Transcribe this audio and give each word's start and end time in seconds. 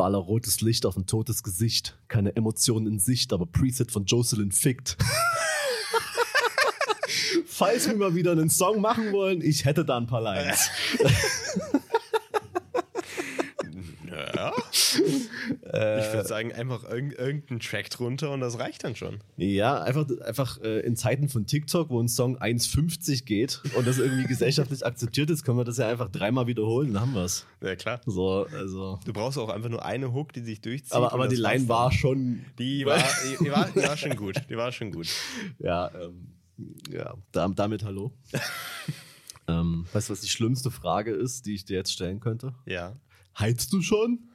Baller 0.00 0.16
rotes 0.16 0.62
Licht 0.62 0.86
auf 0.86 0.96
ein 0.96 1.04
totes 1.04 1.42
Gesicht. 1.42 1.98
Keine 2.08 2.34
Emotionen 2.34 2.86
in 2.86 2.98
Sicht, 2.98 3.34
aber 3.34 3.44
Preset 3.44 3.92
von 3.92 4.06
Jocelyn 4.06 4.50
fickt. 4.50 4.96
Falls 7.46 7.86
wir 7.86 7.94
mal 7.96 8.14
wieder 8.14 8.32
einen 8.32 8.48
Song 8.48 8.80
machen 8.80 9.12
wollen, 9.12 9.42
ich 9.42 9.66
hätte 9.66 9.84
da 9.84 9.98
ein 9.98 10.06
paar 10.06 10.22
Lines. 10.22 10.70
Ja. 14.32 14.52
ich 15.98 16.09
würde 16.20 16.28
sagen, 16.28 16.52
einfach 16.52 16.84
irg 16.84 17.18
irgendeinen 17.18 17.60
Track 17.60 17.90
drunter 17.90 18.30
und 18.30 18.40
das 18.40 18.58
reicht 18.58 18.84
dann 18.84 18.96
schon. 18.96 19.20
Ja, 19.36 19.82
einfach, 19.82 20.06
einfach 20.24 20.60
äh, 20.62 20.80
in 20.80 20.96
Zeiten 20.96 21.28
von 21.28 21.46
TikTok, 21.46 21.90
wo 21.90 22.00
ein 22.00 22.08
Song 22.08 22.38
1,50 22.38 23.24
geht 23.24 23.60
und 23.76 23.86
das 23.86 23.98
irgendwie 23.98 24.24
gesellschaftlich 24.24 24.84
akzeptiert 24.86 25.30
ist, 25.30 25.44
können 25.44 25.58
wir 25.58 25.64
das 25.64 25.78
ja 25.78 25.88
einfach 25.88 26.08
dreimal 26.10 26.46
wiederholen, 26.46 26.92
dann 26.92 27.02
haben 27.02 27.14
wir 27.14 27.24
es. 27.24 27.46
Ja, 27.62 27.76
klar. 27.76 28.00
So, 28.06 28.46
also. 28.52 28.98
Du 29.04 29.12
brauchst 29.12 29.38
auch 29.38 29.48
einfach 29.48 29.68
nur 29.68 29.84
eine 29.84 30.12
Hook, 30.12 30.32
die 30.32 30.40
sich 30.40 30.60
durchzieht. 30.60 30.92
Aber, 30.92 31.12
aber 31.12 31.28
die 31.28 31.36
Line 31.36 31.68
war 31.68 31.92
schon. 31.92 32.44
Die 32.58 32.86
war, 32.86 32.98
die, 32.98 33.44
die, 33.44 33.50
war, 33.50 33.68
die 33.70 33.82
war 33.82 33.96
schon 33.96 34.16
gut. 34.16 34.42
Die 34.48 34.56
war 34.56 34.72
schon 34.72 34.92
gut. 34.92 35.08
Ja, 35.58 35.90
ähm, 35.94 36.28
ja 36.90 37.14
da, 37.32 37.48
damit 37.48 37.84
hallo. 37.84 38.12
ähm, 39.48 39.86
weißt 39.92 40.08
du, 40.08 40.12
was 40.12 40.20
die 40.20 40.28
schlimmste 40.28 40.70
Frage 40.70 41.12
ist, 41.12 41.46
die 41.46 41.54
ich 41.54 41.64
dir 41.64 41.76
jetzt 41.76 41.92
stellen 41.92 42.20
könnte? 42.20 42.54
Ja. 42.66 42.96
Heizt 43.38 43.72
du 43.72 43.82
schon? 43.82 44.30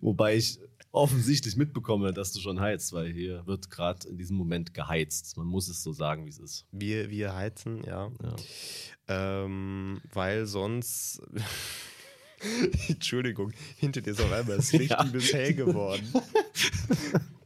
Wobei 0.00 0.36
ich 0.36 0.58
offensichtlich 0.92 1.56
mitbekomme, 1.56 2.12
dass 2.12 2.32
du 2.32 2.40
schon 2.40 2.60
heizt, 2.60 2.92
weil 2.92 3.12
hier 3.12 3.46
wird 3.46 3.70
gerade 3.70 4.08
in 4.08 4.16
diesem 4.16 4.36
Moment 4.36 4.74
geheizt. 4.74 5.36
Man 5.36 5.46
muss 5.46 5.68
es 5.68 5.82
so 5.82 5.92
sagen, 5.92 6.24
wie 6.24 6.30
es 6.30 6.38
ist. 6.38 6.66
Wir, 6.72 7.10
wir 7.10 7.34
heizen, 7.34 7.84
ja. 7.84 8.10
Ja. 8.22 9.44
Ähm, 9.44 10.00
weil 10.12 10.46
sonst. 10.46 11.20
Entschuldigung, 12.88 13.52
hinter 13.78 14.00
dir 14.00 14.12
ist 14.12 14.20
auf 14.20 14.32
einmal 14.32 14.56
das 14.58 14.72
Licht 14.72 14.90
Ja. 14.98 15.04
übelst 15.04 15.32
hell 15.32 15.54
geworden. 15.54 16.08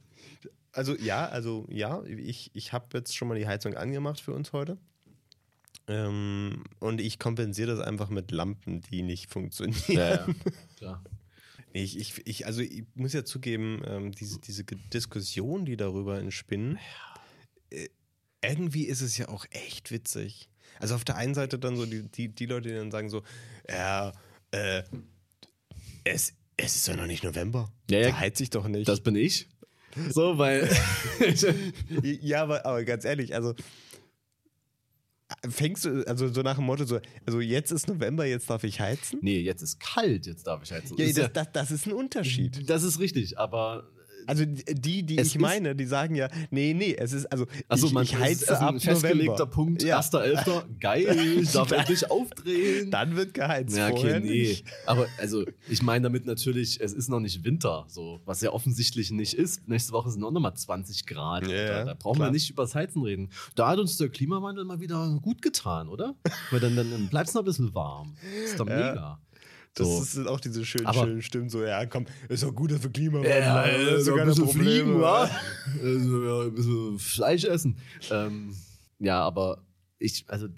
Also 0.74 0.96
ja, 0.96 1.26
also 1.28 1.66
ja, 1.70 2.02
ich, 2.04 2.50
ich 2.54 2.72
habe 2.72 2.86
jetzt 2.94 3.14
schon 3.14 3.28
mal 3.28 3.38
die 3.38 3.46
Heizung 3.46 3.74
angemacht 3.74 4.20
für 4.20 4.32
uns 4.32 4.54
heute. 4.54 4.78
Ähm, 5.86 6.64
und 6.80 6.98
ich 6.98 7.18
kompensiere 7.18 7.76
das 7.76 7.80
einfach 7.86 8.08
mit 8.08 8.30
Lampen, 8.30 8.80
die 8.80 9.02
nicht 9.02 9.30
funktionieren. 9.30 9.82
Ja, 9.88 10.26
klar. 10.78 11.04
Ich, 11.72 11.98
ich, 11.98 12.26
ich, 12.26 12.46
also 12.46 12.60
ich 12.60 12.84
muss 12.94 13.12
ja 13.12 13.24
zugeben, 13.24 13.82
ähm, 13.86 14.12
diese, 14.12 14.38
diese 14.40 14.64
Diskussion, 14.64 15.64
die 15.64 15.76
darüber 15.76 16.18
entspinnen, 16.18 16.78
äh, 17.70 17.88
irgendwie 18.42 18.84
ist 18.84 19.00
es 19.00 19.16
ja 19.16 19.28
auch 19.28 19.46
echt 19.50 19.90
witzig. 19.90 20.48
Also 20.78 20.94
auf 20.94 21.04
der 21.04 21.16
einen 21.16 21.34
Seite 21.34 21.58
dann 21.58 21.76
so 21.76 21.86
die, 21.86 22.02
die, 22.02 22.28
die 22.28 22.46
Leute, 22.46 22.68
die 22.68 22.74
dann 22.74 22.90
sagen 22.90 23.08
so, 23.08 23.22
ja, 23.68 24.12
äh, 24.50 24.82
es, 26.04 26.34
es 26.56 26.76
ist 26.76 26.88
doch 26.88 26.96
noch 26.96 27.06
nicht 27.06 27.24
November. 27.24 27.72
Ja, 27.90 28.00
ja. 28.00 28.08
Da 28.08 28.18
heizt 28.18 28.38
sich 28.38 28.50
doch 28.50 28.68
nicht. 28.68 28.88
Das 28.88 29.00
bin 29.00 29.16
ich. 29.16 29.48
So, 30.10 30.38
weil. 30.38 30.68
ja, 32.02 32.42
aber, 32.42 32.64
aber 32.64 32.84
ganz 32.84 33.04
ehrlich, 33.04 33.34
also 33.34 33.54
fängst 35.48 35.84
du, 35.84 36.06
also 36.06 36.28
so 36.28 36.42
nach 36.42 36.56
dem 36.56 36.64
Motto 36.64 36.84
so, 36.84 37.00
also 37.26 37.40
jetzt 37.40 37.70
ist 37.70 37.88
November, 37.88 38.24
jetzt 38.26 38.48
darf 38.50 38.64
ich 38.64 38.80
heizen? 38.80 39.18
nee, 39.22 39.40
jetzt 39.40 39.62
ist 39.62 39.80
kalt, 39.80 40.26
jetzt 40.26 40.46
darf 40.46 40.62
ich 40.62 40.72
heizen. 40.72 40.96
Ja, 40.96 41.12
das, 41.12 41.32
das, 41.32 41.52
das 41.52 41.70
ist 41.70 41.86
ein 41.86 41.92
Unterschied. 41.92 42.68
das 42.68 42.82
ist 42.82 42.98
richtig, 42.98 43.38
aber. 43.38 43.88
Also 44.26 44.44
die, 44.46 45.02
die 45.02 45.18
Es 45.18 45.28
ich 45.28 45.34
ist- 45.36 45.40
meine, 45.40 45.74
die 45.74 45.84
sagen 45.86 46.14
ja, 46.14 46.28
nee, 46.50 46.74
nee, 46.74 46.94
es 46.98 47.12
ist, 47.12 47.26
also 47.32 47.46
Achso, 47.68 47.86
ich, 47.86 47.92
man 47.92 48.04
ich 48.04 48.16
heize 48.16 48.58
ab 48.58 48.70
ein 48.74 48.80
festgelegter 48.80 49.32
November. 49.32 49.46
Punkt, 49.46 49.82
Ja. 49.82 49.98
1.11. 50.00 50.64
Geil, 50.80 51.16
ich 51.40 51.50
darf 51.52 51.70
endlich 51.72 52.10
aufdrehen. 52.10 52.90
Dann 52.90 53.16
wird 53.16 53.34
geheizt, 53.34 53.76
Ja, 53.76 53.88
okay, 53.90 54.20
nee. 54.20 54.56
Aber 54.86 55.06
also, 55.18 55.44
ich 55.68 55.82
meine 55.82 56.02
damit 56.04 56.26
natürlich, 56.26 56.80
es 56.80 56.92
ist 56.92 57.08
noch 57.08 57.20
nicht 57.20 57.44
Winter, 57.44 57.84
so, 57.88 58.20
was 58.24 58.40
ja 58.40 58.50
offensichtlich 58.52 59.10
nicht 59.10 59.34
ist. 59.34 59.66
Nächste 59.68 59.92
Woche 59.92 60.10
sind 60.10 60.22
auch 60.24 60.30
nochmal 60.30 60.54
20 60.54 61.06
Grad. 61.06 61.46
Ja, 61.46 61.66
da, 61.66 61.84
da 61.84 61.94
brauchen 61.94 62.16
klar. 62.16 62.28
wir 62.28 62.32
nicht 62.32 62.50
übers 62.50 62.74
Heizen 62.74 63.02
reden. 63.02 63.30
Da 63.54 63.68
hat 63.68 63.78
uns 63.78 63.96
der 63.96 64.08
Klimawandel 64.08 64.64
mal 64.64 64.80
wieder 64.80 65.18
gut 65.22 65.42
getan, 65.42 65.88
oder? 65.88 66.14
Weil 66.50 66.60
dann, 66.60 66.76
dann, 66.76 66.90
dann 66.90 67.08
bleibt 67.08 67.28
es 67.28 67.34
noch 67.34 67.42
ein 67.42 67.46
bisschen 67.46 67.74
warm. 67.74 68.14
ist 68.44 68.58
doch 68.60 68.68
Ja. 68.68 68.76
mega. 68.76 69.20
Das 69.74 69.86
So. 69.86 70.02
sind 70.02 70.28
auch 70.28 70.38
diese 70.40 70.64
schönen, 70.66 70.86
Aber- 70.86 71.04
schönen 71.04 71.22
Stimmen, 71.22 71.48
so, 71.48 71.64
ja, 71.64 71.86
komm, 71.86 72.04
ist 72.28 72.42
doch 72.42 72.54
gut, 72.54 72.72
dass 72.72 72.82
wir 72.82 72.90
Klimawandel 72.90 73.30
Ja, 73.30 73.66
ja, 73.66 73.90
das 73.90 74.00
ist 74.00 74.04
so 74.04 74.10
doch 74.12 74.20
ein 74.20 74.26
bisschen 74.28 74.44
Probleme. 74.44 74.82
fliegen, 74.84 75.00
wa? 75.00 75.30
Also, 75.82 76.24
ja, 76.24 76.46
ein 76.48 76.54
bisschen 76.54 76.98
Fleisch 76.98 77.44
essen. 77.44 77.78
Ähm, 78.10 78.54
ja, 78.98 79.20
aber 79.22 79.64
ich, 79.98 80.24
also, 80.28 80.48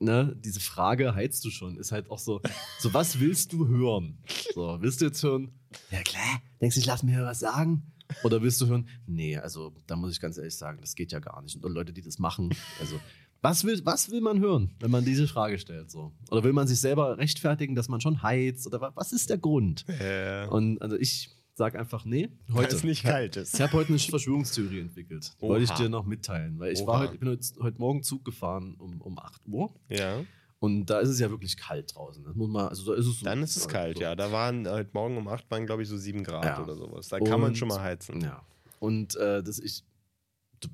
ne, 0.00 0.34
diese 0.44 0.58
Frage, 0.60 1.14
heizt 1.14 1.44
du 1.44 1.50
schon, 1.50 1.78
ist 1.78 1.92
halt 1.92 2.10
auch 2.10 2.18
so, 2.18 2.40
so 2.80 2.92
was 2.92 3.20
willst 3.20 3.52
du 3.52 3.68
hören? 3.68 4.18
So, 4.54 4.78
willst 4.80 5.00
du 5.00 5.04
jetzt 5.04 5.22
hören, 5.22 5.52
ja 5.92 6.02
klar, 6.02 6.42
denkst 6.60 6.74
du, 6.74 6.80
ich 6.80 6.86
lass 6.86 7.02
mir 7.04 7.22
was 7.24 7.38
sagen? 7.38 7.92
Oder 8.24 8.42
willst 8.42 8.60
du 8.60 8.66
hören, 8.66 8.88
nee, 9.06 9.36
also, 9.38 9.72
da 9.86 9.94
muss 9.96 10.10
ich 10.12 10.20
ganz 10.20 10.36
ehrlich 10.36 10.56
sagen, 10.56 10.78
das 10.80 10.94
geht 10.94 11.12
ja 11.12 11.20
gar 11.20 11.40
nicht. 11.42 11.62
Und 11.64 11.72
Leute, 11.72 11.92
die 11.92 12.02
das 12.02 12.18
machen, 12.18 12.50
also, 12.80 13.00
was 13.44 13.62
will, 13.64 13.80
was 13.84 14.10
will 14.10 14.20
man 14.22 14.40
hören, 14.40 14.74
wenn 14.80 14.90
man 14.90 15.04
diese 15.04 15.28
Frage 15.28 15.58
stellt? 15.58 15.90
So? 15.90 16.12
Oder 16.30 16.42
will 16.42 16.52
man 16.52 16.66
sich 16.66 16.80
selber 16.80 17.18
rechtfertigen, 17.18 17.74
dass 17.74 17.88
man 17.88 18.00
schon 18.00 18.22
heizt? 18.22 18.66
Oder 18.66 18.80
wa- 18.80 18.92
was 18.94 19.12
ist 19.12 19.30
der 19.30 19.38
Grund? 19.38 19.84
Ja, 20.00 20.46
Und 20.48 20.80
also 20.82 20.96
ich 20.96 21.30
sag 21.54 21.76
einfach, 21.76 22.04
nee, 22.04 22.30
weil 22.48 22.64
heute. 22.64 22.74
es 22.76 22.82
nicht 22.82 23.04
kalt 23.04 23.36
ist. 23.36 23.54
Ich 23.54 23.60
habe 23.60 23.74
heute 23.74 23.90
eine 23.90 23.98
Verschwörungstheorie 24.00 24.80
entwickelt. 24.80 25.32
Die 25.40 25.42
wollte 25.46 25.64
ich 25.64 25.70
dir 25.70 25.88
noch 25.88 26.04
mitteilen, 26.04 26.58
weil 26.58 26.72
ich 26.72 26.80
Oha. 26.80 26.86
war 26.88 26.98
heute, 27.00 27.14
ich 27.14 27.20
bin 27.20 27.28
heute, 27.28 27.46
heute 27.60 27.78
Morgen 27.78 28.02
Zug 28.02 28.24
gefahren 28.24 28.74
um, 28.78 29.00
um 29.00 29.18
8 29.18 29.42
Uhr 29.46 29.72
Ja, 29.88 30.24
und 30.58 30.86
da 30.86 30.98
ist 31.00 31.10
es 31.10 31.20
ja 31.20 31.28
wirklich 31.30 31.56
kalt 31.56 31.94
draußen. 31.94 32.24
Das 32.24 32.34
muss 32.34 32.48
man, 32.48 32.68
also 32.68 32.90
da 32.92 32.98
ist 32.98 33.06
es 33.06 33.18
so, 33.20 33.24
dann 33.24 33.42
ist 33.42 33.56
es 33.56 33.68
kalt, 33.68 33.98
so. 33.98 34.02
ja. 34.02 34.16
Da 34.16 34.32
waren 34.32 34.66
heute 34.66 34.90
Morgen 34.94 35.16
um 35.18 35.28
8 35.28 35.48
waren, 35.50 35.66
glaube 35.66 35.82
ich, 35.82 35.88
so 35.88 35.96
7 35.98 36.24
Grad 36.24 36.44
Ja. 36.44 36.62
oder 36.62 36.74
sowas. 36.74 37.08
Da 37.08 37.20
kann 37.20 37.38
man 37.40 37.50
Und- 37.50 37.58
schon 37.58 37.68
mal 37.68 37.80
heizen. 37.82 38.20
Ja. 38.22 38.42
Und 38.80 39.14
äh, 39.16 39.42
das 39.42 39.58
ich, 39.60 39.84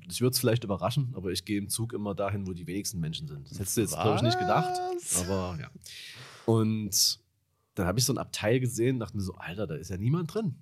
ich 0.09 0.21
würde 0.21 0.33
es 0.33 0.39
vielleicht 0.39 0.63
überraschen, 0.63 1.13
aber 1.15 1.31
ich 1.31 1.45
gehe 1.45 1.57
im 1.57 1.69
Zug 1.69 1.93
immer 1.93 2.15
dahin, 2.15 2.47
wo 2.47 2.53
die 2.53 2.67
wenigsten 2.67 2.99
Menschen 2.99 3.27
sind. 3.27 3.49
Das 3.49 3.59
hättest 3.59 3.77
du 3.77 3.81
jetzt, 3.81 3.93
glaube 3.93 4.17
ich, 4.17 4.21
nicht 4.21 4.39
gedacht. 4.39 4.79
Aber 5.19 5.57
ja. 5.59 5.69
Und 6.45 7.19
dann 7.75 7.87
habe 7.87 7.99
ich 7.99 8.05
so 8.05 8.13
ein 8.13 8.17
Abteil 8.17 8.59
gesehen, 8.59 8.99
dachte 8.99 9.17
mir 9.17 9.23
so, 9.23 9.35
Alter, 9.35 9.67
da 9.67 9.75
ist 9.75 9.89
ja 9.89 9.97
niemand 9.97 10.33
drin. 10.33 10.55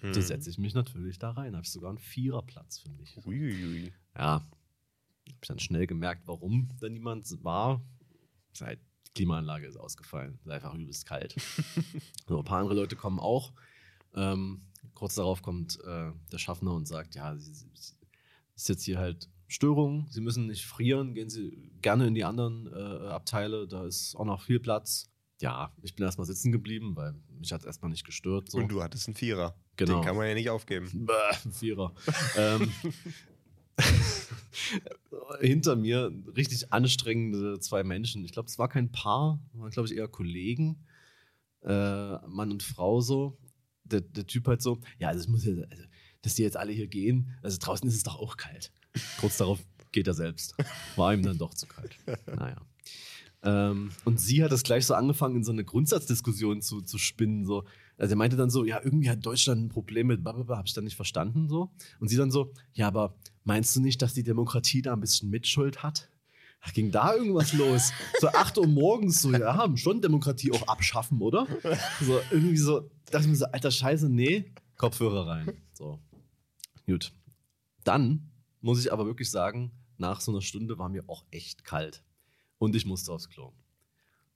Hm. 0.00 0.12
Da 0.12 0.20
setze 0.20 0.50
ich 0.50 0.58
mich 0.58 0.74
natürlich 0.74 1.18
da 1.18 1.30
rein. 1.30 1.54
Habe 1.54 1.64
ich 1.64 1.70
sogar 1.70 1.90
einen 1.90 1.98
Viererplatz 1.98 2.78
für 2.78 2.90
mich. 2.90 3.16
Uiuiui. 3.24 3.92
Ja, 4.16 4.32
habe 4.32 4.46
ich 5.40 5.48
dann 5.48 5.58
schnell 5.58 5.86
gemerkt, 5.86 6.26
warum 6.26 6.68
da 6.80 6.88
niemand 6.88 7.26
war. 7.42 7.82
Seit 8.52 8.80
die 9.06 9.12
Klimaanlage 9.12 9.66
ist 9.66 9.76
ausgefallen. 9.76 10.38
Ist 10.44 10.50
einfach 10.50 10.74
übelst 10.74 11.06
kalt. 11.06 11.34
so, 12.28 12.38
ein 12.38 12.44
paar 12.44 12.60
andere 12.60 12.74
Leute 12.74 12.96
kommen 12.96 13.18
auch. 13.18 13.52
Ähm, 14.14 14.62
kurz 14.94 15.14
darauf 15.14 15.42
kommt 15.42 15.78
äh, 15.84 16.12
der 16.32 16.38
Schaffner 16.38 16.72
und 16.72 16.86
sagt, 16.86 17.14
ja, 17.14 17.36
sie, 17.36 17.52
sie, 17.52 17.70
sie 17.74 17.94
ist 18.56 18.68
jetzt 18.68 18.84
hier 18.84 18.98
halt 18.98 19.28
Störung. 19.48 20.06
Sie 20.10 20.20
müssen 20.20 20.46
nicht 20.46 20.66
frieren. 20.66 21.14
Gehen 21.14 21.30
Sie 21.30 21.70
gerne 21.80 22.06
in 22.06 22.14
die 22.14 22.24
anderen 22.24 22.66
äh, 22.66 23.08
Abteile. 23.08 23.68
Da 23.68 23.86
ist 23.86 24.16
auch 24.16 24.24
noch 24.24 24.42
viel 24.42 24.58
Platz. 24.58 25.08
Ja, 25.40 25.72
ich 25.82 25.94
bin 25.94 26.04
erstmal 26.04 26.26
sitzen 26.26 26.50
geblieben, 26.50 26.96
weil 26.96 27.14
mich 27.38 27.52
hat 27.52 27.60
es 27.60 27.66
erstmal 27.66 27.90
nicht 27.90 28.04
gestört. 28.04 28.50
So. 28.50 28.58
Und 28.58 28.68
du 28.68 28.82
hattest 28.82 29.06
einen 29.06 29.16
Vierer. 29.16 29.54
Genau. 29.76 30.00
Den 30.00 30.04
kann 30.04 30.16
man 30.16 30.26
ja 30.26 30.34
nicht 30.34 30.50
aufgeben. 30.50 30.88
Bäh, 31.06 31.12
ein 31.44 31.52
Vierer. 31.52 31.94
ähm, 32.36 32.72
hinter 35.40 35.76
mir 35.76 36.10
richtig 36.34 36.72
anstrengende 36.72 37.60
zwei 37.60 37.84
Menschen. 37.84 38.24
Ich 38.24 38.32
glaube, 38.32 38.48
es 38.48 38.58
war 38.58 38.68
kein 38.68 38.90
Paar, 38.90 39.38
waren, 39.52 39.70
glaube 39.70 39.88
ich, 39.88 39.96
eher 39.96 40.08
Kollegen. 40.08 40.82
Äh, 41.62 42.18
Mann 42.26 42.50
und 42.50 42.62
Frau 42.62 43.00
so. 43.00 43.38
Der, 43.84 44.00
der 44.00 44.26
Typ 44.26 44.48
halt 44.48 44.62
so, 44.62 44.80
ja, 44.98 45.08
also 45.08 45.20
es 45.20 45.28
muss 45.28 45.44
ja, 45.44 45.52
also, 45.70 45.84
dass 46.22 46.34
die 46.34 46.42
jetzt 46.42 46.56
alle 46.56 46.72
hier 46.72 46.88
gehen, 46.88 47.36
also 47.42 47.58
draußen 47.60 47.88
ist 47.88 47.96
es 47.96 48.02
doch 48.02 48.16
auch 48.18 48.36
kalt. 48.36 48.72
Kurz 49.20 49.36
darauf 49.36 49.60
geht 49.92 50.06
er 50.06 50.14
selbst. 50.14 50.54
War 50.96 51.14
ihm 51.14 51.22
dann 51.22 51.38
doch 51.38 51.54
zu 51.54 51.66
kalt. 51.66 51.96
Naja. 52.26 52.56
Ähm, 53.42 53.90
und 54.04 54.20
sie 54.20 54.42
hat 54.42 54.50
das 54.50 54.62
gleich 54.62 54.86
so 54.86 54.94
angefangen, 54.94 55.36
in 55.36 55.44
so 55.44 55.52
eine 55.52 55.64
Grundsatzdiskussion 55.64 56.62
zu, 56.62 56.80
zu 56.80 56.98
spinnen. 56.98 57.44
So. 57.44 57.64
Also 57.96 58.14
er 58.14 58.16
meinte 58.16 58.36
dann 58.36 58.50
so, 58.50 58.64
ja, 58.64 58.80
irgendwie 58.82 59.08
hat 59.08 59.24
Deutschland 59.24 59.64
ein 59.64 59.68
Problem 59.68 60.08
mit 60.08 60.22
blablabla, 60.22 60.56
habe 60.56 60.66
ich 60.66 60.74
dann 60.74 60.84
nicht 60.84 60.96
verstanden. 60.96 61.48
so. 61.48 61.70
Und 62.00 62.08
sie 62.08 62.16
dann 62.16 62.30
so, 62.30 62.52
ja, 62.72 62.88
aber 62.88 63.14
meinst 63.44 63.76
du 63.76 63.80
nicht, 63.80 64.02
dass 64.02 64.14
die 64.14 64.24
Demokratie 64.24 64.82
da 64.82 64.92
ein 64.92 65.00
bisschen 65.00 65.30
Mitschuld 65.30 65.82
hat? 65.82 66.10
Ach, 66.62 66.72
ging 66.72 66.90
da 66.90 67.14
irgendwas 67.14 67.52
los? 67.52 67.92
So 68.20 68.28
8 68.28 68.58
Uhr 68.58 68.66
morgens, 68.66 69.22
so, 69.22 69.30
ja, 69.30 69.54
haben 69.54 69.76
schon 69.76 70.00
Demokratie 70.00 70.50
auch 70.50 70.66
abschaffen, 70.66 71.20
oder? 71.20 71.46
So, 72.00 72.20
irgendwie 72.30 72.56
so, 72.56 72.90
dachte 73.10 73.24
ich 73.24 73.30
mir 73.30 73.36
so, 73.36 73.44
alter 73.46 73.70
Scheiße, 73.70 74.08
nee, 74.08 74.52
Kopfhörer 74.76 75.26
rein. 75.26 75.52
So. 75.72 76.00
Gut. 76.86 77.12
Dann 77.84 78.30
muss 78.60 78.80
ich 78.80 78.92
aber 78.92 79.06
wirklich 79.06 79.30
sagen, 79.30 79.72
nach 79.98 80.20
so 80.20 80.32
einer 80.32 80.42
Stunde 80.42 80.78
war 80.78 80.88
mir 80.88 81.08
auch 81.08 81.24
echt 81.30 81.64
kalt. 81.64 82.04
Und 82.58 82.74
ich 82.74 82.86
musste 82.86 83.12
aufs 83.12 83.28
Klo. 83.28 83.52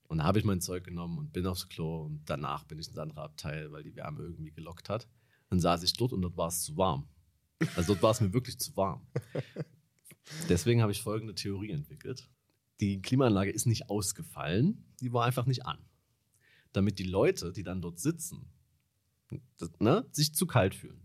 Und 0.08 0.18
da 0.18 0.24
habe 0.24 0.38
ich 0.38 0.44
mein 0.44 0.60
Zeug 0.60 0.84
genommen 0.84 1.18
und 1.18 1.32
bin 1.32 1.46
aufs 1.46 1.68
Klo 1.68 2.04
und 2.04 2.28
danach 2.28 2.64
bin 2.64 2.78
ich 2.78 2.88
ins 2.88 2.98
andere 2.98 3.22
Abteil, 3.22 3.70
weil 3.70 3.84
die 3.84 3.94
Wärme 3.94 4.22
irgendwie 4.22 4.50
gelockt 4.50 4.88
hat. 4.88 5.08
Dann 5.48 5.60
saß 5.60 5.82
ich 5.84 5.92
dort 5.92 6.12
und 6.12 6.22
dort 6.22 6.36
war 6.36 6.48
es 6.48 6.62
zu 6.62 6.76
warm. 6.76 7.08
Also 7.76 7.92
dort 7.92 8.02
war 8.02 8.10
es 8.10 8.20
mir 8.20 8.32
wirklich 8.32 8.58
zu 8.58 8.76
warm. 8.76 9.06
Deswegen 10.48 10.82
habe 10.82 10.92
ich 10.92 11.02
folgende 11.02 11.34
Theorie 11.34 11.70
entwickelt. 11.70 12.28
Die 12.80 13.00
Klimaanlage 13.02 13.50
ist 13.50 13.66
nicht 13.66 13.90
ausgefallen, 13.90 14.84
die 15.00 15.12
war 15.12 15.26
einfach 15.26 15.46
nicht 15.46 15.66
an. 15.66 15.78
damit 16.72 16.98
die 16.98 17.04
Leute, 17.04 17.52
die 17.52 17.62
dann 17.62 17.82
dort 17.82 17.98
sitzen, 17.98 18.46
das, 19.58 19.70
ne, 19.80 20.06
sich 20.12 20.34
zu 20.34 20.46
kalt 20.46 20.74
fühlen. 20.74 21.04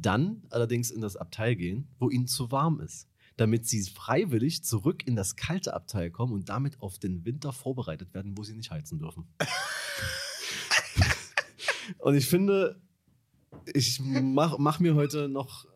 Dann 0.00 0.42
allerdings 0.50 0.90
in 0.90 1.00
das 1.00 1.16
Abteil 1.16 1.56
gehen, 1.56 1.88
wo 1.98 2.08
ihnen 2.08 2.26
zu 2.26 2.50
warm 2.50 2.80
ist, 2.80 3.08
damit 3.36 3.66
sie 3.66 3.82
freiwillig 3.82 4.64
zurück 4.64 5.06
in 5.06 5.16
das 5.16 5.36
kalte 5.36 5.74
Abteil 5.74 6.10
kommen 6.10 6.32
und 6.32 6.48
damit 6.48 6.80
auf 6.80 6.98
den 6.98 7.24
Winter 7.24 7.52
vorbereitet 7.52 8.14
werden, 8.14 8.36
wo 8.36 8.44
sie 8.44 8.54
nicht 8.54 8.70
heizen 8.70 8.98
dürfen. 8.98 9.28
und 11.98 12.14
ich 12.14 12.26
finde, 12.26 12.80
ich 13.66 14.00
mache 14.00 14.56
mach 14.58 14.80
mir 14.80 14.94
heute 14.94 15.28
noch 15.28 15.66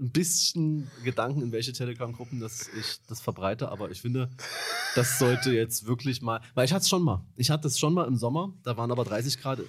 ein 0.00 0.10
bisschen 0.10 0.90
Gedanken, 1.04 1.42
in 1.42 1.52
welche 1.52 1.72
Telegram-Gruppen 1.72 2.40
das 2.40 2.68
ich 2.68 3.00
das 3.06 3.20
verbreite, 3.20 3.70
aber 3.70 3.90
ich 3.90 4.00
finde, 4.00 4.30
das 4.94 5.18
sollte 5.18 5.52
jetzt 5.52 5.86
wirklich 5.86 6.22
mal, 6.22 6.40
weil 6.54 6.64
ich 6.64 6.72
hatte 6.72 6.82
es 6.82 6.88
schon 6.88 7.02
mal. 7.02 7.24
Ich 7.36 7.50
hatte 7.50 7.68
es 7.68 7.78
schon 7.78 7.94
mal 7.94 8.06
im 8.06 8.16
Sommer, 8.16 8.54
da 8.62 8.76
waren 8.76 8.90
aber 8.90 9.04
30 9.04 9.40
Grad, 9.40 9.60
äh, 9.60 9.64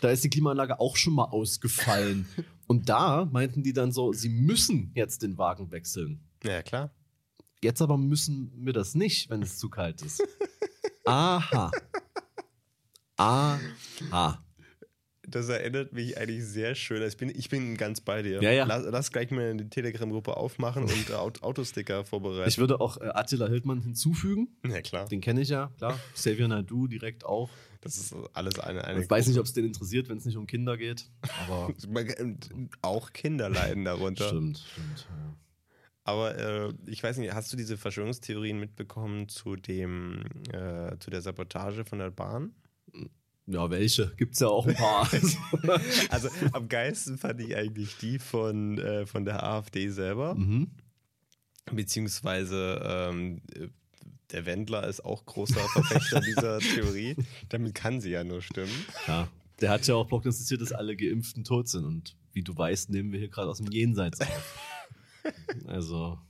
da 0.00 0.10
ist 0.10 0.24
die 0.24 0.30
Klimaanlage 0.30 0.80
auch 0.80 0.96
schon 0.96 1.14
mal 1.14 1.24
ausgefallen. 1.24 2.28
Und 2.66 2.88
da 2.88 3.26
meinten 3.26 3.62
die 3.62 3.72
dann 3.72 3.92
so, 3.92 4.12
sie 4.12 4.28
müssen 4.28 4.90
jetzt 4.94 5.22
den 5.22 5.38
Wagen 5.38 5.70
wechseln. 5.70 6.20
Ja, 6.42 6.62
klar. 6.62 6.90
Jetzt 7.62 7.80
aber 7.80 7.96
müssen 7.96 8.52
wir 8.56 8.72
das 8.72 8.94
nicht, 8.94 9.30
wenn 9.30 9.42
es 9.42 9.58
zu 9.58 9.70
kalt 9.70 10.02
ist. 10.02 10.22
Aha. 11.04 11.70
Aha. 13.16 14.45
Das 15.28 15.48
erinnert 15.48 15.92
mich 15.92 16.16
eigentlich 16.18 16.44
sehr 16.44 16.74
schön. 16.74 17.02
Ich 17.02 17.16
bin, 17.16 17.28
ich 17.28 17.48
bin 17.48 17.76
ganz 17.76 18.00
bei 18.00 18.22
dir. 18.22 18.40
Ja, 18.42 18.52
ja. 18.52 18.64
Lass, 18.64 18.84
lass 18.88 19.10
gleich 19.10 19.30
mal 19.30 19.56
die 19.56 19.68
Telegram-Gruppe 19.68 20.36
aufmachen 20.36 20.82
und 20.84 21.12
Aut- 21.12 21.42
Autosticker 21.42 22.04
vorbereiten. 22.04 22.48
Ich 22.48 22.58
würde 22.58 22.80
auch 22.80 22.96
äh, 23.00 23.06
Attila 23.12 23.48
Hildmann 23.48 23.80
hinzufügen. 23.80 24.48
ja, 24.64 24.80
klar. 24.82 25.06
Den 25.08 25.20
kenne 25.20 25.40
ich 25.40 25.48
ja, 25.48 25.70
klar. 25.78 25.98
Xavier 26.14 26.46
Naidu 26.48 26.86
direkt 26.86 27.24
auch. 27.24 27.50
Das 27.80 27.96
ist 27.96 28.14
alles 28.32 28.58
eine. 28.58 28.84
eine 28.84 29.02
Ich 29.02 29.10
weiß 29.10 29.26
nicht, 29.28 29.38
ob 29.38 29.46
es 29.46 29.52
den 29.52 29.64
interessiert, 29.66 30.08
wenn 30.08 30.18
es 30.18 30.24
nicht 30.24 30.36
um 30.36 30.46
Kinder 30.46 30.76
geht. 30.76 31.10
Aber 31.46 31.72
Man- 31.88 32.38
Auch 32.82 33.12
Kinder 33.12 33.48
leiden 33.48 33.84
darunter. 33.84 34.28
stimmt, 34.28 34.58
stimmt. 34.72 35.08
Ja. 35.10 35.36
Aber 36.04 36.38
äh, 36.38 36.72
ich 36.86 37.02
weiß 37.02 37.16
nicht, 37.18 37.34
hast 37.34 37.52
du 37.52 37.56
diese 37.56 37.76
Verschwörungstheorien 37.76 38.60
mitbekommen 38.60 39.28
zu 39.28 39.56
dem, 39.56 40.22
äh, 40.52 40.96
zu 41.00 41.10
der 41.10 41.20
Sabotage 41.20 41.84
von 41.84 41.98
der 41.98 42.12
Bahn? 42.12 42.54
Ja, 43.46 43.70
welche? 43.70 44.12
Gibt's 44.16 44.40
ja 44.40 44.48
auch 44.48 44.66
ein 44.66 44.74
paar. 44.74 45.08
Also 46.10 46.28
am 46.52 46.68
geilsten 46.68 47.16
fand 47.16 47.40
ich 47.40 47.56
eigentlich 47.56 47.96
die 47.98 48.18
von, 48.18 48.78
äh, 48.78 49.06
von 49.06 49.24
der 49.24 49.42
AfD 49.42 49.88
selber. 49.90 50.34
mhm. 50.34 50.70
Beziehungsweise 51.72 52.80
ähm, 52.84 53.42
äh, 53.54 53.68
der 54.32 54.46
Wendler 54.46 54.86
ist 54.86 55.04
auch 55.04 55.24
großer 55.24 55.60
Verfechter 55.68 56.20
dieser 56.20 56.58
Theorie. 56.74 57.16
Damit 57.48 57.74
kann 57.74 58.00
sie 58.00 58.10
ja 58.10 58.24
nur 58.24 58.42
stimmen. 58.42 58.84
Ja. 59.06 59.28
Der 59.60 59.70
hat 59.70 59.86
ja 59.86 59.94
auch 59.94 60.08
prognostiziert, 60.08 60.60
dass 60.60 60.72
alle 60.72 60.96
Geimpften 60.96 61.44
tot 61.44 61.68
sind. 61.68 61.84
Und 61.84 62.16
wie 62.32 62.42
du 62.42 62.56
weißt, 62.56 62.90
nehmen 62.90 63.12
wir 63.12 63.18
hier 63.18 63.28
gerade 63.28 63.48
aus 63.48 63.58
dem 63.58 63.70
Jenseits 63.70 64.20
auf. 64.20 64.58
Also, 65.66 66.20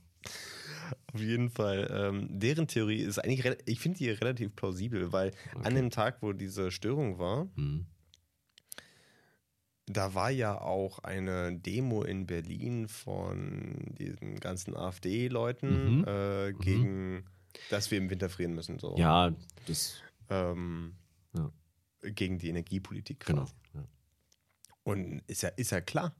Auf 1.17 1.27
jeden 1.27 1.49
Fall. 1.49 1.87
Ähm, 1.91 2.27
deren 2.39 2.67
Theorie 2.67 3.01
ist 3.01 3.19
eigentlich, 3.19 3.45
ich 3.65 3.79
finde 3.79 3.97
die 3.97 4.09
relativ 4.09 4.55
plausibel, 4.55 5.11
weil 5.11 5.31
an 5.63 5.75
dem 5.75 5.89
Tag, 5.89 6.21
wo 6.21 6.33
diese 6.33 6.71
Störung 6.71 7.17
war, 7.19 7.47
hm. 7.55 7.85
da 9.87 10.13
war 10.13 10.29
ja 10.31 10.59
auch 10.59 10.99
eine 10.99 11.57
Demo 11.57 12.03
in 12.03 12.25
Berlin 12.25 12.87
von 12.87 13.75
diesen 13.97 14.39
ganzen 14.39 14.75
AfD-Leuten 14.75 15.99
Mhm. 15.99 16.03
äh, 16.07 16.53
gegen, 16.53 17.25
dass 17.69 17.89
wir 17.89 17.97
im 17.97 18.09
Winter 18.09 18.29
frieren 18.29 18.53
müssen. 18.53 18.79
So. 18.79 18.95
ja, 18.97 19.33
das, 19.65 20.01
Ähm, 20.29 20.95
Ja. 21.33 21.51
Gegen 22.01 22.37
die 22.37 22.49
Energiepolitik. 22.49 23.25
genau. 23.25 23.45
Ja. 23.73 23.83
Und 24.83 25.21
ist 25.27 25.41
ja, 25.43 25.49
ist 25.49 25.71
ja 25.71 25.79
klar, 25.81 26.13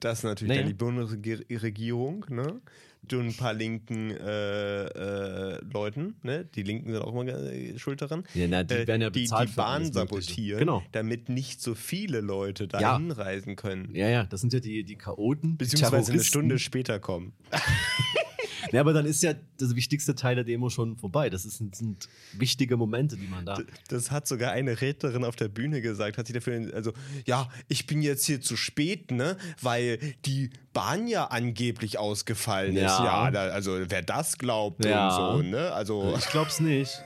dass 0.00 0.22
natürlich 0.22 0.56
Naja. 0.56 0.66
die 0.66 0.74
Bundesregierung, 0.74 2.24
ne, 2.28 2.60
du 3.08 3.20
ein 3.20 3.34
paar 3.34 3.52
linken 3.52 4.10
äh, 4.10 4.84
äh, 4.84 5.58
Leuten, 5.72 6.14
ne, 6.22 6.44
die 6.54 6.62
Linken 6.62 6.92
sind 6.92 7.02
auch 7.02 7.12
immer 7.12 7.26
äh, 7.26 7.78
schuld 7.78 8.00
daran, 8.00 8.24
Ja, 8.34 8.46
na, 8.48 8.62
die 8.64 8.74
äh, 8.74 8.86
werden 8.86 9.02
ja 9.02 9.10
die, 9.10 9.24
die 9.24 9.52
Bahn 9.56 9.92
sabotieren, 9.92 10.60
Genau. 10.60 10.82
damit 10.92 11.28
nicht 11.28 11.60
so 11.60 11.74
viele 11.74 12.20
Leute 12.20 12.64
Ja. 12.72 12.78
dahin 12.80 13.10
reisen 13.10 13.56
können. 13.56 13.94
Ja, 13.94 14.08
ja, 14.08 14.24
das 14.24 14.40
sind 14.40 14.52
ja 14.52 14.60
die, 14.60 14.84
die 14.84 14.96
Chaoten. 14.96 15.56
Beziehungsweise 15.56 16.12
eine. 16.12 16.22
Stunde 16.24 16.58
später 16.58 16.98
kommen. 17.00 17.32
Ja, 18.70 18.80
aber 18.80 18.92
dann 18.92 19.06
ist 19.06 19.22
ja 19.22 19.34
das 19.58 19.74
wichtigste 19.74 20.14
Teil 20.14 20.36
der 20.36 20.44
Demo 20.44 20.70
schon 20.70 20.96
vorbei. 20.96 21.30
Das 21.30 21.44
ist, 21.44 21.58
sind 21.74 22.08
wichtige 22.34 22.76
Momente, 22.76 23.16
die 23.16 23.26
man 23.26 23.44
da. 23.44 23.58
Das 23.88 24.10
hat 24.10 24.28
sogar 24.28 24.52
eine 24.52 24.80
Rednerin 24.80 25.24
auf 25.24 25.34
der 25.36 25.48
Bühne 25.48 25.80
gesagt, 25.80 26.18
hat 26.18 26.26
sie 26.26 26.32
dafür, 26.32 26.72
also, 26.74 26.92
ja, 27.26 27.48
ich 27.68 27.86
bin 27.86 28.02
jetzt 28.02 28.24
hier 28.26 28.40
zu 28.40 28.56
spät, 28.56 29.10
ne, 29.10 29.36
weil 29.60 29.98
die 30.24 30.50
Bahn 30.72 31.06
ja 31.08 31.24
angeblich 31.26 31.98
ausgefallen 31.98 32.76
ist. 32.76 32.82
Ja. 32.82 33.04
Ja, 33.04 33.30
da, 33.30 33.40
also 33.48 33.78
wer 33.88 34.02
das 34.02 34.38
glaubt 34.38 34.84
Ja. 34.84 35.08
und 35.32 35.42
so, 35.44 35.48
ne, 35.50 35.72
also. 35.72 36.14
Ich 36.16 36.26
glaub's 36.28 36.60
nicht. 36.60 37.02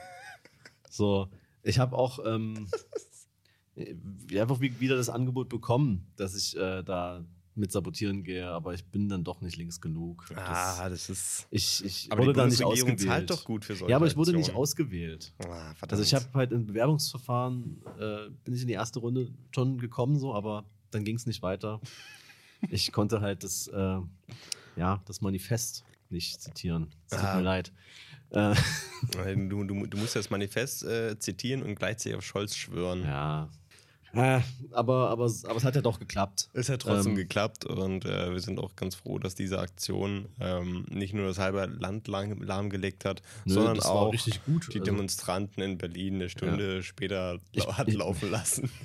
So, 0.89 1.27
ich 1.63 1.79
habe 1.79 1.95
auch 1.97 2.19
ähm, 2.25 2.67
ja, 4.29 4.41
einfach 4.41 4.59
wie- 4.61 4.79
wieder 4.79 4.95
das 4.95 5.09
Angebot 5.09 5.49
bekommen, 5.49 6.07
dass 6.15 6.35
ich 6.35 6.55
äh, 6.57 6.83
da 6.83 7.23
mit 7.57 7.71
sabotieren 7.71 8.23
gehe, 8.23 8.47
aber 8.47 8.73
ich 8.73 8.85
bin 8.85 9.09
dann 9.09 9.23
doch 9.23 9.41
nicht 9.41 9.57
links 9.57 9.81
genug. 9.81 10.25
Das, 10.29 10.37
Ah, 10.37 10.89
das 10.89 11.09
ist. 11.09 11.47
ich 11.51 11.83
ich 11.83 12.11
Aber 12.11 12.21
die 12.21 12.27
wurde 12.27 12.39
da 12.39 12.45
nicht 12.47 12.63
ausgewählt. 12.63 13.01
zahlt 13.01 13.29
doch 13.29 13.43
gut 13.45 13.65
für 13.65 13.75
solche 13.75 13.89
ja, 13.91 13.97
aber 13.97 14.07
ich 14.07 14.15
wurde 14.15 14.31
nicht 14.31 14.39
Aktionen. 14.45 14.61
ausgewählt. 14.61 15.33
Ah. 15.47 15.73
Also 15.87 16.03
ich 16.03 16.13
habe 16.13 16.25
halt 16.33 16.51
im 16.51 16.65
Bewerbungsverfahren, 16.67 17.81
äh, 17.99 18.29
bin 18.43 18.53
ich 18.53 18.61
in 18.61 18.67
die 18.67 18.73
erste 18.73 18.99
Runde 18.99 19.31
schon 19.53 19.77
gekommen, 19.79 20.17
so, 20.19 20.33
aber 20.33 20.65
dann 20.91 21.03
ging 21.03 21.15
es 21.15 21.25
nicht 21.25 21.41
weiter. 21.41 21.81
Ich 22.69 22.91
konnte 22.91 23.21
halt 23.21 23.43
das, 23.43 23.67
äh, 23.67 23.99
ja, 24.75 25.01
das 25.05 25.21
Manifest 25.21 25.83
nicht 26.09 26.41
zitieren. 26.41 26.87
Es 27.09 27.17
tut 27.17 27.25
Ah. 27.27 27.35
mir 27.37 27.43
leid. 27.43 27.71
Äh, 28.31 28.55
Du, 29.49 29.63
du, 29.63 29.85
du 29.85 29.97
musst 29.97 30.15
das 30.15 30.29
Manifest 30.29 30.83
äh, 30.83 31.17
zitieren 31.19 31.61
und 31.63 31.75
gleichzeitig 31.75 32.17
auf 32.17 32.23
Scholz 32.25 32.55
schwören. 32.55 33.03
ja. 33.03 33.49
Äh, 34.17 34.41
aber, 34.71 35.09
aber, 35.09 35.25
aber 35.25 35.55
es 35.57 35.63
hat 35.63 35.75
ja 35.75 35.81
doch 35.81 35.99
geklappt. 35.99 36.49
Es 36.53 36.69
hat 36.69 36.81
trotzdem 36.81 37.11
Ähm, 37.11 37.17
geklappt 37.17 37.65
und 37.65 38.03
äh, 38.05 38.31
wir 38.31 38.39
sind 38.39 38.59
auch 38.59 38.75
ganz 38.75 38.95
froh, 38.95 39.19
dass 39.19 39.35
diese 39.35 39.59
Aktion 39.59 40.27
ähm, 40.39 40.85
nicht 40.89 41.13
nur 41.13 41.27
das 41.27 41.37
halbe 41.37 41.65
Land 41.65 42.07
lang, 42.07 42.41
lahmgelegt 42.41 43.05
hat, 43.05 43.21
Nö, 43.45 43.53
sondern 43.53 43.79
auch 43.81 44.11
die 44.11 44.31
Also- 44.33 44.79
Demonstranten 44.79 45.61
in 45.61 45.77
Berlin 45.77 46.15
eine 46.15 46.29
Stunde 46.29 46.81
später 46.83 47.39
Ich- 47.51 47.67
hat 47.67 47.87
ich- 47.87 47.95
laufen 47.95 48.31
lassen. 48.31 48.69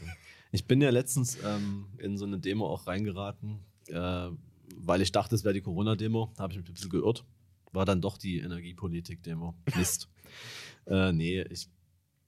Ich 0.54 0.66
bin 0.66 0.83
ja 0.83 0.90
letztens 0.90 1.38
ähm, 1.42 1.87
in 1.97 2.18
so 2.18 2.26
eine 2.26 2.38
Demo 2.38 2.66
auch 2.66 2.87
reingeraten, 2.87 3.61
äh, 3.88 4.28
weil 4.76 5.00
ich 5.00 5.11
dachte, 5.11 5.35
es 5.35 5.45
wäre 5.45 5.54
die 5.54 5.62
Corona-Demo. 5.62 6.30
Da 6.37 6.42
habe 6.42 6.52
ich 6.52 6.59
mich 6.59 6.68
ein 6.68 6.75
bisschen 6.75 6.90
geirrt. 6.90 7.25
War 7.73 7.87
dann 7.87 8.02
doch 8.02 8.18
die 8.18 8.40
Energiepolitik-Demo. 8.40 9.54
Mist. 9.75 10.11
äh, 10.87 11.11
nee, 11.12 11.40
ich 11.49 11.68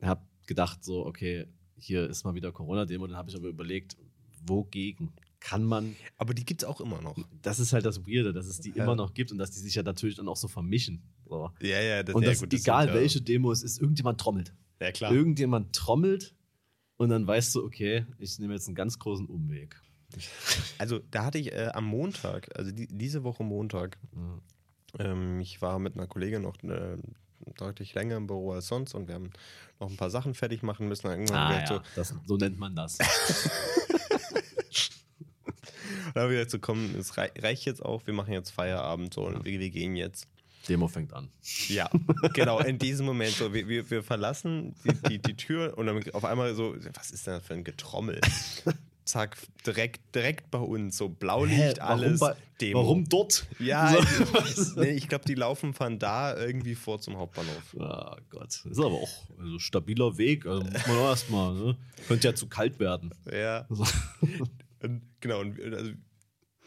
habe 0.00 0.22
gedacht, 0.46 0.82
so, 0.82 1.04
okay, 1.04 1.44
hier 1.84 2.08
ist 2.08 2.24
mal 2.24 2.34
wieder 2.34 2.50
Corona-Demo. 2.52 3.06
Dann 3.06 3.16
habe 3.16 3.30
ich 3.30 3.36
aber 3.36 3.48
überlegt, 3.48 3.96
wogegen 4.46 5.12
kann 5.40 5.62
man. 5.64 5.94
Aber 6.16 6.32
die 6.32 6.44
gibt 6.44 6.62
es 6.62 6.68
auch 6.68 6.80
immer 6.80 7.02
noch. 7.02 7.16
Das 7.42 7.60
ist 7.60 7.72
halt 7.74 7.84
das 7.84 8.06
Weirde, 8.06 8.32
dass 8.32 8.46
es 8.46 8.60
die 8.60 8.70
Ja. 8.70 8.84
immer 8.84 8.96
noch 8.96 9.12
gibt 9.12 9.30
und 9.30 9.36
dass 9.38 9.50
die 9.50 9.60
sich 9.60 9.74
ja 9.74 9.82
natürlich 9.82 10.16
dann 10.16 10.26
auch 10.28 10.36
so 10.38 10.48
vermischen. 10.48 11.02
So. 11.26 11.50
Ja, 11.60 11.80
ja, 11.80 12.02
das, 12.02 12.14
Und 12.14 12.22
ja, 12.22 12.30
dass, 12.30 12.40
gut, 12.40 12.52
das 12.52 12.60
egal 12.62 12.88
ja, 12.88 12.94
welche 12.94 13.20
Demo 13.20 13.52
es 13.52 13.62
ist, 13.62 13.78
irgendjemand 13.80 14.18
trommelt. 14.20 14.54
Ja, 14.80 14.90
klar. 14.92 15.12
Irgendjemand 15.12 15.74
trommelt 15.74 16.34
und 16.96 17.10
dann 17.10 17.26
weißt 17.26 17.54
du, 17.54 17.64
okay, 17.64 18.06
ich 18.18 18.38
nehme 18.38 18.54
jetzt 18.54 18.68
einen 18.68 18.74
ganz 18.74 18.98
großen 18.98 19.26
Umweg. 19.26 19.80
Also 20.78 21.00
da 21.10 21.24
hatte 21.26 21.38
ich 21.38 21.52
äh, 21.52 21.70
am 21.74 21.84
Montag, 21.84 22.56
also 22.58 22.70
die, 22.72 22.86
diese 22.86 23.22
Woche 23.24 23.44
Montag, 23.44 23.98
Ja. 24.14 24.40
ähm, 25.12 25.40
ich 25.40 25.60
war 25.62 25.78
mit 25.78 25.94
einer 25.94 26.06
Kollegin 26.06 26.42
noch 26.42 26.56
äh, 26.62 26.96
deutlich 27.56 27.94
länger 27.94 28.16
im 28.16 28.26
Büro 28.26 28.52
als 28.52 28.68
sonst 28.68 28.94
und 28.94 29.08
wir 29.08 29.14
haben 29.14 29.30
noch 29.80 29.90
ein 29.90 29.96
paar 29.96 30.10
Sachen 30.10 30.34
fertig 30.34 30.62
machen 30.62 30.88
müssen. 30.88 31.06
Irgendwann 31.08 31.36
Ah, 31.36 31.64
ja. 31.64 31.82
das, 31.96 32.14
so 32.26 32.36
nennt 32.36 32.58
man 32.58 32.74
das. 32.76 32.98
so, 34.70 34.92
da 36.14 36.22
habe 36.22 36.32
ich 36.32 36.36
gesagt, 36.38 36.50
so 36.50 36.58
komm, 36.58 36.94
es 36.98 37.16
rei 37.16 37.30
reicht 37.38 37.64
jetzt 37.64 37.84
auch, 37.84 38.06
wir 38.06 38.14
machen 38.14 38.32
jetzt 38.32 38.50
Feierabend 38.50 39.14
so 39.14 39.26
und 39.26 39.44
wir, 39.44 39.58
wir 39.60 39.70
gehen 39.70 39.96
jetzt. 39.96 40.28
Demo 40.68 40.88
fängt 40.88 41.12
an. 41.12 41.28
Ja, 41.68 41.90
genau, 42.32 42.58
in 42.60 42.78
diesem 42.78 43.04
Moment 43.04 43.32
so, 43.32 43.52
wir, 43.52 43.68
wir, 43.68 43.90
wir 43.90 44.02
verlassen 44.02 44.74
die, 44.84 44.94
die, 45.08 45.18
die 45.18 45.36
Tür 45.36 45.76
und 45.76 45.86
dann 45.86 46.02
auf 46.12 46.24
einmal 46.24 46.54
so, 46.54 46.74
was 46.94 47.10
ist 47.10 47.26
denn 47.26 47.34
das 47.34 47.46
für 47.46 47.52
ein 47.54 47.64
Getrommel? 47.64 48.20
Zack, 49.04 49.36
direkt, 49.66 50.14
direkt 50.14 50.50
bei 50.50 50.58
uns, 50.58 50.96
so 50.96 51.10
Blaulicht, 51.10 51.78
alles, 51.80 52.20
warum, 52.20 52.36
bei, 52.58 52.72
warum 52.74 53.08
dort? 53.08 53.46
Ja, 53.58 53.94
So. 54.54 54.80
nee, 54.80 54.92
ich 54.92 55.08
glaube, 55.08 55.26
die 55.26 55.34
laufen 55.34 55.74
von 55.74 55.98
da 55.98 56.34
irgendwie 56.38 56.74
vor 56.74 57.00
zum 57.00 57.18
Hauptbahnhof. 57.18 57.76
Ah 57.80 58.16
Gott. 58.30 58.64
Ist 58.64 58.78
aber 58.78 58.94
auch 58.94 59.28
also 59.38 59.58
stabiler 59.58 60.16
Weg. 60.16 60.46
Also 60.46 60.62
muss 60.64 60.86
man 60.86 60.96
auch 60.96 61.08
erstmal. 61.10 61.54
Ne? 61.54 61.76
Könnte 62.08 62.28
ja 62.28 62.34
zu 62.34 62.46
kalt 62.48 62.78
werden. 62.80 63.12
Ja, 63.30 63.66
So. 63.68 63.84
und, 64.82 65.02
genau, 65.20 65.40
und 65.40 65.58
wir- 65.58 65.76
also 65.76 65.90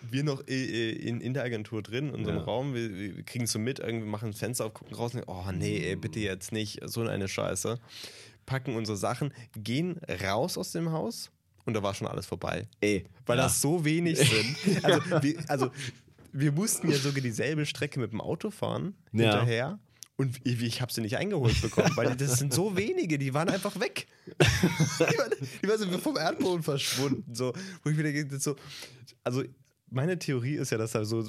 wir 0.10 0.24
noch 0.24 0.42
in, 0.46 1.20
in 1.22 1.34
der 1.34 1.44
Agentur 1.44 1.82
drin, 1.82 2.10
in 2.10 2.14
unserem 2.14 2.38
Ja. 2.38 2.44
Raum, 2.44 2.76
wir, 2.76 2.94
wir 2.94 3.24
kriegen 3.24 3.46
es 3.46 3.52
so 3.52 3.58
mit, 3.60 3.80
irgendwie 3.80 4.06
machen 4.08 4.30
das 4.30 4.40
Fenster 4.40 4.66
auf, 4.66 4.76
gucken 4.76 4.96
raus 4.96 5.16
und 5.16 5.24
oh 5.26 5.46
nee, 5.52 5.80
ey, 5.80 5.96
bitte 5.96 6.20
jetzt 6.20 6.52
nicht, 6.52 6.80
so 6.86 7.02
eine 7.02 7.28
Scheiße. 7.28 7.80
packen 8.46 8.76
unsere 8.76 8.96
Sachen, 8.96 9.34
gehen 9.56 10.00
raus 10.24 10.56
aus 10.58 10.72
dem 10.72 10.92
Haus 10.92 11.32
und 11.68 11.74
da 11.76 11.84
war 11.84 11.94
schon 11.94 12.08
alles 12.08 12.26
vorbei. 12.26 12.68
Ey, 12.82 13.06
Weil 13.26 13.38
ja. 13.38 13.44
das 13.44 13.62
so 13.62 13.86
wenig 13.86 14.18
sind. 14.30 14.84
Also 14.84 15.02
wir, 15.22 15.36
also, 15.48 15.72
wir 16.32 16.52
mussten 16.52 16.90
ja 16.90 16.98
sogar 16.98 17.22
dieselbe 17.22 17.66
Strecke 17.66 18.00
mit 18.00 18.12
dem 18.12 18.22
Auto 18.22 18.50
fahren, 18.50 18.96
Ja. 19.12 19.32
hinterher. 19.32 19.80
Und 20.16 20.40
ich, 20.44 20.64
ich 20.64 20.82
habe 20.82 20.92
sie 20.92 21.02
nicht 21.02 21.18
eingeholt 21.18 21.62
bekommen, 21.62 21.92
weil 21.96 22.16
das 22.16 22.40
sind 22.40 22.52
so 22.52 22.76
wenige, 22.76 23.20
die 23.20 23.36
waren 23.36 23.50
einfach 23.50 23.80
weg. 23.80 24.08
Die 24.26 25.00
waren, 25.00 25.32
die 25.62 25.68
waren 25.70 25.78
so 25.78 25.98
vom 26.00 26.18
Erdboden 26.18 26.64
verschwunden. 26.64 27.36
So, 27.36 27.54
wo 27.84 27.90
ich 27.92 27.98
wieder 27.98 28.40
so, 28.40 28.56
also 29.24 29.44
meine 29.92 30.18
Theorie 30.18 30.56
ist 30.56 30.72
ja, 30.72 30.80
dass 30.80 30.94
da 30.94 31.06
so, 31.06 31.24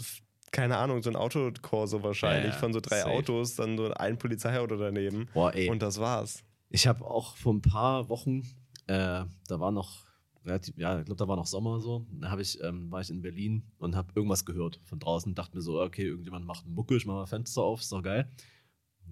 keine 0.53 0.79
Ahnung, 0.79 1.03
so 1.03 1.11
ein 1.11 1.17
Autokorso 1.17 2.03
wahrscheinlich 2.03 2.55
ja, 2.55 2.59
von 2.59 2.73
so 2.73 2.81
drei 2.81 3.01
safe. 3.01 3.11
Autos, 3.11 3.57
dann 3.57 3.77
so 3.77 3.93
ein 3.93 4.17
Polizeiauto 4.19 4.77
daneben. 4.77 5.29
Boah, 5.35 5.55
ey. 5.55 5.69
Und 5.69 5.83
das 5.83 5.99
war's. 5.99 6.43
Ich 6.71 6.87
habe 6.87 7.05
auch 7.05 7.37
vor 7.37 7.53
ein 7.53 7.61
paar 7.63 8.09
Wochen, 8.09 8.41
äh, 8.87 9.25
da 9.49 9.61
war 9.61 9.71
noch, 9.71 10.07
relativ, 10.45 10.77
ja, 10.79 10.99
ich 10.99 11.07
glaube, 11.07 11.19
da 11.19 11.29
war 11.29 11.37
noch 11.37 11.47
Sommer 11.47 11.81
so, 11.81 12.07
da 12.13 12.31
hab 12.31 12.41
ich, 12.41 12.61
ähm, 12.63 12.91
war 12.91 13.01
ich 13.01 13.11
in 13.11 13.23
Berlin 13.23 13.63
und 13.79 13.97
habe 13.97 14.13
irgendwas 14.15 14.45
gehört 14.45 14.81
von 14.85 14.99
draußen, 14.99 15.35
dachte 15.35 15.57
mir 15.57 15.63
so, 15.63 15.81
okay, 15.81 16.07
irgendjemand 16.07 16.47
macht 16.47 16.65
einen 16.65 16.75
Mucke, 16.75 16.97
ich 16.97 17.07
mache 17.07 17.19
mal 17.19 17.27
Fenster 17.27 17.63
auf, 17.63 17.81
ist 17.81 17.93
doch 17.93 18.03
geil. 18.03 18.29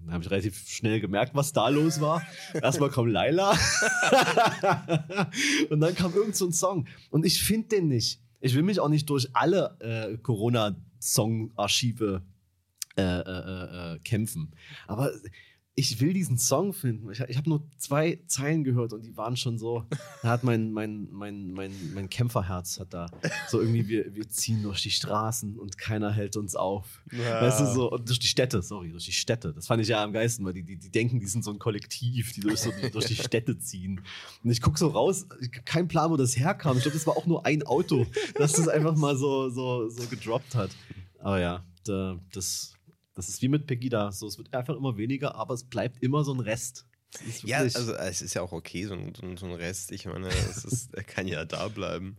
Dann 0.05 0.13
habe 0.13 0.23
ich 0.23 0.29
relativ 0.29 0.67
schnell 0.67 0.99
gemerkt, 0.99 1.33
was 1.35 1.53
da 1.53 1.69
los 1.69 1.99
war. 1.99 2.21
Erstmal 2.53 2.89
kommt 2.89 3.11
Laila. 3.11 3.51
und 5.69 5.79
dann 5.79 5.95
kam 5.95 6.13
irgend 6.13 6.35
so 6.35 6.45
ein 6.45 6.53
Song. 6.53 6.87
Und 7.09 7.25
ich 7.25 7.41
finde 7.41 7.69
den 7.69 7.87
nicht. 7.87 8.21
Ich 8.39 8.53
will 8.53 8.61
mich 8.61 8.79
auch 8.79 8.89
nicht 8.89 9.09
durch 9.09 9.35
alle 9.35 9.75
äh, 9.79 10.19
Corona-Song-Archive 10.19 12.21
äh, 12.95 13.01
äh, 13.01 13.21
äh, 13.21 13.95
äh, 13.95 13.99
kämpfen. 13.99 14.53
Aber 14.87 15.11
ich 15.79 16.01
will 16.01 16.11
diesen 16.11 16.39
Song 16.39 16.73
finden. 16.73 17.11
Ich, 17.11 17.19
ich 17.19 17.37
habe 17.37 17.47
nur 17.47 17.61
zwei 17.77 18.19
Zeilen 18.25 18.63
gehört 18.63 18.93
und 18.93 19.05
die 19.05 19.15
waren 19.15 19.37
schon 19.37 19.59
so. 19.59 19.85
Da 20.23 20.29
hat 20.29 20.43
mein, 20.43 20.71
mein, 20.71 21.07
mein, 21.11 21.51
mein, 21.51 21.71
mein 21.93 22.09
Kämpferherz 22.09 22.79
hat 22.79 22.93
da 22.93 23.05
so 23.47 23.61
irgendwie, 23.61 23.87
wir, 23.87 24.15
wir 24.15 24.27
ziehen 24.27 24.63
durch 24.63 24.81
die 24.81 24.89
Straßen 24.89 25.59
und 25.59 25.77
keiner 25.77 26.11
hält 26.11 26.35
uns 26.35 26.55
auf. 26.55 27.03
Ja. 27.11 27.41
Weißt 27.41 27.61
du, 27.61 27.65
so, 27.67 27.91
und 27.91 28.09
durch 28.09 28.17
die 28.17 28.27
Städte, 28.27 28.63
sorry, 28.63 28.89
durch 28.89 29.05
die 29.05 29.11
Städte. 29.11 29.53
Das 29.53 29.67
fand 29.67 29.83
ich 29.83 29.87
ja 29.87 30.03
am 30.03 30.11
geilsten, 30.11 30.43
weil 30.43 30.53
die, 30.53 30.63
die, 30.63 30.77
die 30.77 30.89
denken, 30.89 31.19
die 31.19 31.27
sind 31.27 31.43
so 31.43 31.51
ein 31.51 31.59
Kollektiv, 31.59 32.33
die 32.33 32.41
durch, 32.41 32.61
so, 32.61 32.71
die, 32.71 32.89
durch 32.89 33.05
die 33.05 33.15
Städte 33.15 33.59
ziehen. 33.59 34.01
Und 34.43 34.49
ich 34.49 34.61
gucke 34.61 34.79
so 34.79 34.87
raus, 34.87 35.27
ich 35.39 35.51
keinen 35.63 35.87
Plan, 35.87 36.09
wo 36.09 36.17
das 36.17 36.35
herkam. 36.35 36.77
Ich 36.77 36.83
glaube, 36.83 36.97
das 36.97 37.05
war 37.05 37.15
auch 37.15 37.27
nur 37.27 37.45
ein 37.45 37.61
Auto, 37.63 38.07
das 38.35 38.53
das 38.53 38.67
einfach 38.67 38.95
mal 38.95 39.15
so, 39.15 39.49
so, 39.49 39.87
so 39.87 40.07
gedroppt 40.07 40.55
hat. 40.55 40.71
Aber 41.19 41.39
ja, 41.39 41.63
da, 41.85 42.19
das, 42.33 42.76
das 43.17 43.27
ist 43.29 43.41
wie 43.41 43.47
mit 43.49 43.65
Pegida. 43.67 44.11
So, 44.11 44.27
es 44.27 44.37
wird 44.37 44.53
einfach 44.53 44.75
immer 44.75 44.95
weniger, 44.95 45.35
aber 45.35 45.53
es 45.55 45.63
bleibt 45.63 46.01
immer 46.03 46.23
so 46.23 46.33
ein 46.33 46.39
Rest. 46.39 46.85
Es 47.27 47.37
ist 47.37 47.43
Ja, 47.43 47.59
also 47.59 47.93
es 47.93 48.21
ist 48.21 48.33
ja 48.33 48.41
auch 48.41 48.51
okay, 48.51 48.85
so 48.85 48.93
ein, 48.93 49.13
so 49.37 49.45
ein, 49.45 49.53
Rest. 49.53 49.91
Ich 49.91 50.05
meine, 50.05 50.27
es 50.27 50.63
ist, 50.65 50.93
er 50.93 51.03
kann 51.03 51.27
ja 51.27 51.45
da 51.45 51.67
bleiben. 51.69 52.17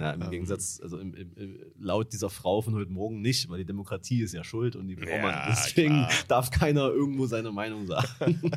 Ja, 0.00 0.12
im 0.12 0.22
Ähm. 0.22 0.30
Gegensatz, 0.30 0.80
also 0.82 0.98
im, 0.98 1.12
im, 1.14 1.58
laut 1.78 2.12
dieser 2.12 2.30
Frau 2.30 2.62
von 2.62 2.74
heute 2.74 2.90
Morgen 2.90 3.20
nicht, 3.20 3.48
weil 3.50 3.58
die 3.58 3.64
Demokratie 3.66 4.22
ist 4.22 4.32
ja 4.32 4.44
schuld 4.44 4.74
und 4.76 4.88
die 4.88 4.96
man. 4.96 5.08
Ja, 5.08 5.48
Deswegen 5.50 5.88
klar. 6.06 6.10
darf 6.28 6.50
keiner 6.50 6.88
irgendwo 6.88 7.26
seine 7.26 7.52
Meinung 7.52 7.86
sagen. 7.86 8.40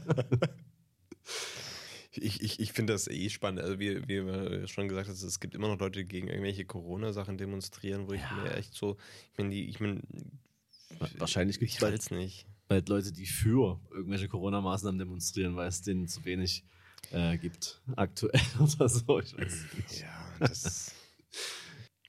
Ich, 2.13 2.41
ich, 2.41 2.59
ich 2.59 2.73
finde 2.73 2.91
das 2.91 3.07
eh 3.07 3.29
spannend. 3.29 3.61
Also 3.61 3.79
wie, 3.79 4.01
wie 4.07 4.25
wir 4.25 4.67
schon 4.67 4.89
gesagt 4.89 5.07
haben, 5.07 5.15
es 5.15 5.39
gibt 5.39 5.55
immer 5.55 5.69
noch 5.69 5.79
Leute, 5.79 5.99
die 5.99 6.05
gegen 6.05 6.27
irgendwelche 6.27 6.65
Corona-Sachen 6.65 7.37
demonstrieren, 7.37 8.05
wo 8.07 8.11
ich 8.11 8.19
Ja. 8.21 8.33
mir 8.43 8.53
echt 8.55 8.73
so, 8.73 8.97
ich 9.31 9.37
meine, 9.37 9.55
ich 9.55 9.79
meine, 9.79 10.01
Wahrscheinlich 11.17 11.59
gibt 11.59 11.71
es 11.71 11.79
bald, 11.79 12.11
nicht. 12.11 12.45
bald 12.67 12.89
Leute, 12.89 13.11
die 13.11 13.25
für 13.25 13.79
irgendwelche 13.91 14.27
Corona-Maßnahmen 14.27 14.99
demonstrieren, 14.99 15.55
weil 15.55 15.67
es 15.67 15.81
denen 15.81 16.07
zu 16.07 16.23
wenig 16.25 16.63
äh, 17.11 17.37
gibt. 17.37 17.81
Aktuell 17.95 18.39
oder 18.59 18.87
so. 18.89 19.19
Ich 19.19 19.37
weiß 19.37 19.65
nicht. 19.77 20.01
Ja, 20.01 20.25
das. 20.39 20.93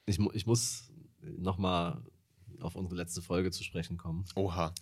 Ich, 0.05 0.19
ich 0.35 0.47
muss 0.47 0.91
nochmal 1.39 2.03
auf 2.59 2.75
unsere 2.75 2.97
letzte 2.97 3.23
Folge 3.23 3.53
zu 3.53 3.63
sprechen 3.63 3.97
kommen. 3.97 4.25
Oha. 4.35 4.75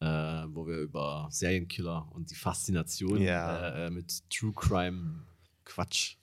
äh, 0.00 0.06
wo 0.48 0.66
wir 0.66 0.78
über 0.78 1.28
Serienkiller 1.30 2.10
und 2.10 2.32
die 2.32 2.34
Faszination 2.34 3.22
Ja. 3.22 3.68
äh, 3.68 3.86
äh, 3.86 3.90
mit 3.90 4.28
True 4.28 4.52
Crime 4.52 5.22
Quatsch 5.64 6.16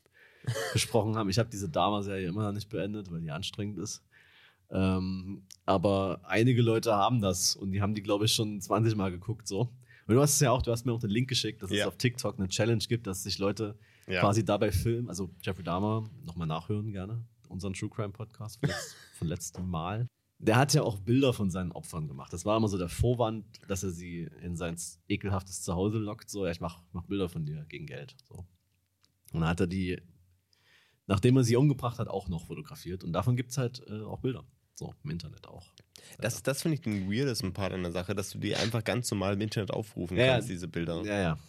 gesprochen 0.73 1.15
haben. 1.15 1.29
Ich 1.29 1.39
habe 1.39 1.49
diese 1.49 1.69
Dama-Serie 1.69 2.27
immer 2.27 2.43
noch 2.43 2.51
nicht 2.51 2.67
beendet, 2.67 3.09
weil 3.09 3.21
die 3.21 3.31
anstrengend 3.31 3.77
ist. 3.79 4.03
Ähm, 4.69 5.43
aber 5.65 6.21
einige 6.23 6.61
Leute 6.61 6.93
haben 6.93 7.21
das 7.21 7.55
und 7.55 7.71
die 7.71 7.81
haben 7.81 7.93
die, 7.95 8.03
glaube 8.03 8.25
ich, 8.25 8.33
schon 8.33 8.59
20 8.61 8.95
Mal 8.95 9.11
geguckt. 9.11 9.47
So. 9.47 9.73
Und 10.07 10.15
du 10.15 10.21
hast 10.21 10.33
es 10.35 10.39
ja 10.39 10.51
auch, 10.51 10.61
du 10.61 10.71
hast 10.71 10.85
mir 10.85 10.93
auch 10.93 10.99
den 10.99 11.09
Link 11.09 11.27
geschickt, 11.29 11.61
dass 11.61 11.71
es 11.71 11.77
Ja. 11.77 11.87
auf 11.87 11.97
TikTok 11.97 12.37
eine 12.39 12.47
Challenge 12.47 12.83
gibt, 12.87 13.07
dass 13.07 13.23
sich 13.23 13.37
Leute 13.39 13.77
Ja. 14.07 14.21
quasi 14.21 14.43
dabei 14.45 14.71
filmen. 14.71 15.09
Also 15.09 15.29
Jeffrey 15.41 15.63
Dahmer, 15.63 16.09
nochmal 16.23 16.47
nachhören 16.47 16.91
gerne, 16.91 17.25
unseren 17.49 17.73
True 17.73 17.89
Crime 17.89 18.11
Podcast 18.13 18.59
von, 18.59 18.69
letzt, 18.69 18.95
von 19.19 19.27
letztem 19.27 19.69
Mal. 19.69 20.07
Der 20.39 20.55
hat 20.55 20.73
ja 20.73 20.83
auch 20.83 20.97
Bilder 20.99 21.33
von 21.33 21.49
seinen 21.49 21.71
Opfern 21.71 22.07
gemacht. 22.07 22.31
Das 22.31 22.45
war 22.45 22.55
immer 22.57 22.67
so 22.67 22.77
der 22.77 22.89
Vorwand, 22.89 23.45
dass 23.67 23.81
er 23.83 23.89
sie 23.89 24.29
in 24.43 24.55
sein 24.55 24.77
ekelhaftes 25.07 25.63
Zuhause 25.63 25.97
lockt. 25.97 26.29
So, 26.29 26.45
ja, 26.45 26.51
ich 26.51 26.61
mach, 26.61 26.83
mach 26.91 27.03
Bilder 27.05 27.27
von 27.27 27.45
dir 27.45 27.65
gegen 27.69 27.87
Geld. 27.87 28.15
So. 28.29 28.45
Und 29.33 29.41
dann 29.41 29.47
hat 29.49 29.59
er 29.61 29.67
die, 29.67 29.99
nachdem 31.07 31.37
er 31.37 31.43
sie 31.43 31.55
umgebracht 31.55 31.97
hat, 31.99 32.07
auch 32.07 32.27
noch 32.29 32.45
fotografiert. 32.45 33.03
Und 33.03 33.13
davon 33.13 33.35
gibt 33.35 33.49
es 33.51 33.57
halt 33.57 33.81
äh, 33.87 34.01
auch 34.03 34.19
Bilder. 34.19 34.45
So, 34.77 34.93
im 35.03 35.09
Internet 35.09 35.47
auch. 35.47 35.65
Das, 36.19 36.43
das 36.43 36.61
finde 36.61 36.75
ich 36.75 36.81
den 36.81 37.11
weirdesten 37.11 37.51
Part 37.51 37.73
an 37.73 37.81
der 37.81 37.91
Sache, 37.91 38.13
dass 38.13 38.29
du 38.29 38.37
die 38.37 38.55
einfach 38.55 38.83
ganz 38.83 39.09
normal 39.09 39.33
im 39.33 39.41
Internet 39.41 39.71
aufrufen 39.71 40.15
Ja, 40.15 40.33
kannst, 40.33 40.49
diese 40.49 40.67
Bilder. 40.67 41.03
Ja, 41.03 41.19
ja. 41.19 41.39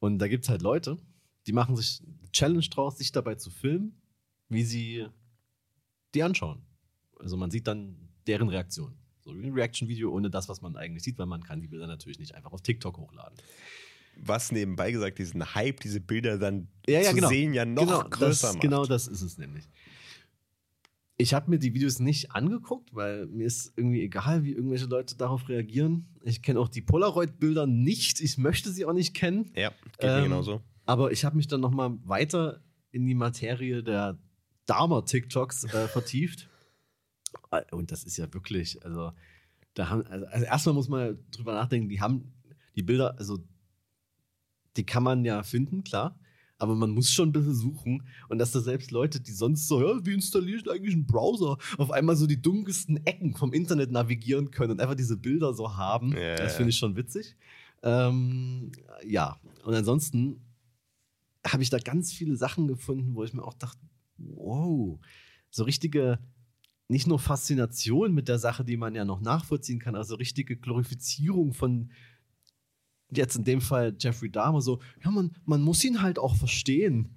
Und 0.00 0.18
da 0.18 0.26
gibt 0.26 0.44
es 0.44 0.50
halt 0.50 0.60
Leute, 0.60 0.98
die 1.46 1.52
machen 1.52 1.76
sich 1.76 2.02
Challenge 2.32 2.66
draus, 2.68 2.98
sich 2.98 3.12
dabei 3.12 3.36
zu 3.36 3.50
filmen, 3.50 4.02
wie 4.48 4.64
sie 4.64 5.06
die 6.14 6.22
anschauen. 6.22 6.62
Also 7.20 7.36
man 7.36 7.50
sieht 7.50 7.68
dann 7.68 7.96
deren 8.26 8.48
Reaktion. 8.48 8.96
So 9.20 9.34
wie 9.38 9.46
ein 9.46 9.52
Reaction-Video 9.54 10.12
ohne 10.12 10.28
das, 10.28 10.48
was 10.48 10.60
man 10.60 10.76
eigentlich 10.76 11.04
sieht, 11.04 11.16
weil 11.18 11.26
man 11.26 11.44
kann 11.44 11.60
die 11.60 11.68
Bilder 11.68 11.86
natürlich 11.86 12.18
nicht 12.18 12.34
einfach 12.34 12.52
auf 12.52 12.60
TikTok 12.60 12.98
hochladen. 12.98 13.38
Was 14.16 14.52
nebenbei 14.52 14.90
gesagt 14.90 15.18
diesen 15.18 15.54
Hype, 15.54 15.80
diese 15.80 16.00
Bilder 16.00 16.38
dann 16.38 16.68
Ja, 16.86 17.00
ja, 17.00 17.10
zu 17.10 17.16
genau. 17.16 17.28
sehen, 17.28 17.54
ja 17.54 17.64
noch 17.64 17.82
genau, 17.84 18.08
größer 18.08 18.48
das, 18.48 18.54
macht. 18.54 18.62
Genau 18.62 18.84
das 18.84 19.06
ist 19.06 19.22
es 19.22 19.38
nämlich. 19.38 19.68
Ich 21.16 21.32
habe 21.32 21.48
mir 21.48 21.58
die 21.58 21.74
Videos 21.74 22.00
nicht 22.00 22.32
angeguckt, 22.32 22.92
weil 22.94 23.26
mir 23.26 23.46
ist 23.46 23.72
irgendwie 23.76 24.02
egal, 24.02 24.42
wie 24.42 24.52
irgendwelche 24.52 24.86
Leute 24.86 25.16
darauf 25.16 25.48
reagieren. 25.48 26.06
Ich 26.22 26.42
kenne 26.42 26.58
auch 26.58 26.68
die 26.68 26.82
Polaroid-Bilder 26.82 27.66
nicht. 27.68 28.20
Ich 28.20 28.36
möchte 28.36 28.70
sie 28.70 28.84
auch 28.84 28.92
nicht 28.92 29.14
kennen. 29.14 29.52
Ja, 29.54 29.70
geht 29.98 30.02
mir 30.02 30.16
Ähm, 30.18 30.24
genauso. 30.24 30.60
Aber 30.86 31.12
ich 31.12 31.24
habe 31.24 31.36
mich 31.36 31.46
dann 31.46 31.60
noch 31.60 31.70
mal 31.70 31.96
weiter 32.04 32.62
in 32.90 33.06
die 33.06 33.14
Materie 33.14 33.82
der 33.84 34.18
Dharma-TikToks 34.66 35.64
äh, 35.72 35.88
vertieft. 35.88 36.48
Äh, 37.52 37.62
Und 37.70 37.92
das 37.92 38.02
ist 38.04 38.16
ja 38.16 38.32
wirklich, 38.34 38.84
also, 38.84 39.12
da 39.74 39.88
haben, 39.90 40.02
also, 40.06 40.26
also 40.26 40.44
erstmal 40.46 40.74
muss 40.74 40.88
man 40.88 41.18
drüber 41.30 41.54
nachdenken, 41.54 41.88
die 41.88 42.00
haben 42.00 42.32
die 42.74 42.82
Bilder, 42.82 43.16
also, 43.18 43.38
die 44.76 44.84
kann 44.84 45.04
man 45.04 45.24
ja 45.24 45.44
finden, 45.44 45.84
klar. 45.84 46.18
Aber 46.58 46.74
man 46.74 46.90
muss 46.90 47.10
schon 47.10 47.30
ein 47.30 47.32
bisschen 47.32 47.54
suchen. 47.54 48.04
Und 48.28 48.38
dass 48.38 48.52
da 48.52 48.60
selbst 48.60 48.90
Leute, 48.90 49.20
die 49.20 49.32
sonst 49.32 49.66
so, 49.66 49.80
ja, 49.80 50.06
wie 50.06 50.14
installiere 50.14 50.60
ich 50.60 50.70
eigentlich 50.70 50.94
einen 50.94 51.06
Browser, 51.06 51.58
auf 51.78 51.90
einmal 51.90 52.16
so 52.16 52.26
die 52.26 52.40
dunkelsten 52.40 53.04
Ecken 53.06 53.34
vom 53.34 53.52
Internet 53.52 53.90
navigieren 53.90 54.50
können 54.50 54.72
und 54.72 54.80
einfach 54.80 54.94
diese 54.94 55.16
Bilder 55.16 55.52
so 55.52 55.76
haben, 55.76 56.12
Ja, 56.12 56.36
das 56.36 56.56
finde 56.56 56.70
ich 56.70 56.78
schon 56.78 56.96
witzig. 56.96 57.36
Ähm, 57.82 58.72
ja, 59.04 59.36
und 59.64 59.74
ansonsten 59.74 60.40
habe 61.46 61.62
ich 61.62 61.70
da 61.70 61.78
ganz 61.78 62.12
viele 62.12 62.36
Sachen 62.36 62.68
gefunden, 62.68 63.14
wo 63.14 63.24
ich 63.24 63.34
mir 63.34 63.42
auch 63.42 63.54
dachte, 63.54 63.80
wow, 64.16 64.98
so 65.50 65.64
richtige, 65.64 66.18
nicht 66.88 67.06
nur 67.06 67.18
Faszination 67.18 68.14
mit 68.14 68.28
der 68.28 68.38
Sache, 68.38 68.64
die 68.64 68.76
man 68.76 68.94
ja 68.94 69.04
noch 69.04 69.20
nachvollziehen 69.20 69.78
kann, 69.78 69.96
also 69.96 70.14
richtige 70.14 70.56
Glorifizierung 70.56 71.52
von 71.52 71.90
jetzt 73.16 73.36
in 73.36 73.44
dem 73.44 73.60
Fall 73.60 73.94
Jeffrey 73.98 74.30
Dahmer, 74.30 74.60
so, 74.60 74.80
ja, 75.04 75.10
man, 75.10 75.32
man 75.44 75.62
muss 75.62 75.84
ihn 75.84 76.02
halt 76.02 76.18
auch 76.18 76.36
verstehen. 76.36 77.16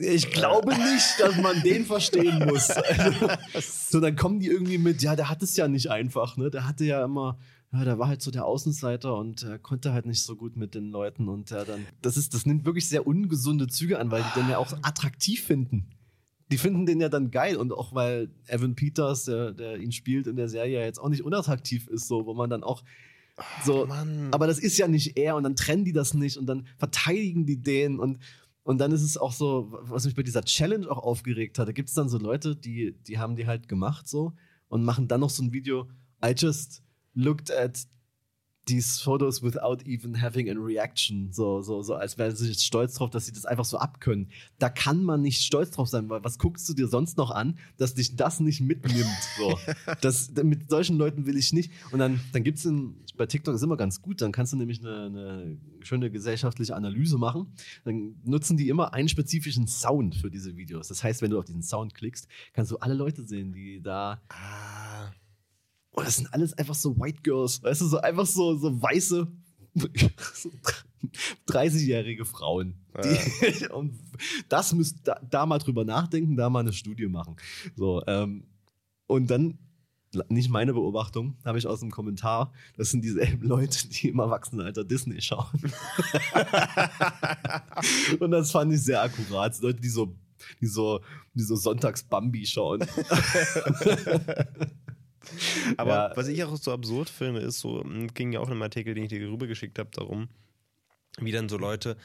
Ich 0.00 0.30
glaube 0.30 0.74
nicht, 0.76 1.18
dass 1.18 1.36
man 1.38 1.60
den 1.62 1.84
verstehen 1.84 2.46
muss. 2.46 2.70
Also, 2.70 3.28
so, 3.90 4.00
dann 4.00 4.14
kommen 4.14 4.38
die 4.38 4.46
irgendwie 4.46 4.78
mit, 4.78 5.02
ja, 5.02 5.16
der 5.16 5.28
hat 5.28 5.42
es 5.42 5.56
ja 5.56 5.66
nicht 5.66 5.90
einfach, 5.90 6.36
ne? 6.36 6.50
Der 6.50 6.68
hatte 6.68 6.84
ja 6.84 7.04
immer, 7.04 7.36
ja, 7.72 7.84
der 7.84 7.98
war 7.98 8.06
halt 8.06 8.22
so 8.22 8.30
der 8.30 8.44
Außenseiter 8.44 9.16
und 9.16 9.42
äh, 9.42 9.58
konnte 9.58 9.92
halt 9.92 10.06
nicht 10.06 10.22
so 10.22 10.36
gut 10.36 10.56
mit 10.56 10.76
den 10.76 10.90
Leuten 10.90 11.28
und 11.28 11.50
der 11.50 11.64
dann, 11.64 11.84
das 12.00 12.16
ist, 12.16 12.32
das 12.32 12.46
nimmt 12.46 12.64
wirklich 12.64 12.88
sehr 12.88 13.08
ungesunde 13.08 13.66
Züge 13.66 13.98
an, 13.98 14.12
weil 14.12 14.22
die 14.22 14.40
den 14.40 14.48
ja 14.48 14.58
auch 14.58 14.72
attraktiv 14.82 15.42
finden. 15.42 15.90
Die 16.50 16.58
finden 16.58 16.86
den 16.86 17.00
ja 17.00 17.08
dann 17.08 17.30
geil 17.30 17.56
und 17.56 17.72
auch 17.72 17.92
weil 17.92 18.30
Evan 18.46 18.76
Peters, 18.76 19.24
der, 19.24 19.52
der 19.52 19.78
ihn 19.78 19.92
spielt 19.92 20.28
in 20.28 20.36
der 20.36 20.48
Serie, 20.48 20.82
jetzt 20.82 20.98
auch 20.98 21.10
nicht 21.10 21.24
unattraktiv 21.24 21.88
ist, 21.88 22.06
so, 22.06 22.24
wo 22.24 22.34
man 22.34 22.48
dann 22.48 22.62
auch 22.62 22.84
so, 23.64 23.86
Mann. 23.86 24.28
aber 24.32 24.46
das 24.46 24.58
ist 24.58 24.78
ja 24.78 24.88
nicht 24.88 25.16
er 25.16 25.36
und 25.36 25.44
dann 25.44 25.56
trennen 25.56 25.84
die 25.84 25.92
das 25.92 26.14
nicht 26.14 26.36
und 26.36 26.46
dann 26.46 26.66
verteidigen 26.76 27.46
die 27.46 27.60
den 27.60 27.98
und, 27.98 28.18
und 28.62 28.78
dann 28.78 28.92
ist 28.92 29.02
es 29.02 29.16
auch 29.16 29.32
so, 29.32 29.68
was 29.82 30.04
mich 30.04 30.14
bei 30.14 30.22
dieser 30.22 30.42
Challenge 30.42 30.90
auch 30.90 30.98
aufgeregt 30.98 31.58
hat, 31.58 31.68
da 31.68 31.72
gibt 31.72 31.88
es 31.88 31.94
dann 31.94 32.08
so 32.08 32.18
Leute, 32.18 32.56
die, 32.56 32.96
die 33.06 33.18
haben 33.18 33.36
die 33.36 33.46
halt 33.46 33.68
gemacht 33.68 34.08
so 34.08 34.34
und 34.68 34.84
machen 34.84 35.08
dann 35.08 35.20
noch 35.20 35.30
so 35.30 35.42
ein 35.42 35.52
Video, 35.52 35.88
I 36.24 36.34
just 36.36 36.82
looked 37.14 37.50
at 37.50 37.86
these 38.68 39.02
photos 39.02 39.42
without 39.42 39.78
even 39.86 40.20
having 40.22 40.48
a 40.48 40.54
reaction. 40.54 41.32
So, 41.32 41.62
so, 41.62 41.82
so, 41.82 41.94
als 41.94 42.18
wären 42.18 42.36
sie 42.36 42.48
jetzt 42.48 42.64
stolz 42.64 42.94
drauf, 42.94 43.10
dass 43.10 43.26
sie 43.26 43.32
das 43.32 43.46
einfach 43.46 43.64
so 43.64 43.78
abkönnen. 43.78 44.28
Da 44.58 44.68
kann 44.68 45.02
man 45.02 45.22
nicht 45.22 45.42
stolz 45.42 45.70
drauf 45.70 45.88
sein, 45.88 46.08
weil 46.08 46.22
was 46.22 46.38
guckst 46.38 46.68
du 46.68 46.74
dir 46.74 46.88
sonst 46.88 47.16
noch 47.16 47.30
an, 47.30 47.58
dass 47.78 47.94
dich 47.94 48.16
das 48.16 48.40
nicht 48.40 48.60
mitnimmt? 48.60 49.06
So. 49.36 49.58
das, 50.00 50.30
mit 50.42 50.70
solchen 50.70 50.98
Leuten 50.98 51.26
will 51.26 51.36
ich 51.36 51.52
nicht. 51.52 51.72
Und 51.90 51.98
dann, 51.98 52.20
dann 52.32 52.44
gibt 52.44 52.58
es 52.58 52.68
bei 53.16 53.26
TikTok 53.26 53.54
ist 53.54 53.62
immer 53.62 53.76
ganz 53.76 54.00
gut, 54.00 54.20
dann 54.20 54.32
kannst 54.32 54.52
du 54.52 54.56
nämlich 54.56 54.80
eine, 54.80 55.06
eine 55.06 55.58
schöne 55.80 56.10
gesellschaftliche 56.10 56.76
Analyse 56.76 57.18
machen. 57.18 57.52
Dann 57.84 58.14
nutzen 58.24 58.56
die 58.56 58.68
immer 58.68 58.94
einen 58.94 59.08
spezifischen 59.08 59.66
Sound 59.66 60.14
für 60.14 60.30
diese 60.30 60.56
Videos. 60.56 60.88
Das 60.88 61.02
heißt, 61.02 61.20
wenn 61.22 61.30
du 61.30 61.38
auf 61.38 61.44
diesen 61.44 61.62
Sound 61.62 61.94
klickst, 61.94 62.28
kannst 62.52 62.70
du 62.70 62.76
alle 62.78 62.94
Leute 62.94 63.24
sehen, 63.24 63.52
die 63.52 63.80
da. 63.82 64.20
Ah. 64.28 65.10
Oh, 65.92 66.02
das 66.02 66.16
sind 66.16 66.32
alles 66.32 66.52
einfach 66.54 66.74
so 66.74 66.98
White 66.98 67.22
Girls, 67.22 67.62
weißt 67.62 67.80
du, 67.80 67.86
so 67.86 67.98
einfach 67.98 68.26
so, 68.26 68.56
so 68.56 68.80
weiße 68.80 69.26
30-jährige 71.48 72.24
Frauen. 72.24 72.74
Die, 73.02 73.66
und 73.72 73.98
das 74.48 74.72
müsst 74.72 74.98
da, 75.04 75.20
da, 75.28 75.46
mal 75.46 75.58
drüber 75.58 75.84
nachdenken, 75.84 76.36
da 76.36 76.50
mal 76.50 76.60
eine 76.60 76.72
Studie 76.72 77.06
machen. 77.06 77.36
So, 77.76 78.02
ähm, 78.06 78.44
und 79.06 79.30
dann, 79.30 79.58
nicht 80.28 80.50
meine 80.50 80.72
Beobachtung, 80.72 81.36
habe 81.44 81.58
ich 81.58 81.66
aus 81.66 81.80
dem 81.80 81.90
Kommentar, 81.90 82.52
das 82.76 82.90
sind 82.90 83.04
dieselben 83.04 83.46
Leute, 83.46 83.88
die 83.88 84.08
im 84.08 84.18
Erwachsenenalter 84.18 84.84
Disney 84.84 85.20
schauen. 85.20 85.46
und 88.20 88.30
das 88.30 88.50
fand 88.50 88.72
ich 88.72 88.82
sehr 88.82 89.02
akkurat. 89.02 89.58
Leute, 89.60 89.80
die 89.80 89.88
so, 89.88 90.14
die 90.60 90.66
so, 90.66 91.00
die 91.34 91.42
so 91.42 91.56
Sonntags 91.56 92.02
Bambi 92.02 92.46
schauen. 92.46 92.80
Aber 95.76 95.90
ja. 95.90 96.16
was 96.16 96.28
ich 96.28 96.42
auch 96.44 96.56
so 96.56 96.72
absurd 96.72 97.08
finde, 97.08 97.40
ist 97.40 97.60
so, 97.60 97.82
hm, 97.82 98.12
ging 98.14 98.32
ja 98.32 98.40
auch 98.40 98.46
in 98.46 98.52
einem 98.52 98.62
Artikel, 98.62 98.94
den 98.94 99.04
ich 99.04 99.10
dir 99.10 99.28
rübergeschickt 99.28 99.78
habe, 99.78 99.90
darum, 99.92 100.28
wie 101.20 101.32
dann 101.32 101.48
so 101.48 101.56
Leute 101.56 101.96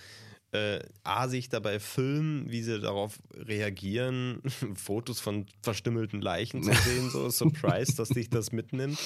äh, 0.53 0.79
A, 1.03 1.27
sich 1.27 1.49
dabei 1.49 1.79
filmen, 1.79 2.49
wie 2.49 2.61
sie 2.61 2.79
darauf 2.79 3.19
reagieren, 3.35 4.41
Fotos 4.75 5.19
von 5.19 5.47
verstümmelten 5.61 6.21
Leichen 6.21 6.63
zu 6.63 6.73
sehen, 6.83 7.09
so 7.09 7.29
Surprise, 7.29 7.95
dass 7.95 8.09
dich 8.09 8.29
das 8.29 8.51
mitnimmt. 8.51 8.99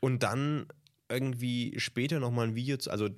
Und 0.00 0.22
dann 0.22 0.66
irgendwie 1.08 1.74
später 1.78 2.20
nochmal 2.20 2.48
ein 2.48 2.54
Video, 2.54 2.76
zu, 2.76 2.90
also 2.90 3.08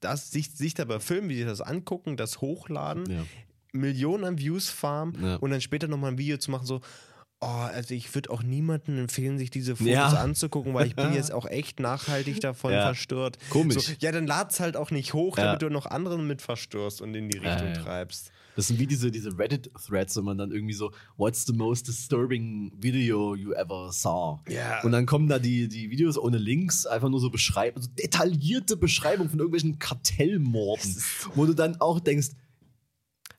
das, 0.00 0.30
sich, 0.30 0.50
sich 0.50 0.74
dabei 0.74 1.00
filmen, 1.00 1.28
wie 1.28 1.36
sie 1.36 1.44
das 1.44 1.60
angucken, 1.60 2.16
das 2.16 2.40
hochladen, 2.40 3.10
ja. 3.10 3.24
Millionen 3.72 4.24
an 4.24 4.38
Views 4.38 4.68
farmen 4.70 5.22
ja. 5.22 5.36
und 5.36 5.50
dann 5.50 5.60
später 5.60 5.88
nochmal 5.88 6.12
ein 6.12 6.18
Video 6.18 6.38
zu 6.38 6.50
machen, 6.50 6.66
so, 6.66 6.80
Oh, 7.40 7.46
also 7.46 7.94
ich 7.94 8.12
würde 8.16 8.30
auch 8.30 8.42
niemandem 8.42 8.98
empfehlen, 8.98 9.38
sich 9.38 9.50
diese 9.50 9.76
Fotos 9.76 9.92
ja. 9.92 10.08
anzugucken, 10.08 10.74
weil 10.74 10.88
ich 10.88 10.96
bin 10.96 11.12
jetzt 11.12 11.32
auch 11.32 11.46
echt 11.46 11.78
nachhaltig 11.78 12.40
davon 12.40 12.72
ja. 12.72 12.82
verstört. 12.82 13.38
Komisch. 13.50 13.78
So, 13.78 13.92
ja, 14.00 14.10
dann 14.10 14.26
lad's 14.26 14.58
halt 14.58 14.76
auch 14.76 14.90
nicht 14.90 15.14
hoch, 15.14 15.38
ja. 15.38 15.44
damit 15.44 15.62
du 15.62 15.68
noch 15.68 15.86
anderen 15.86 16.26
mit 16.26 16.42
verstörst 16.42 17.00
und 17.00 17.14
in 17.14 17.28
die 17.28 17.38
Richtung 17.38 17.74
treibst. 17.74 18.32
Das 18.56 18.66
sind 18.66 18.80
wie 18.80 18.88
diese, 18.88 19.12
diese 19.12 19.38
Reddit-Threads, 19.38 20.16
wo 20.16 20.22
man 20.22 20.36
dann 20.36 20.50
irgendwie 20.50 20.74
so, 20.74 20.90
what's 21.16 21.46
the 21.46 21.52
most 21.52 21.86
disturbing 21.86 22.72
video 22.76 23.36
you 23.36 23.52
ever 23.52 23.92
saw? 23.92 24.40
Ja. 24.48 24.82
Und 24.82 24.90
dann 24.90 25.06
kommen 25.06 25.28
da 25.28 25.38
die, 25.38 25.68
die 25.68 25.90
Videos 25.92 26.18
ohne 26.18 26.38
Links, 26.38 26.84
einfach 26.84 27.08
nur 27.08 27.20
so 27.20 27.30
Beschreibungen, 27.30 27.84
so 27.84 27.90
detaillierte 27.96 28.76
Beschreibungen 28.76 29.30
von 29.30 29.38
irgendwelchen 29.38 29.78
Kartellmorden, 29.78 30.96
wo 31.36 31.46
du 31.46 31.54
dann 31.54 31.80
auch 31.80 32.00
denkst, 32.00 32.30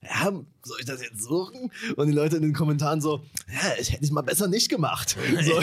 ja, 0.01 0.31
soll 0.63 0.79
ich 0.79 0.85
das 0.85 1.01
jetzt 1.01 1.21
suchen? 1.21 1.71
Und 1.95 2.07
die 2.07 2.13
Leute 2.13 2.37
in 2.37 2.43
den 2.43 2.53
Kommentaren 2.53 3.01
so, 3.01 3.25
ja, 3.51 3.73
ich 3.79 3.91
hätte 3.91 4.03
es 4.03 4.11
mal 4.11 4.21
besser 4.21 4.47
nicht 4.47 4.69
gemacht. 4.69 5.17
So. 5.41 5.61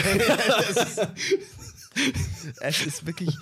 es 2.61 2.85
ist 2.85 3.05
wirklich. 3.07 3.35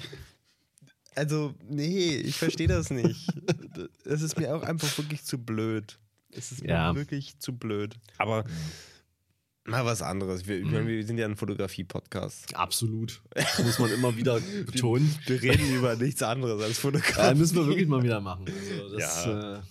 Also, 1.14 1.54
nee, 1.68 2.16
ich 2.16 2.38
verstehe 2.38 2.68
das 2.68 2.90
nicht. 2.90 3.28
Es 4.06 4.22
ist 4.22 4.38
mir 4.38 4.56
auch 4.56 4.64
einfach 4.64 4.98
wirklich 4.98 5.26
zu 5.26 5.38
blöd. 5.38 6.00
Es 6.32 6.54
ist 6.54 6.62
ja. 6.64 6.94
mir 6.94 7.00
wirklich 7.00 7.38
zu 7.40 7.58
blöd. 7.58 7.96
Aber 8.18 8.46
mal 9.66 9.86
was 9.86 10.02
anderes. 10.02 10.48
Wir, 10.48 10.64
mhm. 10.64 10.88
wir 10.88 11.06
sind 11.06 11.18
ja 11.18 11.26
ein 11.26 11.36
Fotografie-Podcast. 11.36 12.56
Absolut. 12.56 13.22
Das 13.34 13.60
muss 13.64 13.80
man 13.80 13.92
immer 13.92 14.16
wieder 14.16 14.40
betonen. 14.40 15.14
Wir, 15.26 15.42
wir 15.42 15.52
reden 15.52 15.76
über 15.76 15.96
nichts 15.96 16.24
anderes 16.24 16.62
als 16.62 16.78
Fotografie. 16.78 17.22
Ja, 17.22 17.34
müssen 17.34 17.58
wir 17.58 17.68
wirklich 17.68 17.88
mal 17.88 18.04
wieder 18.04 18.22
machen. 18.22 18.46
Also 18.48 18.98
das, 18.98 19.26
ja. 19.26 19.56
Äh, 19.56 19.62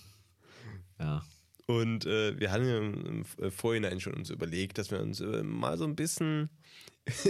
ja. 0.99 1.23
Und 1.67 2.05
äh, 2.05 2.39
wir 2.39 2.51
haben 2.51 2.67
ja 2.67 2.77
im, 2.77 3.25
im 3.37 3.51
Vorhinein 3.51 3.99
schon 3.99 4.13
uns 4.13 4.29
überlegt, 4.29 4.77
dass 4.77 4.91
wir 4.91 4.99
uns 4.99 5.19
äh, 5.19 5.41
mal 5.41 5.77
so 5.77 5.85
ein 5.85 5.95
bisschen 5.95 6.49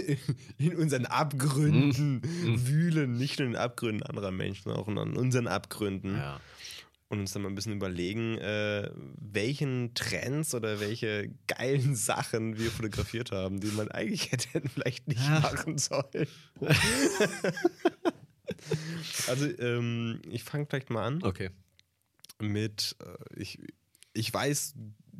in 0.58 0.76
unseren 0.76 1.06
Abgründen 1.06 2.20
mm. 2.20 2.68
wühlen, 2.68 3.16
nicht 3.16 3.38
nur 3.38 3.46
in 3.46 3.52
den 3.54 3.60
Abgründen 3.60 4.02
anderer 4.02 4.30
Menschen, 4.30 4.64
sondern 4.64 4.82
auch 4.82 4.88
in 4.88 5.16
unseren 5.16 5.46
Abgründen. 5.46 6.16
Ja. 6.16 6.40
Und 7.08 7.20
uns 7.20 7.32
dann 7.32 7.42
mal 7.42 7.48
ein 7.48 7.54
bisschen 7.54 7.74
überlegen, 7.74 8.36
äh, 8.38 8.90
welchen 8.94 9.94
Trends 9.94 10.56
oder 10.56 10.80
welche 10.80 11.30
geilen 11.46 11.94
Sachen 11.94 12.58
wir 12.58 12.70
fotografiert 12.70 13.30
haben, 13.30 13.60
die 13.60 13.68
man 13.68 13.88
eigentlich 13.90 14.32
hätte 14.32 14.60
vielleicht 14.68 15.06
nicht 15.06 15.24
ja. 15.24 15.38
machen 15.40 15.78
sollen. 15.78 16.26
also, 19.28 19.46
ähm, 19.60 20.20
ich 20.28 20.42
fange 20.42 20.66
vielleicht 20.66 20.90
mal 20.90 21.06
an. 21.06 21.22
Okay 21.22 21.50
mit, 22.40 22.96
äh, 23.00 23.40
ich, 23.40 23.58
ich 24.12 24.32
weiß, 24.32 24.74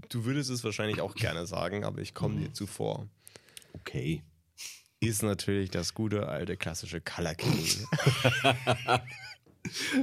du 0.08 0.24
würdest 0.24 0.50
es 0.50 0.64
wahrscheinlich 0.64 1.00
auch 1.00 1.14
gerne 1.14 1.46
sagen, 1.46 1.84
aber 1.84 2.00
ich 2.00 2.14
komme 2.14 2.40
dir 2.40 2.52
zuvor. 2.52 3.08
Okay. 3.74 4.22
Ist 5.00 5.22
natürlich 5.22 5.70
das 5.70 5.94
gute 5.94 6.28
alte 6.28 6.56
klassische 6.56 7.00
Color 7.00 7.34
King. 7.34 7.58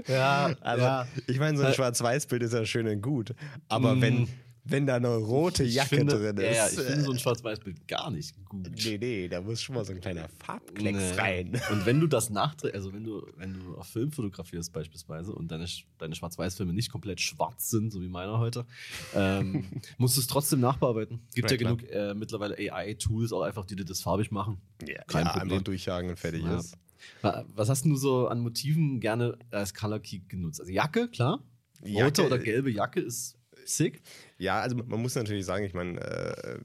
ja, 0.08 0.54
also 0.62 0.84
ja. 0.84 1.08
ich 1.28 1.40
meine, 1.40 1.58
so 1.58 1.64
ein 1.64 1.74
Schwarz-Weiß-Bild 1.74 2.44
ist 2.44 2.54
ja 2.54 2.66
schön 2.66 2.88
und 2.88 3.02
gut, 3.02 3.34
aber 3.70 3.96
mm. 3.96 4.02
wenn 4.02 4.30
wenn 4.66 4.86
da 4.86 4.96
eine 4.96 5.16
rote 5.16 5.64
Jacke 5.64 5.98
finde, 5.98 6.18
drin 6.18 6.38
ist. 6.38 6.56
Ja, 6.56 6.68
ich 6.70 6.88
finde 6.88 7.04
so 7.04 7.12
ein 7.12 7.20
Schwarz-Weiß-Bild 7.20 7.88
gar 7.88 8.10
nicht 8.12 8.34
gut. 8.46 8.70
Nee, 8.84 8.98
nee, 8.98 9.28
da 9.28 9.42
muss 9.42 9.62
schon 9.62 9.76
mal 9.76 9.84
so 9.84 9.92
ein 9.92 10.00
kleiner 10.00 10.30
Farbklecks 10.40 10.98
nee. 10.98 11.20
rein. 11.20 11.62
Und 11.72 11.86
wenn 11.86 12.00
du 12.00 12.08
das 12.08 12.30
nachträgst, 12.32 12.76
also 12.76 12.94
wenn 12.94 13.04
du, 13.04 13.26
wenn 13.36 13.54
du 13.54 13.76
auf 13.76 13.88
Film 13.88 14.12
fotografierst 14.12 14.72
beispielsweise 14.72 15.34
und 15.34 15.52
deine, 15.52 15.68
deine 15.98 16.16
Schwarz-Weiß-Filme 16.16 16.74
nicht 16.74 16.92
komplett 16.92 17.20
schwarz 17.20 17.70
sind, 17.70 17.92
so 17.92 18.02
wie 18.02 18.08
meiner 18.08 18.40
heute, 18.40 18.66
ähm, 19.14 19.66
musst 19.98 20.16
du 20.16 20.22
es 20.22 20.28
trotzdem 20.28 20.62
nachbearbeiten. 20.62 21.20
Gibt 21.36 21.52
ja, 21.52 21.58
ja 21.58 21.64
genug 21.64 21.84
äh, 21.90 22.14
mittlerweile 22.14 22.56
AI-Tools 22.58 23.34
auch 23.34 23.42
einfach, 23.42 23.66
die 23.66 23.76
dir 23.76 23.86
das 23.86 24.02
farbig 24.02 24.32
machen. 24.32 24.62
Ja, 24.88 25.04
Kein 25.08 25.26
ja, 25.26 25.32
Problem. 25.34 25.52
einfach 25.52 25.64
durchjagen 25.64 26.10
und 26.10 26.20
fertig 26.20 26.44
ja. 26.44 26.58
ist. 26.58 26.78
Was 27.22 27.68
hast 27.68 27.84
du 27.84 27.98
so 27.98 28.28
an 28.30 28.40
Motiven 28.40 29.02
gerne 29.02 29.38
als 29.52 29.74
Color 29.74 30.00
Key 30.00 30.20
genutzt? 30.30 30.62
Also 30.62 30.72
Jacke, 30.72 31.10
klar. 31.10 31.44
Rote 31.82 31.92
Jacke, 31.92 32.26
oder 32.26 32.40
gelbe 32.40 32.72
Jacke 32.72 33.02
ist 33.02 33.38
sick. 33.66 34.02
Ja, 34.38 34.62
also 34.62 34.76
man 34.76 35.02
muss 35.02 35.16
natürlich 35.16 35.46
sagen, 35.46 35.66
ich 35.66 35.74
meine, 35.74 36.00
äh, 36.00 36.60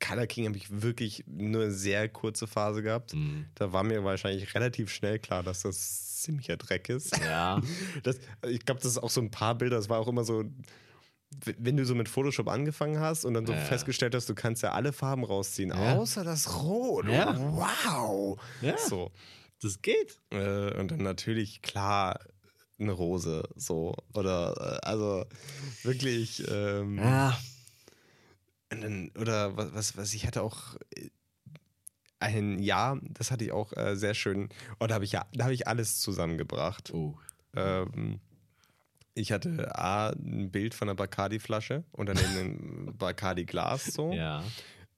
Color 0.00 0.26
King 0.26 0.46
habe 0.46 0.56
ich 0.56 0.82
wirklich 0.82 1.24
nur 1.26 1.62
eine 1.62 1.70
sehr 1.70 2.08
kurze 2.08 2.46
Phase 2.46 2.82
gehabt. 2.82 3.14
Mhm. 3.14 3.46
Da 3.54 3.72
war 3.72 3.84
mir 3.84 4.02
wahrscheinlich 4.04 4.54
relativ 4.54 4.90
schnell 4.90 5.18
klar, 5.18 5.42
dass 5.42 5.62
das 5.62 6.22
ziemlicher 6.22 6.56
Dreck 6.56 6.88
ist. 6.88 7.16
Ja. 7.18 7.60
Das, 8.02 8.18
ich 8.48 8.64
glaube, 8.64 8.80
das 8.80 8.92
ist 8.92 8.98
auch 8.98 9.10
so 9.10 9.20
ein 9.20 9.30
paar 9.30 9.54
Bilder, 9.56 9.76
das 9.76 9.88
war 9.88 9.98
auch 9.98 10.08
immer 10.08 10.24
so, 10.24 10.44
wenn 11.58 11.76
du 11.76 11.84
so 11.84 11.94
mit 11.94 12.08
Photoshop 12.08 12.48
angefangen 12.48 12.98
hast 12.98 13.24
und 13.24 13.34
dann 13.34 13.46
so 13.46 13.52
ja. 13.52 13.60
festgestellt 13.60 14.14
hast, 14.14 14.28
du 14.28 14.34
kannst 14.34 14.62
ja 14.62 14.72
alle 14.72 14.92
Farben 14.92 15.24
rausziehen, 15.24 15.70
ja. 15.70 15.96
außer 15.96 16.24
das 16.24 16.62
Rot. 16.62 17.06
Ja. 17.08 17.36
Wow. 17.38 18.40
Ja. 18.60 18.76
So. 18.76 19.10
Das 19.62 19.80
geht. 19.80 20.18
Äh, 20.30 20.78
und 20.78 20.90
dann 20.90 21.02
natürlich, 21.02 21.62
klar, 21.62 22.18
eine 22.82 22.92
Rose, 22.92 23.42
so. 23.56 23.94
Oder, 24.14 24.80
äh, 24.82 24.86
also 24.86 25.24
wirklich. 25.82 26.42
Ähm, 26.48 26.98
ja. 26.98 27.38
Oder 29.18 29.56
was, 29.56 29.74
was, 29.74 29.96
was 29.96 30.14
ich 30.14 30.26
hatte 30.26 30.42
auch 30.42 30.76
äh, 30.96 31.10
ein 32.20 32.58
Jahr, 32.58 33.00
das 33.02 33.30
hatte 33.30 33.44
ich 33.44 33.52
auch 33.52 33.76
äh, 33.76 33.96
sehr 33.96 34.14
schön. 34.14 34.48
Und 34.78 34.90
da 34.90 34.94
habe 34.94 35.04
ich 35.04 35.12
ja, 35.12 35.26
da 35.32 35.44
habe 35.44 35.54
ich 35.54 35.66
alles 35.66 36.00
zusammengebracht. 36.00 36.92
Oh. 36.94 37.18
Ähm, 37.54 38.20
ich 39.14 39.32
hatte 39.32 39.76
A, 39.76 40.10
ein 40.10 40.50
Bild 40.50 40.74
von 40.74 40.88
einer 40.88 40.96
Bacardi-Flasche 40.96 41.84
und 41.92 42.06
dann 42.06 42.16
ein 42.16 42.94
Bacardi-Glas 42.98 43.86
so. 43.86 44.12
Ja. 44.12 44.42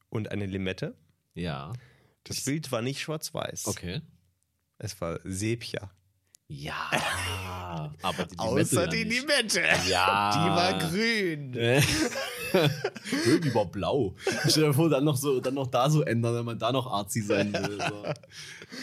Und 0.08 0.30
eine 0.30 0.46
Limette. 0.46 0.94
Ja. 1.34 1.72
Das 2.24 2.44
Bild 2.44 2.70
war 2.70 2.82
nicht 2.82 3.00
schwarz-weiß. 3.00 3.66
Okay. 3.66 4.00
Es 4.78 5.00
war 5.00 5.18
Sepia. 5.24 5.90
Ja, 6.56 7.90
aber 8.02 8.24
die 8.26 8.38
Außer 8.38 8.86
die 8.86 9.04
Limette. 9.04 9.62
Ja. 9.88 10.30
Die 10.32 10.50
war 10.50 10.78
grün. 10.78 11.52
die 13.42 13.54
war 13.54 13.66
blau. 13.66 14.14
Stell 14.48 14.64
dir 14.64 14.74
vor, 14.74 14.88
dann 14.88 15.04
noch, 15.04 15.16
so, 15.16 15.40
dann 15.40 15.54
noch 15.54 15.66
da 15.66 15.90
so 15.90 16.02
ändern, 16.02 16.36
wenn 16.36 16.44
man 16.44 16.58
da 16.58 16.70
noch 16.70 16.86
arzi 16.86 17.22
sein 17.22 17.52
will. 17.52 17.78
So. 17.78 18.04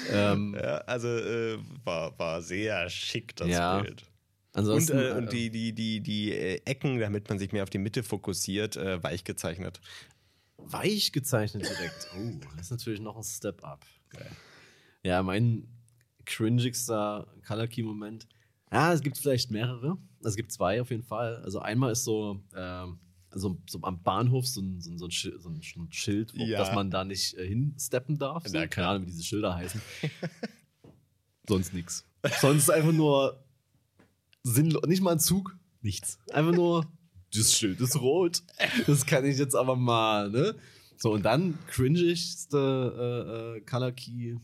Ähm, 0.09 0.55
ja, 0.57 0.77
also 0.85 1.09
äh, 1.09 1.57
war, 1.83 2.17
war 2.17 2.41
sehr 2.41 2.89
schick, 2.89 3.35
das 3.35 3.49
ja. 3.49 3.81
Bild. 3.81 4.05
Ansonsten, 4.53 4.97
und, 4.97 5.03
äh, 5.03 5.11
und 5.11 5.33
die, 5.33 5.49
die, 5.49 5.73
die, 5.73 5.99
die 5.99 6.31
äh, 6.31 6.61
Ecken, 6.63 6.97
damit 6.97 7.27
man 7.27 7.39
sich 7.39 7.51
mehr 7.51 7.63
auf 7.63 7.69
die 7.69 7.77
Mitte 7.77 8.01
fokussiert, 8.01 8.77
äh, 8.77 9.03
weich 9.03 9.25
gezeichnet. 9.25 9.81
Weich 10.57 11.11
gezeichnet 11.11 11.63
direkt. 11.63 12.07
Oh, 12.15 12.39
das 12.55 12.67
ist 12.67 12.71
natürlich 12.71 13.01
noch 13.01 13.17
ein 13.17 13.23
Step 13.23 13.65
up. 13.65 13.85
Geil. 14.11 14.31
Ja, 15.03 15.23
mein 15.23 15.67
cringigster 16.25 17.27
Color 17.45 17.67
Key 17.67 17.83
Moment. 17.83 18.27
Ja, 18.71 18.93
es 18.93 19.01
gibt 19.01 19.17
vielleicht 19.17 19.51
mehrere. 19.51 19.97
Es 20.23 20.35
gibt 20.35 20.51
zwei 20.51 20.81
auf 20.81 20.89
jeden 20.91 21.03
Fall. 21.03 21.37
Also 21.37 21.59
einmal 21.59 21.91
ist 21.91 22.03
so, 22.03 22.41
ähm, 22.55 22.99
so, 23.33 23.57
so 23.69 23.79
am 23.81 24.01
Bahnhof 24.01 24.47
so 24.47 24.61
ein, 24.61 24.79
so 24.81 24.91
ein, 24.91 24.97
so 24.97 25.05
ein, 25.05 25.11
Schild, 25.11 25.41
so 25.41 25.49
ein 25.49 25.91
Schild 25.91 26.33
Ja. 26.35 26.57
dass 26.59 26.73
man 26.73 26.89
da 26.89 27.03
nicht 27.03 27.33
äh, 27.37 27.47
hinsteppen 27.47 28.17
darf. 28.17 28.47
So, 28.47 28.57
Na 28.57 28.67
keine 28.67 28.87
Ahnung, 28.87 29.03
wie 29.03 29.11
diese 29.11 29.23
Schilder 29.23 29.55
heißen. 29.55 29.81
Sonst 31.47 31.73
nichts. 31.73 32.05
Sonst 32.39 32.69
einfach 32.69 32.91
nur 32.93 33.43
sinnlos. 34.43 34.83
Nicht 34.87 35.01
mal 35.01 35.13
ein 35.13 35.19
Zug, 35.19 35.57
nichts. 35.81 36.19
Einfach 36.31 36.53
nur, 36.53 36.85
das 37.33 37.53
Schild 37.53 37.81
ist 37.81 37.99
rot. 37.99 38.43
Das 38.87 39.05
kann 39.05 39.25
ich 39.25 39.37
jetzt 39.37 39.55
aber 39.55 39.75
mal, 39.75 40.29
ne? 40.29 40.55
So, 40.97 41.11
und 41.13 41.23
dann 41.23 41.57
cringigste 41.67 43.55
äh, 43.55 43.57
äh, 43.57 43.61
Color 43.61 43.91
Key. 43.93 44.35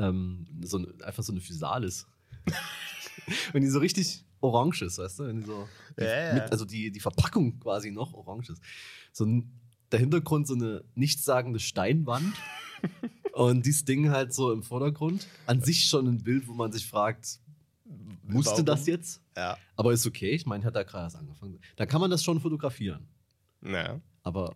Ähm, 0.00 0.46
so, 0.62 0.78
ein- 0.78 1.00
einfach 1.02 1.22
so 1.22 1.32
eine 1.32 1.40
Physalis. 1.40 2.06
Wenn 3.52 3.62
die 3.62 3.68
so 3.68 3.78
richtig 3.78 4.24
orange 4.40 4.82
ist, 4.82 4.98
weißt 4.98 5.20
du? 5.20 5.24
Wenn 5.26 5.40
die 5.40 5.46
so, 5.46 5.68
die, 5.98 6.04
ja. 6.04 6.34
Mit, 6.34 6.50
also 6.50 6.64
die, 6.64 6.90
die 6.90 7.00
Verpackung 7.00 7.60
quasi 7.60 7.90
noch 7.90 8.14
orange 8.14 8.50
ist. 8.50 8.62
So 9.12 9.24
ein, 9.24 9.52
der 9.92 10.00
Hintergrund 10.00 10.46
so 10.46 10.54
eine 10.54 10.84
nichtssagende 10.94 11.58
Steinwand 11.60 12.32
und 13.34 13.66
dieses 13.66 13.84
Ding 13.84 14.10
halt 14.10 14.32
so 14.32 14.52
im 14.52 14.62
Vordergrund. 14.62 15.26
An 15.46 15.60
sich 15.62 15.84
schon 15.86 16.06
ein 16.06 16.22
Bild, 16.22 16.48
wo 16.48 16.54
man 16.54 16.72
sich 16.72 16.86
fragt, 16.86 17.40
musste 18.22 18.52
Warum? 18.52 18.64
das 18.66 18.86
jetzt? 18.86 19.20
Ja. 19.36 19.56
Aber 19.76 19.92
ist 19.92 20.06
okay, 20.06 20.30
ich 20.30 20.46
meine, 20.46 20.64
hat 20.64 20.76
da 20.76 20.82
gerade 20.82 21.04
erst 21.04 21.16
angefangen. 21.16 21.58
Da 21.76 21.86
kann 21.86 22.00
man 22.00 22.10
das 22.10 22.22
schon 22.24 22.40
fotografieren. 22.40 23.08
Ja. 23.62 24.00
Aber 24.22 24.54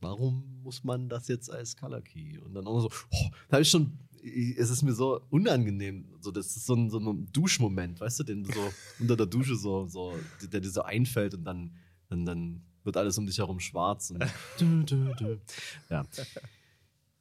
warum 0.00 0.60
muss 0.62 0.82
man 0.82 1.08
das 1.08 1.28
jetzt 1.28 1.50
als 1.50 1.76
Color 1.76 2.00
Key? 2.00 2.38
Und 2.38 2.54
dann 2.54 2.66
auch 2.66 2.74
noch 2.74 2.90
so, 2.90 3.06
oh, 3.10 3.30
da 3.48 3.54
habe 3.56 3.62
ich 3.62 3.70
schon, 3.70 3.98
es 4.22 4.70
ist 4.70 4.82
mir 4.82 4.92
so 4.92 5.20
unangenehm. 5.30 6.06
So, 6.20 6.30
das 6.30 6.54
ist 6.56 6.66
so 6.66 6.74
ein, 6.74 6.90
so 6.90 6.98
ein 6.98 7.32
Duschmoment, 7.32 8.00
weißt 8.00 8.20
du, 8.20 8.24
den 8.24 8.44
du 8.44 8.52
so 8.52 8.72
unter 9.00 9.16
der 9.16 9.26
Dusche 9.26 9.56
so, 9.56 9.86
so 9.86 10.14
der 10.42 10.60
dir 10.60 10.70
so 10.70 10.82
einfällt 10.82 11.34
und 11.34 11.44
dann, 11.44 11.74
dann, 12.08 12.24
dann 12.26 12.62
wird 12.84 12.96
alles 12.96 13.16
um 13.18 13.26
dich 13.26 13.38
herum 13.38 13.60
schwarz. 13.60 14.10
Und 14.10 14.24
du, 14.58 14.82
du, 14.84 15.14
du. 15.14 15.40
Ja. 15.88 16.04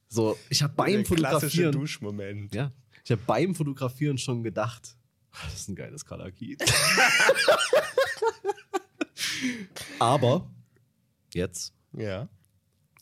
So, 0.08 0.38
ich 0.50 0.62
habe 0.64 0.74
beim 0.76 0.94
Der 0.94 1.06
Fotografieren. 1.06 1.72
Duschmoment. 1.72 2.54
Ja, 2.56 2.72
ich 3.04 3.12
habe 3.12 3.22
beim 3.28 3.54
Fotografieren 3.56 4.18
schon 4.18 4.42
gedacht, 4.44 4.98
"Ah, 5.32 5.38
das 5.46 5.62
ist 5.62 5.70
ein 5.70 5.76
geiles 5.76 6.04
Key. 6.06 6.58
Aber 10.00 10.50
jetzt 11.34 11.74
Ja. 11.94 12.28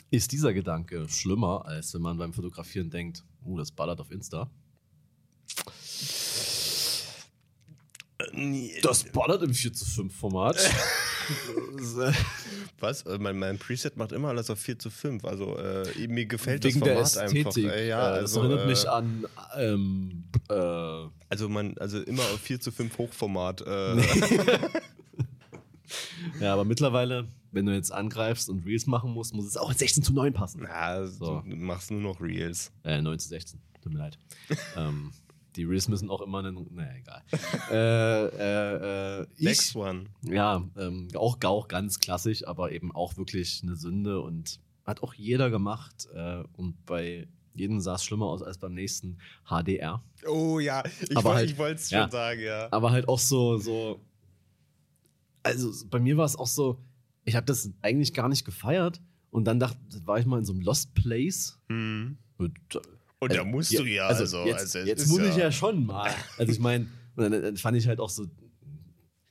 ist 0.09 0.31
dieser 0.31 0.53
Gedanke 0.53 1.07
schlimmer, 1.09 1.65
als 1.65 1.93
wenn 1.93 2.01
man 2.01 2.17
beim 2.17 2.33
Fotografieren 2.33 2.89
denkt, 2.89 3.23
uh, 3.47 3.57
das 3.57 3.71
ballert 3.71 3.99
auf 3.99 4.11
Insta. 4.11 4.49
Das 8.81 9.03
ballert 9.05 9.43
im 9.43 9.53
4 9.53 9.73
zu 9.73 9.85
5 9.85 10.15
Format. 10.15 10.57
Was? 12.79 13.01
Äh, 13.03 13.17
Mein, 13.19 13.37
mein 13.37 13.57
Preset 13.59 13.95
macht 13.97 14.11
immer 14.11 14.29
alles 14.29 14.49
auf 14.49 14.59
4 14.59 14.79
zu 14.79 14.89
5. 14.89 15.23
Also 15.25 15.57
äh, 15.57 16.07
mir 16.07 16.25
gefällt 16.25 16.63
Wegen 16.63 16.81
der 16.81 16.95
das 16.95 17.13
Format 17.13 17.27
Ästhetik. 17.35 17.65
einfach. 17.65 17.77
Äh, 17.77 17.87
ja, 17.87 18.17
Äh, 18.17 18.21
das 18.21 18.35
also, 18.35 18.41
erinnert 18.41 18.65
äh, 18.65 18.67
mich 18.67 18.89
an 18.89 19.27
ähm, 19.55 20.23
äh, 20.49 21.07
Also 21.29 21.49
man, 21.49 21.77
also 21.77 22.01
immer 22.01 22.23
auf 22.23 22.39
4 22.41 22.59
zu 22.59 22.71
5 22.71 22.97
Hochformat. 22.97 23.63
Ja, 26.41 26.53
aber 26.53 26.65
mittlerweile, 26.65 27.27
wenn 27.57 27.65
du 27.65 27.73
jetzt 27.73 27.91
angreifst 27.91 28.49
und 28.49 28.63
Reels 28.65 28.85
machen 28.85 29.11
musst, 29.11 29.33
muss 29.33 29.45
es 29.47 29.57
auch 29.57 29.71
in 29.71 29.77
16 29.77 30.03
zu 30.03 30.13
9 30.13 30.31
passen. 30.31 30.61
Ja, 30.63 31.05
So. 31.07 31.41
du 31.41 31.55
machst 31.55 31.89
nur 31.89 31.99
noch 32.01 32.21
Reels. 32.21 32.71
Äh, 32.83 33.01
9 33.01 33.17
zu 33.17 33.29
16, 33.29 33.59
tut 33.81 33.91
mir 33.93 33.97
leid. 33.99 34.19
ähm, 34.77 35.11
die 35.55 35.63
Reels 35.63 35.87
müssen 35.87 36.11
auch 36.11 36.21
immer 36.21 36.39
einen. 36.39 36.67
Naja, 36.75 36.93
egal. 36.99 37.23
äh, 37.71 38.25
äh, 38.37 39.21
äh, 39.21 39.27
Next 39.39 39.71
ich, 39.71 39.75
one. 39.75 40.05
ja, 40.21 40.63
ähm, 40.77 41.07
auch, 41.15 41.37
auch 41.43 41.67
ganz 41.67 41.99
klassisch, 41.99 42.47
aber 42.47 42.71
eben 42.71 42.91
auch 42.95 43.17
wirklich 43.17 43.61
eine 43.63 43.75
Sünde 43.75 44.21
und 44.21 44.59
hat 44.85 45.01
auch 45.01 45.15
jeder 45.15 45.49
gemacht. 45.49 46.07
Äh, 46.13 46.43
und 46.57 46.85
bei 46.85 47.27
jedem 47.55 47.79
sah 47.79 47.95
es 47.95 48.03
schlimmer 48.03 48.27
aus 48.27 48.43
als 48.43 48.59
beim 48.59 48.75
nächsten 48.75 49.17
HDR. 49.49 50.03
Oh 50.27 50.59
ja, 50.59 50.83
ich 51.01 51.17
Aber 51.17 51.31
wollte 51.33 51.57
halt- 51.57 51.79
es 51.79 51.89
ja. 51.89 52.03
schon 52.03 52.11
sagen, 52.11 52.39
ja. 52.41 52.67
Aber 52.69 52.91
halt 52.91 53.07
auch 53.09 53.17
so, 53.19 53.57
so. 53.57 53.99
Also 55.41 55.71
bei 55.89 55.99
mir 55.99 56.17
war 56.17 56.25
es 56.25 56.35
auch 56.35 56.45
so, 56.47 56.77
ich 57.27 57.35
habe 57.35 57.45
das 57.45 57.69
eigentlich 57.81 58.13
gar 58.13 58.29
nicht 58.29 58.45
gefeiert. 58.45 59.01
Und 59.29 59.43
dann 59.45 59.59
dachte, 59.59 59.77
war 60.05 60.17
ich 60.17 60.25
mal 60.25 60.39
in 60.39 60.45
so 60.45 60.53
einem 60.53 60.61
Lost 60.61 60.93
Place. 60.95 61.59
Hm. 61.67 62.17
Und, 62.37 62.57
Und 63.19 63.31
da 63.33 63.39
Also, 63.39 63.45
musst 63.45 63.71
je- 63.71 63.77
du 63.79 63.85
ja, 63.85 64.07
also, 64.07 64.21
also, 64.23 64.45
jetzt, 64.45 64.75
also 64.75 64.79
jetzt 64.79 65.07
muss 65.09 65.19
ja, 65.19 65.29
ich 65.29 65.35
ja 65.35 65.51
schon 65.51 65.85
mal. 65.85 66.09
Also 66.37 66.51
ich 66.53 66.59
meine, 66.59 66.85
und 67.15 67.23
dann, 67.31 67.41
dann 67.41 67.57
fand 67.57 67.75
ich 67.77 67.87
halt 67.87 67.99
auch 67.99 68.09
so 68.09 68.25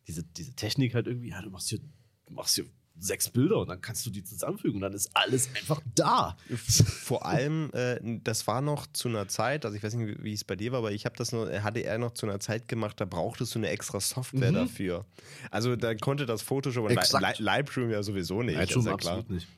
diese, 0.07 0.23
diese 0.23 0.53
Technik 0.55 0.95
halt 0.95 1.07
irgendwie, 1.07 1.31
ja, 1.31 1.41
du 1.41 1.51
machst 1.51 1.69
hier, 1.71 1.79
du 2.27 2.33
machst 2.35 2.55
hier 2.57 2.67
sechs 2.99 3.29
Bilder 3.29 3.59
und 3.59 3.69
dann 3.69 3.81
kannst 3.81 4.07
du 4.07 4.11
die 4.11 4.23
zusammenfügen 4.25 4.77
und 4.77 4.81
dann 4.83 4.93
ist 4.93 5.11
alles 5.15 5.49
einfach 5.55 5.81
da. 5.95 6.37
Vor 6.57 7.27
allem, 7.27 7.71
äh, 7.75 7.99
das 8.25 8.47
war 8.47 8.61
noch 8.61 8.87
zu 8.93 9.09
einer 9.09 9.29
Zeit, 9.29 9.65
also 9.65 9.77
ich 9.77 9.83
weiß 9.83 9.95
nicht, 9.95 10.19
wie, 10.19 10.25
wie 10.25 10.33
es 10.33 10.45
bei 10.45 10.57
dir 10.57 10.73
war, 10.73 10.79
aber 10.79 10.93
ich 10.93 11.05
habe 11.05 11.15
das 11.17 11.33
nur, 11.33 11.49
HDR 11.51 11.99
noch 11.99 12.13
zu 12.13 12.27
einer 12.27 12.41
Zeit 12.41 12.69
gemacht, 12.69 13.01
da 13.01 13.05
brauchtest 13.05 13.55
du 13.55 13.59
eine 13.59 13.69
extra 13.69 14.01
Software 14.01 14.51
Mhm. 14.51 14.55
dafür. 14.57 15.05
Also 15.51 15.77
da 15.77 15.95
konnte 15.95 16.27
das 16.27 16.43
Photoshop 16.43 16.85
und 16.85 16.91
Li. 16.91 16.97
Li 16.97 17.33
Lightroom 17.39 17.91
ja 17.91 18.03
sowieso 18.03 18.43
nicht. 18.43 18.57
Lightroom 18.57 18.81
ist 18.81 18.87
ja 18.91 18.97
klar. 18.97 19.13
absolut 19.19 19.31
nicht. 19.31 19.49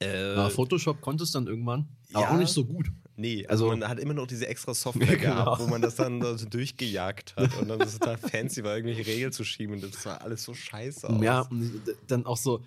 Äh, 0.00 0.34
Aber 0.34 0.50
Photoshop 0.50 1.00
konntest 1.00 1.34
dann 1.34 1.46
irgendwann, 1.46 1.88
aber 2.12 2.24
ja. 2.24 2.30
auch 2.30 2.38
nicht 2.38 2.52
so 2.52 2.64
gut. 2.66 2.88
Nee, 3.18 3.46
also, 3.46 3.64
Also- 3.70 3.76
man 3.78 3.88
hat 3.88 3.98
immer 3.98 4.14
noch 4.14 4.26
diese 4.26 4.46
extra 4.46 4.74
Software 4.74 5.06
Ja, 5.10 5.14
genau. 5.16 5.44
gehabt, 5.44 5.60
wo 5.62 5.66
man 5.68 5.80
das 5.82 5.94
dann 5.96 6.20
da 6.20 6.36
so 6.36 6.46
durchgejagt 6.46 7.34
hat 7.36 7.56
und 7.58 7.68
dann 7.68 7.80
ist 7.80 7.94
es 7.94 7.98
total 7.98 8.18
fancy 8.18 8.62
war, 8.62 8.76
irgendwelche 8.76 9.06
Regeln 9.10 9.32
zu 9.32 9.42
schieben 9.44 9.74
und 9.76 9.82
das 9.82 10.02
sah 10.02 10.16
alles 10.18 10.42
so 10.42 10.52
scheiße 10.54 11.08
aus. 11.08 11.22
Ja, 11.22 11.40
und 11.42 11.80
dann 12.08 12.26
auch 12.26 12.36
so, 12.36 12.62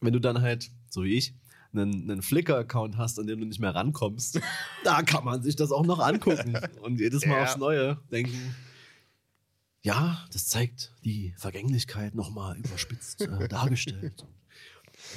wenn 0.00 0.12
du 0.12 0.18
dann 0.20 0.42
halt, 0.42 0.70
so 0.90 1.04
wie 1.04 1.14
ich, 1.16 1.34
einen, 1.72 2.08
einen 2.10 2.22
Flickr-Account 2.22 2.96
hast, 2.98 3.18
an 3.18 3.26
dem 3.26 3.40
du 3.40 3.46
nicht 3.46 3.58
mehr 3.60 3.74
rankommst, 3.74 4.40
da 4.84 5.02
kann 5.02 5.24
man 5.24 5.42
sich 5.42 5.56
das 5.56 5.70
auch 5.72 5.84
noch 5.86 5.98
angucken 6.00 6.56
und 6.82 6.98
jedes 7.00 7.24
Mal 7.26 7.38
Ja. 7.38 7.44
aufs 7.44 7.56
Neue 7.56 7.98
denken. 8.12 8.54
Ja, 9.82 10.24
das 10.32 10.46
zeigt 10.46 10.92
die 11.04 11.34
Vergänglichkeit 11.36 12.14
nochmal 12.14 12.56
überspitzt 12.56 13.20
äh, 13.22 13.48
dargestellt. 13.48 14.24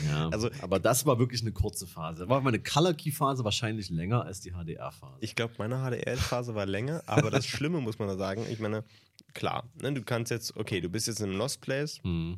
Ja, 0.08 0.30
Also- 0.30 0.50
aber 0.62 0.80
das 0.80 1.06
war 1.06 1.20
wirklich 1.20 1.42
eine 1.42 1.52
kurze 1.52 1.88
Phase. 1.88 2.30
War 2.30 2.42
meine 2.42 2.60
Color 2.60 2.94
Key 2.94 3.12
Phase 3.12 3.44
wahrscheinlich 3.44 3.90
länger 3.90 4.24
als 4.26 4.42
die 4.42 4.52
HDR-Phase. 4.52 5.18
Ich 5.22 5.36
glaube, 5.36 5.54
meine 5.58 5.78
HDR-Phase 5.78 6.56
war 6.56 6.66
länger, 6.66 7.02
aber 7.08 7.32
das 7.32 7.46
Schlimme 7.46 7.82
muss 7.82 8.00
man 8.00 8.08
da 8.08 8.16
sagen, 8.18 8.46
ich 8.50 8.60
meine, 8.60 8.84
klar, 9.34 9.64
ne, 9.82 9.94
du 9.94 10.04
kannst 10.04 10.32
jetzt, 10.32 10.56
okay, 10.58 10.82
du 10.82 10.90
bist 10.90 11.08
jetzt 11.08 11.20
in 11.20 11.30
einem 11.30 11.38
Lost 11.38 11.62
Place 11.62 12.00
Hm, 12.04 12.38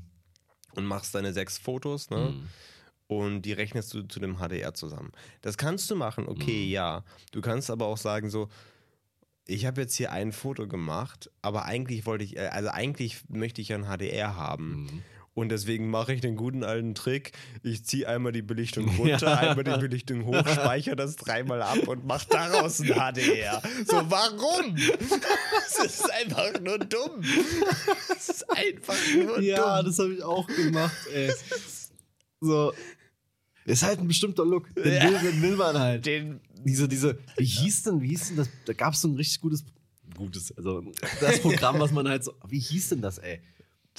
und 0.76 0.86
machst 0.86 1.16
deine 1.16 1.34
sechs 1.34 1.58
Fotos, 1.58 2.10
ne? 2.10 2.30
hm. 2.30 2.48
Und 3.08 3.42
die 3.42 3.54
rechnest 3.54 3.92
du 3.96 4.04
zu 4.04 4.20
dem 4.20 4.38
HDR 4.38 4.76
zusammen. 4.76 5.12
Das 5.42 5.58
kannst 5.58 5.90
du 5.90 5.96
machen, 5.96 6.28
okay, 6.28 6.66
Mhm. 6.68 6.72
ja. 6.72 7.04
Du 7.32 7.42
kannst 7.42 7.72
aber 7.72 7.88
auch 7.88 7.98
sagen, 7.98 8.30
so, 8.30 8.50
ich 9.48 9.66
habe 9.66 9.82
jetzt 9.82 9.96
hier 9.96 10.12
ein 10.12 10.32
Foto 10.32 10.68
gemacht, 10.68 11.32
aber 11.42 11.66
eigentlich 11.66 12.06
wollte 12.06 12.24
ich, 12.24 12.38
äh, 12.38 12.50
also 12.52 12.70
eigentlich 12.70 13.28
möchte 13.28 13.62
ich 13.62 13.70
ja 13.70 13.78
ein 13.78 13.86
HDR 13.88 14.36
haben. 14.36 14.84
Mhm. 14.84 15.04
Und 15.40 15.50
deswegen 15.50 15.90
mache 15.90 16.14
ich 16.14 16.22
den 16.22 16.36
guten 16.36 16.64
alten 16.64 16.96
Trick. 16.96 17.32
Ich 17.64 17.86
ziehe 17.86 18.08
einmal 18.08 18.32
die 18.34 18.42
Belichtung 18.42 18.90
runter, 18.98 19.28
Ja. 19.28 19.38
einmal 19.38 19.64
die 19.64 19.80
Belichtung 19.80 20.26
hoch, 20.26 20.46
speichere 20.48 20.96
das 20.96 21.16
dreimal 21.16 21.62
ab 21.62 21.88
und 21.88 22.06
mache 22.06 22.28
daraus 22.30 22.80
ein 22.82 22.88
HDR. 22.88 23.62
So, 23.86 23.96
warum? 24.10 24.76
Das 25.80 25.86
ist 25.86 26.12
einfach 26.12 26.60
nur 26.60 26.78
dumm. 26.80 27.24
Das 28.10 28.28
ist 28.30 28.50
einfach 28.50 28.96
nur 29.16 29.40
Ja, 29.40 29.78
dumm. 29.82 29.86
das 29.86 30.00
habe 30.00 30.14
ich 30.14 30.22
auch 30.24 30.46
gemacht, 30.48 30.98
ey. 31.14 31.32
So. 32.42 32.74
Ist 33.66 33.84
halt 33.84 34.00
ein 34.00 34.08
bestimmter 34.08 34.44
Look. 34.46 34.74
Den, 34.76 34.94
Ja. 34.94 35.04
will, 35.04 35.32
den 35.32 35.42
will 35.42 35.56
man 35.56 35.78
halt. 35.80 36.06
Den, 36.06 36.42
Diese, 36.66 36.88
diese, 36.90 37.18
wie 37.38 37.46
hieß 37.46 37.84
denn, 37.84 38.02
wie 38.02 38.10
hieß 38.10 38.28
denn 38.30 38.38
das? 38.38 38.50
Da 38.66 38.74
gab 38.74 38.94
es 38.94 39.02
so 39.02 39.08
ein 39.08 39.16
richtig 39.16 39.40
gutes, 39.40 39.64
gutes, 40.18 40.52
also 40.58 40.84
das 41.22 41.40
Programm, 41.40 41.80
was 41.80 41.92
man 41.92 42.08
halt 42.10 42.24
so, 42.26 42.34
wie 42.48 42.60
hieß 42.60 42.90
denn 42.90 43.02
das, 43.02 43.20
ey? 43.20 43.40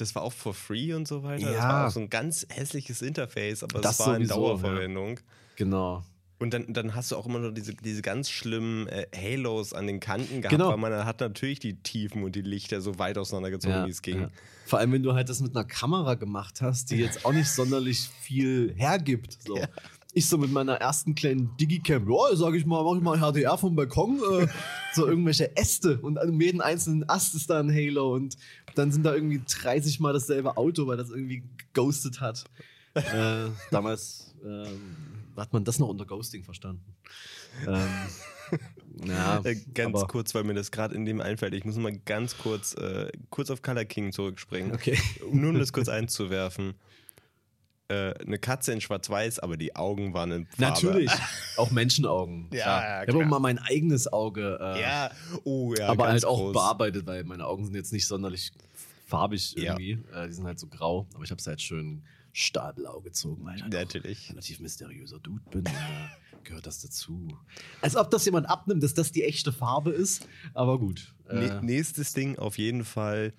Das 0.01 0.15
war 0.15 0.23
auch 0.23 0.33
for 0.33 0.55
free 0.55 0.93
und 0.95 1.07
so 1.09 1.23
weiter. 1.23 1.47
Das 1.47 1.55
Ja. 1.57 1.69
war 1.69 1.87
auch 1.87 1.91
so 1.91 2.01
ein 2.01 2.11
ganz 2.11 2.47
hässliches 2.51 3.03
Interface, 3.03 3.63
aber 3.63 3.81
das, 3.81 3.99
Das 3.99 4.07
war 4.07 4.17
in 4.17 4.27
sowieso, 4.27 4.35
Dauerverwendung. 4.41 5.21
Genau. 5.57 6.03
Und 6.39 6.55
dann, 6.55 6.73
dann 6.73 6.95
hast 6.95 7.11
du 7.13 7.17
auch 7.17 7.27
immer 7.27 7.39
noch 7.39 7.53
diese, 7.53 7.75
diese 7.75 8.01
ganz 8.01 8.31
schlimmen 8.31 8.87
äh, 8.89 9.07
Halos 9.15 9.75
an 9.75 9.87
den 9.87 10.01
Kanten 10.01 10.41
gehabt, 10.41 10.51
Genau. 10.57 10.71
weil 10.71 10.79
man 10.79 11.05
hat 11.05 11.21
natürlich 11.21 11.59
die 11.61 11.83
Tiefen 11.83 12.23
und 12.25 12.35
die 12.35 12.41
Lichter 12.41 12.81
so 12.81 12.99
weit 12.99 13.19
auseinandergezogen, 13.19 13.77
Ja, 13.77 13.87
wie 13.87 13.91
es 13.91 14.01
ging. 14.01 14.23
ja. 14.23 14.31
Vor 14.65 14.79
allem, 14.79 14.93
wenn 14.93 15.03
du 15.03 15.13
halt 15.13 15.29
das 15.29 15.41
mit 15.41 15.55
einer 15.55 15.67
Kamera 15.67 16.15
gemacht 16.15 16.63
hast, 16.63 16.91
die 16.93 16.97
jetzt 16.97 17.27
auch 17.27 17.33
nicht 17.35 17.51
sonderlich 17.51 18.09
viel 18.23 18.73
hergibt. 18.77 19.37
So. 19.47 19.57
Ja. 19.59 19.67
Ich 20.13 20.29
so 20.29 20.39
mit 20.39 20.51
meiner 20.51 20.75
ersten 20.77 21.15
kleinen 21.15 21.57
Digicam, 21.59 22.11
ja, 22.11 22.35
sag 22.37 22.55
ich 22.55 22.65
mal, 22.67 22.83
mach 22.85 22.97
ich 22.97 23.03
mal 23.03 23.15
ein 23.15 23.21
HDR 23.33 23.57
vom 23.59 23.77
Balkon, 23.77 24.17
äh, 24.41 24.47
so 24.95 25.07
irgendwelche 25.07 25.57
Äste 25.57 25.99
und 26.01 26.19
um 26.19 26.41
jeden 26.41 26.61
einzelnen 26.61 27.09
Ast 27.09 27.35
ist 27.37 27.49
da 27.51 27.61
ein 27.61 27.71
Halo 27.73 28.15
und 28.15 28.37
dann 28.75 28.93
sind 28.93 29.05
da 29.05 29.15
irgendwie 29.15 29.41
30 29.47 30.01
Mal 30.01 30.13
dasselbe 30.13 30.57
Auto, 30.57 30.87
weil 30.87 30.97
das 30.97 31.11
irgendwie 31.11 31.43
geghostet 31.73 32.21
hat. 32.21 32.45
äh, 32.95 33.49
damals 33.71 34.35
ähm, 34.45 34.97
hat 35.37 35.53
man 35.53 35.65
das 35.65 35.79
noch 35.79 35.89
unter 35.89 36.05
Ghosting 36.07 36.45
verstanden. 36.45 36.85
Ähm, 37.67 37.89
Ja, 39.05 39.41
Äh, 39.45 39.57
ganz 39.75 40.03
kurz, 40.09 40.35
weil 40.35 40.45
mir 40.45 40.55
das 40.55 40.71
gerade 40.71 40.95
in 40.95 41.05
dem 41.05 41.21
einfällt. 41.21 41.55
Ich 41.55 41.65
muss 41.65 41.77
mal 41.77 41.97
ganz 42.05 42.37
kurz, 42.37 42.75
äh, 42.75 43.11
kurz 43.31 43.51
auf 43.51 43.63
Color 43.63 43.85
King 43.85 44.13
zurückspringen. 44.13 44.73
Okay. 44.73 44.99
Um 45.31 45.41
nur 45.41 45.51
um 45.51 45.59
das 45.59 45.73
kurz 45.73 45.89
einzuwerfen. 45.89 46.75
Äh, 47.91 48.15
eine 48.25 48.39
Katze 48.39 48.73
in 48.73 48.81
Schwarz-Weiß, 48.81 49.41
aber 49.41 49.57
die 49.57 49.75
Augen 49.75 50.15
waren 50.15 50.31
in 50.31 50.47
Farbe. 50.47 50.63
Natürlich. 50.63 51.11
Auch 51.57 51.73
Menschenaugen. 51.73 52.49
Ja, 52.53 52.63
klar. 52.63 52.83
ja, 52.85 53.03
ich 53.03 53.09
habe 53.09 53.25
auch 53.25 53.29
mal 53.29 53.41
mein 53.41 53.59
eigenes 53.59 54.13
Auge. 54.13 54.59
Äh, 54.61 54.81
Ja, 54.81 55.11
oh 55.43 55.75
ja. 55.77 55.89
aber 55.89 56.07
halt 56.07 56.25
auch 56.25 56.39
groß. 56.39 56.53
bearbeitet, 56.53 57.05
weil 57.07 57.25
meine 57.25 57.45
Augen 57.47 57.65
sind 57.65 57.75
jetzt 57.75 57.93
nicht 57.93 58.07
sonderlich 58.07 58.53
farbig 59.09 59.55
Ja. 59.57 59.73
irgendwie. 59.77 59.99
Äh, 60.15 60.29
die 60.29 60.33
sind 60.35 60.47
halt 60.47 60.61
so 60.61 60.69
grau. 60.69 61.09
Aber 61.15 61.25
ich 61.25 61.31
habe 61.33 61.41
es 61.41 61.47
halt 61.49 61.61
schön 61.61 62.05
stahlblau 62.33 63.01
gezogen, 63.01 63.45
weil 63.45 63.57
ich 63.57 63.63
halt 63.63 63.73
Natürlich. 63.73 64.31
relativ 64.31 64.61
mysteriöser 64.61 65.19
Dude 65.19 65.43
bin. 65.51 65.65
Da 65.65 65.73
gehört 66.45 66.67
das 66.67 66.81
dazu. 66.83 67.27
Als 67.81 67.97
ob 67.97 68.09
das 68.13 68.25
jemand 68.25 68.49
abnimmt, 68.49 68.85
dass 68.85 68.95
das 68.95 69.11
die 69.11 69.25
echte 69.25 69.53
Farbe 69.53 69.91
ist. 69.91 70.29
Aber 70.55 70.79
gut. 70.79 71.13
Äh, 71.29 71.61
nächstes 71.61 72.13
Ding 72.13 72.39
auf 72.39 72.57
jeden 72.57 72.85
Fall 72.85 73.33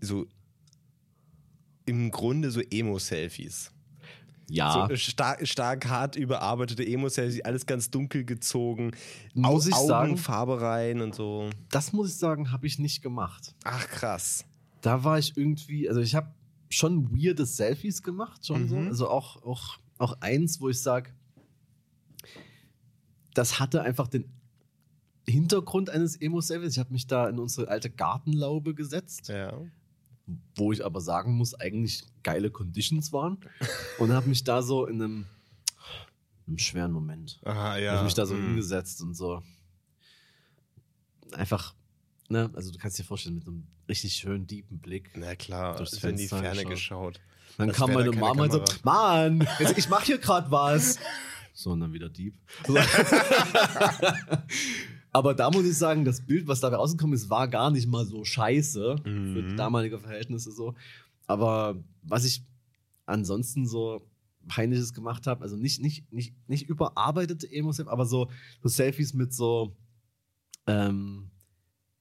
so 0.00 0.26
im 1.86 2.10
Grunde 2.10 2.50
so 2.50 2.60
Emo-Selfies. 2.60 3.70
Ja. 4.48 4.86
So 4.88 4.96
stark, 4.96 5.46
stark 5.46 5.86
hart 5.88 6.16
überarbeitete 6.16 6.86
Emo-Selfies, 6.86 7.40
alles 7.44 7.66
ganz 7.66 7.90
dunkel 7.90 8.24
gezogen. 8.24 8.92
Muss 9.34 9.66
ich 9.66 9.74
sagen- 9.74 10.16
Farbe 10.16 10.60
rein 10.60 11.00
und 11.00 11.14
so. 11.14 11.50
das 11.70 11.92
muss 11.92 12.08
ich 12.10 12.16
sagen, 12.16 12.52
habe 12.52 12.66
ich 12.66 12.78
nicht 12.78 13.02
gemacht. 13.02 13.54
Ach 13.64 13.86
krass. 13.88 14.44
da 14.82 15.02
war 15.02 15.18
ich 15.18 15.36
irgendwie, 15.36 15.88
also 15.88 16.00
ich 16.00 16.14
habe 16.14 16.28
schon 16.68 17.10
weirde 17.16 17.46
Selfies 17.46 18.02
gemacht, 18.02 18.44
schon 18.46 18.68
so. 18.68 18.76
Mhm. 18.76 18.88
Also 18.88 19.08
auch, 19.08 19.42
auch, 19.44 19.78
auch 19.98 20.16
eins, 20.20 20.60
wo 20.60 20.68
ich 20.68 20.80
sage, 20.82 21.10
das 23.34 23.58
hatte 23.60 23.82
einfach 23.82 24.08
den 24.08 24.26
Hintergrund 25.26 25.88
eines 25.90 26.16
Emo-Selfies. 26.20 26.72
Ich 26.74 26.78
habe 26.78 26.92
mich 26.92 27.06
da 27.06 27.28
in 27.28 27.38
unsere 27.38 27.68
alte 27.68 27.90
Gartenlaube 27.90 28.74
gesetzt, 28.74 29.28
Ja. 29.28 29.54
Wo 30.56 30.72
ich 30.72 30.84
aber 30.84 31.00
sagen 31.00 31.36
muss, 31.36 31.54
eigentlich 31.54 32.04
geile 32.22 32.50
Conditions 32.50 33.12
waren. 33.12 33.38
Und 33.98 34.12
habe 34.12 34.28
mich 34.28 34.44
da 34.44 34.62
so 34.62 34.86
in 34.86 35.02
einem, 35.02 35.26
einem 36.46 36.58
schweren 36.58 36.92
Moment, 36.92 37.40
Aha, 37.44 37.76
ja. 37.76 37.92
habe 37.92 37.98
ich 37.98 38.04
mich 38.04 38.14
da 38.14 38.26
so 38.26 38.34
mm. 38.34 38.42
hingesetzt 38.42 39.02
und 39.02 39.14
so 39.14 39.42
einfach, 41.32 41.74
ne, 42.28 42.50
also 42.54 42.70
du 42.72 42.78
kannst 42.78 42.98
dir 42.98 43.04
vorstellen, 43.04 43.36
mit 43.36 43.46
einem 43.46 43.66
richtig 43.88 44.14
schönen, 44.14 44.46
tiefen 44.46 44.78
Blick. 44.78 45.10
Na 45.14 45.34
klar, 45.34 45.76
Durchs 45.76 45.94
ist 45.94 46.04
in 46.04 46.16
die 46.16 46.28
Fenster 46.28 46.54
Ferne 46.54 46.64
geschaut. 46.64 47.14
geschaut. 47.14 47.20
Dann 47.58 47.68
Als 47.68 47.76
kam 47.76 47.90
da 47.90 47.94
meine 47.94 48.10
keine 48.10 48.20
Mama 48.20 48.44
und 48.44 48.52
so. 48.52 48.64
Mann, 48.82 49.46
jetzt, 49.58 49.78
ich 49.78 49.88
mache 49.88 50.06
hier 50.06 50.18
gerade 50.18 50.50
was. 50.50 50.98
So, 51.52 51.70
und 51.70 51.80
dann 51.80 51.92
wieder 51.92 52.08
Dieb. 52.08 52.34
So. 52.66 52.76
Aber 55.14 55.32
da 55.32 55.50
muss 55.50 55.64
ich 55.64 55.78
sagen, 55.78 56.04
das 56.04 56.20
Bild, 56.26 56.46
was 56.48 56.58
dabei 56.60 56.76
rausgekommen 56.76 57.14
ist, 57.14 57.30
war 57.30 57.46
gar 57.48 57.70
nicht 57.70 57.86
mal 57.88 58.04
so 58.04 58.24
scheiße 58.24 58.96
für 59.02 59.08
Mhm. 59.08 59.56
damalige 59.56 59.98
Verhältnisse 59.98 60.50
so. 60.52 60.74
Aber 61.26 61.76
was 62.02 62.24
ich 62.24 62.42
ansonsten 63.06 63.66
so 63.66 64.06
peinliches 64.48 64.92
gemacht 64.92 65.26
habe, 65.26 65.42
also 65.42 65.56
nicht, 65.56 65.80
nicht, 65.80 66.12
nicht, 66.12 66.34
nicht 66.48 66.68
überarbeitete 66.68 67.50
Emos, 67.50 67.78
aber 67.80 68.04
so, 68.06 68.28
so 68.62 68.68
Selfies 68.68 69.14
mit 69.14 69.32
so, 69.32 69.76
ähm, 70.66 71.30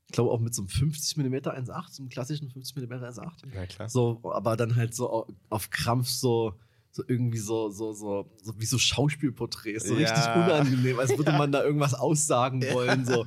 ich 0.07 0.13
glaube 0.13 0.31
auch 0.31 0.39
mit 0.39 0.53
so 0.53 0.63
einem 0.63 0.69
50 0.69 1.17
mm 1.17 1.33
1.8, 1.35 1.89
so 1.91 2.01
einem 2.03 2.09
klassischen 2.09 2.49
50 2.49 2.75
mm 2.75 2.93
1.8. 2.93 3.31
Na 3.53 3.65
klar. 3.67 3.89
So, 3.89 4.19
aber 4.23 4.57
dann 4.57 4.75
halt 4.75 4.93
so 4.95 5.09
au- 5.11 5.27
auf 5.49 5.69
Krampf 5.69 6.07
so, 6.09 6.53
so 6.95 7.03
irgendwie 7.07 7.39
so, 7.39 7.69
so, 7.71 7.91
so, 7.91 8.31
so 8.41 8.53
wie 8.59 8.65
so 8.65 8.77
Schauspielporträts, 8.77 9.87
so 9.87 9.95
Ja. 9.97 9.99
richtig 10.13 10.25
unangenehm, 10.35 10.99
als 10.99 11.17
würde 11.17 11.31
man 11.37 11.51
da 11.51 11.63
irgendwas 11.63 11.93
aussagen 11.95 12.61
wollen. 12.71 13.03
So. 13.05 13.25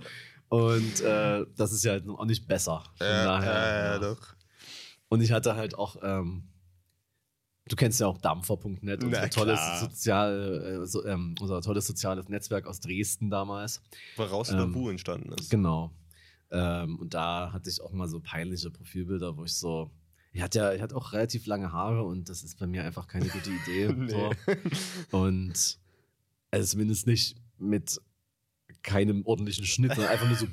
Und 0.48 1.00
äh, 1.00 1.44
das 1.56 1.72
ist 1.72 1.84
ja 1.84 1.90
halt 1.92 2.08
auch 2.08 2.24
nicht 2.24 2.46
besser. 2.46 2.84
Von 2.96 3.06
Ja, 3.08 3.24
daher, 3.24 3.52
ja, 3.52 3.78
ja, 3.78 3.92
ja. 3.94 3.98
doch. 3.98 4.34
Und 5.08 5.20
ich 5.20 5.32
hatte 5.32 5.56
halt 5.56 5.76
auch, 5.76 5.96
ähm, 6.02 6.48
du 7.68 7.74
kennst 7.74 7.98
ja 7.98 8.06
auch 8.06 8.18
dampfer.net, 8.18 9.00
Na 9.00 9.06
unser 9.06 9.30
tolles. 9.30 9.80
Sozial, 9.80 10.80
äh, 10.82 10.86
so, 10.86 11.04
ähm, 11.04 11.34
unser 11.40 11.60
tolles 11.60 11.86
soziales 11.88 12.28
Netzwerk 12.28 12.66
aus 12.66 12.78
Dresden 12.78 13.30
damals. 13.30 13.82
Woraus 14.16 14.50
Ähm, 14.50 14.58
Tabu 14.58 14.88
entstanden 14.90 15.32
ist. 15.32 15.50
Genau. 15.50 15.90
Ähm, 16.52 17.00
und 17.00 17.12
da 17.14 17.50
hatte 17.52 17.68
ich 17.68 17.80
auch 17.80 17.90
mal 17.90 18.06
so 18.08 18.20
peinliche 18.20 18.70
Profilbilder, 18.70 19.36
wo 19.36 19.44
ich 19.44 19.54
so. 19.54 19.90
Ich 20.36 20.42
hatte 20.42 20.58
ja, 20.58 20.72
ich 20.74 20.82
hatte 20.82 20.94
auch 20.94 21.14
relativ 21.14 21.46
lange 21.46 21.72
Haare 21.72 22.02
und 22.02 22.28
das 22.28 22.42
ist 22.42 22.58
bei 22.58 22.66
mir 22.66 22.84
einfach 22.84 23.08
keine 23.08 23.26
gute 23.26 23.50
Idee. 23.50 23.88
Nee. 23.96 24.10
so. 24.10 25.16
Und 25.16 25.78
also 26.50 26.66
zumindest 26.66 27.06
nicht 27.06 27.38
mit 27.56 27.98
keinem 28.82 29.24
ordentlichen 29.24 29.64
Schnitt, 29.64 29.94
sondern 29.94 30.12
einfach 30.12 30.28
nur 30.28 30.36
so. 30.36 30.46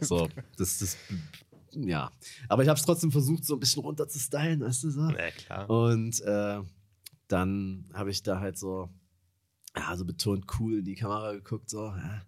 so, 0.00 0.28
das, 0.58 0.80
das, 0.80 0.96
ja. 1.70 2.10
Aber 2.48 2.64
ich 2.64 2.68
habe 2.68 2.80
es 2.80 2.84
trotzdem 2.84 3.12
versucht, 3.12 3.44
so 3.44 3.54
ein 3.54 3.60
bisschen 3.60 3.84
runter 3.84 4.08
zu 4.08 4.18
stylen, 4.18 4.60
weißt 4.62 4.82
du 4.82 4.90
so. 4.90 5.02
Na 5.02 5.30
klar. 5.30 5.70
Und 5.70 6.20
äh, 6.22 6.62
dann 7.28 7.88
habe 7.94 8.10
ich 8.10 8.24
da 8.24 8.40
halt 8.40 8.58
so, 8.58 8.90
ja, 9.76 9.96
so 9.96 10.04
betont 10.04 10.46
cool 10.58 10.80
in 10.80 10.84
die 10.84 10.96
Kamera 10.96 11.32
geguckt, 11.32 11.70
so, 11.70 11.86
ja. 11.86 12.22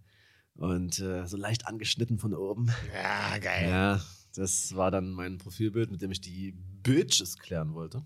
Und 0.54 1.00
äh, 1.00 1.26
so 1.26 1.36
leicht 1.36 1.66
angeschnitten 1.66 2.20
von 2.20 2.34
oben. 2.34 2.70
Ja, 2.94 3.36
geil. 3.38 3.68
Ja, 3.68 4.00
das 4.38 4.74
war 4.76 4.90
dann 4.90 5.10
mein 5.10 5.38
Profilbild, 5.38 5.90
mit 5.90 6.00
dem 6.00 6.10
ich 6.10 6.20
die 6.20 6.52
Bitches 6.82 7.36
klären 7.38 7.74
wollte. 7.74 8.04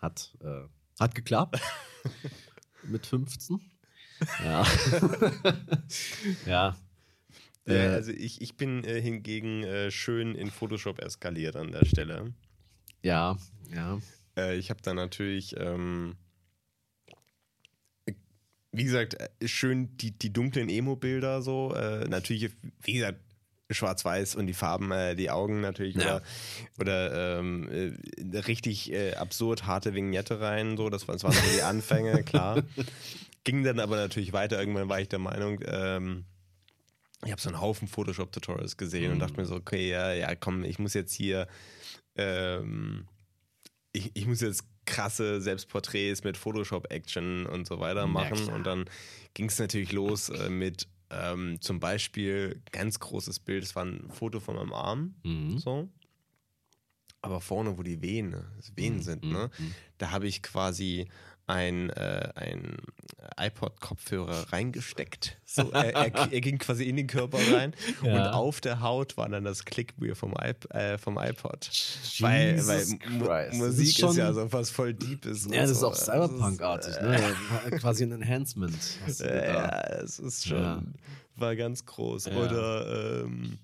Hat, 0.00 0.36
äh, 0.40 0.64
hat 0.98 1.14
geklappt. 1.14 1.60
mit 2.84 3.06
15. 3.06 3.60
Ja. 4.42 4.66
ja. 6.46 6.76
Ja, 7.66 7.74
Äh, 7.74 7.86
also 7.88 8.10
ich, 8.10 8.40
ich 8.40 8.56
bin 8.56 8.82
äh, 8.82 9.00
hingegen 9.00 9.62
äh, 9.62 9.92
schön 9.92 10.34
in 10.34 10.50
Photoshop 10.50 10.98
eskaliert 11.00 11.54
an 11.54 11.70
der 11.70 11.84
Stelle. 11.84 12.34
ja, 13.02 13.36
ja. 13.70 14.00
Äh, 14.36 14.56
ich 14.56 14.70
habe 14.70 14.82
da 14.82 14.92
natürlich, 14.94 15.54
ähm, 15.56 16.16
wie 18.72 18.84
gesagt, 18.84 19.14
äh, 19.14 19.28
schön 19.46 19.96
die, 19.98 20.18
die 20.18 20.32
dunklen 20.32 20.68
Emo-Bilder 20.68 21.40
so. 21.42 21.72
Äh, 21.74 22.08
natürlich, 22.08 22.50
wie 22.82 22.94
gesagt, 22.94 23.20
schwarz-weiß 23.70 24.34
und 24.36 24.46
die 24.46 24.54
Farben, 24.54 24.90
äh, 24.92 25.14
die 25.14 25.30
Augen 25.30 25.60
natürlich. 25.60 25.96
Ja. 25.96 26.16
Oder, 26.16 26.22
oder 26.78 27.38
ähm, 27.38 27.68
äh, 28.32 28.38
richtig 28.38 28.92
äh, 28.92 29.14
absurd 29.14 29.66
harte 29.66 29.94
Vignette 29.94 30.40
rein. 30.40 30.76
So. 30.76 30.88
Das, 30.90 31.06
das 31.06 31.22
waren 31.24 31.32
so 31.32 31.40
die 31.54 31.62
Anfänge, 31.62 32.22
klar. 32.24 32.62
Ging 33.44 33.62
dann 33.64 33.80
aber 33.80 33.96
natürlich 33.96 34.32
weiter. 34.32 34.58
Irgendwann 34.58 34.88
war 34.88 35.00
ich 35.00 35.08
der 35.08 35.18
Meinung, 35.18 35.60
ähm, 35.66 36.24
ich 37.24 37.32
habe 37.32 37.40
so 37.40 37.48
einen 37.48 37.60
Haufen 37.60 37.88
Photoshop-Tutorials 37.88 38.76
gesehen 38.76 39.10
und 39.12 39.18
dachte 39.18 39.36
mir 39.40 39.46
so, 39.46 39.56
okay, 39.56 39.88
ja, 39.90 40.12
ja, 40.12 40.34
komm, 40.36 40.62
ich 40.64 40.78
muss 40.78 40.94
jetzt 40.94 41.12
hier, 41.12 41.48
ähm, 42.16 43.08
ich, 43.92 44.12
ich 44.14 44.26
muss 44.26 44.40
jetzt 44.40 44.64
krasse 44.86 45.40
Selbstporträts 45.40 46.22
mit 46.24 46.36
Photoshop-Action 46.36 47.46
und 47.46 47.66
so 47.66 47.80
weiter 47.80 48.02
Ja, 48.02 48.06
machen. 48.06 48.36
klar. 48.44 48.54
und 48.54 48.64
dann 48.64 48.84
ging 49.34 49.46
es 49.46 49.58
natürlich 49.58 49.92
los 49.92 50.28
äh, 50.28 50.48
mit 50.48 50.86
ähm, 51.10 51.60
zum 51.60 51.80
Beispiel 51.80 52.62
ganz 52.72 52.98
großes 53.00 53.40
Bild, 53.40 53.62
es 53.64 53.74
war 53.76 53.84
ein 53.84 54.10
Foto 54.10 54.40
von 54.40 54.56
meinem 54.56 54.72
Arm, 54.72 55.14
Mhm. 55.24 55.58
so. 55.58 55.88
Aber 57.20 57.40
vorne, 57.40 57.76
wo 57.78 57.82
die 57.82 58.00
Venen, 58.00 58.44
Venen 58.76 59.02
sind, 59.02 59.24
ne, 59.24 59.50
mhm. 59.58 59.74
da 59.98 60.10
habe 60.12 60.26
ich 60.28 60.42
quasi 60.42 61.08
ein, 61.48 61.88
äh, 61.90 62.28
ein 62.34 62.76
iPod-Kopfhörer 63.40 64.52
reingesteckt. 64.52 65.38
So, 65.46 65.70
er, 65.72 65.94
er, 65.94 66.32
er 66.32 66.40
ging 66.42 66.58
quasi 66.58 66.84
in 66.84 66.96
den 66.96 67.06
Körper 67.06 67.38
rein 67.54 67.72
Ja. 68.02 68.12
und 68.12 68.34
auf 68.34 68.60
der 68.60 68.80
Haut 68.80 69.16
war 69.16 69.28
dann 69.30 69.44
das 69.44 69.64
Clickwheel 69.64 70.14
vom, 70.14 70.34
iP 70.40 70.72
äh, 70.74 70.98
vom 70.98 71.16
iPod. 71.18 71.70
Weil, 72.20 72.52
Jesus 72.56 72.68
weil 72.68 72.98
Christ. 72.98 73.00
Das 73.28 73.56
Musik 73.56 73.82
ist 73.82 73.88
ist, 73.88 73.98
schon- 73.98 74.16
ja 74.16 74.32
so 74.32 74.52
was 74.52 74.70
voll 74.70 74.92
deep 74.94 75.24
ist. 75.24 75.50
Ja, 75.50 75.62
das 75.62 75.70
ist 75.70 75.80
so. 75.80 75.88
auch 75.88 75.94
Cyberpunk-artig, 75.94 77.00
ne? 77.00 77.34
Quasi 77.78 78.04
ein 78.04 78.12
Enhancement. 78.12 78.78
Äh, 79.20 79.46
ja, 79.54 79.68
es 80.02 80.18
ist 80.18 80.46
schon, 80.48 80.58
Ja. 80.62 80.82
war 81.36 81.56
ganz 81.56 81.84
groß. 81.86 82.26
Ja. 82.26 82.36
Oder 82.36 83.22
ähm, 83.24 83.58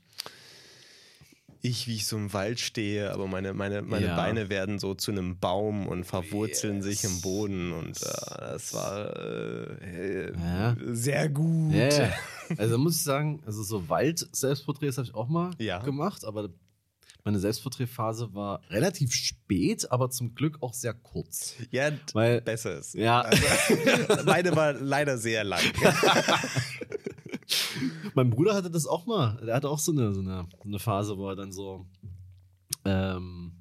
ich, 1.65 1.87
wie 1.87 1.97
ich 1.97 2.07
so 2.07 2.17
im 2.17 2.33
Wald 2.33 2.61
stehe, 2.61 3.13
aber 3.13 3.27
meine, 3.27 3.55
meine, 3.55 3.81
meine 3.83 4.07
Ja. 4.07 4.17
Beine 4.17 4.51
werden 4.51 4.79
so 4.79 4.95
zu 4.95 5.11
einem 5.11 5.39
Baum 5.39 5.87
und 5.89 6.05
verwurzeln 6.05 6.77
Yes. 6.77 6.85
sich 6.85 7.05
im 7.05 7.21
Boden. 7.23 7.73
Und 7.73 7.97
äh, 8.03 8.11
das 8.39 8.75
war 8.75 9.17
äh, 9.17 10.33
Ja. 10.33 10.77
sehr 10.93 11.29
gut. 11.29 11.73
Ja. 11.75 12.13
Also 12.59 12.77
muss 12.77 12.97
ich 12.97 13.03
sagen, 13.03 13.43
also 13.47 13.63
so 13.63 13.89
Wald-Selbstporträts 13.89 14.99
habe 14.99 15.09
ich 15.09 15.15
auch 15.15 15.29
mal 15.29 15.51
gemacht, 15.57 16.25
aber 16.27 16.51
meine 17.25 17.39
Selbstporträtphase 17.39 18.35
war 18.35 18.61
relativ 18.69 19.15
spät, 19.15 19.91
aber 19.91 20.11
zum 20.11 20.35
Glück 20.35 20.59
auch 20.61 20.75
sehr 20.75 20.93
kurz. 20.93 21.55
Ja, 21.71 21.91
Weil, 22.13 22.43
besser 22.43 22.79
ist. 22.79 22.93
ja, 22.95 23.23
Also, 23.23 23.43
meine 24.27 24.55
war 24.55 24.75
leider 24.75 25.17
sehr 25.17 25.43
lang. 25.45 25.63
mein 28.15 28.31
Bruder 28.31 28.55
hatte 28.55 28.71
das 28.71 28.87
auch 28.87 29.07
mal. 29.07 29.37
Der 29.45 29.55
hatte 29.55 29.69
auch 29.69 29.79
so 29.79 29.93
eine, 29.93 30.15
so 30.15 30.21
eine, 30.21 30.47
eine 30.65 30.79
Phase, 30.79 31.17
wo 31.19 31.29
er 31.29 31.37
dann 31.37 31.53
so 31.53 31.87
ähm, 32.85 33.53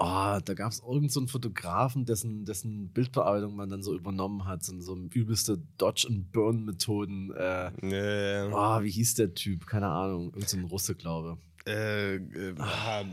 Oh, 0.00 0.38
da 0.44 0.54
gab 0.54 0.70
es 0.70 0.78
irgendeinen 0.78 1.08
so 1.08 1.18
einen 1.18 1.28
Fotografen, 1.28 2.04
dessen, 2.04 2.44
dessen 2.44 2.92
Bildbearbeitung 2.92 3.56
man 3.56 3.68
dann 3.68 3.82
so 3.82 3.96
übernommen 3.96 4.44
hat, 4.44 4.62
so, 4.62 4.78
so 4.80 4.96
übelste 4.96 5.58
Dodge-and-Burn-Methoden. 5.76 7.32
Äh, 7.32 8.44
Äh, 8.44 8.48
oh, 8.52 8.80
wie 8.82 8.90
hieß 8.92 9.14
der 9.14 9.34
Typ? 9.34 9.66
Keine 9.66 9.88
Ahnung. 9.88 10.26
Irgend 10.26 10.48
so 10.48 10.56
ein 10.56 10.64
Russe, 10.66 10.94
glaube 10.94 11.38
äh, 11.66 12.14
äh, 12.14 12.54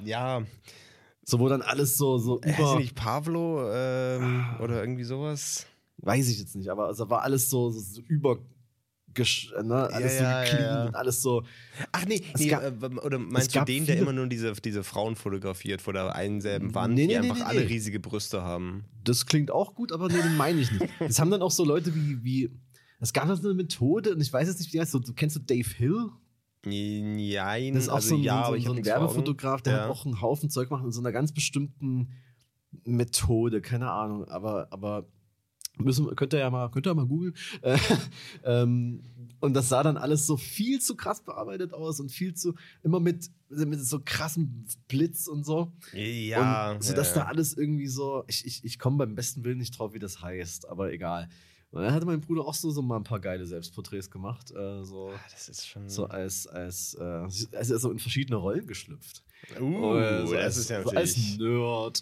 ja, 0.06 0.44
So, 1.24 1.40
wo 1.40 1.50
dann 1.50 1.64
alles 1.64 1.98
so, 1.98 2.20
so 2.20 2.40
Heißt 2.46 2.60
über. 2.60 2.72
sie 2.74 2.78
nicht 2.78 2.96
Pavlo 2.96 3.68
ähm, 3.74 4.46
oder 4.62 4.80
irgendwie 4.80 5.06
sowas? 5.06 5.66
Weiß 5.98 6.30
ich 6.30 6.38
jetzt 6.38 6.56
nicht, 6.56 6.70
aber 6.70 6.86
also 6.86 7.10
war 7.10 7.24
alles 7.24 7.50
so, 7.50 7.72
so, 7.72 7.80
so 7.80 8.02
über. 8.02 8.38
Ne? 9.18 9.90
Alles 9.92 10.20
Ja, 10.20 10.44
so 10.46 10.52
gecleant 10.52 10.60
ja, 10.62 10.86
und 10.88 10.96
alles 10.96 11.22
so. 11.22 11.44
Ach 11.92 12.06
nee, 12.06 12.22
nee 12.38 12.48
gab- 12.48 12.64
äh, 12.64 12.86
oder 12.98 13.18
meinst 13.20 13.56
du 13.56 13.64
den, 13.66 13.86
der 13.86 13.98
immer 13.98 14.14
nur 14.14 14.28
diese, 14.28 14.54
diese 14.54 14.84
Frauen 14.84 15.16
fotografiert 15.16 15.82
vor 15.82 15.94
der 15.94 16.14
einen 16.16 16.42
selben 16.42 16.74
Wand, 16.76 16.94
Nee, 16.96 17.08
nee, 17.08 17.14
die 17.14 17.18
einfach 17.18 17.46
alle 17.48 17.68
riesige 17.68 18.00
Brüste 18.00 18.42
haben? 18.42 18.86
Das 19.04 19.26
klingt 19.26 19.52
auch 19.52 19.76
gut, 19.76 19.92
aber 19.92 20.08
nee, 20.08 20.22
den 20.22 20.38
meine 20.38 20.60
ich 20.62 20.72
nicht. 20.72 20.86
Das 21.00 21.20
haben 21.20 21.32
dann 21.32 21.42
auch 21.42 21.52
so 21.52 21.64
Leute 21.66 21.94
wie. 21.96 22.24
wie 22.24 22.50
es 23.00 23.12
gab 23.14 23.28
da 23.28 23.36
so 23.36 23.48
eine 23.50 23.54
Methode, 23.56 24.14
und 24.16 24.22
ich 24.22 24.32
weiß 24.32 24.48
jetzt 24.48 24.60
nicht, 24.60 24.74
wie 24.74 24.80
heißt. 24.80 24.92
So, 24.92 25.00
du 25.00 25.14
kennst 25.14 25.36
du 25.36 25.40
Dave 25.42 25.70
Hill? 25.76 26.10
Nein, 26.66 27.74
Das 27.74 27.84
ist 27.84 27.90
auch 27.90 27.96
also 27.96 28.10
so 28.10 28.16
ein, 28.16 28.22
ja, 28.24 28.46
so, 28.48 28.54
ein, 28.54 28.62
so 28.62 28.72
ein. 28.74 28.86
Werbefotograf, 28.86 29.62
der 29.62 29.74
Ja. 29.74 29.80
hat 29.84 29.90
auch 29.90 30.06
einen 30.06 30.22
Haufen 30.22 30.50
Zeug 30.50 30.70
gemacht 30.70 30.84
in 30.86 30.92
so 30.92 31.02
einer 31.02 31.12
ganz 31.12 31.32
bestimmten 31.32 32.10
Methode, 32.86 33.62
keine 33.62 33.92
Ahnung, 33.92 34.26
aber, 34.28 34.68
aber 34.72 35.06
müssen, 35.78 36.14
könnt 36.16 36.34
ihr 36.34 36.40
ja 36.40 36.50
mal, 36.50 36.70
könnt 36.70 36.88
ihr 36.88 36.92
ja 36.92 36.96
mal 36.96 37.08
googeln. 37.08 37.34
Äh, 37.62 37.78
ähm, 38.44 39.02
und 39.40 39.54
das 39.54 39.70
sah 39.70 39.84
dann 39.84 39.98
alles 39.98 40.26
so 40.26 40.38
viel 40.38 40.80
zu 40.82 40.96
krass 40.96 41.22
bearbeitet 41.22 41.74
aus 41.74 42.00
und 42.00 42.12
viel 42.12 42.34
zu, 42.34 42.56
immer 42.84 43.00
mit, 43.00 43.30
mit 43.50 43.80
so 43.86 44.00
krassem 44.04 44.66
Blitz 44.88 45.28
und 45.28 45.44
so. 45.46 45.72
Ja, 45.94 46.72
und 46.72 46.84
so 46.84 46.94
dass 46.94 47.10
ja, 47.10 47.16
da 47.16 47.20
ja. 47.22 47.28
alles 47.28 47.56
irgendwie 47.56 47.88
so, 47.88 48.24
ich, 48.28 48.46
ich, 48.46 48.64
ich 48.64 48.80
komme 48.80 48.98
beim 48.98 49.16
besten 49.16 49.44
Willen 49.44 49.58
nicht 49.60 49.78
drauf, 49.78 49.94
wie 49.94 50.00
das 50.00 50.22
heißt, 50.22 50.68
aber 50.70 50.92
egal. 50.92 51.30
Und 51.72 51.82
dann 51.84 51.94
hatte 51.94 52.06
mein 52.06 52.22
Bruder 52.22 52.46
auch 52.46 52.54
so, 52.54 52.72
so 52.72 52.82
mal 52.82 52.96
ein 52.96 53.04
paar 53.04 53.20
geile 53.20 53.46
Selbstporträts 53.46 54.10
gemacht, 54.10 54.52
äh, 54.52 54.84
so, 54.86 55.10
Ah, 55.14 55.20
Das 55.32 55.50
ist 55.50 55.68
schon. 55.68 55.90
so 55.90 56.06
als, 56.06 56.48
als, 56.48 56.96
äh, 57.00 57.04
also 57.04 57.48
er 57.52 57.60
ist 57.62 57.82
so 57.82 57.92
in 57.92 58.00
verschiedene 58.00 58.38
Rollen 58.38 58.66
geschlüpft. 58.66 59.24
uh, 59.60 59.96
Äh, 59.96 60.26
so 60.26 60.34
das 60.34 60.44
als, 60.44 60.58
ist 60.58 60.70
ja 60.70 60.84
so 60.84 60.90
als 60.92 61.18
natürlich. 61.18 61.38
Nerd. 61.40 62.02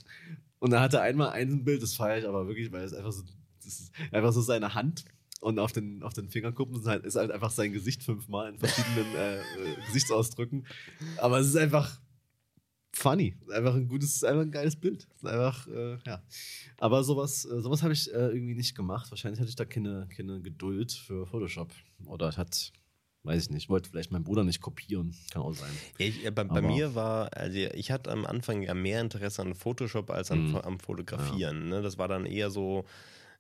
Und 0.59 0.71
da 0.71 0.79
hatte 0.79 1.01
einmal 1.01 1.29
ein 1.31 1.63
Bild, 1.65 1.81
das 1.81 1.95
feiere 1.95 2.19
ich 2.19 2.27
aber 2.27 2.47
wirklich, 2.47 2.71
weil 2.71 2.83
es 2.83 2.93
einfach 2.93 3.11
so, 3.11 3.23
einfach 4.11 4.31
so 4.33 4.41
seine 4.41 4.73
Hand 4.73 5.05
und 5.41 5.59
auf 5.59 5.71
den, 5.71 6.03
auf 6.03 6.13
den 6.13 6.29
Fingerkuppen 6.29 6.79
ist 6.79 6.87
halt, 6.87 7.05
ist 7.05 7.15
halt 7.15 7.31
einfach 7.31 7.51
sein 7.51 7.73
Gesicht 7.73 8.03
fünfmal 8.03 8.49
in 8.53 8.59
verschiedenen 8.59 9.15
äh, 9.15 9.37
äh, 9.39 9.41
Gesichtsausdrücken. 9.87 10.65
Aber 11.17 11.39
es 11.39 11.47
ist 11.47 11.57
einfach 11.57 11.99
funny. 12.93 13.35
Einfach 13.51 13.75
ein 13.75 13.87
gutes, 13.87 14.23
einfach 14.23 14.43
ein 14.43 14.51
geiles 14.51 14.75
Bild. 14.75 15.07
Einfach, 15.23 15.67
äh, 15.67 15.97
ja. 16.05 16.21
Aber 16.77 17.03
sowas, 17.03 17.45
äh, 17.45 17.61
sowas 17.61 17.83
habe 17.83 17.93
ich 17.93 18.09
äh, 18.13 18.27
irgendwie 18.29 18.55
nicht 18.55 18.75
gemacht. 18.75 19.09
Wahrscheinlich 19.11 19.39
hatte 19.39 19.49
ich 19.49 19.55
da 19.55 19.65
keine, 19.65 20.07
keine 20.15 20.41
Geduld 20.41 20.91
für 20.91 21.25
Photoshop. 21.25 21.73
Oder 22.05 22.31
hat, 22.37 22.71
weiß 23.23 23.43
ich 23.43 23.49
nicht, 23.49 23.69
wollte 23.69 23.89
vielleicht 23.89 24.11
meinen 24.11 24.23
Bruder 24.23 24.43
nicht 24.43 24.61
kopieren. 24.61 25.15
Kann 25.31 25.41
auch 25.41 25.53
sein. 25.53 25.71
Ja, 25.97 26.05
ich, 26.05 26.23
äh, 26.25 26.31
bei, 26.31 26.43
bei 26.43 26.61
mir 26.61 26.93
war, 26.95 27.35
also 27.35 27.57
ich 27.57 27.91
hatte 27.91 28.11
am 28.11 28.25
Anfang 28.25 28.61
ja 28.61 28.73
mehr 28.75 29.01
Interesse 29.01 29.41
an 29.41 29.55
Photoshop 29.55 30.09
als 30.11 30.29
an, 30.31 30.51
Mhm. 30.51 30.55
am 30.57 30.79
Fotografieren. 30.79 31.69
Ne? 31.69 31.81
Das 31.81 31.97
war 31.97 32.07
dann 32.07 32.25
eher 32.25 32.51
so, 32.51 32.85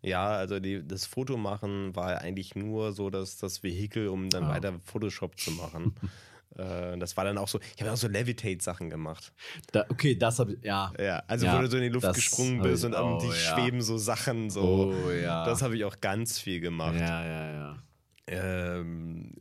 ja, 0.03 0.27
also 0.27 0.59
die, 0.59 0.85
das 0.87 1.05
Fotomachen 1.05 1.95
war 1.95 2.19
eigentlich 2.21 2.55
nur 2.55 2.91
so 2.93 3.09
das, 3.09 3.37
das 3.37 3.63
Vehikel, 3.63 4.07
um 4.09 4.29
dann 4.29 4.43
Ja. 4.43 4.49
weiter 4.49 4.79
Photoshop 4.85 5.39
zu 5.39 5.51
machen. 5.51 5.95
äh, 6.57 6.97
das 6.97 7.17
war 7.17 7.23
dann 7.23 7.37
auch 7.37 7.47
so, 7.47 7.59
ich 7.75 7.81
habe 7.81 7.91
auch 7.91 7.97
so 7.97 8.07
Levitate-Sachen 8.07 8.89
gemacht. 8.89 9.33
Da, 9.71 9.85
okay, 9.89 10.15
das 10.15 10.37
habe 10.39 10.53
ich, 10.53 10.63
ja. 10.63 10.91
Ja, 10.99 11.23
also 11.27 11.45
Ja, 11.45 11.57
wo 11.57 11.61
du 11.61 11.69
so 11.69 11.77
in 11.77 11.83
die 11.83 11.89
Luft 11.89 12.13
gesprungen 12.13 12.61
bist 12.61 12.83
ich 12.83 12.87
und 12.87 12.93
um 12.95 13.13
auch, 13.15 13.21
dich 13.21 13.31
ja. 13.45 13.55
schweben 13.55 13.81
so 13.81 13.97
Sachen 13.97 14.49
so. 14.49 14.93
Oh 14.93 15.11
ja. 15.11 15.45
Das 15.45 15.61
habe 15.61 15.75
ich 15.77 15.85
auch 15.85 15.99
ganz 16.01 16.39
viel 16.39 16.59
gemacht. 16.59 16.99
Ja, 16.99 17.25
ja, 17.25 17.51
ja. 17.51 17.83
Ähm, 18.27 19.33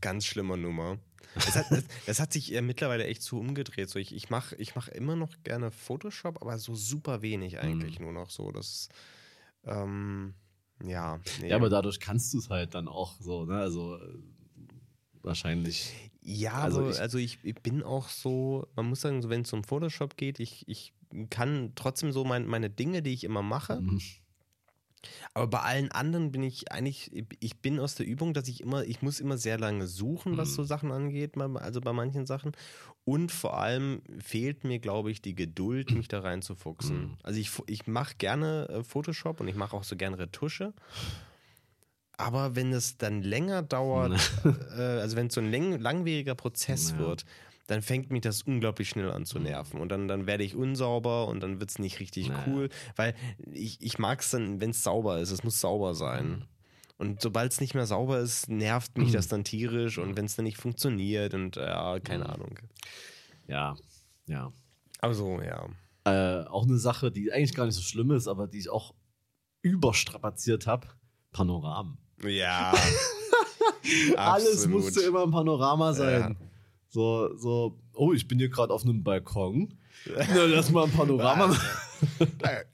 ganz 0.00 0.24
schlimmer 0.26 0.56
Nummer. 0.56 0.98
Das 1.34 1.56
hat, 1.56 1.66
das, 1.70 1.84
das 2.06 2.20
hat 2.20 2.32
sich 2.32 2.54
äh, 2.54 2.62
mittlerweile 2.62 3.04
echt 3.04 3.22
so 3.22 3.38
umgedreht. 3.38 3.88
So, 3.88 3.98
ich 3.98 4.14
ich 4.14 4.30
mache 4.30 4.56
ich 4.56 4.74
mach 4.74 4.88
immer 4.88 5.14
noch 5.14 5.34
gerne 5.44 5.70
Photoshop, 5.70 6.40
aber 6.42 6.58
so 6.58 6.74
super 6.74 7.22
wenig 7.22 7.60
eigentlich 7.60 7.98
Mhm. 7.98 8.06
nur 8.06 8.12
noch 8.14 8.30
so. 8.30 8.50
Das, 8.50 8.88
ähm, 9.64 10.34
ja. 10.82 11.20
Nee. 11.40 11.48
Ja, 11.48 11.56
aber 11.56 11.68
dadurch 11.68 12.00
kannst 12.00 12.32
du 12.34 12.38
es 12.38 12.48
halt 12.50 12.74
dann 12.74 12.88
auch 12.88 13.20
so, 13.20 13.44
ne? 13.44 13.58
Also 13.58 13.96
äh, 13.96 14.18
wahrscheinlich. 15.22 15.92
ja, 16.22 16.54
also 16.60 16.88
ich- 16.88 17.00
also 17.00 17.18
ich, 17.18 17.38
ich 17.42 17.54
bin 17.56 17.82
auch 17.82 18.08
so, 18.08 18.66
man 18.76 18.86
muss 18.86 19.00
sagen, 19.02 19.22
so 19.22 19.28
wenn 19.30 19.42
es 19.42 19.52
um 19.52 19.64
Photoshop 19.64 20.16
geht, 20.16 20.40
ich, 20.40 20.66
ich 20.68 20.94
kann 21.28 21.72
trotzdem 21.74 22.12
so 22.12 22.24
mein, 22.24 22.46
meine 22.46 22.70
Dinge, 22.70 23.02
die 23.02 23.12
ich 23.12 23.24
immer 23.24 23.42
mache, 23.42 23.80
Mhm. 23.80 24.00
Aber 25.34 25.46
bei 25.46 25.60
allen 25.60 25.90
anderen 25.92 26.30
bin 26.32 26.42
ich 26.42 26.72
eigentlich, 26.72 27.10
ich 27.40 27.58
bin 27.60 27.78
aus 27.80 27.94
der 27.94 28.06
Übung, 28.06 28.34
dass 28.34 28.48
ich 28.48 28.60
immer, 28.60 28.84
ich 28.84 29.00
muss 29.02 29.20
immer 29.20 29.38
sehr 29.38 29.58
lange 29.58 29.86
suchen, 29.86 30.36
was 30.36 30.50
Mhm. 30.50 30.54
so 30.54 30.64
Sachen 30.64 30.92
angeht, 30.92 31.36
also 31.38 31.80
bei 31.80 31.92
manchen 31.92 32.26
Sachen. 32.26 32.52
Und 33.04 33.32
vor 33.32 33.58
allem 33.58 34.02
fehlt 34.18 34.64
mir, 34.64 34.78
glaube 34.78 35.10
ich, 35.10 35.22
die 35.22 35.34
Geduld, 35.34 35.94
mich 35.94 36.08
da 36.08 36.20
reinzufuchsen. 36.20 37.00
Mhm. 37.00 37.16
Also 37.22 37.40
ich, 37.40 37.50
ich 37.66 37.86
mache 37.86 38.14
gerne 38.18 38.68
äh, 38.68 38.84
Photoshop 38.84 39.40
und 39.40 39.48
ich 39.48 39.54
mache 39.56 39.76
auch 39.76 39.84
so 39.84 39.96
gerne 39.96 40.18
Retusche. 40.18 40.74
Aber 42.16 42.54
wenn 42.54 42.72
es 42.72 42.98
dann 42.98 43.22
länger 43.22 43.62
dauert, 43.62 44.20
äh, 44.76 44.80
also 45.00 45.16
wenn 45.16 45.28
es 45.28 45.34
so 45.34 45.40
ein 45.40 45.50
langwieriger 45.80 46.34
Prozess 46.34 46.92
Ja. 46.92 46.98
wird, 46.98 47.24
dann 47.70 47.82
fängt 47.82 48.10
mich 48.10 48.22
das 48.22 48.42
unglaublich 48.42 48.88
schnell 48.88 49.12
an 49.12 49.24
zu 49.24 49.38
nerven. 49.38 49.80
Und 49.80 49.90
dann, 49.90 50.08
dann 50.08 50.26
werde 50.26 50.42
ich 50.42 50.56
unsauber 50.56 51.28
und 51.28 51.40
dann 51.40 51.60
wird 51.60 51.70
es 51.70 51.78
nicht 51.78 52.00
richtig 52.00 52.28
Naja. 52.28 52.44
cool. 52.48 52.68
Weil 52.96 53.14
ich, 53.52 53.80
ich 53.80 53.96
mag 54.00 54.20
es 54.20 54.30
dann, 54.30 54.60
wenn 54.60 54.70
es 54.70 54.82
sauber 54.82 55.20
ist, 55.20 55.30
es 55.30 55.44
muss 55.44 55.60
sauber 55.60 55.94
sein. 55.94 56.46
Und 56.98 57.22
sobald 57.22 57.52
es 57.52 57.60
nicht 57.60 57.74
mehr 57.74 57.86
sauber 57.86 58.18
ist, 58.18 58.48
nervt 58.48 58.98
mich 58.98 59.12
das 59.12 59.28
dann 59.28 59.44
tierisch 59.44 59.98
und 59.98 60.16
wenn 60.16 60.24
es 60.24 60.34
dann 60.34 60.46
nicht 60.46 60.56
funktioniert 60.58 61.32
und 61.32 61.54
ja, 61.56 62.00
keine 62.00 62.28
Ahnung. 62.28 62.58
Ja, 63.46 63.76
ja. 64.26 64.52
Also, 65.00 65.40
ja. 65.40 65.68
Äh, 66.04 66.46
auch 66.46 66.64
eine 66.64 66.76
Sache, 66.76 67.12
die 67.12 67.32
eigentlich 67.32 67.54
gar 67.54 67.66
nicht 67.66 67.76
so 67.76 67.82
schlimm 67.82 68.10
ist, 68.10 68.26
aber 68.26 68.48
die 68.48 68.58
ich 68.58 68.68
auch 68.68 68.94
überstrapaziert 69.62 70.66
habe: 70.66 70.88
Panoramen. 71.30 71.98
Ja. 72.24 72.74
Alles 74.16 74.66
musste 74.66 75.02
immer 75.02 75.22
ein 75.22 75.30
Panorama 75.30 75.92
sein. 75.92 76.36
Ja. 76.40 76.49
So, 76.92 77.36
so, 77.36 77.78
oh, 77.94 78.12
ich 78.12 78.26
bin 78.26 78.38
hier 78.40 78.48
gerade 78.48 78.72
auf 78.74 78.82
einem 78.84 79.04
Balkon. 79.04 79.74
Na, 80.06 80.44
lass 80.46 80.70
mal 80.72 80.84
ein 80.84 80.90
Panorama. 80.90 81.56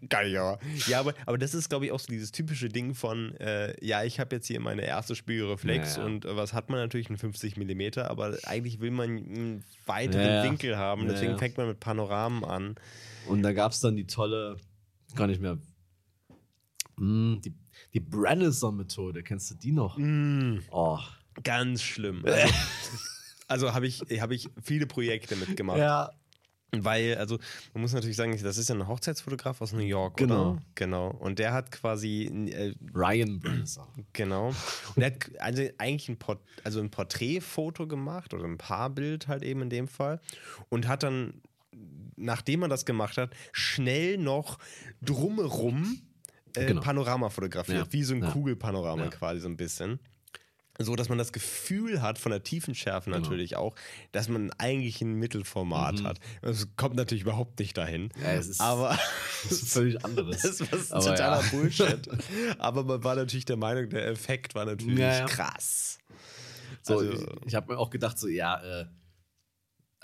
Ich 0.01 0.39
aber. 0.39 0.59
Ja, 0.87 1.01
aber, 1.01 1.15
aber 1.27 1.37
das 1.37 1.53
ist, 1.53 1.69
glaube 1.69 1.85
ich, 1.87 1.93
auch 1.93 2.01
so 2.01 2.07
dieses 2.09 2.33
typische 2.33 2.69
Ding 2.71 2.95
von, 2.95 3.35
äh, 3.37 3.75
ja, 3.85 4.05
ich 4.05 4.19
habe 4.19 4.37
jetzt 4.37 4.47
hier 4.47 4.59
meine 4.61 4.83
erste 4.87 5.15
Spiegelreflex 5.15 5.97
Ja, 5.97 6.01
ja. 6.03 6.07
und 6.07 6.25
äh, 6.25 6.35
was 6.37 6.53
hat 6.55 6.71
man 6.71 6.79
natürlich? 6.79 7.09
Einen 7.09 7.19
50 7.19 7.57
mm, 7.59 7.99
aber 8.01 8.39
eigentlich 8.45 8.81
will 8.81 8.91
man 8.93 9.11
einen 9.11 9.65
weiteren 9.85 10.23
Ja, 10.27 10.35
ja. 10.37 10.45
Winkel 10.45 10.77
haben, 10.79 11.03
Ja, 11.03 11.09
deswegen 11.09 11.33
ja. 11.33 11.39
fängt 11.39 11.59
man 11.59 11.67
mit 11.69 11.81
Panoramen 11.81 12.45
an. 12.45 12.77
Und 13.29 13.43
da 13.43 13.53
gab 13.53 13.73
es 13.73 13.81
dann 13.81 13.97
die 13.97 14.07
tolle, 14.07 14.57
gar 15.15 15.27
nicht 15.27 15.41
mehr, 15.43 15.59
Mm, 16.99 17.41
die, 17.45 17.53
die 17.93 18.01
Brannison-Methode. 18.01 19.23
Kennst 19.23 19.51
du 19.51 19.55
die 19.57 19.73
noch? 19.73 19.99
Mm, 19.99 20.61
Oh. 20.71 20.99
ganz 21.43 21.83
schlimm. 21.83 22.25
Also, 22.25 22.55
also 23.47 23.73
habe 23.75 23.87
ich, 23.87 24.01
hab 24.21 24.31
ich 24.31 24.49
viele 24.63 24.87
Projekte 24.87 25.37
mitgemacht. 25.37 25.79
Ja. 25.79 26.11
Weil, 26.73 27.17
also, 27.17 27.39
man 27.73 27.83
muss 27.83 27.93
natürlich 27.95 28.17
sagen, 28.17 28.37
das 28.43 28.59
ist 28.59 28.69
ja 28.69 28.75
ein 28.75 28.87
Hochzeitsfotograf 28.89 29.63
aus 29.63 29.73
New 29.73 29.79
York, 29.85 30.17
Genau. 30.17 30.51
oder? 30.53 30.63
Genau. 30.75 31.09
Und 31.11 31.39
der 31.39 31.53
hat 31.53 31.71
quasi, 31.71 32.25
äh, 32.53 32.75
Ryan 32.93 33.39
Brannison. 33.39 33.87
genau. 34.13 34.49
Und 34.49 34.97
der 34.97 35.07
hat 35.07 35.31
also 35.39 35.63
eigentlich 35.79 36.09
ein, 36.09 36.19
Port 36.19 36.41
also 36.65 36.81
ein 36.81 36.91
Porträtfoto 36.91 37.87
gemacht 37.87 38.35
oder 38.35 38.45
ein 38.45 38.59
Paarbild 38.59 39.29
halt 39.29 39.43
eben 39.45 39.63
in 39.63 39.71
dem 39.71 39.89
Fall. 39.89 40.21
Und 40.69 40.89
hat 40.89 41.05
dann, 41.05 41.41
nachdem 42.17 42.63
er 42.63 42.69
das 42.69 42.85
gemacht 42.85 43.17
hat, 43.17 43.31
schnell 43.53 44.19
noch 44.19 44.59
drumherum 45.03 46.01
äh, 46.57 46.67
Genau. 46.67 46.81
Panorama 46.81 47.29
fotografiert. 47.31 47.87
Ja. 47.87 47.93
Wie 47.93 48.03
so 48.03 48.15
ein 48.15 48.23
Ja. 48.23 48.31
Kugelpanorama 48.33 49.05
Ja. 49.05 49.11
quasi 49.11 49.41
so 49.41 49.49
ein 49.49 49.57
bisschen. 49.57 50.01
So, 50.79 50.95
dass 50.95 51.09
man 51.09 51.17
das 51.19 51.33
Gefühl 51.33 52.03
hat, 52.03 52.19
von 52.19 52.31
der 52.33 52.43
Tiefenschärfe 52.43 53.11
Genau. 53.11 53.23
natürlich 53.23 53.57
auch, 53.57 53.75
dass 54.13 54.29
man 54.29 54.51
eigentlich 54.59 55.01
ein 55.01 55.15
Mittelformat 55.15 56.01
Mhm. 56.01 56.07
hat. 56.07 56.19
Es 56.43 56.67
kommt 56.77 56.97
natürlich 56.97 57.23
überhaupt 57.23 57.59
nicht 57.59 57.77
dahin. 57.79 58.11
Ja, 58.23 58.33
es 58.33 58.47
ist, 58.49 58.61
Aber 58.61 58.99
das 59.45 59.53
ist 59.63 59.73
völlig 59.73 60.05
anderes. 60.05 60.43
das 60.43 60.61
ist 60.61 60.73
was 60.73 60.93
Aber 60.93 61.05
totaler 61.05 61.43
ja. 61.43 61.49
Bullshit. 61.51 62.09
Aber 62.59 62.85
man 62.85 63.03
war 63.05 63.15
natürlich 63.17 63.47
der 63.47 63.57
Meinung, 63.57 63.89
der 63.89 64.07
Effekt 64.09 64.55
war 64.55 64.65
natürlich 64.67 64.99
ja. 64.99 65.25
krass. 65.27 65.99
So, 66.83 66.99
Also- 66.99 67.13
ich, 67.13 67.47
ich 67.47 67.55
habe 67.55 67.73
mir 67.73 67.79
auch 67.79 67.91
gedacht, 67.91 68.19
so, 68.19 68.29
ja, 68.29 68.63
äh, 68.83 68.85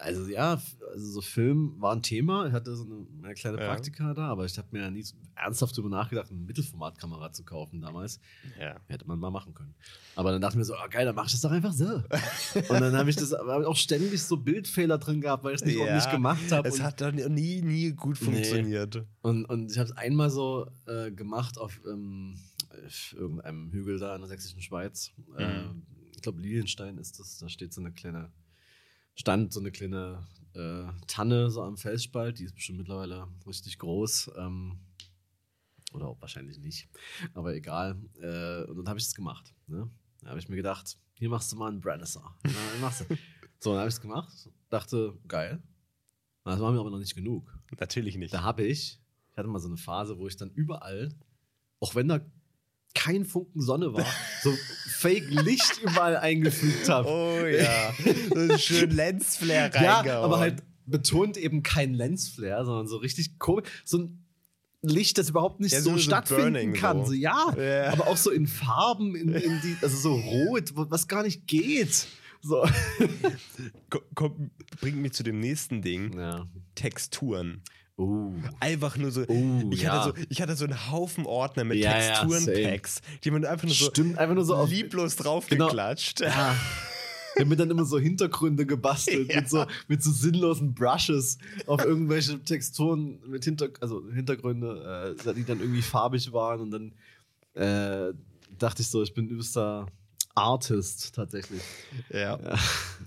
Also 0.02 0.26
ja, 0.28 0.60
also 0.92 1.06
so 1.12 1.20
Film 1.20 1.80
war 1.80 1.94
ein 1.94 2.02
Thema. 2.02 2.46
Ich 2.46 2.52
hatte 2.52 2.74
so 2.76 2.84
eine, 2.84 3.06
eine 3.24 3.34
kleine 3.34 3.58
Ja. 3.60 3.68
Praktika 3.68 4.14
da, 4.14 4.26
aber 4.28 4.44
ich 4.44 4.58
habe 4.58 4.68
mir 4.72 4.80
ja 4.82 4.90
nie 4.90 5.02
so 5.02 5.14
ernsthaft 5.36 5.76
darüber 5.78 5.90
nachgedacht, 5.90 6.30
eine 6.30 6.40
Mittelformatkamera 6.40 7.32
zu 7.32 7.44
kaufen 7.44 7.80
damals. 7.80 8.20
Ja. 8.60 8.76
Hätte 8.88 9.06
man 9.06 9.18
mal 9.18 9.30
machen 9.30 9.54
können. 9.54 9.74
Aber 10.16 10.32
dann 10.32 10.40
dachte 10.42 10.54
ich 10.54 10.58
mir 10.58 10.64
so, 10.64 10.74
oh, 10.74 10.88
geil, 10.90 11.04
dann 11.06 11.14
mach 11.14 11.26
ich 11.26 11.32
das 11.32 11.40
doch 11.40 11.50
einfach 11.52 11.72
so. 11.72 11.86
und 11.86 12.80
dann 12.80 12.94
habe 12.96 13.10
ich 13.10 13.16
das 13.16 13.32
hab 13.32 13.60
ich 13.60 13.66
auch 13.66 13.76
ständig 13.76 14.22
so 14.22 14.36
Bildfehler 14.36 14.98
drin 14.98 15.20
gehabt, 15.20 15.44
weil 15.44 15.54
ich 15.54 15.60
es 15.60 15.66
nicht 15.66 15.76
Ja, 15.76 15.82
ordentlich 15.84 16.10
gemacht 16.10 16.50
habe. 16.52 16.68
Es 16.68 16.80
hat 16.82 17.00
dann 17.00 17.14
nie, 17.14 17.62
nie 17.62 17.92
gut 17.92 18.18
Nee. 18.20 18.26
funktioniert. 18.26 19.04
und, 19.22 19.44
und 19.46 19.70
ich 19.70 19.78
habe 19.78 19.88
es 19.90 19.96
einmal 19.96 20.30
so 20.30 20.66
äh, 20.86 21.10
gemacht 21.12 21.58
auf 21.58 21.80
ähm, 21.86 22.34
irgendeinem 23.14 23.70
Hügel 23.70 23.98
da 23.98 24.14
in 24.14 24.20
der 24.22 24.28
sächsischen 24.28 24.60
Schweiz. 24.60 25.12
Äh, 25.38 25.62
Mhm. 25.62 25.82
ich 26.14 26.22
glaube, 26.22 26.40
Lilienstein 26.40 26.98
ist 26.98 27.18
das. 27.18 27.38
Da 27.38 27.48
steht 27.48 27.72
so 27.72 27.80
eine 27.80 27.92
kleine, 27.92 28.30
stand 29.14 29.52
so 29.52 29.60
eine 29.60 29.70
kleine 29.70 30.26
äh, 30.54 30.84
Tanne 31.06 31.50
so 31.50 31.62
am 31.62 31.76
Felsspalt. 31.76 32.38
Die 32.38 32.44
ist 32.44 32.54
bestimmt 32.54 32.78
mittlerweile 32.78 33.28
richtig 33.46 33.78
groß. 33.78 34.32
Ähm, 34.36 34.78
oder 35.92 36.08
auch 36.08 36.20
wahrscheinlich 36.20 36.58
nicht. 36.58 36.88
Aber 37.34 37.54
egal. 37.54 38.00
Äh, 38.20 38.64
und 38.64 38.76
dann 38.78 38.88
habe 38.88 38.98
ich 38.98 39.06
es 39.06 39.14
gemacht. 39.14 39.54
Ne? 39.66 39.90
Da 40.20 40.30
habe 40.30 40.38
ich 40.38 40.48
mir 40.48 40.56
gedacht, 40.56 40.98
hier 41.14 41.28
machst 41.28 41.52
du 41.52 41.56
mal 41.56 41.70
einen 41.70 41.80
du. 43.08 43.16
So, 43.58 43.70
dann 43.70 43.80
habe 43.80 43.88
ich 43.88 43.94
es 43.94 44.00
gemacht. 44.00 44.50
Dachte, 44.70 45.18
geil. 45.28 45.62
Das 46.44 46.58
war 46.60 46.72
mir 46.72 46.80
aber 46.80 46.90
noch 46.90 46.98
nicht 46.98 47.14
genug. 47.14 47.56
Natürlich 47.78 48.16
nicht. 48.16 48.34
Da 48.34 48.42
habe 48.42 48.64
ich, 48.64 48.98
ich 49.30 49.36
hatte 49.36 49.48
mal 49.48 49.60
so 49.60 49.68
eine 49.68 49.76
Phase, 49.76 50.18
wo 50.18 50.26
ich 50.26 50.36
dann 50.36 50.50
überall, 50.50 51.14
auch 51.78 51.94
wenn 51.94 52.08
da 52.08 52.20
kein 52.94 53.24
Funken 53.24 53.60
Sonne 53.60 53.92
war, 53.92 54.04
so 54.42 54.52
Fake 54.88 55.28
Licht 55.30 55.80
überall 55.82 56.16
eingefügt 56.16 56.88
habe. 56.88 57.08
Oh 57.08 57.46
ja. 57.46 57.92
so 58.48 58.58
schönen 58.58 58.92
Lensflare 58.96 59.70
ja, 59.74 59.96
reingehauen. 59.98 60.24
aber 60.24 60.38
halt 60.38 60.62
betont 60.86 61.36
eben 61.36 61.62
kein 61.62 61.94
Lensflare, 61.94 62.64
sondern 62.64 62.86
so 62.88 62.96
richtig 62.98 63.38
komisch. 63.38 63.68
So 63.84 63.98
ein 63.98 64.18
Licht, 64.82 65.16
das 65.16 65.30
überhaupt 65.30 65.60
nicht 65.60 65.72
Ja, 65.72 65.80
so, 65.80 65.92
so- 65.92 65.98
stattfinden 65.98 66.52
Burning 66.52 66.72
kann. 66.74 66.98
so. 67.00 67.06
So. 67.06 67.12
ja, 67.12 67.54
Ja. 67.56 67.92
aber 67.92 68.08
auch 68.08 68.16
so 68.16 68.30
in 68.30 68.46
Farben, 68.46 69.14
in, 69.14 69.28
in 69.32 69.60
die, 69.62 69.76
also 69.80 69.96
so 69.96 70.14
rot, 70.16 70.72
was 70.74 71.06
gar 71.08 71.22
nicht 71.22 71.46
geht. 71.46 72.06
So. 72.42 72.66
Ko- 73.90 74.02
komm, 74.16 74.50
bringt 74.80 74.96
mich 74.98 75.12
zu 75.12 75.22
dem 75.22 75.38
nächsten 75.38 75.82
Ding. 75.82 76.18
Ja. 76.18 76.46
Texturen. 76.74 77.62
Oh. 77.96 78.32
Einfach 78.58 78.96
nur 78.96 79.10
so. 79.10 79.24
Oh, 79.28 79.68
ich, 79.70 79.82
ja. 79.82 79.92
hatte 79.92 80.18
so 80.18 80.26
ich 80.30 80.40
hatte 80.42 80.56
so 80.56 80.64
einen 80.64 80.90
Haufen 80.90 81.26
Ordner 81.26 81.64
mit 81.64 81.78
Ja, 81.78 81.98
ja, 81.98 82.20
Texturen-Packs, 82.24 83.00
die 83.22 83.30
man 83.30 83.44
einfach 83.44 83.66
nur 83.66 83.74
so 83.74 83.84
Stimmt, 83.90 84.18
einfach 84.18 84.34
nur 84.34 84.44
so 84.44 84.64
lieblos 84.64 85.16
Genau. 85.16 85.28
draufgeklatscht. 85.30 86.20
Ja. 86.20 86.56
Wir 87.34 87.42
haben 87.42 87.48
mir 87.48 87.56
dann 87.56 87.70
immer 87.70 87.84
so 87.84 87.98
Hintergründe 87.98 88.66
gebastelt 88.66 89.28
Ja. 89.32 89.40
mit, 89.40 89.48
so, 89.50 89.64
mit 89.88 90.02
so 90.02 90.10
sinnlosen 90.10 90.74
Brushes 90.74 91.38
auf 91.66 91.84
irgendwelche 91.84 92.38
Texturen 92.42 93.20
mit 93.26 93.44
Hinter 93.44 93.68
also 93.80 94.02
Hintergründe, 94.10 95.16
äh, 95.24 95.34
die 95.34 95.44
dann 95.44 95.60
irgendwie 95.60 95.82
farbig 95.82 96.32
waren 96.32 96.60
und 96.60 96.70
dann 96.70 96.92
äh, 97.54 98.12
dachte 98.58 98.82
ich 98.82 98.88
so, 98.88 99.02
ich 99.02 99.14
bin 99.14 99.28
übelster 99.28 99.86
Artist 100.34 101.14
tatsächlich. 101.14 101.60
Ja. 102.10 102.38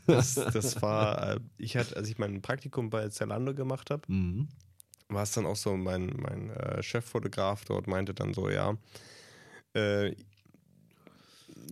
Das, 0.05 0.36
das 0.36 0.79
war, 0.81 1.33
äh, 1.36 1.39
ich 1.57 1.75
hatte, 1.75 1.95
als 1.95 2.07
ich 2.09 2.17
mein 2.19 2.41
Praktikum 2.41 2.89
bei 2.91 3.07
Zalando 3.09 3.53
gemacht 3.55 3.89
habe, 3.89 4.03
Mhm. 4.07 4.47
War 5.10 5.24
es 5.24 5.32
dann 5.32 5.45
auch 5.45 5.56
so, 5.56 5.76
mein, 5.78 6.08
mein 6.18 6.49
äh, 6.51 6.82
Cheffotograf 6.82 7.66
dort 7.66 7.88
meinte 7.88 8.14
dann 8.14 8.34
so, 8.34 8.49
ja, 8.49 8.78
äh, 9.74 10.16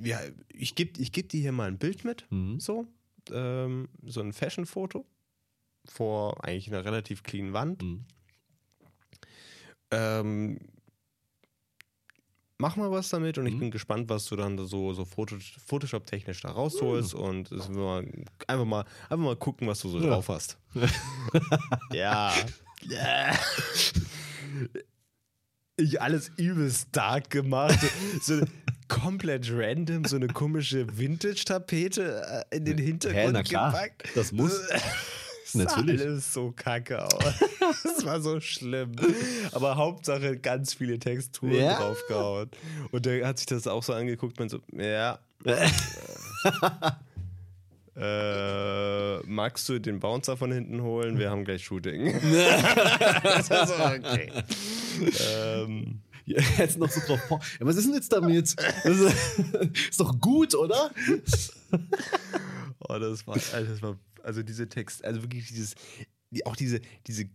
ja 0.02 0.20
ich 0.50 0.76
gebe 0.76 1.00
ich 1.02 1.12
geb 1.12 1.30
dir 1.30 1.42
hier 1.42 1.52
mal 1.52 1.68
ein 1.68 1.78
Bild 1.78 2.06
mit, 2.06 2.26
Mhm. 2.30 2.60
so, 2.60 2.88
ähm, 3.32 3.90
so 4.06 4.22
ein 4.22 4.34
Fashion-Foto 4.34 5.06
vor 5.86 6.44
eigentlich 6.44 6.68
einer 6.68 6.86
relativ 6.86 7.24
clean 7.24 7.54
Wand. 7.54 7.82
Mhm. 7.82 8.06
Ähm, 9.92 10.60
mach 12.60 12.76
mal 12.76 12.90
was 12.92 13.10
damit 13.10 13.38
und 13.38 13.46
ich 13.48 13.56
Mhm. 13.56 13.60
bin 13.60 13.72
gespannt, 13.72 14.10
was 14.10 14.26
du 14.26 14.36
dann 14.36 14.58
so, 14.68 14.94
so 14.94 15.06
Photoshop-technisch 15.06 16.42
da 16.42 16.52
rausholst 16.52 17.14
und 17.14 17.52
will 17.52 17.60
mal, 17.76 18.06
einfach, 18.48 18.66
mal, 18.66 18.86
einfach 19.10 19.18
mal 19.26 19.36
gucken, 19.36 19.68
was 19.68 19.80
du 19.82 19.90
so 19.90 20.00
Ja. 20.00 20.08
drauf 20.10 20.30
hast. 20.30 20.58
ja. 21.94 22.34
ich 25.78 26.02
alles 26.02 26.32
übelst 26.38 26.88
dark 26.92 27.30
gemacht. 27.30 27.80
So, 28.22 28.42
komplett 28.88 29.50
random, 29.52 30.06
so 30.06 30.16
eine 30.18 30.28
komische 30.28 30.86
Vintage-Tapete 30.98 32.46
äh, 32.52 32.58
in 32.58 32.66
den 32.66 32.78
Hintergrund 32.78 33.26
Hä, 33.26 33.32
na 33.34 33.44
klar, 33.44 33.72
gepackt. 33.72 34.04
das 34.16 34.32
muss. 34.32 34.60
Das 35.54 35.76
Natürlich. 35.76 36.00
Sah 36.02 36.08
alles 36.08 36.34
so 36.34 36.52
kacke 36.56 37.04
aus. 37.04 37.24
Das 37.84 38.06
war 38.06 38.22
so 38.22 38.40
schlimm. 38.40 38.92
Aber 39.52 39.76
Hauptsache 39.78 40.38
ganz 40.38 40.74
viele 40.74 41.00
Texturen 41.00 41.54
Ja. 41.56 41.78
draufgehauen. 41.80 42.50
Und 42.92 43.06
der 43.06 43.26
hat 43.28 43.38
sich 43.40 43.48
das 43.48 43.68
auch 43.68 43.82
so 43.84 43.94
angeguckt 43.94 44.40
und 44.40 44.50
so, 44.50 44.60
ja. 44.74 45.20
äh, 47.96 49.20
magst 49.28 49.68
du 49.70 49.80
den 49.80 50.00
Bouncer 50.00 50.38
von 50.38 50.52
hinten 50.52 50.82
holen? 50.82 51.18
Wir 51.20 51.30
haben 51.30 51.46
gleich 51.46 51.64
Shooting. 51.64 52.14
das 53.24 53.50
war 53.50 53.68
so, 53.68 53.74
okay. 53.74 54.32
ähm, 55.36 56.02
Ja, 56.26 56.42
Jetzt 56.58 56.78
noch 56.78 56.90
so 56.90 57.02
drauf. 57.02 57.20
Ja, 57.60 57.66
was 57.66 57.76
ist 57.76 57.86
denn 57.86 57.94
jetzt 57.96 58.12
damit? 58.12 58.56
Das 58.84 58.98
ist, 58.98 59.40
ist 59.90 60.00
doch 60.00 60.18
gut, 60.20 60.56
oder? 60.56 60.92
oh, 62.80 62.98
das 63.00 63.28
war, 63.28 63.36
das 63.36 63.82
war, 63.82 63.98
also 64.24 64.44
diese 64.44 64.68
Text, 64.70 65.04
also 65.06 65.22
wirklich 65.24 65.48
dieses, 65.48 65.76
die, 66.32 66.46
auch 66.46 66.56
diese, 66.56 66.82
diese 67.08 67.26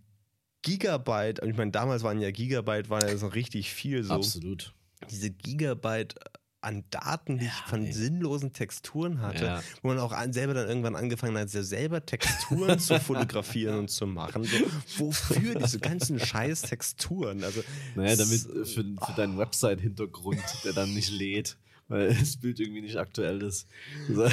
Gigabyte, 0.62 1.41
ich 1.45 1.57
meine, 1.57 1.70
damals 1.70 2.03
waren 2.03 2.20
ja 2.20 2.30
Gigabyte, 2.30 2.91
waren 2.91 3.07
ja 3.07 3.16
so 3.16 3.28
richtig 3.28 3.72
viel 3.72 4.03
so. 4.03 4.14
Absolut. 4.14 4.74
diese 5.11 5.30
Gigabyte 5.30 6.16
an 6.61 6.82
Daten, 6.91 7.39
die 7.39 7.45
ich 7.47 7.53
von 7.53 7.84
ey. 7.84 7.93
sinnlosen 7.93 8.53
Texturen 8.53 9.20
hatte, 9.20 9.45
Ja. 9.45 9.62
wo 9.82 9.89
man 9.89 9.99
auch 10.01 10.12
selber 10.32 10.55
dann 10.55 10.66
irgendwann 10.68 10.97
angefangen 10.97 11.39
hat, 11.39 11.49
selber 11.49 12.05
Texturen 12.05 12.80
zu 12.80 12.99
fotografieren 13.01 13.78
und 13.78 13.91
zu 13.91 14.09
machen. 14.09 14.43
So, 14.43 15.07
wofür 15.07 15.55
diese 15.55 15.78
ganzen 15.78 16.18
scheiß 16.18 16.62
Texturen? 16.62 17.45
Also, 17.45 17.62
Naja, 17.95 18.16
damit 18.16 18.41
für, 18.41 18.66
für 18.66 19.12
deinen 19.16 19.39
Website-Hintergrund, 19.39 20.43
der 20.64 20.72
dann 20.72 20.93
nicht 20.93 21.12
lädt, 21.12 21.57
weil 21.86 22.12
das 22.12 22.36
Bild 22.36 22.59
irgendwie 22.59 22.82
nicht 22.82 22.97
aktuell 22.97 23.41
ist. 23.43 23.68
So. 24.12 24.28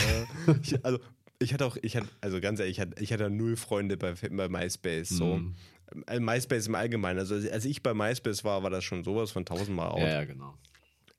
also 0.81 0.99
ich 1.45 1.53
hatte 1.53 1.65
auch, 1.65 1.77
ich 1.81 1.95
hatte, 1.95 2.07
also 2.21 2.41
ganz 2.41 2.59
ehrlich, 2.59 2.77
ich 2.77 2.81
hatte, 2.81 3.01
ich 3.01 3.13
hatte 3.13 3.29
null 3.29 3.55
Freunde 3.55 3.95
bei, 3.97 4.13
bei 4.13 4.49
MySpace. 4.49 5.09
So. 5.09 5.39
Äh, 6.07 6.19
MySpace 6.19 6.67
im 6.67 6.75
Allgemeinen. 6.75 7.19
Also 7.19 7.35
als 7.35 7.63
ich 7.65 7.81
bei 7.83 7.93
MySpace 7.93 8.43
war, 8.43 8.63
war 8.63 8.69
das 8.69 8.83
schon 8.83 9.03
sowas 9.03 9.31
von 9.31 9.45
tausendmal 9.45 9.89
out. 9.89 9.99
Ja, 9.99 10.07
ja, 10.09 10.25
genau. 10.25 10.55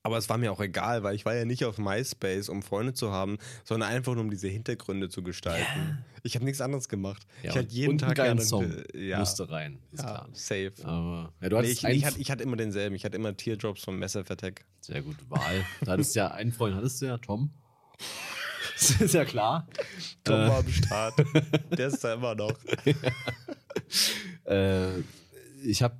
Aber 0.02 0.18
es 0.18 0.28
war 0.28 0.38
mir 0.38 0.52
auch 0.52 0.60
egal, 0.60 1.02
weil 1.02 1.16
ich 1.16 1.24
war 1.24 1.34
ja 1.34 1.44
nicht 1.44 1.64
auf 1.64 1.78
MySpace, 1.78 2.48
um 2.48 2.62
Freunde 2.62 2.94
zu 2.94 3.10
haben, 3.10 3.38
sondern 3.64 3.88
einfach 3.90 4.14
nur 4.14 4.22
um 4.22 4.30
diese 4.30 4.46
Hintergründe 4.46 5.08
zu 5.08 5.22
gestalten. 5.24 6.04
Ich 6.22 6.36
habe 6.36 6.44
nichts 6.44 6.60
anderes 6.60 6.88
gemacht. 6.88 7.26
Ja, 7.42 7.50
ich 7.50 7.56
hatte 7.56 7.68
jeden 7.72 7.92
und 7.94 8.02
einen 8.04 8.14
Tag 8.14 8.24
gerne- 8.24 8.40
Song 8.42 8.72
Ja, 8.94 9.18
musste 9.18 9.50
rein, 9.50 9.80
ist 9.90 10.02
ja 10.04 10.08
klar. 10.08 10.28
safe. 10.32 10.72
Aber 10.84 11.32
ja, 11.40 11.48
du 11.48 11.60
Nee, 11.60 11.66
ich, 11.70 11.84
einen 11.84 11.96
ich, 11.96 12.04
hatte, 12.04 12.20
ich 12.20 12.30
hatte 12.30 12.42
immer 12.44 12.56
denselben. 12.56 12.94
Ich 12.94 13.04
hatte 13.04 13.16
immer 13.16 13.36
Teardrops 13.36 13.82
von 13.82 13.98
Massive 13.98 14.30
Attack. 14.32 14.64
sehr 14.80 15.02
gut 15.02 15.16
Wahl. 15.28 15.64
Da 15.84 15.92
hattest 15.92 16.14
ja 16.14 16.28
einen 16.30 16.52
Freund, 16.52 16.76
hattest 16.76 17.02
du 17.02 17.06
ja, 17.06 17.18
Tom. 17.18 17.50
Das 18.78 19.00
ist 19.00 19.14
ja 19.14 19.24
klar. 19.24 19.66
Tom 20.24 20.34
Äh. 20.34 20.48
war 20.48 20.58
am 20.58 20.68
Start. 20.68 21.14
Der 21.76 21.88
ist 21.88 22.04
da 22.04 22.14
immer 22.14 22.34
noch. 22.34 22.52
Äh, 24.44 25.00
ich 25.64 25.82
habe, 25.82 25.96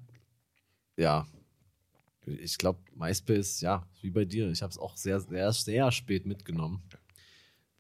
ja, 0.97 1.27
ich 2.27 2.59
glaube, 2.59 2.79
MySpace, 2.95 3.61
ja, 3.61 3.87
wie 4.01 4.11
bei 4.11 4.24
dir. 4.24 4.51
Ich 4.51 4.62
habe 4.62 4.70
es 4.70 4.79
auch 4.79 4.97
sehr, 4.97 5.20
sehr, 5.20 5.53
sehr 5.53 5.91
spät 5.93 6.27
mitgenommen. 6.27 6.83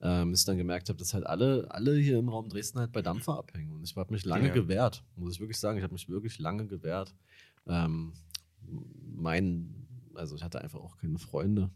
Ähm, 0.00 0.30
bis 0.30 0.40
ich 0.40 0.46
dann 0.46 0.58
gemerkt 0.58 0.88
habe, 0.88 0.98
dass 0.98 1.14
halt 1.14 1.24
alle, 1.26 1.66
alle 1.70 1.96
hier 1.96 2.18
im 2.18 2.28
Raum 2.28 2.48
Dresden 2.48 2.78
halt 2.78 2.92
bei 2.92 3.00
Dampfer 3.00 3.38
abhängen. 3.38 3.72
Und 3.72 3.84
ich 3.84 3.96
habe 3.96 4.12
mich 4.12 4.24
lange 4.24 4.48
Ja. 4.48 4.54
gewehrt, 4.54 5.02
muss 5.16 5.34
ich 5.34 5.40
wirklich 5.40 5.58
sagen. 5.58 5.78
Ich 5.78 5.84
habe 5.84 5.94
mich 5.94 6.08
wirklich 6.08 6.38
lange 6.38 6.66
gewehrt. 6.66 7.14
Ähm, 7.66 8.12
mein, 9.14 9.86
also 10.14 10.36
ich 10.36 10.42
hatte 10.42 10.60
einfach 10.60 10.80
auch 10.80 10.96
keine 10.98 11.18
Freunde. 11.18 11.70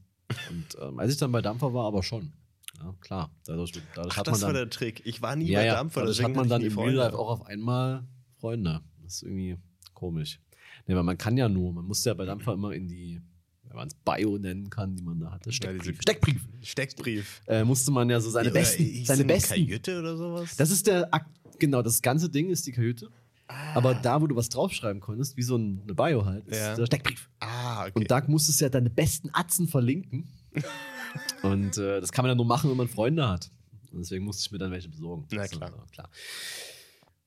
Und 0.50 0.66
ähm, 0.80 0.98
als 0.98 1.12
ich 1.12 1.18
dann 1.18 1.32
bei 1.32 1.42
Dampfer 1.42 1.72
war, 1.72 1.86
aber 1.86 2.02
schon. 2.02 2.32
Ja, 2.80 2.94
klar. 3.00 3.30
Dadurch, 3.44 3.72
dadurch 3.94 4.12
Ach, 4.14 4.16
hat 4.18 4.26
das 4.26 4.40
man 4.40 4.48
war 4.48 4.52
dann, 4.54 4.62
der 4.62 4.70
Trick. 4.70 5.02
Ich 5.04 5.20
war 5.22 5.36
nie 5.36 5.48
ja, 5.48 5.60
bei 5.60 5.66
ja, 5.66 5.74
Dampfer. 5.74 6.00
dadurch 6.00 6.16
deswegen 6.16 6.30
hat 6.36 6.36
man 6.36 6.48
dann 6.48 6.62
im 6.62 6.78
Real. 6.78 6.94
Life 6.94 7.18
auch 7.18 7.28
auf 7.28 7.46
einmal 7.46 8.04
Freunde. 8.38 8.80
Das 9.02 9.16
ist 9.16 9.22
irgendwie 9.22 9.56
komisch. 9.94 10.40
Nee, 10.86 10.94
weil 10.96 11.02
man 11.02 11.18
kann 11.18 11.36
ja 11.36 11.48
nur, 11.48 11.72
man 11.72 11.84
muss 11.84 12.04
ja 12.04 12.14
bei 12.14 12.24
Dampfer 12.24 12.54
immer 12.54 12.72
in 12.72 12.88
die, 12.88 13.20
wenn 13.64 13.76
man 13.76 13.88
es 13.88 13.94
Bio 13.94 14.38
nennen 14.38 14.70
kann, 14.70 14.96
die 14.96 15.02
man 15.02 15.20
da 15.20 15.30
hatte, 15.30 15.50
Ja, 15.50 15.52
Steckbrief. 15.52 15.82
diese- 15.82 16.02
Steckbrief. 16.02 16.48
Steckbrief. 16.62 17.40
Äh, 17.46 17.64
musste 17.64 17.90
man 17.90 18.08
ja 18.08 18.18
so 18.20 18.30
seine 18.30 18.50
Oder 18.50 18.60
besten, 18.60 19.04
seine 19.04 19.20
eine 19.24 19.32
besten. 19.34 19.48
Kajüte 19.54 19.98
oder 19.98 20.16
sowas? 20.16 20.56
Das 20.56 20.70
ist 20.70 20.86
der, 20.86 21.12
Akt, 21.12 21.28
genau, 21.58 21.82
das 21.82 22.00
ganze 22.00 22.30
Ding 22.30 22.48
ist 22.48 22.66
die 22.66 22.72
Kajüte. 22.72 23.10
Ah. 23.46 23.74
Aber 23.74 23.94
da, 23.94 24.22
wo 24.22 24.26
du 24.26 24.36
was 24.36 24.48
draufschreiben 24.48 25.00
konntest, 25.00 25.36
wie 25.36 25.42
so 25.42 25.56
ein- 25.56 25.80
eine 25.82 25.94
Bio 25.94 26.24
halt, 26.24 26.46
ist 26.48 26.56
Ja. 26.58 26.74
der 26.76 26.86
Steckbrief. 26.86 27.28
ah, 27.40 27.82
okay. 27.82 27.92
Und 27.94 28.10
da 28.10 28.22
musstest 28.26 28.60
du 28.60 28.64
ja 28.64 28.68
deine 28.70 28.88
besten 28.90 29.28
Atzen 29.34 29.68
verlinken. 29.68 30.28
Und 31.42 31.78
äh, 31.78 32.00
das 32.00 32.12
kann 32.12 32.24
man 32.24 32.30
ja 32.30 32.34
nur 32.34 32.44
machen, 32.44 32.70
wenn 32.70 32.76
man 32.76 32.88
Freunde 32.88 33.28
hat. 33.28 33.50
Und 33.92 34.00
deswegen 34.00 34.24
musste 34.24 34.42
ich 34.42 34.52
mir 34.52 34.58
dann 34.58 34.70
welche 34.70 34.88
besorgen. 34.88 35.26
Na 35.32 35.46
klar. 35.48 35.70
äh, 35.70 35.90
klar. 35.90 36.10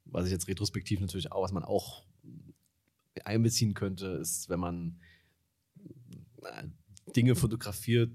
Was 0.05 0.25
ich 0.25 0.31
jetzt 0.31 0.47
retrospektiv 0.47 0.99
natürlich 0.99 1.31
auch, 1.31 1.43
was 1.43 1.51
man 1.51 1.63
auch 1.63 2.03
einbeziehen 3.23 3.73
könnte, 3.73 4.07
ist, 4.07 4.49
wenn 4.49 4.59
man 4.59 4.99
äh, 6.41 6.63
Dinge 7.15 7.35
fotografiert, 7.35 8.11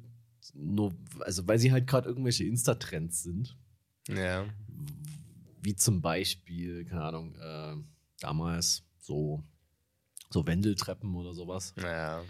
nur, 0.55 0.95
also 1.21 1.47
weil 1.47 1.59
sie 1.59 1.73
halt 1.73 1.87
gerade 1.87 2.09
irgendwelche 2.09 2.45
Insta-Trends 2.45 3.23
sind. 3.23 3.57
Ja. 4.09 4.47
Wie 5.63 5.77
zum 5.77 6.01
Beispiel, 6.01 6.85
keine 6.85 7.05
Ahnung, 7.05 7.35
äh, 7.35 7.77
damals 8.21 8.85
so, 8.99 9.45
so 10.31 10.47
Wendeltreppen 10.47 11.15
oder 11.15 11.35
sowas, 11.35 11.75
Naja. 11.77 12.23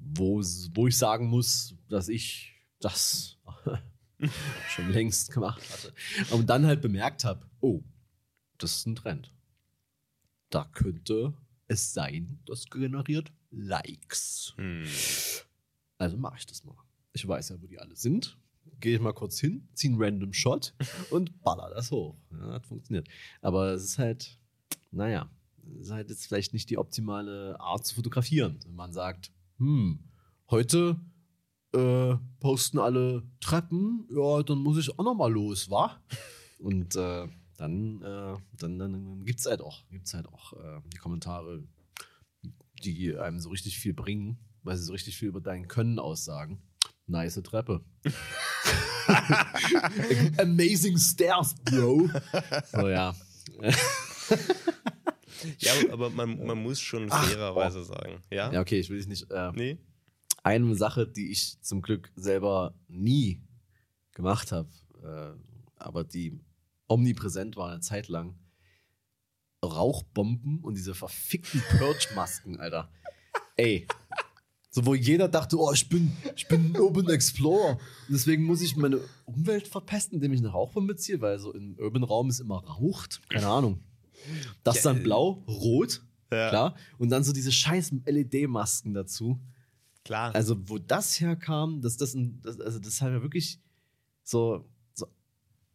Wo, 0.00 0.40
wo 0.74 0.86
ich 0.86 0.96
sagen 0.96 1.26
muss, 1.26 1.74
dass 1.88 2.08
ich 2.08 2.54
das 2.80 3.38
schon 4.68 4.90
längst 4.90 5.32
gemacht 5.32 5.62
hatte. 5.70 5.94
Und 6.34 6.48
dann 6.48 6.66
halt 6.66 6.80
bemerkt 6.80 7.24
habe, 7.24 7.46
oh, 7.60 7.82
das 8.58 8.78
ist 8.78 8.86
ein 8.86 8.96
Trend. 8.96 9.32
Da 10.50 10.64
könnte 10.64 11.34
es 11.68 11.92
sein, 11.92 12.40
das 12.46 12.68
generiert 12.68 13.32
Likes. 13.50 14.54
Hm. 14.56 14.84
Also 15.98 16.16
mache 16.16 16.38
ich 16.38 16.46
das 16.46 16.64
mal. 16.64 16.76
Ich 17.12 17.26
weiß 17.26 17.50
ja, 17.50 17.60
wo 17.60 17.66
die 17.66 17.78
alle 17.78 17.96
sind. 17.96 18.38
Gehe 18.80 18.96
ich 18.96 19.00
mal 19.00 19.12
kurz 19.12 19.38
hin, 19.38 19.68
ziehe 19.74 19.92
einen 19.92 20.02
random 20.02 20.32
Shot 20.32 20.74
und 21.10 21.42
baller 21.42 21.70
das 21.74 21.90
hoch. 21.90 22.16
Ja, 22.32 22.54
hat 22.54 22.66
funktioniert. 22.66 23.08
Aber 23.42 23.72
es 23.72 23.84
ist 23.84 23.98
halt, 23.98 24.38
naja, 24.90 25.30
es 25.74 25.86
ist 25.86 25.92
halt 25.92 26.08
jetzt 26.10 26.26
vielleicht 26.26 26.52
nicht 26.52 26.70
die 26.70 26.78
optimale 26.78 27.58
Art 27.60 27.84
zu 27.84 27.94
fotografieren. 27.94 28.58
Wenn 28.64 28.74
man 28.74 28.92
sagt, 28.92 29.32
hm, 29.60 30.00
heute 30.50 30.98
äh, 31.74 32.16
posten 32.40 32.78
alle 32.78 33.22
Treppen, 33.40 34.08
ja, 34.10 34.42
dann 34.42 34.58
muss 34.58 34.78
ich 34.78 34.98
auch 34.98 35.04
noch 35.04 35.14
mal 35.14 35.30
los, 35.30 35.70
wa? 35.70 36.00
Und 36.58 36.96
äh, 36.96 37.28
dann, 37.58 38.02
äh, 38.02 38.36
dann, 38.56 38.78
dann 38.78 39.24
gibt 39.24 39.40
es 39.40 39.46
halt 39.46 39.60
auch, 39.60 39.86
gibt's 39.90 40.14
halt 40.14 40.26
auch 40.26 40.54
äh, 40.54 40.80
die 40.92 40.96
Kommentare, 40.96 41.62
die 42.82 43.16
einem 43.16 43.38
so 43.38 43.50
richtig 43.50 43.78
viel 43.78 43.92
bringen, 43.92 44.38
weil 44.62 44.76
sie 44.76 44.84
so 44.84 44.92
richtig 44.92 45.18
viel 45.18 45.28
über 45.28 45.42
dein 45.42 45.68
Können 45.68 45.98
aussagen. 45.98 46.62
Nice 47.06 47.40
Treppe. 47.42 47.84
Amazing 50.38 50.96
Stairs, 50.96 51.54
Bro. 51.64 52.08
So, 52.72 52.88
ja. 52.88 53.14
Ja, 55.58 55.72
aber- 55.92 56.10
man, 56.10 56.44
man 56.46 56.62
muss 56.62 56.80
schon 56.80 57.08
Ach, 57.10 57.24
fairerweise 57.24 57.84
sagen. 57.84 58.22
Ja? 58.30 58.52
Ja, 58.52 58.60
okay, 58.60 58.80
ich 58.80 58.90
will 58.90 58.98
dich 58.98 59.06
nicht. 59.08 59.30
Äh, 59.30 59.52
Nee? 59.52 59.78
Eine 60.42 60.74
Sache, 60.74 61.06
die 61.06 61.30
ich 61.30 61.60
zum 61.60 61.82
Glück 61.82 62.10
selber 62.16 62.74
nie 62.88 63.42
gemacht 64.12 64.52
habe, 64.52 64.70
äh, 65.02 65.32
aber 65.76 66.04
die 66.04 66.40
omnipräsent 66.88 67.56
war 67.56 67.70
eine 67.70 67.80
Zeit 67.80 68.08
lang. 68.08 68.38
Rauchbomben 69.62 70.60
und 70.60 70.74
diese 70.76 70.94
verfickten 70.94 71.62
Purge-Masken, 71.78 72.58
Alter. 72.58 72.90
Ey. 73.56 73.86
So, 74.70 74.86
wo 74.86 74.94
jeder 74.94 75.28
dachte, 75.28 75.58
oh, 75.58 75.72
ich 75.72 75.88
bin, 75.88 76.12
ich 76.36 76.46
bin 76.48 76.72
ein 76.72 76.80
Urban 76.80 77.08
Explorer. 77.10 77.72
Und 77.72 77.80
deswegen 78.08 78.44
muss 78.44 78.62
ich 78.62 78.76
meine 78.76 79.00
Umwelt 79.26 79.66
verpesten, 79.68 80.14
indem 80.16 80.32
ich 80.32 80.38
eine 80.40 80.48
Rauchbombe 80.50 80.96
ziehe, 80.96 81.20
weil 81.20 81.38
so 81.38 81.52
im 81.52 81.76
Urban 81.78 82.04
Raum 82.04 82.30
ist 82.30 82.40
immer 82.40 82.64
raucht. 82.64 83.20
Keine 83.28 83.48
Ahnung. 83.48 83.82
Das 84.64 84.76
Ja, 84.76 84.92
dann 84.92 85.02
blau, 85.02 85.42
rot, 85.46 86.02
Ja. 86.32 86.48
klar. 86.48 86.74
Und 86.98 87.10
dann 87.10 87.24
so 87.24 87.32
diese 87.32 87.52
scheiß 87.52 87.92
LED-Masken 88.06 88.94
dazu. 88.94 89.40
Klar. 90.04 90.34
Also, 90.34 90.56
wo 90.68 90.78
das 90.78 91.20
herkam, 91.20 91.80
dass 91.82 91.96
das, 91.96 92.16
das 92.42 92.60
also 92.60 92.78
das 92.78 93.00
haben 93.02 93.12
wir 93.12 93.22
wirklich 93.22 93.58
so, 94.22 94.64
so, 94.94 95.06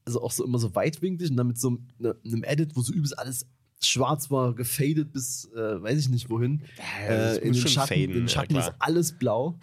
also 0.05 0.21
auch 0.21 0.31
so 0.31 0.43
immer 0.43 0.59
so 0.59 0.73
weitwinklig 0.75 1.29
und 1.29 1.37
dann 1.37 1.47
mit 1.47 1.59
so 1.59 1.77
ne, 1.99 2.15
einem 2.25 2.43
Edit, 2.43 2.75
wo 2.75 2.81
so 2.81 2.93
übelst 2.93 3.17
alles 3.17 3.47
schwarz 3.81 4.31
war, 4.31 4.55
gefadet 4.55 5.11
bis, 5.11 5.45
äh, 5.53 5.81
weiß 5.81 5.99
ich 5.99 6.09
nicht 6.09 6.29
wohin. 6.29 6.63
Ja, 6.77 7.07
äh, 7.07 7.37
in 7.37 7.53
den 7.53 7.67
Schatten, 7.67 7.87
faden, 7.87 8.03
in 8.03 8.11
den 8.11 8.21
ja, 8.23 8.29
Schatten 8.29 8.53
klar. 8.53 8.69
ist 8.69 8.75
alles 8.79 9.17
blau. 9.17 9.59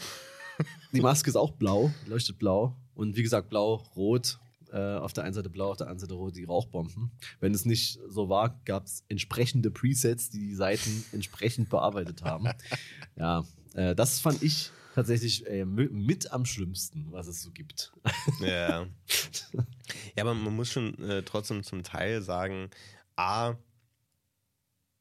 Die 0.93 1.01
Maske 1.01 1.31
ist 1.31 1.37
auch 1.37 1.53
blau, 1.53 1.93
leuchtet 2.07 2.39
blau. 2.39 2.77
Und 2.95 3.17
wie 3.17 3.23
gesagt, 3.23 3.49
blau, 3.49 3.77
rot. 3.97 4.39
Äh, 4.73 4.97
auf 4.97 5.13
der 5.13 5.25
einen 5.25 5.35
Seite 5.35 5.51
blau, 5.51 5.71
auf 5.71 5.77
der 5.77 5.87
anderen 5.89 6.01
Seite 6.01 6.15
rot, 6.15 6.35
die 6.35 6.45
Rauchbomben. 6.45 7.11
Wenn 7.41 7.53
es 7.53 7.67
nicht 7.67 8.01
so 8.09 8.31
war, 8.31 8.59
gab 8.65 8.87
es 8.87 9.05
entsprechende 9.09 9.71
Presets, 9.71 10.31
die 10.31 10.39
die 10.39 10.55
Seiten 10.55 11.05
entsprechend 11.13 11.69
bearbeitet 11.69 12.23
haben. 12.23 12.49
ja, 13.17 13.45
äh, 13.75 13.95
das 13.95 14.21
fand 14.21 14.43
ich 14.43 14.71
tatsächlich 14.95 15.47
äh, 15.47 15.65
mi- 15.67 15.91
mit 15.91 16.33
am 16.33 16.47
schlimmsten, 16.47 17.13
was 17.13 17.27
es 17.27 17.43
so 17.43 17.51
gibt. 17.51 17.93
Ja. 18.41 18.87
ja, 19.53 20.23
aber 20.23 20.33
man 20.35 20.57
muss 20.57 20.71
schon 20.71 20.99
äh, 21.03 21.23
trotzdem 21.23 21.63
zum 21.65 21.83
Teil 21.83 22.23
sagen, 22.23 22.71
A, 23.17 23.57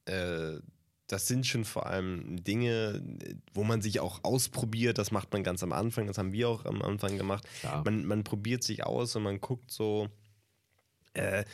äh, 0.04 0.58
das 1.12 1.28
sind 1.28 1.46
schon 1.46 1.64
vor 1.64 1.86
allem 1.86 2.42
Dinge, 2.42 3.02
wo 3.52 3.64
man 3.64 3.82
sich 3.82 4.00
auch 4.00 4.24
ausprobiert. 4.24 4.96
Das 4.98 5.10
macht 5.10 5.32
man 5.32 5.44
ganz 5.44 5.62
am 5.62 5.72
Anfang. 5.72 6.06
Das 6.06 6.16
haben 6.18 6.32
wir 6.32 6.48
auch 6.48 6.64
am 6.64 6.80
Anfang 6.82 7.16
gemacht. 7.18 7.44
Klar. 7.60 7.82
Man, 7.84 8.04
man 8.06 8.24
probiert 8.24 8.62
sich 8.64 8.84
aus 8.84 9.14
und 9.14 9.22
man 9.24 9.40
guckt 9.40 9.70
so. 9.70 10.08
Äh, 11.14 11.44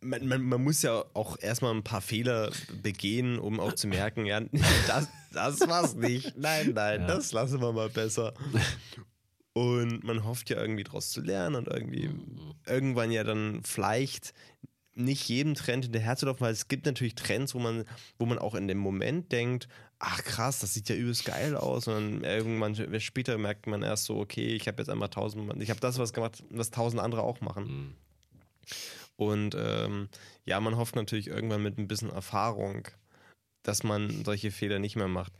man, 0.00 0.26
man, 0.26 0.42
man 0.42 0.62
muss 0.62 0.82
ja 0.82 1.04
auch 1.14 1.38
erstmal 1.40 1.74
ein 1.74 1.82
paar 1.84 2.00
Fehler 2.00 2.50
begehen, 2.82 3.38
um 3.38 3.60
auch 3.60 3.72
zu 3.74 3.88
merken, 3.88 4.24
ja, 4.26 4.40
das, 4.86 5.08
das 5.32 5.60
war's 5.68 5.94
nicht. 5.94 6.36
Nein, 6.38 6.72
nein, 6.74 7.02
Ja. 7.02 7.06
das 7.08 7.32
lassen 7.32 7.60
wir 7.60 7.72
mal 7.72 7.90
besser. 7.90 8.32
Und 9.52 10.04
man 10.04 10.24
hofft 10.24 10.50
ja 10.50 10.60
irgendwie 10.60 10.84
draus 10.84 11.10
zu 11.10 11.20
lernen 11.20 11.56
und 11.56 11.66
irgendwie 11.68 12.10
irgendwann 12.66 13.10
ja 13.10 13.24
dann 13.24 13.60
vielleicht 13.64 14.32
nicht 14.98 15.28
jedem 15.28 15.54
Trend 15.54 15.84
hinterherzulaufen, 15.84 16.40
weil 16.40 16.52
es 16.52 16.68
gibt 16.68 16.86
natürlich 16.86 17.14
Trends, 17.14 17.54
wo 17.54 17.58
man, 17.58 17.84
wo 18.18 18.26
man 18.26 18.38
auch 18.38 18.54
in 18.54 18.68
dem 18.68 18.78
Moment 18.78 19.32
denkt, 19.32 19.68
ach 19.98 20.22
krass, 20.24 20.60
das 20.60 20.74
sieht 20.74 20.88
ja 20.88 20.96
übelst 20.96 21.24
geil 21.24 21.56
aus. 21.56 21.88
Und 21.88 21.94
dann 21.94 22.24
irgendwann 22.24 22.74
später 23.00 23.38
merkt 23.38 23.66
man 23.66 23.82
erst 23.82 24.04
so, 24.04 24.18
okay, 24.18 24.54
ich 24.54 24.68
habe 24.68 24.82
jetzt 24.82 24.88
einmal 24.88 25.08
tausend, 25.08 25.62
ich 25.62 25.70
habe 25.70 25.80
das 25.80 25.98
was 25.98 26.12
gemacht, 26.12 26.42
was 26.50 26.70
tausend 26.70 27.00
andere 27.00 27.22
auch 27.22 27.40
machen. 27.40 27.64
Mhm. 27.64 27.94
Und 29.16 29.56
ähm, 29.58 30.08
ja, 30.44 30.60
man 30.60 30.76
hofft 30.76 30.94
natürlich 30.94 31.26
irgendwann 31.26 31.62
mit 31.62 31.76
ein 31.78 31.88
bisschen 31.88 32.10
Erfahrung, 32.10 32.88
dass 33.62 33.82
man 33.82 34.24
solche 34.24 34.50
Fehler 34.50 34.78
nicht 34.78 34.96
mehr 34.96 35.08
macht. 35.08 35.32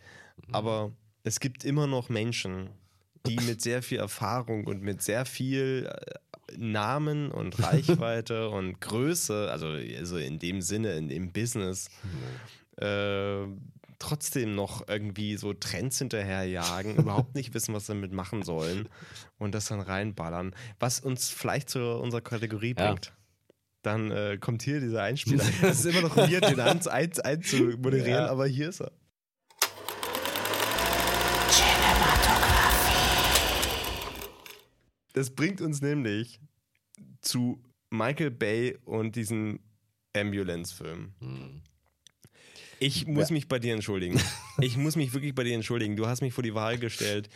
Aber 0.51 0.93
es 1.23 1.41
gibt 1.41 1.65
immer 1.65 1.87
noch 1.87 2.09
Menschen, 2.09 2.71
die 3.27 3.37
mit 3.37 3.61
sehr 3.61 3.83
viel 3.83 3.99
Erfahrung 3.99 4.67
und 4.67 4.83
mit 4.83 5.03
sehr 5.03 5.25
viel 5.25 5.89
äh, 5.91 6.15
Namen 6.57 7.31
und 7.31 7.59
Reichweite 7.63 8.49
und 8.51 8.81
Größe, 8.81 9.51
also, 9.51 9.67
also 9.69 10.17
in 10.17 10.39
dem 10.39 10.63
Sinne, 10.63 10.93
in 10.97 11.09
dem 11.09 11.33
Business, 11.33 11.89
äh, 12.77 13.47
trotzdem 13.99 14.55
noch 14.55 14.87
irgendwie 14.87 15.37
so 15.37 15.53
Trends 15.55 15.99
hinterherjagen, 15.99 16.97
überhaupt 16.97 17.35
nicht 17.35 17.53
wissen, 17.55 17.75
was 17.75 17.87
sie 17.87 17.93
damit 17.95 18.13
machen 18.13 18.43
sollen 18.43 18.89
und 19.39 19.55
das 19.55 19.67
dann 19.67 19.81
reinballern, 19.81 20.55
was 20.79 21.01
uns 21.01 21.31
vielleicht 21.31 21.69
zu 21.71 21.81
unserer 21.97 22.21
Kategorie 22.21 22.75
Ja. 22.79 22.87
bringt. 22.93 23.13
Dann 23.83 24.11
äh, 24.11 24.39
kommt 24.41 24.63
hier 24.63 24.81
dieser 24.81 25.03
Einspieler. 25.03 25.45
Es 25.63 25.81
ist 25.81 25.87
immer 25.87 26.03
noch 26.03 26.17
weird, 26.17 26.49
den 26.49 26.61
ein, 26.61 26.87
ein, 26.87 27.13
einzumoderieren, 27.21 28.25
Ja. 28.25 28.27
aber 28.29 28.47
hier 28.47 28.69
ist 28.69 28.81
er. 28.81 28.93
Das 35.19 35.31
bringt 35.31 35.61
uns 35.61 35.83
nämlich 35.83 36.39
zu 37.23 37.61
Michael 37.91 38.31
Bay 38.31 38.79
und 38.85 39.17
diesem 39.17 39.59
Ambulance-Film. 40.15 41.13
Mhm. 41.19 41.63
Ich 42.79 43.05
muss 43.09 43.33
mich 43.33 43.49
bei 43.49 43.59
dir 43.59 43.75
entschuldigen. 43.75 44.21
Ich 44.61 44.77
muss 44.77 44.95
mich 44.95 45.13
wirklich 45.13 45.35
bei 45.35 45.43
dir 45.43 45.55
entschuldigen. 45.55 45.97
Du 45.97 46.07
hast 46.07 46.21
mich 46.21 46.33
vor 46.33 46.45
die 46.45 46.55
Wahl 46.55 46.79
gestellt, 46.79 47.29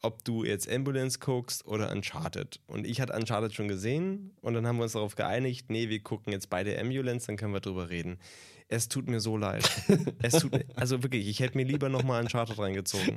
ob 0.00 0.24
du 0.24 0.42
jetzt 0.44 0.70
Ambulance 0.70 1.18
guckst 1.18 1.66
oder 1.66 1.92
Uncharted. 1.92 2.60
Und 2.66 2.86
ich 2.86 2.98
hatte 2.98 3.12
Uncharted 3.12 3.52
schon 3.52 3.68
gesehen 3.68 4.30
und 4.40 4.54
dann 4.54 4.66
haben 4.66 4.76
wir 4.76 4.84
uns 4.84 4.92
darauf 4.92 5.14
geeinigt, 5.14 5.68
nee, 5.68 5.90
wir 5.90 6.00
gucken 6.00 6.32
jetzt 6.32 6.48
beide 6.48 6.80
Ambulance, 6.80 7.26
dann 7.26 7.36
können 7.36 7.52
wir 7.52 7.60
drüber 7.60 7.90
reden. 7.90 8.18
Es 8.72 8.88
tut 8.88 9.06
mir 9.08 9.20
so 9.20 9.36
leid. 9.36 9.68
Es 10.22 10.32
tut 10.38 10.52
also 10.76 11.02
wirklich, 11.02 11.28
ich 11.28 11.40
hätte 11.40 11.56
mir 11.58 11.64
lieber 11.64 11.88
nochmal 11.90 12.22
Uncharted 12.22 12.58
reingezogen. 12.58 13.16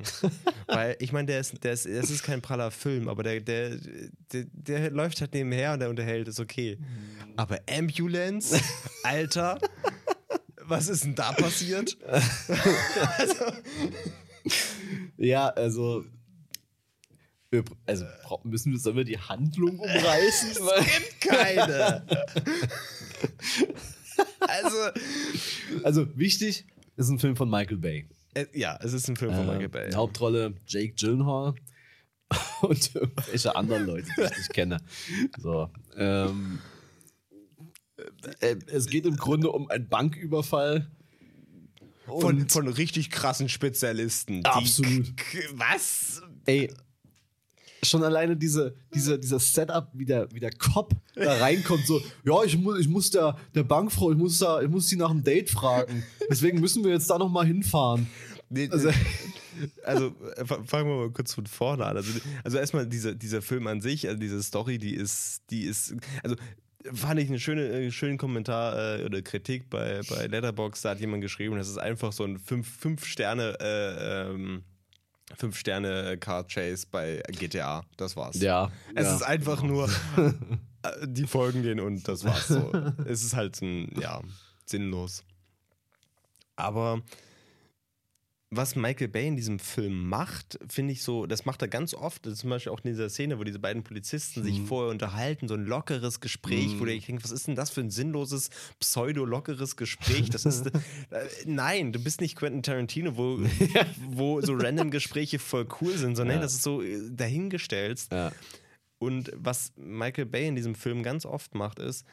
Weil 0.67 0.97
ich 0.99 1.11
meine, 1.13 1.27
der 1.27 1.39
ist, 1.39 1.63
der 1.63 1.71
ist, 1.73 1.85
das 1.85 2.09
ist 2.09 2.23
kein 2.23 2.41
praller 2.41 2.71
Film, 2.71 3.07
aber 3.07 3.23
der, 3.23 3.39
der, 3.39 3.77
der, 4.33 4.45
der 4.51 4.91
läuft 4.91 5.21
halt 5.21 5.33
nebenher 5.33 5.71
und 5.73 5.79
der 5.79 5.89
unterhält, 5.89 6.27
ist 6.27 6.39
okay. 6.41 6.77
Aber 7.37 7.59
Ambulance, 7.69 8.59
Alter, 9.03 9.59
was 10.63 10.89
ist 10.89 11.05
denn 11.05 11.15
da 11.15 11.31
passiert? 11.31 11.97
Ja, 15.17 15.47
also. 15.49 16.03
wir- 17.49 17.63
Also 17.85 18.05
bra- 18.23 18.39
müssen 18.43 18.71
wir, 18.73 18.79
sollen 18.79 18.97
wir 18.97 19.03
die 19.05 19.17
Handlung 19.17 19.79
umreißen? 19.79 20.49
Weil- 20.59 20.83
gibt 20.83 21.21
keine. 21.21 22.05
also, 24.39 24.77
also 25.83 26.17
wichtig, 26.17 26.65
ist 26.97 27.09
ein 27.09 27.19
Film 27.19 27.35
von 27.35 27.49
Michael 27.49 27.77
Bay. 27.77 28.07
äh, 28.33 28.45
ja, 28.53 28.77
es 28.81 28.93
ist 28.93 29.07
ein 29.07 29.15
Film 29.15 29.31
von 29.33 29.43
Äh, 29.43 29.51
Michael 29.51 29.69
Bay. 29.69 29.91
Hauptrolle 29.93 30.55
Jake 30.67 30.93
Gyllenhaal. 30.93 31.55
und 32.61 32.95
irgendwelche 32.95 33.55
anderen 33.55 33.85
Leute, 33.85 34.07
die 34.17 34.21
ich 34.23 34.37
nicht 34.37 34.53
kenne. 34.53 34.77
So, 35.37 35.69
ähm, 35.95 36.59
äh, 38.39 38.55
es 38.67 38.87
geht 38.87 39.05
im 39.05 39.15
Grunde 39.17 39.51
um 39.51 39.69
einen 39.69 39.87
Banküberfall. 39.87 40.89
Von, 42.05 42.47
von 42.49 42.67
richtig 42.67 43.09
krassen 43.09 43.49
Spezialisten. 43.49 44.45
Absolut. 44.45 45.11
Was? 45.53 46.21
Ey, 46.45 46.71
schon 47.89 48.03
alleine 48.03 48.35
diese, 48.37 48.75
diese, 48.93 49.17
dieser 49.19 49.39
Setup, 49.39 49.89
wie 49.93 50.05
der, 50.05 50.27
wie 50.33 50.39
der 50.39 50.51
Cop 50.51 50.93
da 51.15 51.33
reinkommt, 51.37 51.85
so, 51.87 52.01
ja, 52.23 52.43
ich 52.43 52.57
muss, 52.57 52.79
ich 52.79 52.87
muss 52.87 53.09
der, 53.09 53.37
der 53.53 53.63
Bankfrau, 53.63 54.11
ich 54.11 54.17
muss, 54.17 54.39
da, 54.39 54.61
ich 54.61 54.69
muss 54.69 54.87
sie 54.89 54.95
nach 54.97 55.09
einem 55.09 55.23
Date 55.23 55.49
fragen. 55.49 56.03
Deswegen 56.29 56.59
müssen 56.59 56.83
wir 56.83 56.91
jetzt 56.91 57.09
da 57.09 57.17
nochmal 57.17 57.45
hinfahren. 57.45 58.07
Nee, 58.49 58.69
Also- 58.71 58.89
also, 59.83 60.13
äh, 60.35 60.45
fa- 60.45 60.63
fangen 60.63 60.89
wir 60.89 60.95
mal 60.97 61.11
kurz 61.11 61.33
von 61.33 61.45
vorne 61.45 61.85
an. 61.85 61.97
Also, 61.97 62.11
also 62.43 62.57
erstmal 62.57 62.85
dieser, 62.87 63.15
dieser 63.15 63.41
Film 63.41 63.67
an 63.67 63.81
sich, 63.81 64.07
also 64.07 64.19
diese 64.19 64.41
Story, 64.43 64.77
die 64.77 64.93
ist, 64.93 65.41
die 65.49 65.63
ist, 65.63 65.95
also 66.23 66.35
fand 66.93 67.19
ich 67.19 67.29
einen 67.29 67.39
schönen, 67.39 67.71
äh, 67.71 67.91
schönen 67.91 68.17
Kommentar 68.17 68.99
äh, 68.99 69.03
oder 69.05 69.21
Kritik 69.23 69.69
bei, 69.69 70.01
bei 70.09 70.27
Letterboxd, 70.27 70.85
da 70.85 70.89
hat 70.91 70.99
jemand 70.99 71.21
geschrieben, 71.23 71.55
das 71.55 71.69
ist 71.69 71.77
einfach 71.79 72.11
so 72.13 72.23
ein 72.25 72.37
5 72.37 72.67
fünf 72.67 73.05
Sterne, 73.05 73.57
äh, 73.59 74.29
ähm, 74.31 74.63
5 75.33 75.57
Sterne 75.57 76.17
Car 76.17 76.45
Chase 76.47 76.85
bei 76.89 77.21
GTA. 77.27 77.83
Das 77.97 78.15
war's. 78.15 78.39
Ja. 78.39 78.71
Es 78.93 79.05
ja. 79.05 79.15
ist 79.15 79.21
einfach 79.23 79.63
nur, 79.63 79.89
äh, 80.17 80.31
die 81.07 81.25
folgen 81.25 81.63
denen 81.63 81.79
und 81.79 82.07
das 82.07 82.23
war's 82.23 82.47
so. 82.47 82.71
es 83.05 83.23
ist 83.23 83.35
halt 83.35 83.59
ein, 83.61 83.91
ja, 83.99 84.21
sinnlos. 84.65 85.23
Aber 86.55 87.01
was 88.51 88.75
Michael 88.75 89.07
Bay 89.09 89.27
in 89.27 89.35
diesem 89.35 89.57
Film 89.59 90.07
macht, 90.07 90.59
finde 90.69 90.93
ich 90.93 91.01
so, 91.03 91.25
das 91.25 91.45
macht 91.45 91.61
er 91.63 91.67
ganz 91.67 91.93
oft. 91.93 92.25
Das 92.25 92.33
ist 92.33 92.39
zum 92.39 92.51
Beispiel 92.51 92.71
auch 92.71 92.79
in 92.83 92.91
dieser 92.91 93.09
Szene, 93.09 93.37
wo 93.39 93.43
diese 93.43 93.59
beiden 93.59 93.83
Polizisten 93.83 94.43
sich 94.43 94.59
Mhm. 94.59 94.67
vorher 94.67 94.91
unterhalten, 94.91 95.47
so 95.47 95.55
ein 95.55 95.65
lockeres 95.65 96.19
Gespräch, 96.21 96.79
wo 96.79 96.85
der 96.85 96.97
denkt, 96.99 97.23
was 97.23 97.31
ist 97.31 97.47
denn 97.47 97.55
das 97.55 97.71
für 97.71 97.81
ein 97.81 97.89
sinnloses, 97.89 98.49
pseudo-lockeres 98.79 99.75
Gespräch? 99.75 100.29
Das 100.29 100.45
ist, 100.45 100.67
äh, 101.09 101.27
nein, 101.45 101.91
du 101.91 101.99
bist 101.99 102.21
nicht 102.21 102.35
Quentin 102.35 102.61
Tarantino, 102.63 103.17
wo, 103.17 103.39
wo 104.09 104.39
so 104.41 104.53
random 104.53 104.91
Gespräche 104.91 105.39
voll 105.39 105.67
cool 105.81 105.97
sind, 105.97 106.15
sondern 106.15 106.37
Ja. 106.37 106.41
das 106.43 106.53
ist 106.53 106.63
so 106.63 106.81
äh, 106.81 106.99
dahingestellt. 107.11 108.03
ja. 108.11 108.31
Und 108.97 109.31
was 109.35 109.73
Michael 109.75 110.25
Bay 110.25 110.47
in 110.47 110.55
diesem 110.55 110.73
Film 110.73 111.03
ganz 111.03 111.25
oft 111.25 111.53
macht, 111.53 111.79
ist, 111.79 112.05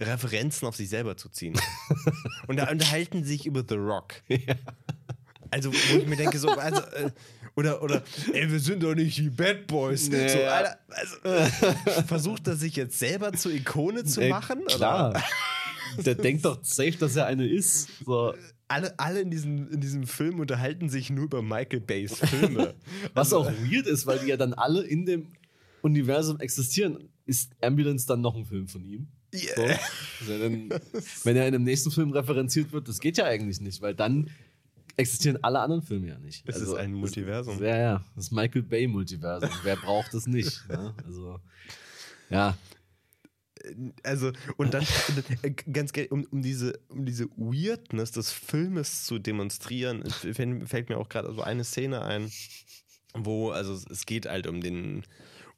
Referenzen 0.00 0.66
auf 0.68 0.76
sich 0.76 0.88
selber 0.88 1.16
zu 1.16 1.28
ziehen. 1.28 1.58
und 2.46 2.56
da 2.56 2.70
unterhalten 2.70 3.24
sie 3.24 3.32
sich 3.32 3.46
über 3.46 3.64
The 3.68 3.74
Rock. 3.74 4.14
Also, 5.52 5.70
wo 5.70 5.98
ich 5.98 6.06
mir 6.06 6.16
denke, 6.16 6.38
so, 6.38 6.48
also, 6.48 6.80
äh, 6.80 7.10
oder, 7.54 7.82
oder, 7.82 8.02
ey, 8.32 8.50
wir 8.50 8.58
sind 8.58 8.82
doch 8.82 8.94
nicht 8.94 9.18
die 9.18 9.28
Bad 9.28 9.66
Boys. 9.66 10.08
Nee, 10.08 10.26
so. 10.26 10.38
Alter, 10.38 10.78
also, 10.88 12.06
versucht 12.06 12.48
er 12.48 12.56
sich 12.56 12.74
jetzt 12.74 12.98
selber 12.98 13.34
zur 13.34 13.52
Ikone 13.52 14.04
zu 14.04 14.22
Ey, 14.22 14.30
machen? 14.30 14.64
Klar. 14.64 15.10
Oder? 15.10 15.22
Der 16.04 16.14
denkt 16.14 16.46
doch 16.46 16.64
safe, 16.64 16.92
dass 16.92 17.16
er 17.16 17.26
eine 17.26 17.46
ist. 17.46 17.90
So. 18.06 18.34
Alle, 18.66 18.98
alle 18.98 19.20
in, 19.20 19.30
diesem, 19.30 19.70
in 19.70 19.82
diesem 19.82 20.06
Film 20.06 20.40
unterhalten 20.40 20.88
sich 20.88 21.10
nur 21.10 21.24
über 21.24 21.42
Michael 21.42 21.80
Bays 21.80 22.16
Filme. 22.18 22.72
Was 23.14 23.34
auch 23.34 23.52
weird 23.70 23.86
ist, 23.86 24.06
weil 24.06 24.20
die 24.20 24.28
ja 24.28 24.38
dann 24.38 24.54
alle 24.54 24.82
in 24.82 25.04
dem 25.04 25.26
Universum 25.82 26.40
existieren. 26.40 27.10
Ist 27.26 27.52
Ambulance 27.60 28.06
dann 28.06 28.22
noch 28.22 28.34
ein 28.34 28.46
Film 28.46 28.68
von 28.68 28.82
ihm? 28.86 29.08
Yeah. 29.34 29.54
So. 29.54 29.62
Also 30.20 30.38
dann, 30.42 30.70
wenn 31.24 31.36
er 31.36 31.46
in 31.46 31.52
dem 31.52 31.64
nächsten 31.64 31.90
Film 31.90 32.10
referenziert 32.12 32.72
wird, 32.72 32.88
das 32.88 33.00
geht 33.00 33.18
ja 33.18 33.26
eigentlich 33.26 33.60
nicht, 33.60 33.82
weil 33.82 33.94
dann 33.94 34.30
existieren 34.96 35.38
alle 35.42 35.60
anderen 35.60 35.82
Filme 35.82 36.08
ja 36.08 36.18
nicht. 36.18 36.42
Es 36.46 36.56
ist 36.60 36.74
ein 36.74 36.92
Multiversum. 36.92 37.58
Das, 37.58 37.68
ja, 37.68 37.76
ja, 37.76 38.04
das 38.16 38.30
Michael 38.30 38.62
Bay 38.62 38.86
Multiversum. 38.86 39.50
Wer 39.62 39.76
braucht 39.76 40.12
das 40.14 40.26
nicht? 40.26 40.68
Ne? 40.68 40.94
Also, 41.06 41.40
ja, 42.30 42.56
Also, 44.02 44.32
und 44.56 44.74
dann, 44.74 44.84
äh, 45.42 45.50
ganz 45.50 45.92
um, 46.10 46.24
um, 46.30 46.42
diese, 46.42 46.78
um 46.88 47.04
diese 47.06 47.28
Weirdness 47.36 48.10
des 48.10 48.32
Filmes 48.32 49.04
zu 49.06 49.18
demonstrieren, 49.20 50.02
es 50.02 50.14
fällt 50.16 50.88
mir 50.88 50.96
auch 50.98 51.08
gerade 51.08 51.32
so 51.32 51.42
eine 51.42 51.62
Szene 51.64 52.02
ein, 52.02 52.30
wo, 53.14 53.50
also 53.50 53.72
es- 53.74 53.86
es 53.88 54.06
geht 54.06 54.26
halt 54.26 54.46
um 54.48 54.60
den, 54.60 55.04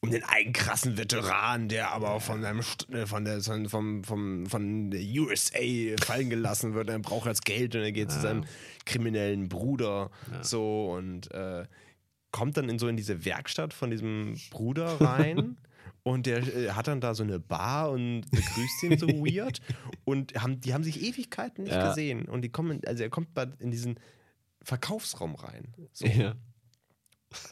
um 0.05 0.11
den 0.11 0.23
einen 0.25 0.53
krassen 0.53 0.97
Veteran, 0.99 1.69
der 1.69 1.91
aber 1.93 2.21
von 2.21 2.43
seinem 2.43 2.61
St- 2.61 2.93
äh, 2.95 3.07
von 3.07 3.25
der 3.25 3.41
von, 3.41 3.69
vom, 3.69 4.05
vom, 4.05 4.47
von 4.47 4.91
der 4.91 5.01
USA 5.01 5.97
fallen 6.05 6.29
gelassen 6.31 6.75
wird, 6.75 6.91
er 6.91 6.99
braucht 6.99 7.27
jetzt 7.27 7.45
Geld 7.45 7.75
und 7.75 7.83
er 7.83 7.93
geht 7.93 8.11
zu 8.11 8.21
seinem 8.21 8.45
kriminellen 8.85 9.49
Bruder 9.49 10.11
so 10.43 10.93
und 10.93 11.31
äh, 11.33 11.65
kommt 12.33 12.57
dann 12.57 12.69
in 12.69 12.79
so 12.79 12.87
in 12.89 12.97
diese 12.97 13.25
Werkstatt 13.25 13.73
von 13.73 13.91
diesem 13.91 14.37
Bruder 14.51 15.01
rein 15.01 15.57
und 16.03 16.27
der 16.27 16.39
äh, 16.39 16.71
hat 16.73 16.87
dann 16.89 17.01
da 17.01 17.15
so 17.15 17.23
eine 17.23 17.39
Bar 17.41 17.91
und 17.91 18.23
begrüßt 18.31 18.83
ihn 18.83 18.99
so 18.99 19.07
weird 19.09 19.61
und 20.05 20.35
haben, 20.43 20.61
die 20.61 20.75
haben 20.75 20.85
sich 20.85 21.03
Ewigkeiten 21.03 21.65
nicht 21.65 21.73
Ja. 21.75 21.89
gesehen 21.89 22.27
und 22.27 22.43
die 22.43 22.51
kommen, 22.51 22.81
also 22.87 23.03
er 23.03 23.11
kommt 23.11 23.29
in 23.61 23.71
diesen 23.71 23.99
Verkaufsraum 24.63 25.35
rein. 25.35 25.69
So. 25.93 26.07
ja. 26.07 26.35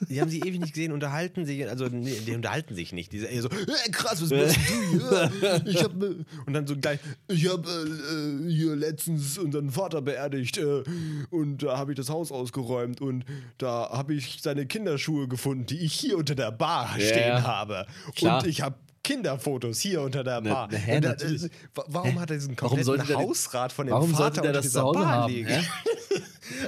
Die 0.08 0.20
haben 0.20 0.30
sie 0.30 0.40
ewig 0.40 0.60
nicht 0.60 0.74
gesehen, 0.74 0.92
unterhalten 0.92 1.46
sich, 1.46 1.68
also 1.68 1.86
nee, 1.86 2.18
die 2.26 2.34
unterhalten 2.34 2.74
sich 2.74 2.92
nicht. 2.92 3.12
Die 3.12 3.18
sind 3.20 3.30
eher 3.32 3.42
so, 3.42 3.48
äh, 3.48 3.90
krass, 3.90 4.22
was 4.22 4.30
machst 4.30 4.56
du 4.56 5.30
hier? 5.40 5.62
Ich 5.66 5.82
hab, 5.82 6.02
äh, 6.02 6.16
und 6.46 6.52
dann 6.52 6.66
so 6.66 6.76
gleich, 6.76 6.98
ich 7.28 7.48
habe 7.50 7.68
äh, 7.68 8.48
äh, 8.48 8.52
hier 8.52 8.76
letztens 8.76 9.38
unseren 9.38 9.70
Vater 9.70 10.02
beerdigt 10.02 10.58
äh, 10.58 10.82
und 11.30 11.62
da 11.62 11.78
habe 11.78 11.92
ich 11.92 11.96
das 11.96 12.08
Haus 12.08 12.32
ausgeräumt 12.32 13.00
und 13.00 13.24
da 13.58 13.90
habe 13.90 14.14
ich 14.14 14.38
seine 14.42 14.66
Kinderschuhe 14.66 15.28
gefunden, 15.28 15.66
die 15.66 15.78
ich 15.78 15.92
hier 15.94 16.18
unter 16.18 16.34
der 16.34 16.50
Bar 16.52 16.90
Ja, 16.98 17.04
stehen 17.06 17.28
ja. 17.28 17.42
habe. 17.42 17.86
Klar. 18.14 18.42
Und 18.42 18.48
ich 18.48 18.62
habe 18.62 18.76
Kinderfotos 19.04 19.80
hier 19.80 20.00
unter 20.02 20.22
der 20.24 20.40
Na- 20.40 20.66
Bar. 20.66 20.72
hä, 20.72 20.96
Und 20.96 21.04
da- 21.04 21.12
äh, 21.14 21.50
wa- 21.74 21.84
warum 21.88 22.20
hat 22.20 22.30
er 22.30 22.36
diesen 22.36 22.56
Warum 22.60 22.76
kompletten 22.82 23.06
den- 23.08 23.16
Hausrat 23.16 23.72
von 23.72 23.86
dem 23.86 23.92
Warum 23.94 24.14
Vater 24.14 24.42
unter 24.42 24.52
das 24.52 24.62
dieser 24.66 24.82
Bar 24.92 25.06
haben? 25.06 25.32
legen? 25.32 25.48
Hä? 25.48 25.62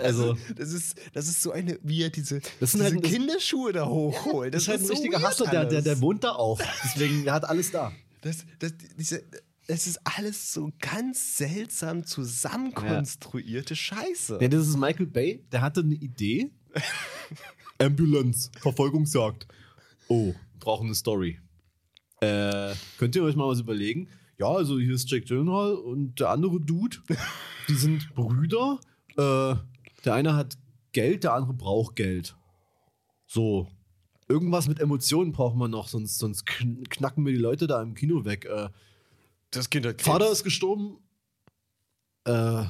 Also, 0.03 0.35
Das 0.57 0.73
ist, 0.73 0.97
das 1.13 1.29
ist 1.29 1.43
so 1.43 1.51
eine, 1.53 1.79
wie 1.83 2.03
er 2.03 2.09
diese, 2.11 2.41
Das 2.61 2.73
sind 2.73 2.83
diese 2.83 2.95
halt- 2.95 3.05
Kinderschuhe 3.05 3.73
da 3.73 3.87
hochholt. 3.87 4.55
das 4.55 4.63
ist 4.63 4.69
halt 4.69 4.81
ein 4.81 4.87
richtiger 4.89 5.19
weird 5.21 5.29
Hustler, 5.31 5.51
der, 5.51 5.65
der, 5.67 5.83
der 5.83 6.01
wohnt 6.01 6.25
da 6.25 6.33
auch. 6.33 6.59
Deswegen, 6.85 7.25
der 7.25 7.35
hat 7.35 7.45
alles 7.45 7.71
da. 7.71 7.93
Das, 8.23 8.39
das, 8.61 8.73
diese, 8.97 9.23
das 9.67 9.87
ist 9.87 10.01
alles 10.05 10.53
so 10.55 10.71
ganz 10.81 11.37
seltsam 11.37 12.05
zusammenkonstruierte 12.07 13.77
Scheiße. 13.77 14.39
Ja, 14.41 14.49
das 14.49 14.69
ist 14.69 14.77
Michael 14.79 15.07
Bay, 15.07 15.45
der 15.53 15.61
hatte 15.61 15.81
eine 15.81 15.95
Idee. 15.95 16.51
Ambulance, 17.79 18.51
Verfolgungsjagd. 18.61 19.47
Oh, 20.09 20.35
brauchen 20.61 20.87
eine 20.87 20.95
Story. 20.95 21.41
Äh, 22.25 22.75
könnt 22.99 23.17
ihr 23.17 23.23
euch 23.25 23.37
mal 23.37 23.49
was 23.49 23.61
überlegen? 23.61 24.09
Ja, 24.39 24.49
also 24.49 24.79
hier 24.79 24.95
ist 24.95 25.11
Jack 25.11 25.27
Gyllenhaal 25.27 25.75
und 25.75 26.19
der 26.21 26.31
andere 26.31 26.61
Dude. 26.61 26.97
Die 27.69 27.75
sind 27.75 28.15
Brüder. 28.15 28.79
Äh, 29.17 29.55
der 30.05 30.15
eine 30.15 30.35
hat 30.35 30.57
Geld, 30.93 31.25
der 31.25 31.35
andere 31.35 31.55
braucht 31.55 31.97
Geld. 31.97 32.37
So. 33.27 33.69
Irgendwas 34.29 34.69
mit 34.69 34.81
Emotionen 34.81 35.33
brauchen 35.33 35.59
wir 35.59 35.69
noch, 35.69 35.87
sonst, 35.89 36.19
sonst 36.19 36.47
kn- 36.49 36.89
knacken 36.89 37.25
wir 37.27 37.33
die 37.33 37.39
Leute 37.39 37.67
da 37.67 37.83
im 37.83 37.95
Kino 37.95 38.25
weg. 38.25 38.47
Äh, 38.47 38.69
Das 39.51 39.69
Kind 39.71 39.85
hat 39.87 40.01
Vater 40.01 40.31
ist 40.33 40.45
gestorben. 40.45 40.97
Äh, 42.27 42.63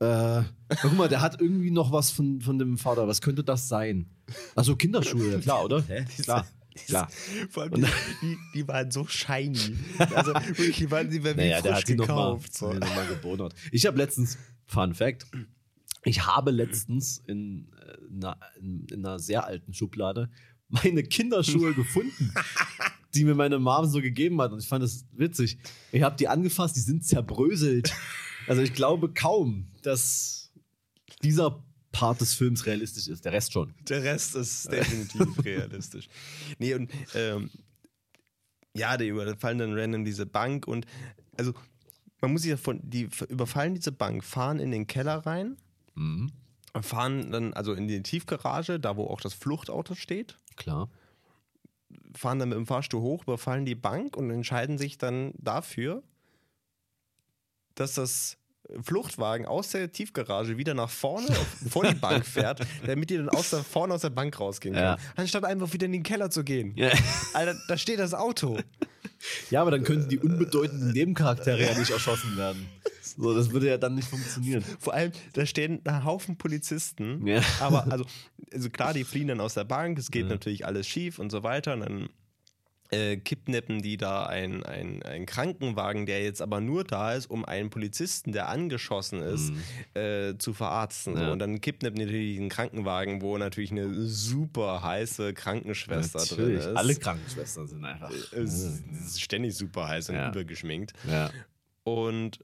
äh, 0.00 0.42
guck 0.82 0.92
mal, 0.96 1.08
der 1.08 1.20
hat 1.22 1.40
irgendwie 1.40 1.70
noch 1.70 1.92
was 1.92 2.10
von, 2.10 2.40
von 2.42 2.58
dem 2.58 2.76
Vater. 2.78 3.08
Was 3.08 3.20
könnte 3.22 3.42
das 3.42 3.68
sein? 3.68 4.10
Also 4.54 4.76
Kinderschuhe, 4.76 5.32
ja 5.32 5.38
klar, 5.38 5.64
oder? 5.64 5.82
Hä? 5.82 6.04
Klar, 6.22 6.46
klar. 6.86 7.08
Vor 7.50 7.64
allem 7.64 7.74
die, 7.74 7.82
die, 8.22 8.38
die 8.54 8.68
waren 8.68 8.90
so 8.90 9.06
shiny. 9.06 9.76
Also 9.98 10.34
wirklich, 10.34 10.76
die 10.76 10.90
waren, 10.90 11.10
die 11.10 11.22
waren 11.24 11.36
wie 11.36 11.40
Naja, 11.40 11.60
der 11.60 11.72
frisch 11.72 11.80
hat 11.80 11.86
sie 11.86 11.94
nochmal 11.96 12.32
gekauft. 12.34 12.54
so. 12.54 12.72
noch 12.72 12.94
mal 12.94 13.06
gebonert. 13.06 13.54
Ich 13.70 13.86
habe 13.86 13.98
letztens, 13.98 14.38
Fun 14.66 14.94
Fact, 14.94 15.26
ich 16.04 16.26
habe 16.26 16.50
letztens 16.50 17.22
in, 17.26 17.68
äh, 17.76 18.14
einer, 18.14 18.38
in, 18.60 18.86
in 18.90 19.06
einer 19.06 19.18
sehr 19.18 19.46
alten 19.46 19.72
Schublade 19.72 20.30
meine 20.68 21.02
Kinderschuhe 21.02 21.74
gefunden, 21.74 22.32
die 23.14 23.24
mir 23.24 23.34
meine 23.34 23.58
Mom 23.58 23.86
so 23.86 24.00
gegeben 24.00 24.40
hat. 24.40 24.52
Und 24.52 24.58
ich 24.60 24.68
fand 24.68 24.82
das 24.82 25.04
witzig. 25.12 25.58
Ich 25.92 26.02
habe 26.02 26.16
die 26.16 26.28
angefasst, 26.28 26.76
die 26.76 26.80
sind 26.80 27.04
zerbröselt. 27.04 27.92
Also 28.48 28.62
ich 28.62 28.72
glaube 28.72 29.12
kaum, 29.12 29.68
dass 29.82 30.50
dieser 31.22 31.62
Part 31.92 32.20
des 32.20 32.34
Films 32.34 32.66
realistisch 32.66 33.08
ist. 33.08 33.24
Der 33.24 33.32
Rest 33.32 33.52
schon. 33.52 33.74
Der 33.88 34.02
Rest 34.02 34.34
ist 34.34 34.70
definitiv 34.72 35.44
realistisch. 35.44 36.08
Nee, 36.58 36.74
und 36.74 36.90
ähm, 37.14 37.50
ja, 38.74 38.96
die 38.96 39.08
überfallen 39.08 39.58
dann 39.58 39.78
random 39.78 40.04
diese 40.04 40.24
Bank 40.26 40.66
und 40.66 40.86
also 41.36 41.52
man 42.20 42.32
muss 42.32 42.42
sich 42.42 42.52
davon, 42.52 42.80
die 42.82 43.08
überfallen 43.28 43.74
diese 43.74 43.92
Bank, 43.92 44.24
fahren 44.24 44.58
in 44.60 44.70
den 44.70 44.86
Keller 44.86 45.18
rein, 45.26 45.56
Mhm. 45.94 46.30
fahren 46.80 47.30
dann 47.30 47.52
also 47.52 47.74
in 47.74 47.86
die 47.86 48.02
Tiefgarage, 48.02 48.80
da 48.80 48.96
wo 48.96 49.06
auch 49.08 49.20
das 49.20 49.34
Fluchtauto 49.34 49.94
steht, 49.94 50.38
Klar. 50.56 50.88
fahren 52.14 52.38
dann 52.38 52.48
mit 52.48 52.56
dem 52.56 52.66
Fahrstuhl 52.66 53.02
hoch, 53.02 53.24
überfallen 53.24 53.66
die 53.66 53.74
Bank 53.74 54.16
und 54.16 54.30
entscheiden 54.30 54.78
sich 54.78 54.96
dann 54.96 55.32
dafür, 55.36 56.02
dass 57.74 57.94
das 57.94 58.38
Fluchtwagen 58.82 59.46
aus 59.46 59.70
der 59.70 59.90
Tiefgarage 59.92 60.56
wieder 60.56 60.74
nach 60.74 60.90
vorne 60.90 61.28
vor 61.68 61.84
die 61.84 61.94
Bank 61.94 62.26
fährt, 62.26 62.60
damit 62.86 63.10
die 63.10 63.16
dann 63.16 63.28
aus 63.28 63.50
der, 63.50 63.62
vorne 63.62 63.94
aus 63.94 64.02
der 64.02 64.10
Bank 64.10 64.38
rausgehen 64.38 64.74
können. 64.74 64.86
Ja. 64.86 64.98
Anstatt 65.16 65.44
einfach 65.44 65.72
wieder 65.72 65.86
in 65.86 65.92
den 65.92 66.02
Keller 66.02 66.30
zu 66.30 66.44
gehen. 66.44 66.72
Ja. 66.76 66.90
Alter, 67.34 67.56
da 67.68 67.76
steht 67.76 67.98
das 67.98 68.14
Auto. 68.14 68.58
ja, 69.50 69.60
aber 69.60 69.70
dann 69.70 69.84
könnten 69.84 70.08
die 70.08 70.18
unbedeutenden 70.18 70.92
Nebencharaktere 70.92 71.62
ja 71.62 71.78
nicht 71.78 71.90
erschossen 71.90 72.36
werden. 72.36 72.68
So, 73.16 73.34
das 73.34 73.50
würde 73.50 73.68
ja 73.68 73.78
dann 73.78 73.94
nicht 73.94 74.08
funktionieren. 74.08 74.64
Vor 74.78 74.94
allem, 74.94 75.12
da 75.34 75.44
stehen 75.44 75.80
ein 75.84 76.04
Haufen 76.04 76.38
Polizisten. 76.38 77.26
Ja. 77.26 77.40
Aber 77.60 77.90
also, 77.90 78.04
also 78.52 78.70
klar, 78.70 78.94
die 78.94 79.04
fliehen 79.04 79.28
dann 79.28 79.40
aus 79.40 79.54
der 79.54 79.64
Bank, 79.64 79.98
es 79.98 80.10
geht 80.10 80.28
natürlich 80.28 80.66
alles 80.66 80.86
schief 80.86 81.18
und 81.18 81.30
so 81.30 81.42
weiter. 81.42 81.74
Und 81.74 81.80
dann 81.80 82.08
äh, 82.92 83.16
kidnappen 83.16 83.82
die 83.82 83.96
da 83.96 84.26
einen 84.26 84.62
ein 84.64 85.26
Krankenwagen, 85.26 86.06
der 86.06 86.22
jetzt 86.22 86.42
aber 86.42 86.60
nur 86.60 86.84
da 86.84 87.14
ist, 87.14 87.26
um 87.30 87.44
einen 87.44 87.70
Polizisten, 87.70 88.32
der 88.32 88.48
angeschossen 88.48 89.22
ist, 89.22 89.52
äh, 89.94 90.36
zu 90.38 90.52
verarzten. 90.52 91.16
So. 91.16 91.22
Ja. 91.22 91.32
Und 91.32 91.38
dann 91.38 91.60
kidnappen 91.60 91.98
die 91.98 92.04
natürlich 92.04 92.38
einen 92.38 92.48
Krankenwagen, 92.50 93.22
wo 93.22 93.38
natürlich 93.38 93.70
eine 93.70 94.06
super 94.06 94.82
heiße 94.82 95.32
Krankenschwester 95.34 96.18
drin 96.20 96.38
Natürlich. 96.54 96.58
ist. 96.60 96.76
Alle 96.76 96.94
Krankenschwestern 96.94 97.66
sind 97.66 97.84
einfach. 97.84 98.10
ist 98.32 99.20
ständig 99.20 99.54
super 99.56 99.88
heiß 99.88 100.10
und 100.10 100.16
Ja. 100.16 100.28
übergeschminkt. 100.28 100.92
Ja. 101.10 101.30
Und 101.84 102.38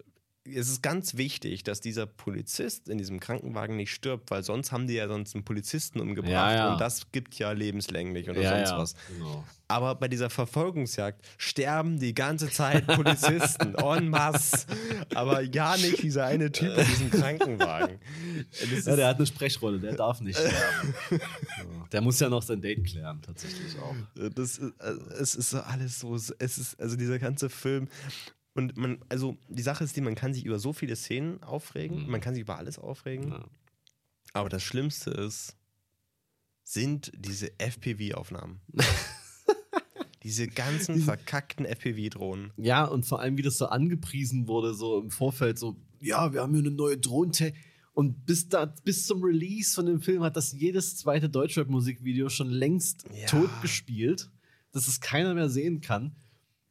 es 0.54 0.68
ist 0.68 0.82
ganz 0.82 1.16
wichtig, 1.16 1.62
dass 1.62 1.80
dieser 1.80 2.06
Polizist 2.06 2.88
in 2.88 2.98
diesem 2.98 3.20
Krankenwagen 3.20 3.76
nicht 3.76 3.92
stirbt, 3.92 4.30
weil 4.30 4.42
sonst 4.42 4.72
haben 4.72 4.86
die 4.86 4.94
ja 4.94 5.08
sonst 5.08 5.34
einen 5.34 5.44
Polizisten 5.44 6.00
umgebracht 6.00 6.32
Ja, 6.32 6.54
ja. 6.54 6.72
und 6.72 6.80
das 6.80 7.10
gibt 7.12 7.34
ja 7.38 7.52
lebenslänglich 7.52 8.28
oder 8.28 8.40
ja, 8.40 8.66
sonst 8.66 8.70
ja. 8.70 8.78
was. 8.78 8.94
Genau. 9.16 9.44
Aber 9.68 9.94
bei 9.96 10.08
dieser 10.08 10.30
Verfolgungsjagd 10.30 11.20
sterben 11.36 11.98
die 11.98 12.14
ganze 12.14 12.48
Zeit 12.48 12.86
Polizisten 12.86 13.74
en 13.78 14.08
masse. 14.08 14.66
Aber 15.14 15.42
ja 15.42 15.76
nicht 15.76 16.02
dieser 16.02 16.24
eine 16.24 16.50
Typ 16.50 16.76
in 16.76 16.86
diesem 16.86 17.10
Krankenwagen. 17.10 17.98
Das 18.70 18.86
Ja, 18.86 18.96
der 18.96 19.08
hat 19.08 19.16
eine 19.16 19.26
Sprechrolle, 19.26 19.78
der 19.78 19.94
darf 19.94 20.20
nicht 20.20 20.38
sterben. 20.38 20.94
Der 21.92 22.02
muss 22.02 22.20
ja 22.20 22.28
noch 22.28 22.42
sein 22.42 22.60
Date 22.60 22.84
klären, 22.84 23.22
tatsächlich 23.22 23.78
auch. 23.78 23.94
das 24.34 24.58
ist, 24.58 24.74
äh, 24.78 24.90
es 25.18 25.34
ist 25.34 25.50
so 25.50 25.60
alles 25.60 26.00
so, 26.00 26.14
es 26.14 26.30
ist, 26.38 26.78
also 26.78 26.96
dieser 26.96 27.18
ganze 27.18 27.48
Film. 27.48 27.88
Und 28.58 28.76
man, 28.76 28.98
also 29.08 29.38
die 29.48 29.62
Sache 29.62 29.84
ist 29.84 29.94
die, 29.94 30.00
man 30.00 30.16
kann 30.16 30.34
sich 30.34 30.44
über 30.44 30.58
so 30.58 30.72
viele 30.72 30.96
Szenen 30.96 31.40
aufregen, 31.44 32.10
man 32.10 32.20
kann 32.20 32.34
sich 32.34 32.40
über 32.40 32.58
alles 32.58 32.76
aufregen. 32.76 33.28
Ja. 33.30 33.44
Aber 34.32 34.48
das 34.48 34.64
Schlimmste 34.64 35.12
ist, 35.12 35.56
sind 36.64 37.12
diese 37.16 37.52
FPV-Aufnahmen. 37.60 38.60
diese 40.24 40.48
ganzen 40.48 41.00
verkackten 41.00 41.66
FPV-Drohnen. 41.66 42.52
Ja, 42.56 42.84
und 42.86 43.06
vor 43.06 43.20
allem, 43.20 43.38
wie 43.38 43.42
das 43.42 43.58
so 43.58 43.66
angepriesen 43.66 44.48
wurde, 44.48 44.74
so 44.74 45.02
im 45.02 45.10
Vorfeld, 45.12 45.56
so, 45.56 45.76
ja, 46.00 46.32
wir 46.32 46.42
haben 46.42 46.52
hier 46.52 46.64
eine 46.64 46.72
neue 46.72 46.98
Drohne. 46.98 47.52
Und 47.92 48.26
bis, 48.26 48.48
da, 48.48 48.66
bis 48.66 49.06
zum 49.06 49.22
Release 49.22 49.72
von 49.72 49.86
dem 49.86 50.00
Film 50.00 50.24
hat 50.24 50.36
das 50.36 50.50
jedes 50.50 50.96
zweite 50.96 51.28
Deutschrap-Musikvideo 51.28 52.28
schon 52.28 52.50
längst 52.50 53.04
Ja. 53.14 53.26
tot 53.28 53.50
gespielt, 53.62 54.32
dass 54.72 54.88
es 54.88 55.00
keiner 55.00 55.34
mehr 55.34 55.48
sehen 55.48 55.80
kann. 55.80 56.16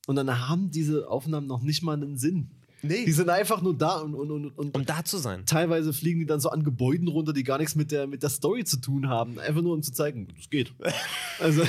Und 0.07 0.15
dann 0.15 0.49
haben 0.49 0.71
diese 0.71 1.07
Aufnahmen 1.07 1.45
noch 1.45 1.61
nicht 1.61 1.83
mal 1.83 1.93
einen 1.93 2.17
Sinn. 2.17 2.49
Nee. 2.81 3.05
Die 3.05 3.11
sind 3.11 3.29
einfach 3.29 3.61
nur 3.61 3.77
da 3.77 3.97
und, 3.97 4.15
und, 4.15 4.31
und, 4.31 4.57
und 4.57 4.75
Um 4.75 4.85
da 4.85 5.03
zu 5.03 5.17
sein. 5.17 5.45
teilweise 5.45 5.93
fliegen 5.93 6.19
die 6.19 6.25
dann 6.25 6.39
so 6.39 6.49
an 6.49 6.63
Gebäuden 6.63 7.07
runter, 7.07 7.33
die 7.33 7.43
gar 7.43 7.57
nichts 7.57 7.75
mit 7.75 7.91
der, 7.91 8.07
mit 8.07 8.23
der 8.23 8.29
Story 8.29 8.63
zu 8.63 8.77
tun 8.77 9.09
haben. 9.09 9.37
Einfach 9.39 9.61
nur, 9.61 9.73
um 9.73 9.83
zu 9.83 9.91
zeigen, 9.91 10.27
es 10.39 10.49
geht. 10.49 10.73
Also, 11.39 11.61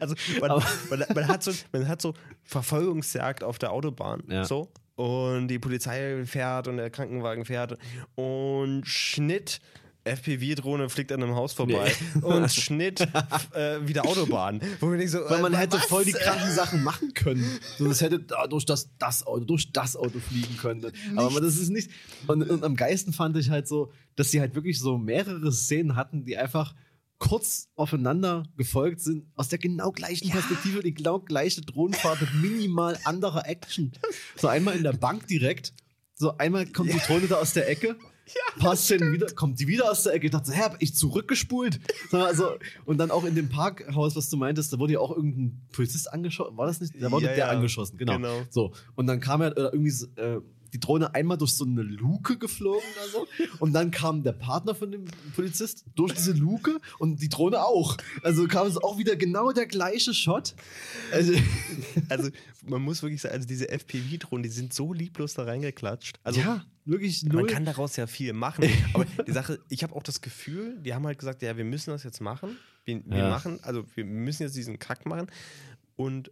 Also 0.00 0.14
man, 0.40 0.62
man, 0.90 1.04
man, 1.14 1.28
hat 1.28 1.42
so, 1.42 1.52
man 1.72 1.88
hat 1.88 2.02
so 2.02 2.12
Verfolgungsjagd 2.42 3.44
auf 3.44 3.58
der 3.58 3.72
Autobahn. 3.72 4.22
Ja. 4.28 4.44
So. 4.44 4.68
Und 4.96 5.48
die 5.48 5.58
Polizei 5.58 6.24
fährt 6.26 6.68
und 6.68 6.76
der 6.76 6.90
Krankenwagen 6.90 7.44
fährt. 7.44 7.78
Und 8.14 8.82
Schnitt. 8.86 9.60
FPV-Drohne 10.04 10.88
fliegt 10.88 11.12
an 11.12 11.22
einem 11.22 11.34
Haus 11.34 11.52
vorbei 11.52 11.92
und 12.22 12.50
Schnitt 12.50 13.00
äh, 13.00 13.86
wieder 13.86 14.06
Autobahn. 14.06 14.60
Wo 14.80 14.86
man 14.86 14.98
denkt 14.98 15.12
so, 15.12 15.18
weil 15.28 15.42
man 15.42 15.52
äh, 15.52 15.58
hätte 15.58 15.76
was? 15.76 15.86
voll 15.86 16.04
die 16.04 16.12
kranken 16.12 16.50
Sachen 16.50 16.82
machen 16.82 17.12
können. 17.14 17.44
So, 17.78 17.86
das 17.86 18.00
hätte 18.00 18.20
durch 18.48 18.64
das, 18.64 18.90
das 18.98 19.26
Auto, 19.26 19.44
durch 19.44 19.72
das 19.72 19.96
Auto 19.96 20.18
fliegen 20.18 20.56
können. 20.56 20.92
Aber 21.16 21.40
das 21.40 21.56
ist 21.56 21.70
nicht. 21.70 21.90
Und, 22.26 22.48
und 22.48 22.64
am 22.64 22.76
geilsten 22.76 23.12
fand 23.12 23.36
ich 23.36 23.50
halt 23.50 23.68
so, 23.68 23.92
dass 24.16 24.30
sie 24.30 24.40
halt 24.40 24.54
wirklich 24.54 24.78
so 24.78 24.98
mehrere 24.98 25.52
Szenen 25.52 25.96
hatten, 25.96 26.24
die 26.24 26.36
einfach 26.36 26.74
kurz 27.18 27.68
aufeinander 27.76 28.44
gefolgt 28.56 29.00
sind, 29.00 29.26
aus 29.36 29.48
der 29.48 29.58
genau 29.58 29.92
gleichen 29.92 30.30
Perspektive, 30.30 30.82
die 30.82 30.94
genau 30.94 31.20
gleiche 31.20 31.60
Drohnenfahrt 31.60 32.20
mit 32.22 32.34
minimal 32.34 32.98
anderer 33.04 33.46
Action. 33.46 33.92
So 34.36 34.48
einmal 34.48 34.74
in 34.74 34.82
der 34.82 34.94
Bank 34.94 35.26
direkt, 35.26 35.74
so 36.14 36.36
einmal 36.38 36.66
kommt 36.66 36.92
die 36.92 36.98
Drohne 36.98 37.28
da 37.28 37.36
aus 37.36 37.52
der 37.52 37.68
Ecke, 37.68 37.96
paar 38.58 38.76
Szenen 38.76 39.12
wieder, 39.12 39.26
kommt 39.28 39.60
die 39.60 39.66
wieder 39.66 39.90
aus 39.90 40.02
der 40.04 40.14
Ecke. 40.14 40.26
Ich 40.26 40.32
dachte, 40.32 40.52
hä, 40.52 40.60
hab 40.62 40.76
ich 40.80 40.94
zurückgespult? 40.94 41.80
So, 42.10 42.18
Also, 42.18 42.56
und 42.84 42.98
dann 42.98 43.10
auch 43.10 43.24
in 43.24 43.34
dem 43.34 43.48
Parkhaus, 43.48 44.16
was 44.16 44.28
du 44.28 44.36
meintest, 44.36 44.72
da 44.72 44.78
wurde 44.78 44.94
ja 44.94 45.00
auch 45.00 45.14
irgendein 45.14 45.60
Polizist 45.72 46.12
angeschossen. 46.12 46.56
War 46.56 46.66
das 46.66 46.80
nicht? 46.80 46.94
Da 47.00 47.10
wurde 47.10 47.26
Ja, 47.26 47.30
der 47.30 47.38
ja. 47.38 47.48
angeschossen, 47.48 47.96
genau. 47.96 48.16
Genau. 48.16 48.42
So, 48.50 48.72
und 48.96 49.06
dann 49.06 49.20
kam 49.20 49.40
er 49.42 49.56
äh, 49.56 49.60
irgendwie 49.72 49.92
äh, 50.16 50.40
die 50.72 50.80
Drohne 50.80 51.14
einmal 51.14 51.36
durch 51.38 51.52
so 51.52 51.64
eine 51.64 51.82
Luke 51.82 52.38
geflogen 52.38 52.82
oder 52.96 53.08
so. 53.10 53.26
Und 53.58 53.72
dann 53.72 53.90
kam 53.90 54.22
der 54.22 54.32
Partner 54.32 54.74
von 54.74 54.90
dem 54.92 55.04
Polizist 55.34 55.84
durch 55.94 56.12
diese 56.14 56.32
Luke 56.32 56.78
und 56.98 57.20
die 57.22 57.28
Drohne 57.28 57.64
auch. 57.64 57.96
Also 58.22 58.46
kam 58.46 58.66
es 58.66 58.76
auch 58.76 58.98
wieder 58.98 59.16
genau 59.16 59.52
der 59.52 59.66
gleiche 59.66 60.14
Shot. 60.14 60.54
Also, 61.12 61.32
Also 62.08 62.30
man 62.66 62.82
muss 62.82 63.02
wirklich 63.02 63.20
sagen, 63.20 63.34
also 63.34 63.46
diese 63.48 63.68
FPV-Drohnen, 63.68 64.42
die 64.42 64.48
sind 64.48 64.72
so 64.72 64.92
lieblos 64.92 65.34
da 65.34 65.44
reingeklatscht. 65.44 66.18
Also 66.22 66.40
ja, 66.40 66.64
wirklich 66.84 67.22
null. 67.24 67.42
Man 67.42 67.46
kann 67.46 67.64
daraus 67.64 67.96
ja 67.96 68.06
viel 68.06 68.32
machen. 68.32 68.64
Aber 68.94 69.04
die 69.26 69.32
Sache, 69.32 69.58
ich 69.68 69.82
habe 69.82 69.94
auch 69.94 70.02
das 70.02 70.20
Gefühl, 70.20 70.78
die 70.80 70.94
haben 70.94 71.06
halt 71.06 71.18
gesagt, 71.18 71.42
ja, 71.42 71.56
wir 71.56 71.64
müssen 71.64 71.90
das 71.90 72.04
jetzt 72.04 72.20
machen. 72.20 72.56
Wir, 72.84 73.02
wir 73.06 73.18
Ja. 73.18 73.28
machen, 73.30 73.58
also 73.62 73.84
wir 73.94 74.04
müssen 74.04 74.42
jetzt 74.44 74.56
diesen 74.56 74.78
Kack 74.78 75.06
machen. 75.06 75.26
Und 75.96 76.30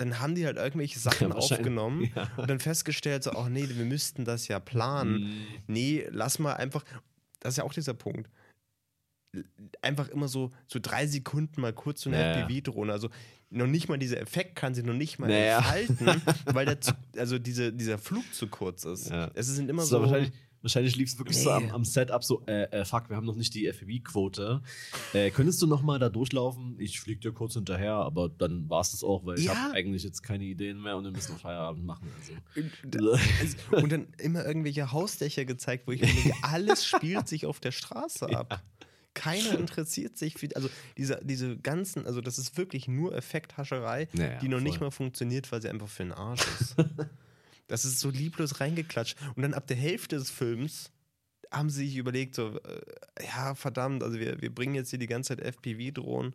dann 0.00 0.18
haben 0.20 0.34
die 0.34 0.46
halt 0.46 0.56
irgendwelche 0.56 0.98
Sachen 1.00 1.28
Ja, 1.30 1.34
aufgenommen 1.34 2.10
Ja. 2.14 2.30
und 2.36 2.48
dann 2.48 2.58
festgestellt, 2.60 3.22
so, 3.22 3.32
ach 3.32 3.48
nee, 3.48 3.66
wir 3.68 3.84
müssten 3.84 4.24
das 4.24 4.48
ja 4.48 4.58
planen. 4.60 5.20
Mhm. 5.24 5.46
Nee, 5.66 6.06
lass 6.10 6.38
mal 6.38 6.54
einfach, 6.54 6.84
das 7.40 7.54
ist 7.54 7.58
ja 7.58 7.64
auch 7.64 7.72
dieser 7.72 7.94
Punkt. 7.94 8.30
Einfach 9.82 10.08
immer 10.08 10.26
so, 10.26 10.50
so 10.66 10.80
drei 10.82 11.06
Sekunden 11.06 11.60
mal 11.60 11.72
kurz 11.72 12.00
so 12.02 12.10
eine 12.10 12.18
Ja, 12.20 12.38
ja. 12.40 12.46
FPV-Drohne. 12.46 12.92
Also 12.92 13.08
noch 13.50 13.66
nicht 13.68 13.88
mal 13.88 13.96
dieser 13.98 14.20
Effekt 14.20 14.56
kann 14.56 14.74
sie 14.74 14.82
noch 14.82 14.94
nicht 14.94 15.18
mal 15.20 15.28
Naja. 15.28 15.58
entfalten, 15.58 16.22
weil 16.54 16.66
der 16.66 16.78
also 17.16 17.38
diese, 17.38 17.72
dieser 17.72 17.98
Flug 17.98 18.24
zu 18.34 18.48
kurz 18.48 18.84
ist. 18.84 19.10
Ja. 19.10 19.30
Es 19.34 19.46
sind 19.46 19.68
immer 19.70 19.82
so, 19.82 19.96
so. 19.98 20.02
wahrscheinlich, 20.02 20.32
wahrscheinlich 20.62 20.96
lief 20.96 21.08
es 21.10 21.18
wirklich 21.18 21.38
so 21.38 21.50
am, 21.50 21.64
Nee. 21.64 21.70
am 21.70 21.84
Setup 21.84 22.22
so, 22.24 22.42
äh, 22.46 22.64
äh, 22.64 22.84
fuck, 22.84 23.08
wir 23.08 23.16
haben 23.16 23.26
noch 23.26 23.36
nicht 23.36 23.54
die 23.54 23.66
FPV-Quote. 23.66 24.62
Äh, 25.14 25.30
könntest 25.30 25.60
du 25.62 25.66
noch 25.66 25.82
mal 25.82 25.98
da 25.98 26.08
durchlaufen? 26.08 26.76
Ich 26.78 27.00
flieg 27.00 27.20
dir 27.20 27.32
kurz 27.32 27.54
hinterher, 27.54 27.94
aber 27.94 28.28
dann 28.28 28.68
war 28.68 28.80
es 28.80 28.90
das 28.92 29.02
auch, 29.04 29.24
weil 29.24 29.38
ich 29.38 29.46
Ja. 29.46 29.54
habe 29.56 29.74
eigentlich 29.74 30.02
jetzt 30.04 30.22
keine 30.22 30.44
Ideen 30.44 30.80
mehr 30.82 30.96
und 30.96 31.04
wir 31.04 31.10
müssen 31.10 31.32
noch 31.32 31.40
Feierabend 31.40 31.84
machen. 31.84 32.08
Und- 32.56 32.96
Also. 32.96 33.56
Und 33.82 33.92
dann 33.92 34.08
immer 34.18 34.44
irgendwelche 34.44 34.92
Hausdächer 34.92 35.44
gezeigt, 35.44 35.86
wo 35.86 35.92
ich 35.92 36.00
mir 36.00 36.06
denke, 36.08 36.32
alles 36.42 36.84
spielt 36.86 37.28
sich 37.28 37.46
auf 37.46 37.60
der 37.60 37.72
Straße 37.72 38.26
ab. 38.36 38.62
Keiner 39.12 39.58
interessiert 39.58 40.16
sich 40.16 40.34
für, 40.34 40.48
also 40.54 40.70
diese, 40.96 41.20
diese 41.24 41.56
ganzen, 41.58 42.06
also 42.06 42.20
das 42.20 42.38
ist 42.38 42.56
wirklich 42.56 42.86
nur 42.86 43.12
Effekthascherei, 43.14 44.06
Ja, 44.12 44.24
ja, 44.32 44.38
die 44.38 44.46
noch 44.48 44.60
nicht 44.60 44.78
voll. 44.78 44.86
mal 44.86 44.90
funktioniert, 44.92 45.50
weil 45.50 45.60
sie 45.60 45.68
einfach 45.68 45.88
für 45.88 46.04
den 46.04 46.12
Arsch 46.12 46.42
ist. 46.60 46.76
das 47.70 47.84
ist 47.84 48.00
so 48.00 48.10
lieblos 48.10 48.60
reingeklatscht. 48.60 49.16
Und 49.36 49.42
dann 49.42 49.54
ab 49.54 49.66
der 49.66 49.76
Hälfte 49.76 50.16
des 50.16 50.30
Films 50.30 50.90
haben 51.50 51.70
sie 51.70 51.86
sich 51.86 51.96
überlegt, 51.96 52.34
so, 52.34 52.58
äh, 52.58 52.80
ja, 53.24 53.54
verdammt, 53.54 54.02
also 54.02 54.18
wir, 54.18 54.40
wir 54.40 54.54
bringen 54.54 54.74
jetzt 54.74 54.90
hier 54.90 54.98
die 54.98 55.06
ganze 55.06 55.36
Zeit 55.36 55.44
FPV-Drohnen 55.44 56.34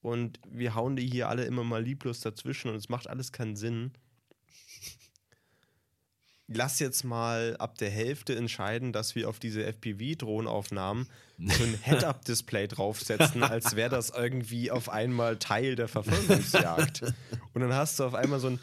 und 0.00 0.40
wir 0.48 0.74
hauen 0.74 0.96
die 0.96 1.06
hier 1.06 1.28
alle 1.28 1.44
immer 1.44 1.64
mal 1.64 1.82
lieblos 1.82 2.20
dazwischen 2.20 2.70
und 2.70 2.76
es 2.76 2.88
macht 2.88 3.08
alles 3.08 3.32
keinen 3.32 3.56
Sinn 3.56 3.92
lass 6.54 6.78
jetzt 6.78 7.04
mal 7.04 7.56
ab 7.58 7.78
der 7.78 7.90
Hälfte 7.90 8.36
entscheiden, 8.36 8.92
dass 8.92 9.14
wir 9.14 9.28
auf 9.28 9.38
diese 9.38 9.64
FPV-Drohnenaufnahmen 9.64 11.08
so 11.38 11.64
ein 11.64 11.78
Head-Up-Display 11.82 12.68
draufsetzen, 12.68 13.42
als 13.42 13.76
wäre 13.76 13.90
das 13.90 14.10
irgendwie 14.10 14.70
auf 14.70 14.88
einmal 14.88 15.36
Teil 15.38 15.76
der 15.76 15.88
Verfolgungsjagd. 15.88 17.02
Und 17.54 17.60
dann 17.60 17.74
hast 17.74 17.98
du 17.98 18.04
auf 18.04 18.14
einmal 18.14 18.40
so 18.40 18.48
ein 18.48 18.60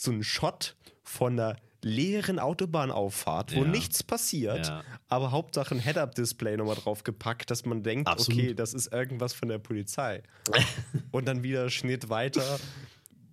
so 0.00 0.10
einen 0.10 0.24
Shot 0.24 0.76
von 1.02 1.32
einer 1.38 1.56
leeren 1.82 2.38
Autobahnauffahrt, 2.38 3.54
wo 3.54 3.64
Ja. 3.64 3.68
nichts 3.70 4.02
passiert, 4.02 4.66
Ja. 4.68 4.84
aber 5.08 5.30
Hauptsache 5.30 5.74
ein 5.74 5.80
Head-Up-Display 5.80 6.56
nochmal 6.56 6.76
drauf 6.76 7.04
gepackt, 7.04 7.50
dass 7.50 7.64
man 7.64 7.82
denkt, 7.82 8.06
Absolut. 8.08 8.38
okay, 8.40 8.54
das 8.54 8.74
ist 8.74 8.92
irgendwas 8.92 9.32
von 9.32 9.48
der 9.48 9.58
Polizei. 9.58 10.22
Und 11.10 11.26
dann 11.26 11.42
wieder 11.42 11.68
Schnitt 11.70 12.08
weiter, 12.08 12.60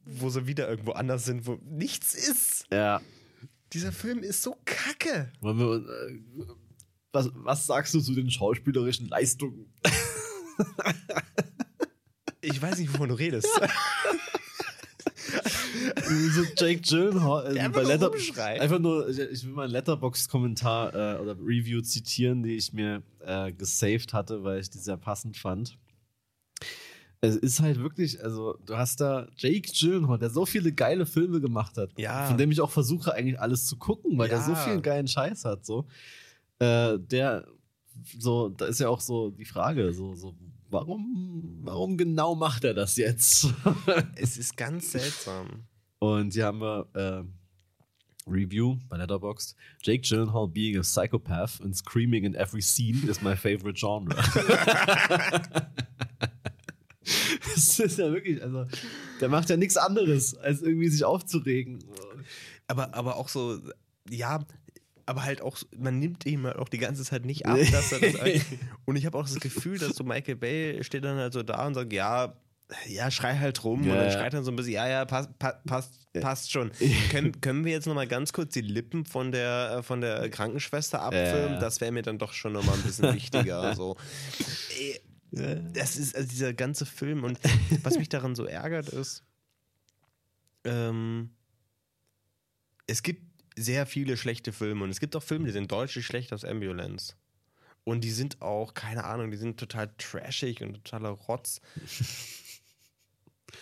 wo 0.05 0.29
sie 0.29 0.47
wieder 0.47 0.67
irgendwo 0.69 0.91
anders 0.91 1.25
sind, 1.25 1.45
wo 1.45 1.57
nichts 1.63 2.13
ist. 2.13 2.65
ja. 2.71 3.01
Dieser 3.73 3.91
Film 3.91 4.19
ist 4.23 4.43
so 4.43 4.55
kacke. 4.63 5.29
Wir, 5.41 5.51
äh, 5.51 6.21
was, 7.11 7.29
was 7.33 7.67
sagst 7.67 7.93
du 7.93 7.99
zu 7.99 8.13
den 8.15 8.31
schauspielerischen 8.31 9.09
Leistungen? 9.09 9.73
Ich 12.41 12.61
weiß 12.61 12.77
nicht, 12.79 12.93
wovon 12.93 13.09
du 13.09 13.15
redest. 13.15 13.47
so 16.31 16.43
Jake 16.57 16.81
Gyllenhaal 16.81 17.55
äh, 17.57 17.69
bei 17.69 17.83
Letter 17.83 18.11
einfach 18.59 18.79
nur 18.79 19.09
ich, 19.09 19.45
will 19.45 19.53
mal 19.53 19.63
einen 19.63 19.73
Letterbox 19.73 20.27
Kommentar 20.29 20.93
äh, 20.93 21.19
oder 21.21 21.35
Review 21.39 21.81
zitieren, 21.81 22.43
die 22.43 22.55
ich 22.55 22.73
mir 22.73 23.03
äh, 23.19 23.51
gesaved 23.51 24.13
hatte, 24.13 24.43
weil 24.43 24.59
ich 24.59 24.69
die 24.69 24.77
sehr 24.79 24.97
passend 24.97 25.37
fand. 25.37 25.77
Es 27.19 27.35
ist 27.35 27.59
halt 27.61 27.79
wirklich, 27.79 28.23
also 28.23 28.57
du 28.65 28.77
hast 28.77 29.01
da 29.01 29.27
Jake 29.37 29.71
Gyllenhaal, 29.71 30.19
der 30.19 30.29
so 30.29 30.45
viele 30.45 30.71
geile 30.71 31.05
Filme 31.05 31.41
gemacht 31.41 31.75
hat, 31.77 31.89
Ja. 31.97 32.25
von 32.27 32.37
dem 32.37 32.51
ich 32.51 32.61
auch 32.61 32.69
versuche 32.69 33.13
eigentlich 33.13 33.39
alles 33.39 33.65
zu 33.65 33.77
gucken, 33.77 34.17
weil 34.17 34.29
der 34.29 34.41
so 34.41 34.51
Ja. 34.51 34.57
viel 34.57 34.81
geilen 34.81 35.07
Scheiß 35.07 35.45
hat, 35.45 35.65
so. 35.65 35.87
Äh, 36.59 36.99
der, 36.99 37.47
so, 38.19 38.49
da 38.49 38.65
ist 38.65 38.79
ja 38.79 38.89
auch 38.89 39.01
so 39.01 39.31
die 39.31 39.45
Frage, 39.45 39.93
so, 39.93 40.13
so, 40.13 40.35
warum, 40.69 41.59
warum 41.63 41.97
genau 41.97 42.35
macht 42.35 42.63
er 42.63 42.73
das 42.73 42.97
jetzt? 42.97 43.47
Es 44.15 44.37
ist 44.37 44.57
ganz 44.57 44.91
seltsam. 44.91 45.65
Und 45.99 46.33
hier 46.33 46.45
haben 46.45 46.61
wir 46.61 46.87
äh, 46.93 47.23
Review 48.29 48.77
bei 48.89 48.97
Letterboxd. 48.97 49.55
Jake 49.81 50.01
Gyllenhaal 50.01 50.47
being 50.47 50.77
a 50.77 50.81
psychopath 50.81 51.61
and 51.61 51.75
screaming 51.75 52.23
in 52.23 52.35
every 52.35 52.61
scene 52.61 53.09
is 53.09 53.21
my 53.21 53.35
favorite 53.35 53.79
genre. 53.79 54.15
das 57.55 57.79
ist 57.79 57.97
ja 57.97 58.11
wirklich, 58.11 58.41
also, 58.43 58.67
der 59.21 59.29
macht 59.29 59.49
ja 59.49 59.57
nichts 59.57 59.77
anderes, 59.77 60.35
als 60.35 60.61
irgendwie 60.61 60.89
sich 60.89 61.03
aufzuregen. 61.03 61.79
Aber, 62.67 62.93
aber 62.93 63.15
auch 63.15 63.29
so, 63.29 63.59
ja, 64.09 64.45
aber 65.07 65.23
halt 65.23 65.41
auch, 65.41 65.57
man 65.75 65.97
nimmt 65.97 66.25
ihm 66.27 66.45
halt 66.45 66.57
auch 66.57 66.69
die 66.69 66.77
ganze 66.77 67.03
Zeit 67.03 67.25
nicht 67.25 67.45
ab, 67.47 67.57
dass 67.71 67.91
er 67.91 67.99
das 67.99 68.15
eigentlich- 68.19 68.43
Und 68.85 68.95
ich 68.97 69.05
habe 69.07 69.17
auch 69.17 69.23
das 69.27 69.39
Gefühl, 69.39 69.79
dass 69.79 69.95
so 69.95 70.03
Michael 70.03 70.35
Bay 70.35 70.83
steht 70.83 71.03
dann 71.03 71.17
halt 71.17 71.33
so 71.33 71.41
da 71.41 71.65
und 71.65 71.73
sagt, 71.73 71.91
ja, 71.93 72.35
ja, 72.85 73.09
schrei 73.09 73.37
halt 73.37 73.63
rum 73.63 73.83
Ja, 73.85 73.93
und 73.93 73.99
dann 73.99 74.11
schreit 74.11 74.33
dann 74.33 74.43
so 74.43 74.51
ein 74.51 74.57
bisschen, 74.57 74.73
ja, 74.73 74.87
ja, 74.87 75.05
passt, 75.05 75.39
pa 75.39 75.53
passt, 75.65 76.05
passt 76.19 76.51
schon. 76.51 76.69
können, 77.11 77.39
können 77.39 77.63
wir 77.63 77.71
jetzt 77.71 77.87
nochmal 77.87 78.07
ganz 78.07 78.33
kurz 78.33 78.53
die 78.53 78.61
Lippen 78.61 79.05
von 79.05 79.31
der, 79.31 79.81
von 79.83 80.01
der 80.01 80.29
Krankenschwester 80.29 81.01
abfilmen? 81.01 81.53
Ja. 81.53 81.59
Das 81.59 81.79
wäre 81.79 81.91
mir 81.93 82.01
dann 82.01 82.17
doch 82.19 82.33
schon 82.33 82.51
nochmal 82.51 82.75
ein 82.75 82.83
bisschen 82.83 83.13
wichtiger. 83.15 83.73
So. 83.75 83.95
Das 85.31 85.97
ist 85.97 86.15
also 86.15 86.27
dieser 86.27 86.53
ganze 86.53 86.85
Film 86.85 87.23
und 87.23 87.39
was 87.83 87.97
mich 87.97 88.07
daran 88.09 88.33
so 88.35 88.45
ärgert 88.45 88.87
ist, 88.89 89.23
ähm, 90.63 91.29
es 92.87 93.03
gibt 93.03 93.26
sehr 93.57 93.85
viele 93.85 94.15
schlechte 94.17 94.53
Filme 94.53 94.83
und 94.83 94.89
es 94.91 94.99
gibt 94.99 95.15
auch 95.15 95.23
Filme, 95.23 95.45
die 95.47 95.51
sind 95.51 95.71
deutlich 95.71 96.05
schlechter 96.05 96.33
als 96.33 96.45
Ambulance. 96.45 97.15
Und 97.83 98.03
die 98.03 98.11
sind 98.11 98.41
auch, 98.41 98.73
keine 98.73 99.05
Ahnung, 99.05 99.31
die 99.31 99.37
sind 99.37 99.57
total 99.59 99.89
trashig 99.97 100.61
und 100.61 100.73
totaler 100.83 101.09
Rotz. 101.09 101.61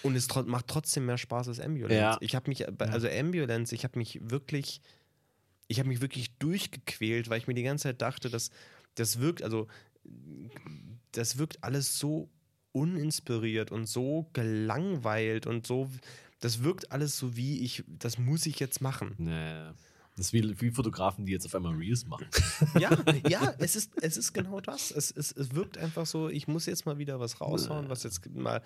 Und 0.01 0.15
es 0.15 0.27
tro 0.27 0.43
macht 0.43 0.67
trotzdem 0.67 1.05
mehr 1.05 1.17
Spaß 1.17 1.47
als 1.47 1.59
Ambulance. 1.59 1.95
Ja. 1.95 2.17
Ich 2.19 2.35
habe 2.35 2.49
mich, 2.49 2.65
bei- 2.77 2.89
also 2.89 3.07
Ambulance, 3.07 3.73
ich 3.73 3.83
habe 3.83 3.97
mich 3.99 4.19
wirklich, 4.21 4.81
ich 5.67 5.79
habe 5.79 5.89
mich 5.89 6.01
wirklich 6.01 6.35
durchgequält, 6.37 7.29
weil 7.29 7.37
ich 7.39 7.47
mir 7.47 7.53
die 7.53 7.63
ganze 7.63 7.83
Zeit 7.83 8.01
dachte, 8.01 8.29
dass 8.29 8.49
das 8.95 9.19
wirkt, 9.19 9.43
also 9.43 9.67
das 11.11 11.37
wirkt 11.37 11.63
alles 11.63 11.97
so 11.99 12.29
uninspiriert 12.71 13.71
und 13.71 13.85
so 13.85 14.29
gelangweilt 14.33 15.47
und 15.47 15.65
so, 15.65 15.89
das 16.45 16.63
wirkt 16.63 16.91
alles 16.91 17.17
so 17.17 17.35
wie 17.35 17.61
ich, 17.61 17.83
das 17.87 18.19
muss 18.19 18.45
ich 18.45 18.59
jetzt 18.59 18.79
machen. 18.79 19.15
Nee. 19.17 19.63
Das 20.15 20.27
ist 20.27 20.33
wie, 20.33 20.61
wie 20.61 20.69
Fotografen, 20.69 21.25
die 21.25 21.31
jetzt 21.31 21.47
auf 21.47 21.55
einmal 21.55 21.73
Reels 21.73 22.05
machen. 22.05 22.27
Ja, 22.79 22.95
ja, 23.27 23.55
es 23.57 23.75
ist, 23.75 23.91
es 23.99 24.15
ist 24.15 24.31
genau 24.31 24.61
das. 24.61 24.91
Es, 24.91 25.09
es, 25.09 25.31
es 25.31 25.55
wirkt 25.55 25.79
einfach 25.79 26.05
so, 26.05 26.29
ich 26.29 26.47
muss 26.47 26.67
jetzt 26.67 26.85
mal 26.85 26.99
wieder 26.99 27.19
was 27.19 27.41
raushauen, 27.41 27.89
was 27.89 28.03
jetzt 28.03 28.29
mal. 28.35 28.61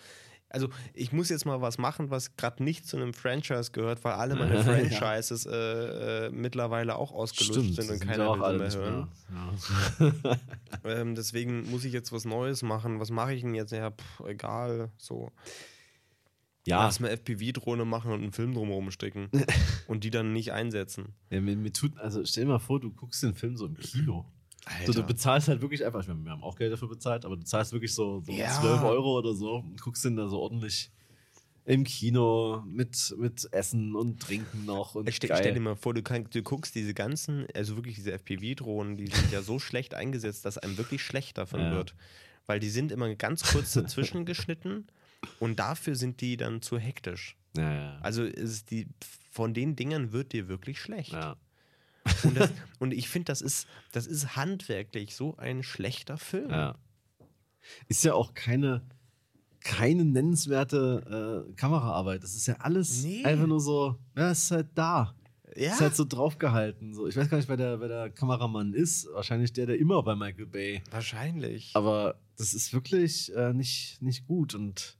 Also, 0.50 0.68
ich 0.94 1.14
muss 1.14 1.30
jetzt 1.30 1.46
mal 1.46 1.62
was 1.62 1.78
machen, 1.78 2.10
was 2.10 2.36
gerade 2.36 2.62
nicht 2.62 2.86
zu 2.86 2.98
einem 2.98 3.14
Franchise 3.14 3.72
gehört, 3.72 4.04
weil 4.04 4.14
alle 4.14 4.36
meine. 4.36 4.62
Franchises 4.90 5.46
äh, 5.46 6.26
äh, 6.26 6.30
mittlerweile 6.32 6.98
auch 6.98 7.14
ausgelutscht 7.14 7.76
sind 7.76 7.92
und 7.92 8.00
keiner 8.02 8.38
will 8.42 8.58
mehr 8.58 8.74
hören. 8.74 9.08
mehr. 9.30 10.20
Ja. 10.26 10.38
Ähm, 10.84 11.16
deswegen 11.16 11.70
muss 11.70 11.86
ich 11.86 11.94
jetzt 11.94 12.12
was 12.12 12.26
Neues 12.26 12.62
machen. 12.62 13.00
Was 13.00 13.10
mache 13.10 13.34
ich 13.34 13.42
denn 13.42 13.56
jetzt? 13.56 13.72
Ja, 13.72 13.92
pff, 13.92 14.26
egal. 14.28 14.90
So. 14.98 15.32
Ja, 16.70 16.84
Lass 16.84 17.00
mal 17.00 17.10
FPV-Drohne 17.10 17.84
machen 17.86 18.12
und 18.12 18.22
einen 18.22 18.32
Film 18.32 18.54
drumherum 18.54 18.92
stricken. 18.92 19.30
und 19.88 20.04
die 20.04 20.12
dann 20.12 20.34
nicht 20.34 20.52
einsetzen. 20.54 21.14
ja 21.30 21.42
mir, 21.42 21.56
mir 21.56 21.74
tut, 21.74 21.98
also 21.98 22.24
stell 22.26 22.46
dir 22.46 22.52
mal 22.52 22.60
vor, 22.60 22.80
du 22.80 22.92
guckst 22.92 23.24
den 23.24 23.34
Film 23.34 23.58
so 23.58 23.66
im 23.66 23.76
Kino. 23.78 24.26
So, 24.86 24.94
du 24.94 25.02
bezahlst 25.04 25.48
halt 25.48 25.62
wirklich 25.62 25.84
einfach, 25.84 26.02
ich 26.02 26.08
meine, 26.08 26.24
wir 26.24 26.32
haben 26.32 26.44
auch 26.44 26.56
Geld 26.56 26.72
dafür 26.72 26.90
bezahlt, 26.90 27.26
aber 27.26 27.36
du 27.38 27.44
zahlst 27.44 27.72
wirklich 27.74 27.94
so, 27.94 28.22
so 28.22 28.32
Ja. 28.32 28.50
12 28.60 28.84
Euro 28.84 29.18
oder 29.18 29.34
so 29.34 29.56
und 29.56 29.82
guckst 29.82 30.06
den 30.06 30.16
da 30.16 30.28
so 30.28 30.38
ordentlich 30.40 30.92
im 31.66 31.84
Kino 31.84 32.64
mit, 32.68 33.16
mit 33.18 33.48
Essen 33.52 33.96
und 33.96 34.20
Trinken 34.22 34.66
noch. 34.66 34.96
Und 34.96 35.12
Stell, 35.14 35.30
geil. 35.30 35.38
stell 35.40 35.54
dir 35.54 35.60
mal 35.60 35.76
vor, 35.76 35.94
du, 35.94 36.02
kann, 36.04 36.28
du 36.32 36.42
guckst 36.44 36.76
diese 36.76 36.94
ganzen, 36.94 37.48
also 37.56 37.76
wirklich 37.78 37.96
diese 37.96 38.12
FPV-Drohnen, 38.12 38.98
die 38.98 39.08
sind 39.08 39.32
ja 39.32 39.42
so 39.42 39.58
schlecht 39.60 39.94
eingesetzt, 39.96 40.46
dass 40.46 40.58
einem 40.60 40.78
wirklich 40.78 41.02
schlecht 41.04 41.38
davon 41.38 41.62
Ja. 41.62 41.72
wird. 41.72 41.96
Weil 42.46 42.60
die 42.60 42.70
sind 42.70 42.92
immer 42.92 43.14
ganz 43.16 43.44
kurz 43.52 43.74
dazwischen 43.74 44.26
geschnitten 44.26 44.88
und 45.40 45.60
dafür 45.60 45.96
sind 45.96 46.22
die 46.22 46.38
dann 46.38 46.62
zu 46.62 46.78
hektisch. 46.78 47.36
ja, 47.58 47.74
ja. 47.74 48.00
Also 48.02 48.24
ist 48.24 48.72
die, 48.72 48.88
von 49.32 49.54
den 49.54 49.76
Dingern 49.76 50.12
wird 50.12 50.34
dir 50.34 50.48
wirklich 50.48 50.80
schlecht. 50.80 51.14
ja. 51.14 51.36
Und, 52.24 52.38
das, 52.38 52.52
und 52.80 52.94
ich 52.94 53.08
finde, 53.10 53.26
das 53.26 53.42
ist, 53.42 53.68
das 53.92 54.08
ist 54.08 54.36
handwerklich 54.36 55.16
so 55.16 55.36
ein 55.38 55.64
schlechter 55.64 56.18
Film. 56.18 56.50
Ja. 56.50 56.76
Ist 57.88 58.04
ja 58.04 58.14
auch 58.14 58.34
keine, 58.34 58.82
keine 59.60 60.06
nennenswerte 60.06 61.46
äh, 61.50 61.54
Kameraarbeit. 61.56 62.24
Das 62.24 62.36
ist 62.36 62.48
ja 62.48 62.56
alles 62.60 63.04
Nee. 63.04 63.24
einfach 63.26 63.48
nur 63.48 63.60
so, 63.60 63.98
ja, 64.16 64.32
es 64.32 64.46
ist 64.46 64.52
halt 64.52 64.68
da. 64.76 65.14
Ja. 65.56 65.74
Ist 65.74 65.82
halt 65.82 65.96
so 65.96 66.06
draufgehalten. 66.06 66.94
So. 66.94 67.08
Ich 67.08 67.18
weiß 67.18 67.30
gar 67.30 67.38
nicht, 67.38 67.50
wer 67.50 67.58
der, 67.58 67.80
wer 67.80 67.88
der 67.88 68.10
Kameramann 68.12 68.74
ist. 68.74 69.08
Wahrscheinlich 69.14 69.52
der, 69.52 69.66
der 69.66 69.78
immer 69.80 70.02
bei 70.04 70.16
Michael 70.16 70.46
Bay. 70.46 70.82
Wahrscheinlich. 70.92 71.72
Aber 71.76 72.20
das 72.38 72.54
ist 72.54 72.72
wirklich 72.72 73.34
äh, 73.36 73.52
nicht, 73.54 74.02
nicht 74.02 74.26
gut. 74.28 74.54
Und 74.56 74.98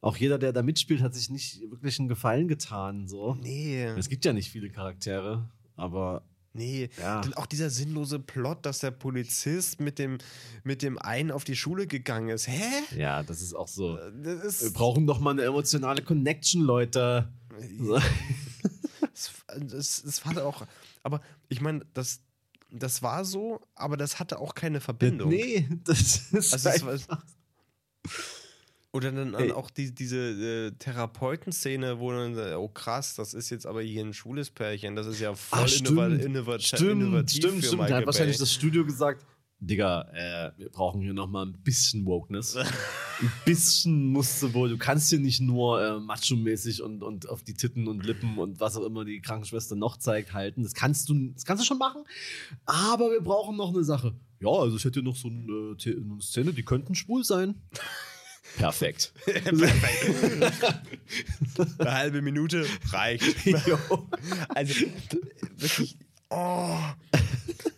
auch 0.00 0.16
jeder, 0.16 0.38
der 0.38 0.52
da 0.52 0.62
mitspielt, 0.62 1.00
hat 1.02 1.14
sich 1.14 1.28
nicht 1.30 1.60
wirklich 1.70 1.98
einen 1.98 2.08
Gefallen 2.08 2.48
getan. 2.48 3.08
So. 3.08 3.34
nee. 3.40 3.84
Es 3.84 4.08
gibt 4.08 4.24
ja 4.24 4.32
nicht 4.32 4.50
viele 4.50 4.70
Charaktere, 4.70 5.48
aber 5.76 6.22
Nee, 6.54 6.88
Ja. 6.98 7.20
dann 7.20 7.34
auch 7.34 7.46
dieser 7.46 7.70
sinnlose 7.70 8.18
Plot, 8.18 8.64
dass 8.66 8.80
der 8.80 8.90
Polizist 8.90 9.80
mit 9.80 9.98
dem, 9.98 10.18
mit 10.64 10.82
dem 10.82 10.98
einen 10.98 11.30
auf 11.30 11.44
die 11.44 11.54
Schule 11.54 11.86
gegangen 11.86 12.30
ist. 12.30 12.48
Hä? 12.48 12.62
ja, 12.96 13.22
das 13.22 13.42
ist 13.42 13.54
auch 13.54 13.68
so. 13.68 13.96
Das 14.22 14.42
ist, 14.44 14.64
Wir 14.64 14.72
brauchen 14.72 15.06
doch 15.06 15.20
mal 15.20 15.32
eine 15.32 15.42
emotionale 15.42 16.02
Connection, 16.02 16.62
Leute. 16.62 17.30
Das, 19.60 20.02
das 20.02 20.24
war 20.26 20.44
auch. 20.44 20.66
Aber 21.02 21.20
ich 21.48 21.60
meine, 21.60 21.84
das, 21.94 22.20
das 22.70 23.02
war 23.02 23.24
so, 23.24 23.60
aber 23.74 23.96
das 23.96 24.18
hatte 24.20 24.38
auch 24.38 24.54
keine 24.54 24.80
Verbindung. 24.80 25.28
Nee, 25.30 25.68
das 25.84 26.32
ist 26.32 26.52
Also 26.52 26.68
es 26.68 26.82
einfach. 26.82 27.22
Oder 28.92 29.12
dann, 29.12 29.34
Ey. 29.34 29.52
auch 29.52 29.70
die, 29.70 29.94
diese 29.94 30.16
äh, 30.16 30.70
Therapeutenszene, 30.78 31.98
wo 32.00 32.10
dann, 32.10 32.38
äh, 32.38 32.54
oh 32.54 32.68
krass, 32.68 33.14
das 33.16 33.34
ist 33.34 33.50
jetzt 33.50 33.66
aber 33.66 33.82
hier 33.82 34.02
ein 34.02 34.14
schwules 34.14 34.50
Pärchen, 34.50 34.96
das 34.96 35.06
ist 35.06 35.20
ja 35.20 35.34
voll 35.34 35.68
innova 35.70 36.06
stimmt. 36.06 36.24
innova 36.24 36.58
Stimmt, 36.58 36.90
innovativ 36.90 37.36
stimmt, 37.36 37.54
für 37.54 37.66
stimmt. 37.66 37.72
Der 37.72 37.78
Michael 37.78 37.96
hat 37.96 38.06
wahrscheinlich 38.06 38.38
das 38.38 38.52
Studio 38.52 38.86
gesagt, 38.86 39.26
Digga, 39.60 40.02
äh, 40.12 40.52
wir 40.56 40.70
brauchen 40.70 41.00
hier 41.00 41.12
noch 41.12 41.26
mal 41.26 41.44
ein 41.44 41.52
bisschen 41.64 42.06
Wokeness. 42.06 42.56
ein 42.56 43.32
bisschen 43.44 44.12
musst 44.12 44.40
du 44.40 44.54
wohl, 44.54 44.68
du 44.68 44.78
kannst 44.78 45.10
hier 45.10 45.18
nicht 45.18 45.40
nur 45.40 45.82
äh, 45.82 45.98
macho-mäßig 45.98 46.80
und, 46.80 47.02
und 47.02 47.28
auf 47.28 47.42
die 47.42 47.54
Titten 47.54 47.88
und 47.88 48.06
Lippen 48.06 48.38
und 48.38 48.60
was 48.60 48.76
auch 48.76 48.84
immer 48.84 49.04
die 49.04 49.20
Krankenschwester 49.20 49.74
noch 49.74 49.96
zeigt, 49.96 50.32
halten. 50.32 50.62
Das 50.62 50.74
kannst 50.74 51.08
du, 51.08 51.32
das 51.34 51.44
kannst 51.44 51.64
du 51.64 51.66
schon 51.66 51.78
machen. 51.78 52.04
Aber 52.66 53.10
wir 53.10 53.20
brauchen 53.20 53.56
noch 53.56 53.74
eine 53.74 53.82
Sache. 53.82 54.14
Ja, 54.40 54.50
also 54.50 54.76
ich 54.76 54.84
hätte 54.84 55.02
noch 55.02 55.16
so 55.16 55.26
eine, 55.26 55.76
äh, 55.84 55.96
eine 55.96 56.22
Szene, 56.22 56.52
die 56.52 56.64
könnten 56.64 56.94
schwul 56.94 57.24
sein. 57.24 57.56
Perfekt. 58.58 59.12
Eine 61.78 61.92
halbe 61.92 62.22
Minute 62.22 62.66
reicht. 62.90 63.24
Jo. 63.66 63.78
Also 64.48 64.74
wirklich. 65.56 65.96
Oh. 66.30 66.76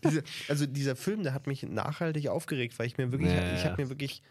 Diese, 0.05 0.23
also 0.49 0.67
dieser 0.67 0.97
Film, 0.97 1.23
der 1.23 1.35
hat 1.35 1.47
mich 1.47 1.63
nachhaltig 1.63 2.29
aufgeregt, 2.29 2.79
weil 2.79 2.87
ich 2.87 2.99
mir 2.99 3.13
wirklich, 3.13 3.31
Ja, 3.31 3.55
ich 3.55 3.63
ja. 3.63 3.71
habe 3.71 3.83
mir 3.83 3.89
wirklich, 3.89 4.23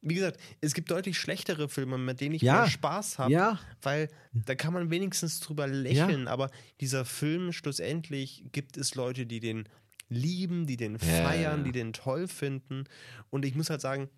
wie 0.00 0.14
gesagt, 0.14 0.40
es 0.60 0.72
gibt 0.74 0.90
deutlich 0.90 1.18
schlechtere 1.18 1.68
Filme, 1.68 1.98
mit 1.98 2.20
denen 2.20 2.34
ich 2.34 2.42
Ja. 2.42 2.60
mehr 2.62 2.70
Spaß 2.70 3.18
habe, 3.18 3.32
Ja. 3.32 3.58
weil 3.82 4.08
da 4.32 4.54
kann 4.54 4.72
man 4.72 4.90
wenigstens 4.90 5.40
drüber 5.40 5.66
lächeln. 5.66 6.28
Aber 6.28 6.50
dieser 6.80 7.04
Film 7.04 7.52
schlussendlich 7.52 8.44
gibt 8.52 8.76
es 8.76 8.94
Leute, 8.94 9.26
die 9.26 9.40
den 9.40 9.68
lieben, 10.08 10.66
die 10.66 10.76
den 10.76 10.92
Ja, 10.94 10.98
feiern, 10.98 11.58
ja. 11.58 11.64
die 11.64 11.72
den 11.72 11.92
toll 11.92 12.28
finden. 12.28 12.84
Und 13.30 13.44
ich 13.44 13.54
muss 13.54 13.68
halt 13.70 13.80
sagen, 13.80 14.08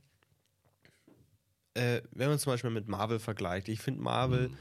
äh, 1.78 2.02
wenn 2.12 2.28
man 2.28 2.38
zum 2.38 2.52
Beispiel 2.52 2.70
mit 2.70 2.88
Marvel 2.88 3.18
vergleicht, 3.18 3.68
ich 3.68 3.80
finde 3.80 4.00
Marvel, 4.02 4.48
Mhm. 4.48 4.56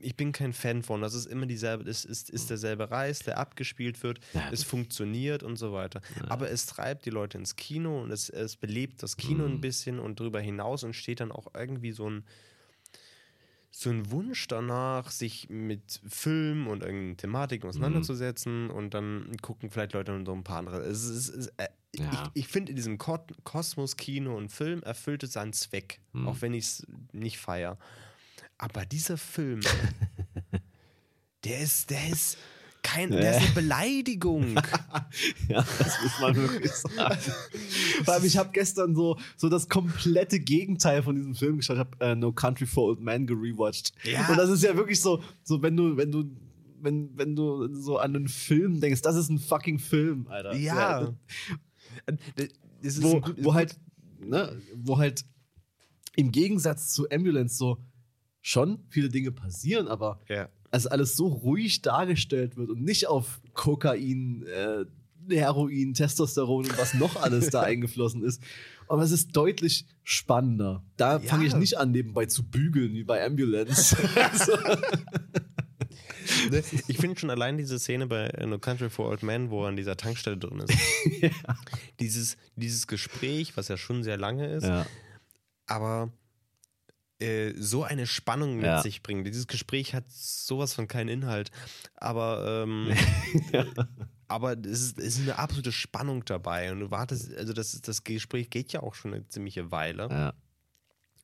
ich 0.00 0.16
bin 0.16 0.30
kein 0.32 0.52
Fan 0.52 0.82
von, 0.84 1.00
das 1.02 1.14
ist 1.14 1.26
immer 1.26 1.46
dieselbe, 1.46 1.82
das 1.84 2.04
ist, 2.04 2.30
ist 2.30 2.48
derselbe 2.48 2.90
Reis, 2.92 3.18
der 3.20 3.38
abgespielt 3.38 4.00
wird, 4.04 4.20
Ja. 4.34 4.48
es 4.52 4.62
funktioniert 4.62 5.42
und 5.42 5.56
so 5.56 5.72
weiter. 5.72 6.00
Aber 6.28 6.48
es 6.50 6.66
treibt 6.66 7.04
die 7.06 7.10
Leute 7.10 7.38
ins 7.38 7.56
Kino 7.56 8.00
und 8.02 8.10
es, 8.12 8.28
es 8.30 8.56
belebt 8.56 9.02
das 9.02 9.16
Kino 9.16 9.44
Mhm. 9.48 9.54
ein 9.54 9.60
bisschen 9.60 9.98
und 9.98 10.20
darüber 10.20 10.40
hinaus 10.40 10.84
entsteht 10.84 11.18
dann 11.20 11.32
auch 11.32 11.48
irgendwie 11.54 11.92
so 11.92 12.08
ein 12.08 12.24
so 13.72 13.88
ein 13.88 14.10
Wunsch 14.10 14.48
danach, 14.48 15.12
sich 15.12 15.48
mit 15.48 16.00
Film 16.08 16.66
und 16.66 16.82
irgendeinen 16.82 17.16
Thematiken 17.16 17.68
auseinanderzusetzen 17.68 18.64
Mhm. 18.64 18.70
und 18.70 18.94
dann 18.94 19.36
gucken 19.42 19.70
vielleicht 19.70 19.92
Leute 19.92 20.10
noch 20.12 20.34
ein 20.34 20.42
paar 20.42 20.58
andere. 20.58 20.80
Es 20.80 21.04
ist, 21.04 21.28
es 21.28 21.28
ist, 21.28 21.52
äh, 21.56 21.68
Ja. 21.96 22.30
Ich, 22.34 22.44
ich 22.44 22.48
finde, 22.48 22.70
in 22.70 22.76
diesem 22.76 22.98
Ko 22.98 23.18
Kosmos 23.44 23.96
Kino 23.96 24.36
und 24.36 24.50
Film 24.50 24.82
erfüllt 24.82 25.22
es 25.24 25.32
seinen 25.32 25.52
Zweck, 25.52 26.00
Mhm. 26.12 26.28
auch 26.28 26.40
wenn 26.40 26.54
ich 26.54 26.64
es 26.64 26.86
nicht 27.12 27.38
feiere. 27.38 27.78
Aber 28.58 28.84
dieser 28.86 29.16
Film, 29.16 29.60
der 31.44 31.60
ist, 31.60 31.90
der 31.90 32.08
ist 32.10 32.36
kein, 32.82 33.10
der 33.10 33.36
ist 33.36 33.44
eine 33.44 33.54
Beleidigung. 33.54 34.54
Ja, 35.48 35.64
das 35.78 36.02
muss 36.02 36.20
man 36.20 36.36
wirklich 36.36 36.72
sagen. 36.72 37.18
Vor 38.04 38.14
allem, 38.14 38.24
ich 38.24 38.36
habe 38.38 38.50
gestern 38.52 38.94
so, 38.94 39.18
so 39.36 39.48
das 39.48 39.68
komplette 39.68 40.38
Gegenteil 40.38 41.02
von 41.02 41.16
diesem 41.16 41.34
Film 41.34 41.56
geschaut. 41.56 41.76
Ich 41.76 41.80
habe 41.80 42.04
äh, 42.04 42.14
No 42.14 42.32
Country 42.32 42.66
for 42.66 42.84
Old 42.84 43.00
Men 43.00 43.26
gerewatcht. 43.26 43.92
Ja. 44.04 44.28
Und 44.28 44.36
das 44.38 44.48
ist 44.48 44.62
ja 44.62 44.76
wirklich 44.76 45.00
so, 45.00 45.22
so 45.42 45.60
wenn 45.62 45.76
du, 45.76 45.96
wenn 45.96 46.12
du, 46.12 46.24
wenn, 46.80 47.10
wenn 47.18 47.34
du 47.36 47.74
so 47.74 47.98
an 47.98 48.14
einen 48.14 48.28
Film 48.28 48.80
denkst, 48.80 49.02
das 49.02 49.16
ist 49.16 49.28
ein 49.28 49.38
fucking 49.38 49.78
Film, 49.80 50.26
Alter. 50.28 50.54
Ja. 50.54 51.00
Ist 51.00 51.12
wo, 53.00 53.14
ein 53.16 53.20
gut- 53.22 53.36
wo 53.44 53.54
halt, 53.54 53.76
ne, 54.20 54.60
wo 54.74 54.98
halt 54.98 55.24
im 56.16 56.32
Gegensatz 56.32 56.92
zu 56.92 57.08
Ambulance 57.10 57.56
so 57.56 57.78
schon 58.42 58.84
viele 58.88 59.08
Dinge 59.08 59.32
passieren, 59.32 59.86
aber 59.88 60.18
Ja. 60.28 60.48
also 60.70 60.88
alles 60.88 61.16
so 61.16 61.26
ruhig 61.28 61.82
dargestellt 61.82 62.56
wird 62.56 62.70
und 62.70 62.82
nicht 62.82 63.06
auf 63.06 63.40
Kokain, 63.54 64.44
äh, 64.46 64.84
Heroin, 65.28 65.94
Testosteron 65.94 66.64
und 66.64 66.78
was 66.78 66.94
noch 66.94 67.16
alles 67.22 67.50
da 67.50 67.60
eingeflossen 67.62 68.24
ist. 68.24 68.42
Aber 68.88 69.02
es 69.04 69.12
ist 69.12 69.36
deutlich 69.36 69.86
spannender. 70.02 70.82
Da 70.96 71.14
Ja. 71.14 71.18
fange 71.20 71.46
ich 71.46 71.54
nicht 71.54 71.76
an, 71.78 71.92
nebenbei 71.92 72.26
zu 72.26 72.42
bügeln, 72.42 72.94
wie 72.94 73.04
bei 73.04 73.24
Ambulance. 73.24 73.96
Ne, 76.50 76.62
Ich 76.88 76.98
finde 76.98 77.18
schon 77.18 77.30
allein 77.30 77.58
diese 77.58 77.78
Szene 77.78 78.06
bei 78.06 78.26
äh, 78.26 78.46
No 78.46 78.58
Country 78.58 78.90
for 78.90 79.08
Old 79.08 79.22
Men, 79.22 79.50
wo 79.50 79.64
er 79.64 79.68
an 79.68 79.76
dieser 79.76 79.96
Tankstelle 79.96 80.36
drin 80.38 80.60
ist. 80.60 80.74
dieses, 82.00 82.36
dieses 82.56 82.86
Gespräch, 82.86 83.56
was 83.56 83.68
ja 83.68 83.76
schon 83.76 84.02
sehr 84.02 84.16
lange 84.16 84.46
ist, 84.52 84.64
ja. 84.64 84.86
aber 85.66 86.12
äh, 87.20 87.52
so 87.56 87.84
eine 87.84 88.06
Spannung 88.06 88.56
mit 88.56 88.64
Ja. 88.64 88.82
sich 88.82 89.02
bringt. 89.02 89.26
Dieses 89.26 89.46
Gespräch 89.46 89.94
hat 89.94 90.04
sowas 90.10 90.72
von 90.72 90.88
keinen 90.88 91.08
Inhalt, 91.08 91.50
aber, 91.96 92.64
ähm, 92.64 92.94
aber 94.28 94.56
es 94.58 94.80
ist, 94.80 94.98
es 94.98 95.16
ist 95.18 95.22
eine 95.22 95.38
absolute 95.38 95.72
Spannung 95.72 96.24
dabei 96.24 96.72
und 96.72 96.80
du 96.80 96.90
wartest, 96.90 97.34
also 97.36 97.52
das, 97.52 97.78
das 97.82 98.04
Gespräch 98.04 98.48
geht 98.48 98.72
ja 98.72 98.82
auch 98.82 98.94
schon 98.94 99.12
eine 99.12 99.28
ziemliche 99.28 99.70
Weile 99.70 100.08
ja. 100.08 100.32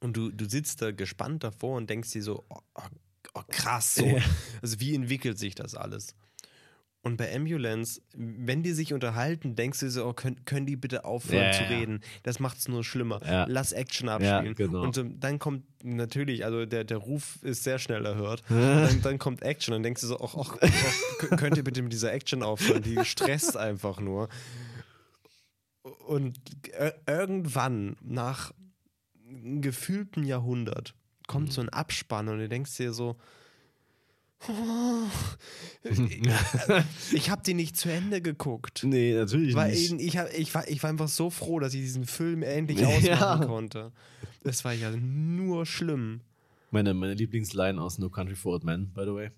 und 0.00 0.16
du, 0.16 0.30
du 0.30 0.46
sitzt 0.48 0.82
da 0.82 0.90
gespannt 0.92 1.44
davor 1.44 1.78
und 1.78 1.88
denkst 1.88 2.10
dir 2.10 2.22
so, 2.22 2.44
oh, 2.50 2.60
oh, 3.36 3.40
oh 3.40 3.44
krass, 3.48 3.96
so. 3.96 4.06
Ja. 4.06 4.22
Also 4.62 4.80
wie 4.80 4.94
entwickelt 4.94 5.38
sich 5.38 5.54
das 5.54 5.74
alles? 5.74 6.14
Und 7.06 7.18
bei 7.18 7.32
Ambulance, 7.32 8.00
wenn 8.16 8.64
die 8.64 8.72
sich 8.72 8.92
unterhalten, 8.92 9.54
denkst 9.54 9.78
du 9.78 9.90
so, 9.90 10.06
oh, 10.06 10.12
können, 10.12 10.44
können 10.44 10.66
die 10.66 10.74
bitte 10.74 11.04
aufhören 11.04 11.44
Ja, 11.44 11.52
zu 11.52 11.62
ja. 11.62 11.68
reden? 11.68 12.00
Das 12.24 12.40
macht 12.40 12.58
es 12.58 12.66
nur 12.66 12.82
schlimmer. 12.82 13.20
Ja. 13.24 13.46
Lass 13.48 13.70
Action 13.70 14.08
abspielen. 14.08 14.56
genau. 14.56 14.82
Und 14.82 15.00
dann 15.20 15.38
kommt 15.38 15.62
natürlich, 15.84 16.44
also 16.44 16.66
der, 16.66 16.82
der 16.82 16.96
Ruf 16.96 17.38
ist 17.42 17.62
sehr 17.62 17.78
schnell 17.78 18.04
erhört. 18.04 18.42
dann, 18.48 19.02
dann 19.02 19.18
kommt 19.20 19.42
Action. 19.42 19.70
Dann 19.70 19.84
denkst 19.84 20.00
du 20.00 20.08
so, 20.08 20.20
ach, 20.20 20.34
ach, 20.36 20.56
ach, 20.60 21.36
könnt 21.36 21.56
ihr 21.56 21.62
bitte 21.62 21.80
mit 21.80 21.92
dieser 21.92 22.12
Action 22.12 22.42
aufhören? 22.42 22.82
Die 22.82 22.98
stresst 23.04 23.56
einfach 23.56 24.00
nur. 24.00 24.28
Und 26.08 26.40
äh, 26.72 26.90
irgendwann, 27.06 27.94
nach 28.02 28.50
einem 29.28 29.62
gefühlten 29.62 30.24
Jahrhundert, 30.24 30.95
kommt 31.26 31.52
so 31.52 31.60
ein 31.60 31.68
Abspann 31.68 32.28
und 32.28 32.38
du 32.38 32.48
denkst 32.48 32.76
dir 32.76 32.92
so, 32.92 33.16
oh, 34.48 35.02
ich 37.12 37.30
habe 37.30 37.42
die 37.44 37.54
nicht 37.54 37.76
zu 37.76 37.90
Ende 37.90 38.20
geguckt. 38.22 38.82
Nee, 38.84 39.14
natürlich 39.14 39.54
Weil 39.54 39.70
nicht. 39.70 39.92
ich, 39.92 40.14
ich, 40.14 40.20
ich, 40.38 40.54
war, 40.54 40.68
ich 40.68 40.82
war 40.82 40.90
einfach 40.90 41.08
so 41.08 41.30
froh, 41.30 41.58
dass 41.60 41.74
ich 41.74 41.80
diesen 41.80 42.06
Film 42.06 42.42
endlich 42.42 42.80
Ja. 42.80 42.88
ausmachen 42.88 43.46
konnte. 43.46 43.92
Das 44.44 44.64
war 44.64 44.72
ja 44.72 44.90
nur 44.92 45.66
schlimm. 45.66 46.20
Meine, 46.70 46.94
meine 46.94 47.14
Lieblingsline 47.14 47.80
aus 47.80 47.98
No 47.98 48.10
Country 48.10 48.34
for 48.36 48.52
Old 48.54 48.64
Men, 48.64 48.92
by 48.92 49.02
the 49.04 49.14
way. 49.14 49.30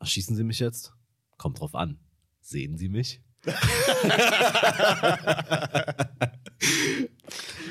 Erschießen 0.00 0.36
Sie 0.36 0.44
mich 0.44 0.58
jetzt? 0.60 0.92
Kommt 1.36 1.60
drauf 1.60 1.74
an. 1.74 1.98
Sehen 2.40 2.76
Sie 2.76 2.88
mich? 2.88 3.20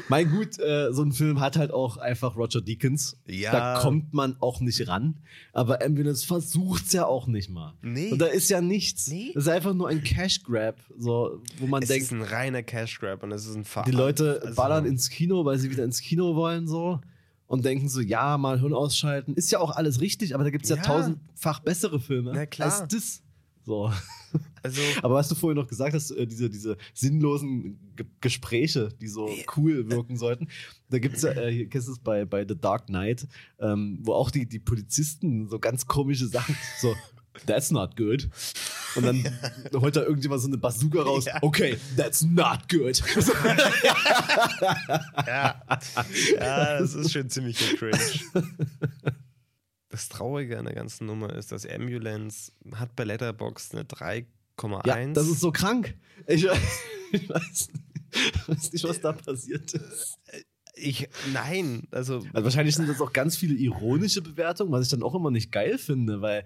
mein 0.09 0.29
gut, 0.29 0.59
äh, 0.59 0.91
so 0.91 1.03
ein 1.03 1.11
Film 1.11 1.39
hat 1.39 1.57
halt 1.57 1.71
auch 1.71 1.97
einfach 1.97 2.35
Roger 2.35 2.61
Deakins. 2.61 3.17
Ja. 3.27 3.51
Da 3.51 3.79
kommt 3.81 4.13
man 4.13 4.35
auch 4.39 4.59
nicht 4.61 4.87
ran. 4.87 5.15
Aber 5.53 5.83
Ambulance 5.83 6.25
versucht's 6.25 6.93
ja 6.93 7.05
auch 7.05 7.27
nicht 7.27 7.49
mal. 7.49 7.73
Nee. 7.81 8.11
Und 8.11 8.19
da 8.19 8.25
ist 8.27 8.49
ja 8.49 8.61
nichts. 8.61 9.07
Nee. 9.07 9.31
Das 9.33 9.43
ist 9.43 9.49
einfach 9.49 9.73
nur 9.73 9.89
ein 9.89 10.03
Cash 10.03 10.43
Grab, 10.43 10.77
so, 10.97 11.41
wo 11.57 11.67
man 11.67 11.81
Es 11.83 11.89
denkt, 11.89 12.03
ist 12.05 12.11
ein 12.11 12.21
reiner 12.21 12.63
Cash 12.63 12.99
Grab 12.99 13.23
und 13.23 13.31
es 13.31 13.45
ist 13.45 13.55
ein 13.55 13.65
Ver 13.65 13.83
die 13.85 13.91
Leute 13.91 14.41
also- 14.43 14.55
ballern 14.55 14.85
ins 14.85 15.09
Kino, 15.09 15.45
weil 15.45 15.57
sie 15.59 15.69
wieder 15.71 15.83
ins 15.83 16.01
Kino 16.01 16.35
wollen, 16.35 16.67
so. 16.67 16.99
Und 17.47 17.65
denken 17.65 17.89
so, 17.89 17.99
ja, 17.99 18.37
mal 18.37 18.61
Hirn 18.61 18.73
ausschalten. 18.73 19.33
Ist 19.33 19.51
ja 19.51 19.59
auch 19.59 19.71
alles 19.71 19.99
richtig, 19.99 20.33
aber 20.35 20.45
da 20.45 20.51
gibt 20.51 20.63
es 20.63 20.69
ja. 20.69 20.77
Ja. 20.77 20.83
tausendfach 20.83 21.59
bessere 21.59 21.99
Filme 21.99 22.31
Na 22.33 22.45
klar. 22.45 22.71
als 22.71 22.87
das. 22.87 23.21
So. 23.65 23.91
Also, 24.63 24.81
Aber 25.01 25.15
was 25.15 25.27
du 25.27 25.35
vorhin 25.35 25.57
noch 25.57 25.67
gesagt 25.67 25.93
hast, 25.93 26.11
äh, 26.11 26.27
diese, 26.27 26.49
diese 26.49 26.77
sinnlosen 26.93 27.79
Ge 27.95 28.05
Gespräche, 28.21 28.89
die 29.01 29.07
so 29.07 29.29
cool 29.57 29.89
wirken 29.89 30.17
sollten. 30.17 30.47
Da 30.89 30.99
gibt 30.99 31.15
es 31.17 31.23
ja, 31.23 31.31
äh, 31.31 31.65
kennst 31.65 31.87
du 31.87 31.93
es 31.93 31.99
bei, 31.99 32.25
bei 32.25 32.45
The 32.47 32.55
Dark 32.59 32.87
Knight, 32.87 33.27
ähm, 33.59 33.99
wo 34.01 34.13
auch 34.13 34.29
die, 34.31 34.47
die 34.47 34.59
Polizisten 34.59 35.47
so 35.49 35.59
ganz 35.59 35.85
komische 35.87 36.27
Sachen, 36.27 36.55
so, 36.79 36.95
that's 37.45 37.71
not 37.71 37.95
good. 37.97 38.29
Und 38.95 39.05
dann 39.05 39.23
holt 39.73 39.95
da 39.95 40.01
irgendjemand 40.01 40.41
so 40.41 40.47
eine 40.47 40.57
Bazooka 40.57 41.01
raus, 41.01 41.25
Ja. 41.25 41.39
okay, 41.41 41.77
that's 41.95 42.21
not 42.23 42.67
good. 42.69 43.01
ja. 45.27 45.61
ja, 46.35 46.79
das 46.79 46.93
ist 46.93 47.11
schon 47.13 47.29
ziemlich 47.29 47.57
cringe. 47.77 47.97
Das 49.89 50.07
Traurige 50.09 50.57
an 50.57 50.65
der 50.65 50.73
ganzen 50.73 51.05
Nummer 51.05 51.33
ist, 51.33 51.51
dass 51.51 51.65
Ambulance 51.65 52.51
hat 52.75 52.95
bei 52.95 53.03
Letterboxd 53.03 53.73
eine 53.75 53.85
3,1. 54.61 54.87
Ja, 54.87 55.13
das 55.13 55.27
ist 55.27 55.39
so 55.39 55.51
krank. 55.51 55.95
Ich, 56.27 56.45
ich 57.11 57.29
weiß, 57.29 57.69
ich 58.13 58.47
weiß 58.47 58.73
nicht, 58.73 58.83
was 58.83 59.01
da 59.01 59.13
passiert 59.13 59.73
ist. 59.73 60.19
Ich, 60.75 61.09
nein, 61.33 61.87
also 61.91 62.15
Also 62.33 62.43
wahrscheinlich 62.43 62.75
sind 62.75 62.87
das 62.89 63.01
auch 63.01 63.13
ganz 63.13 63.35
viele 63.35 63.55
ironische 63.55 64.21
Bewertungen, 64.21 64.71
was 64.71 64.85
ich 64.85 64.89
dann 64.91 65.03
auch 65.03 65.13
immer 65.15 65.31
nicht 65.31 65.51
geil 65.51 65.77
finde, 65.77 66.21
weil 66.21 66.43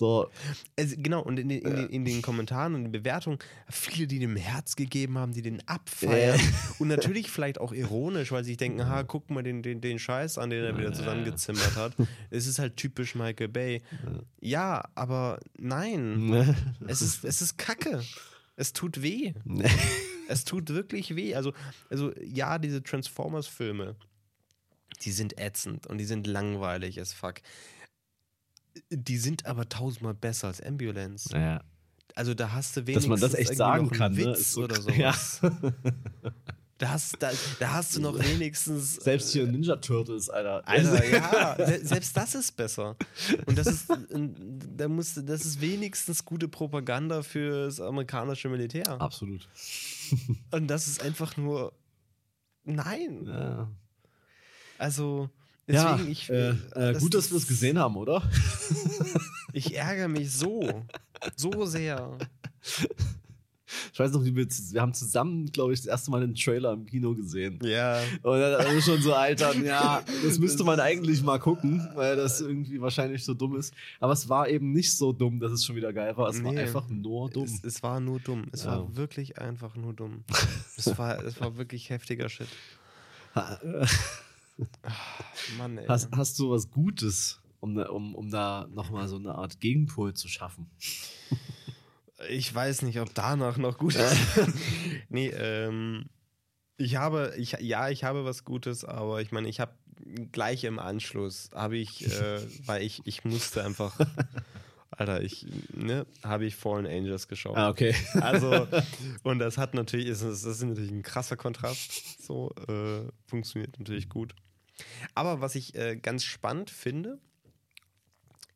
so, 0.00 0.30
Also, 0.78 0.96
genau, 0.98 1.22
und 1.22 1.38
in 1.38 1.50
den, 1.50 1.60
in, 1.60 1.76
den, 1.76 1.88
in 1.90 2.04
den 2.06 2.22
Kommentaren 2.22 2.74
und 2.74 2.84
den 2.84 2.90
Bewertungen, 2.92 3.38
viele, 3.68 4.06
die 4.06 4.18
dem 4.18 4.34
Herz 4.34 4.74
gegeben 4.74 5.18
haben, 5.18 5.34
die 5.34 5.42
den 5.42 5.62
abfeiern. 5.68 6.40
Ja. 6.40 6.74
Und 6.78 6.88
natürlich 6.88 7.30
vielleicht 7.30 7.60
auch 7.60 7.74
ironisch, 7.74 8.32
weil 8.32 8.42
sie 8.42 8.52
sich 8.52 8.56
denken, 8.56 8.86
ha, 8.86 9.02
guck 9.02 9.28
mal 9.28 9.42
den, 9.42 9.62
den, 9.62 9.82
den 9.82 9.98
Scheiß 9.98 10.38
an, 10.38 10.48
den 10.48 10.64
er 10.64 10.78
wieder 10.78 10.94
zusammengezimmert 10.94 11.76
hat. 11.76 11.92
Es 12.30 12.46
ist 12.46 12.58
halt 12.58 12.78
typisch 12.78 13.14
Michael 13.14 13.48
Bay. 13.48 13.82
Ja, 14.40 14.88
aber 14.94 15.38
nein, 15.58 16.56
es 16.88 17.02
ist, 17.02 17.22
es 17.24 17.42
ist 17.42 17.58
Kacke. 17.58 18.02
Es 18.56 18.72
tut 18.72 19.02
weh. 19.02 19.34
Es 20.28 20.44
tut 20.44 20.70
wirklich 20.70 21.14
weh. 21.14 21.34
Also, 21.34 21.52
also 21.90 22.12
ja, 22.24 22.58
diese 22.58 22.82
Transformers-Filme, 22.82 23.96
die 25.02 25.12
sind 25.12 25.38
ätzend 25.38 25.86
und 25.86 25.98
die 25.98 26.04
sind 26.06 26.26
langweilig 26.26 26.98
as 27.00 27.12
fuck. 27.12 27.34
Die 28.90 29.18
sind 29.18 29.46
aber 29.46 29.68
tausendmal 29.68 30.14
besser 30.14 30.48
als 30.48 30.60
Ambulance. 30.62 31.28
naja, 31.32 31.62
Also 32.14 32.34
da 32.34 32.52
hast 32.52 32.76
du 32.76 32.80
dass 32.80 32.86
wenigstens 32.88 33.08
man 33.08 33.20
das 33.20 33.34
echt 33.34 33.56
sagen 33.56 33.90
kann, 33.90 34.12
ne? 34.14 34.18
Witz 34.26 34.52
so- 34.52 34.62
oder 34.64 34.76
Ja. 34.96 35.12
sowas. 35.12 35.40
Da, 36.78 36.88
hast, 36.92 37.16
da, 37.22 37.30
da 37.58 37.72
hast 37.74 37.94
du 37.94 38.00
noch 38.00 38.18
wenigstens 38.24 38.94
Selbst 38.94 39.32
hier 39.32 39.46
Ninja 39.46 39.76
Turtles, 39.76 40.30
Alter. 40.30 40.66
Alter, 40.66 41.04
ja, 41.10 41.56
se- 41.66 41.84
selbst 41.86 42.16
das 42.16 42.34
ist 42.34 42.52
besser. 42.56 42.96
Und 43.44 43.58
das 43.58 43.66
ist, 43.66 43.86
da 44.76 44.88
musst, 44.88 45.20
das 45.28 45.44
ist 45.44 45.60
wenigstens 45.60 46.24
gute 46.24 46.48
Propaganda 46.48 47.22
fürs 47.22 47.80
amerikanische 47.80 48.48
Militär. 48.48 48.98
Absolut. 48.98 49.46
Und 50.52 50.68
das 50.68 50.86
ist 50.86 51.02
einfach 51.02 51.36
nur, 51.36 51.74
nein. 52.64 53.26
Ja, 53.26 53.70
Also, 54.78 55.28
ja 55.74 55.92
deswegen, 55.92 56.10
ich, 56.12 56.30
äh, 56.30 56.48
äh, 56.50 56.54
das 56.92 57.02
gut, 57.02 57.14
dass 57.14 57.30
wir 57.30 57.36
es 57.38 57.46
gesehen 57.46 57.78
haben, 57.78 57.96
oder? 57.96 58.22
Ich 59.52 59.76
ärgere 59.76 60.06
mich 60.06 60.30
so, 60.32 60.84
so 61.34 61.66
sehr. 61.66 62.16
Ich 63.92 63.98
weiß 63.98 64.12
noch, 64.12 64.24
wir, 64.24 64.34
wir 64.36 64.80
haben 64.80 64.94
zusammen, 64.94 65.46
glaube 65.50 65.72
ich, 65.72 65.80
das 65.80 65.86
erste 65.86 66.10
Mal 66.12 66.22
einen 66.22 66.36
Trailer 66.36 66.72
im 66.72 66.86
Kino 66.86 67.14
gesehen. 67.16 67.58
Ja. 67.64 68.00
Und 68.22 68.38
dann 68.40 68.64
haben 68.64 68.74
wir 68.74 68.80
schon 68.82 69.02
so 69.02 69.12
altern, 69.12 69.64
ja, 69.64 70.02
das 70.24 70.38
müsste 70.40 70.62
man 70.62 70.78
eigentlich 70.78 71.22
mal 71.22 71.38
gucken, 71.40 71.84
weil 71.94 72.14
das 72.16 72.40
irgendwie 72.40 72.80
wahrscheinlich 72.80 73.24
so 73.24 73.34
dumm 73.34 73.56
ist. 73.56 73.74
Aber 73.98 74.12
es 74.12 74.28
war 74.28 74.48
eben 74.48 74.72
nicht 74.72 74.96
so 74.96 75.12
dumm, 75.12 75.40
dass 75.40 75.50
es 75.52 75.64
schon 75.64 75.74
wieder 75.76 75.92
geil 75.92 76.16
war. 76.16 76.28
Es 76.28 76.42
war 76.44 76.52
Nee. 76.52 76.60
einfach 76.60 76.88
nur 76.88 77.28
dumm. 77.30 77.44
Es, 77.44 77.64
es 77.64 77.82
war 77.82 77.98
nur 77.98 78.20
dumm. 78.20 78.44
Es 78.52 78.62
Ja. 78.64 78.70
war 78.72 78.96
wirklich 78.96 79.38
einfach 79.38 79.74
nur 79.76 79.94
dumm. 79.94 80.22
es, 80.76 80.86
war, 80.98 81.22
es 81.24 81.40
war 81.40 81.56
wirklich 81.56 81.90
heftiger 81.90 82.28
Shit. 82.28 82.48
Mann, 85.58 85.78
ey. 85.78 85.86
Hast, 85.86 86.10
hast 86.12 86.38
du 86.38 86.50
was 86.50 86.70
Gutes 86.70 87.40
um, 87.60 87.76
um, 87.76 88.14
um 88.14 88.30
da 88.30 88.66
nochmal 88.72 89.06
so 89.06 89.16
eine 89.16 89.34
Art 89.34 89.60
Gegenpol 89.60 90.14
zu 90.14 90.28
schaffen. 90.28 90.70
Ich 92.28 92.54
weiß 92.54 92.82
nicht, 92.82 93.00
ob 93.00 93.14
danach 93.14 93.56
noch 93.58 93.78
gut 93.78 93.94
ist. 93.96 94.16
nee, 95.08 95.28
ähm, 95.28 96.06
ich 96.76 96.96
habe, 96.96 97.34
ich, 97.36 97.52
ja, 97.60 97.90
ich 97.90 98.04
habe 98.04 98.24
was 98.24 98.44
Gutes, 98.44 98.84
aber 98.84 99.20
ich 99.20 99.32
meine, 99.32 99.48
ich 99.48 99.60
habe 99.60 99.74
gleich 100.32 100.64
im 100.64 100.78
Anschluss, 100.78 101.50
habe 101.54 101.76
ich, 101.76 102.06
äh, 102.06 102.40
weil 102.66 102.82
ich, 102.82 103.02
ich 103.04 103.24
musste 103.24 103.62
einfach, 103.62 103.98
Alter, 104.90 105.22
ich, 105.22 105.46
ne, 105.74 106.06
habe 106.22 106.46
ich 106.46 106.56
Fallen 106.56 106.86
Angels 106.86 107.28
geschaut. 107.28 107.56
Ah, 107.56 107.68
okay. 107.68 107.94
Also, 108.14 108.66
und 109.22 109.38
das 109.38 109.58
hat 109.58 109.74
natürlich, 109.74 110.08
das 110.08 110.22
ist 110.22 110.62
natürlich 110.62 110.90
ein 110.90 111.02
krasser 111.02 111.36
Kontrast, 111.36 112.22
so, 112.22 112.50
äh, 112.68 113.02
funktioniert 113.26 113.78
natürlich 113.78 114.08
gut. 114.08 114.34
Aber 115.14 115.40
was 115.40 115.54
ich 115.54 115.74
äh, 115.74 115.96
ganz 115.96 116.24
spannend 116.24 116.70
finde, 116.70 117.18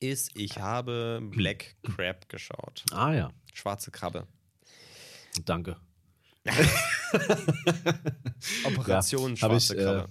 ist, 0.01 0.31
ich 0.37 0.59
habe 0.59 1.21
Black 1.23 1.77
Crab 1.83 2.29
geschaut. 2.29 2.85
Ah 2.93 3.13
ja, 3.15 3.31
Schwarze 3.53 3.91
Krabbe. 3.91 4.27
danke. 5.45 5.77
Operation 8.65 9.31
Ja, 9.31 9.37
Schwarze 9.37 9.75
ich, 9.75 9.81
äh, 9.81 9.85
Krabbe. 9.85 10.09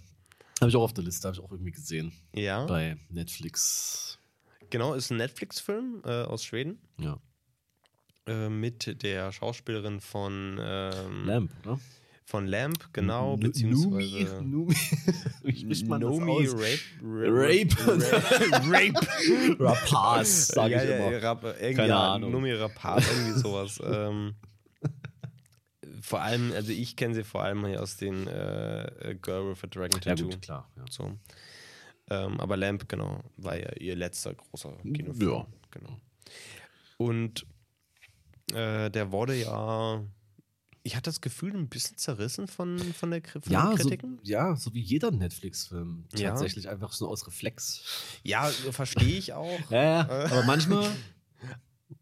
Habe 0.61 0.69
ich 0.69 0.75
auch 0.75 0.83
auf 0.83 0.93
der 0.93 1.03
Liste, 1.03 1.27
habe 1.27 1.35
ich 1.37 1.43
auch 1.43 1.51
irgendwie 1.51 1.71
gesehen. 1.71 2.13
Ja, 2.33 2.65
Bei 2.65 2.97
Netflix. 3.09 4.17
genau, 4.69 4.93
ist 4.93 5.11
ein 5.11 5.17
Netflix-Film 5.17 6.01
äh, 6.05 6.23
aus 6.23 6.43
Schweden 6.45 6.79
Ja. 6.99 7.19
äh, 8.27 8.49
mit 8.49 9.03
der 9.03 9.31
Schauspielerin 9.31 9.99
von, 9.99 10.57
ähm, 10.61 11.25
Lamp, 11.25 11.51
oder? 11.65 11.79
Von 12.25 12.47
Lamp, 12.47 12.89
genau, 12.93 13.37
beziehungsweise 13.37 14.41
Numi. 14.43 14.75
Numi. 15.43 15.83
Nomi 15.99 16.31
aus? 16.31 16.53
Rape. 16.53 16.79
Rape. 17.03 17.75
Rape. 18.69 19.59
Rapaz, 19.63 20.47
sage 20.47 20.73
ja, 20.73 20.83
ich 20.83 20.89
ja, 20.89 20.95
immer. 21.09 21.21
Rap, 21.21 21.59
Keine 21.59 21.87
ja, 21.87 22.13
Ahnung. 22.13 22.31
Nomi 22.31 22.51
Rapaz, 22.53 23.05
irgendwie 23.09 23.39
sowas. 23.39 23.81
ähm, 23.85 24.35
vor 26.01 26.21
allem, 26.21 26.51
also 26.53 26.71
ich 26.71 26.95
kenne 26.95 27.13
sie 27.15 27.23
vor 27.23 27.43
allem 27.43 27.65
hier 27.65 27.81
aus 27.81 27.97
den 27.97 28.27
äh, 28.27 29.15
Girl 29.21 29.51
with 29.51 29.63
a 29.63 29.67
Dragon 29.67 29.99
Ja 30.03 30.15
Tattoo. 30.15 30.29
gut, 30.29 30.41
klar. 30.41 30.69
Ja. 30.75 30.83
So. 30.89 31.17
Ähm, 32.09 32.39
aber 32.39 32.57
Lamp, 32.57 32.87
genau, 32.89 33.21
war 33.37 33.57
ja 33.57 33.71
ihr 33.79 33.95
letzter 33.95 34.33
großer 34.33 34.75
Kinofilm. 34.83 35.31
Ja. 35.31 35.47
Genau. 35.71 35.99
Und 36.97 37.45
äh, 38.53 38.89
der 38.91 39.11
wurde 39.11 39.35
ja, 39.35 40.03
ich 40.83 40.95
hatte 40.95 41.09
das 41.09 41.21
Gefühl, 41.21 41.55
ein 41.55 41.69
bisschen 41.69 41.97
zerrissen 41.97 42.47
von, 42.47 42.77
von, 42.93 43.11
der, 43.11 43.21
von 43.23 43.41
Ja, 43.51 43.69
den 43.69 43.77
so, 43.77 43.83
Kritiken. 43.89 44.19
ja, 44.23 44.55
so 44.55 44.73
wie 44.73 44.81
jeder 44.81 45.11
Netflix-Film. 45.11 46.05
Ja. 46.15 46.29
Tatsächlich 46.29 46.67
einfach 46.69 46.91
so 46.93 47.07
aus 47.07 47.25
Reflex. 47.25 47.83
Ja, 48.23 48.49
verstehe 48.49 49.17
ich 49.17 49.33
auch. 49.33 49.59
Ja, 49.71 49.83
ja. 49.83 50.09
Aber 50.09 50.43
manchmal 50.43 50.91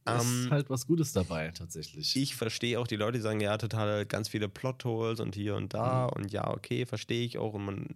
Ähm, 0.05 0.45
ist 0.45 0.51
halt 0.51 0.69
was 0.69 0.87
Gutes 0.87 1.11
dabei, 1.11 1.51
tatsächlich. 1.51 2.15
ich 2.15 2.35
verstehe 2.35 2.79
auch 2.79 2.87
die 2.87 2.95
Leute, 2.95 3.17
die 3.17 3.21
sagen, 3.21 3.39
ja, 3.41 3.57
total 3.57 4.05
ganz 4.05 4.29
viele 4.29 4.47
Plotholes 4.49 5.19
und 5.19 5.35
hier 5.35 5.55
und 5.55 5.73
da 5.75 6.05
Mhm. 6.07 6.13
und 6.23 6.31
ja, 6.31 6.49
okay, 6.49 6.85
verstehe 6.87 7.23
ich 7.25 7.37
auch 7.37 7.53
und 7.53 7.65
man 7.65 7.87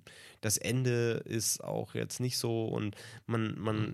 das 0.42 0.58
Ende 0.58 1.24
ist 1.26 1.64
auch 1.64 1.96
jetzt 1.96 2.20
nicht 2.20 2.38
so 2.38 2.68
und 2.68 2.96
man 3.26 3.58
man 3.58 3.88
Mhm. 3.88 3.94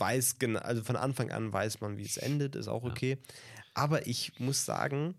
weiß 0.00 0.38
genau, 0.38 0.58
also 0.60 0.82
von 0.82 0.96
Anfang 0.96 1.30
an 1.30 1.50
weiß 1.52 1.80
man, 1.80 1.96
wie 1.96 2.02
es 2.04 2.16
endet, 2.18 2.54
ist 2.56 2.68
auch 2.68 2.82
Ja. 2.84 2.90
okay. 2.90 3.18
Aber 3.72 4.06
ich 4.06 4.38
muss 4.40 4.64
sagen, 4.66 5.14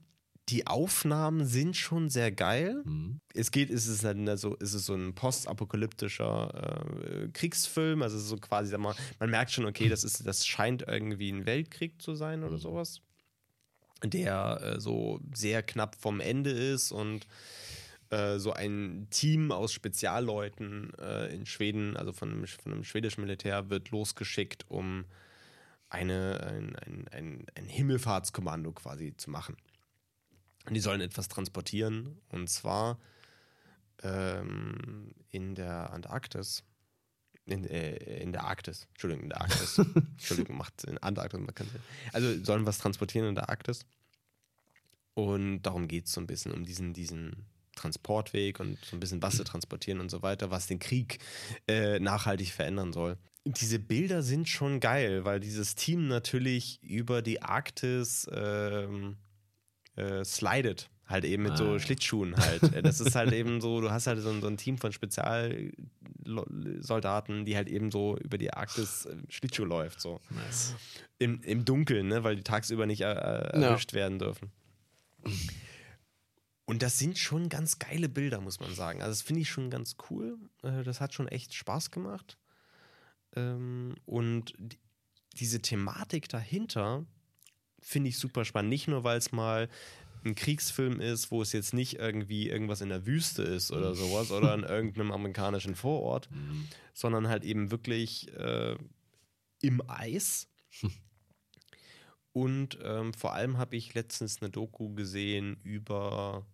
die 0.50 0.66
Aufnahmen 0.66 1.46
sind 1.46 1.78
schon 1.78 2.10
sehr 2.10 2.32
geil. 2.32 2.82
Mhm. 2.84 3.20
Es 3.34 3.52
geht, 3.52 3.70
ist 3.70 3.88
es 3.88 4.02
dann 4.02 4.38
so, 4.38 4.56
ist 4.56 4.74
es 4.74 4.86
so 4.86 4.96
ein 4.96 5.14
postapokalyptischer 5.14 7.24
äh, 7.24 7.28
Kriegsfilm, 7.30 8.02
also 8.02 8.18
so 8.18 8.38
quasi, 8.38 8.72
sag 8.72 8.80
mal, 8.80 8.96
man 9.20 9.30
merkt 9.30 9.52
schon, 9.52 9.66
okay, 9.66 9.90
das 9.90 10.04
ist, 10.04 10.26
das 10.26 10.48
scheint 10.48 10.84
irgendwie 10.88 11.32
ein 11.32 11.46
Weltkrieg 11.46 12.02
zu 12.02 12.16
sein 12.16 12.44
oder 12.44 12.58
sowas, 12.58 13.02
der 14.04 14.60
äh, 14.62 14.80
so 14.80 15.20
sehr 15.34 15.62
knapp 15.62 15.96
vom 15.96 16.20
Ende 16.20 16.50
ist 16.50 16.92
und 16.92 17.28
äh, 18.10 18.40
so 18.40 18.52
ein 18.52 19.08
Team 19.12 19.52
aus 19.52 19.72
Spezialleuten 19.72 20.94
äh, 21.00 21.34
in 21.34 21.46
Schweden, 21.46 21.96
also 21.96 22.12
von 22.12 22.32
einem, 22.32 22.48
von 22.48 22.74
einem 22.74 22.84
schwedischen 22.84 23.22
Militär, 23.22 23.70
wird 23.70 23.92
losgeschickt, 23.92 24.66
um 24.68 25.06
eine, 25.90 26.44
ein, 26.44 26.76
ein, 26.76 27.06
ein, 27.12 27.46
ein 27.56 27.66
Himmelfahrtskommando 27.66 28.72
quasi 28.72 29.16
zu 29.16 29.30
machen. 29.30 29.58
Und 30.66 30.74
die 30.74 30.80
sollen 30.80 31.02
etwas 31.02 31.28
transportieren 31.28 32.20
und 32.30 32.50
zwar 32.50 33.00
ähm, 34.04 35.14
in 35.30 35.56
der 35.56 35.92
Antarktis. 35.92 36.64
In, 37.46 37.66
äh, 37.66 37.96
in 38.22 38.32
der 38.32 38.44
Arktis. 38.44 38.88
Entschuldigung, 38.90 39.24
in 39.24 39.30
der 39.30 39.42
Arktis. 39.42 39.78
Entschuldigung, 39.96 40.58
macht 40.58 40.84
in 40.84 41.00
Antarktis. 41.00 41.40
Man 41.40 41.56
kann, 41.56 41.68
also 42.14 42.44
sollen 42.44 42.66
was 42.66 42.78
transportieren 42.78 43.30
in 43.30 43.36
der 43.36 43.50
Arktis. 43.50 43.86
Und 45.16 45.64
darum 45.64 45.88
geht 45.88 46.06
es 46.06 46.14
so 46.14 46.22
ein 46.22 46.28
bisschen 46.28 46.54
um 46.54 46.64
diesen, 46.64 46.94
diesen 46.94 47.48
Transportweg 47.76 48.60
und 48.60 48.78
so 48.84 48.96
ein 48.96 49.00
bisschen 49.00 49.22
was 49.22 49.38
sie 49.38 49.44
transportieren 49.44 50.00
und 50.00 50.10
so 50.10 50.22
weiter, 50.22 50.52
was 50.52 50.68
den 50.68 50.80
Krieg 50.80 51.20
äh, 51.68 52.00
nachhaltig 52.00 52.52
verändern 52.52 52.94
soll. 52.94 53.18
Diese 53.46 53.80
Bilder 53.80 54.22
sind 54.22 54.48
schon 54.48 54.80
geil, 54.80 55.26
weil 55.26 55.40
dieses 55.40 55.76
Team 55.76 56.08
natürlich 56.08 56.84
über 56.84 57.22
die 57.22 57.42
Arktis 57.42 58.28
ähm, 58.32 59.18
äh, 60.00 60.24
slidet. 60.26 60.90
Halt 61.08 61.26
eben 61.26 61.42
mit 61.44 61.58
so 61.58 61.74
Ah. 61.74 61.80
Schlittschuhen 61.80 62.36
halt. 62.38 62.62
Das 62.86 63.00
ist 63.02 63.16
halt 63.16 63.32
eben 63.34 63.62
so, 63.62 63.82
du 63.82 63.90
hast 63.90 64.06
halt 64.08 64.20
so 64.22 64.30
ein, 64.30 64.42
so 64.42 64.48
ein 64.48 64.58
Team 64.58 64.78
von 64.78 64.92
Spezialsoldaten, 66.26 67.46
die 67.46 67.56
halt 67.56 67.68
eben 67.68 67.90
so 67.92 68.16
über 68.18 68.38
die 68.38 68.54
Arktis 68.54 69.06
äh, 69.06 69.16
Schlittschuh 69.30 69.66
läuft. 69.66 70.00
So. 70.02 70.20
Nice. 70.30 70.76
Im, 71.18 71.42
Im 71.42 71.66
Dunkeln, 71.66 72.08
ne? 72.08 72.24
weil 72.24 72.36
die 72.36 72.44
tagsüber 72.44 72.86
nicht 72.86 73.02
äh, 73.02 73.12
äh, 73.12 73.60
Ja. 73.60 73.70
erwischt 73.70 73.94
werden 73.94 74.20
dürfen. 74.20 74.52
Und 76.66 76.84
das 76.84 77.00
sind 77.00 77.18
schon 77.18 77.50
ganz 77.50 77.80
geile 77.80 78.08
Bilder, 78.10 78.40
muss 78.42 78.60
man 78.60 78.74
sagen. 78.76 79.02
Also 79.02 79.12
das 79.12 79.22
finde 79.24 79.42
ich 79.42 79.50
schon 79.50 79.70
ganz 79.72 79.96
cool. 80.10 80.38
Äh, 80.62 80.84
Das 80.84 81.02
hat 81.02 81.14
schon 81.16 81.28
echt 81.28 81.54
Spaß 81.56 81.90
gemacht. 81.92 82.38
Ähm, 83.36 83.96
Und 84.06 84.54
die- 84.60 84.78
diese 85.36 85.60
Thematik 85.62 86.28
dahinter 86.30 87.06
finde 87.82 88.10
ich 88.10 88.18
super 88.18 88.46
spannend. 88.46 88.70
Nicht 88.70 88.88
nur, 88.88 89.04
weil 89.04 89.18
es 89.18 89.32
mal 89.32 89.70
ein 90.26 90.36
Kriegsfilm 90.36 91.00
ist, 91.00 91.32
wo 91.32 91.42
es 91.42 91.54
jetzt 91.54 91.74
nicht 91.74 91.96
irgendwie 91.98 92.50
irgendwas 92.50 92.82
in 92.82 92.90
der 92.90 93.06
Wüste 93.06 93.42
ist 93.44 93.72
oder 93.72 93.96
sowas 93.96 94.32
oder 94.32 94.54
in 94.54 94.64
irgendeinem 94.64 95.12
amerikanischen 95.12 95.76
Vorort, 95.76 96.30
Mhm. 96.32 96.68
sondern 96.94 97.28
halt 97.30 97.46
eben 97.46 97.72
wirklich 97.72 98.28
äh, 98.38 98.76
im 99.62 99.82
Eis. 99.90 100.48
Und 102.32 102.78
ähm, 102.84 103.14
vor 103.14 103.34
allem 103.34 103.58
habe 103.58 103.76
ich 103.76 103.94
letztens 103.94 104.42
eine 104.42 104.50
Doku 104.50 104.94
gesehen 104.94 105.58
über 105.64 106.46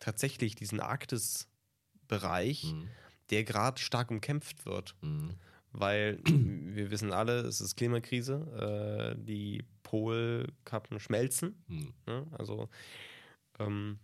tatsächlich 0.00 0.54
diesen 0.54 0.80
Arktis-Bereich, 0.80 2.64
Mhm. 2.72 2.88
der 3.30 3.44
gerade 3.44 3.80
stark 3.80 4.10
umkämpft 4.10 4.64
wird. 4.64 4.94
Mhm. 5.02 5.34
Weil 5.72 6.18
wir 6.24 6.90
wissen 6.90 7.12
alle, 7.12 7.40
es 7.40 7.60
ist 7.60 7.76
Klimakrise, 7.76 9.14
äh, 9.16 9.22
die 9.22 9.64
Polkappen 9.82 11.00
schmelzen. 11.00 11.62
Mhm. 11.68 11.94
Ne? 12.06 12.26
Also 12.32 12.68
ähm, 13.58 13.98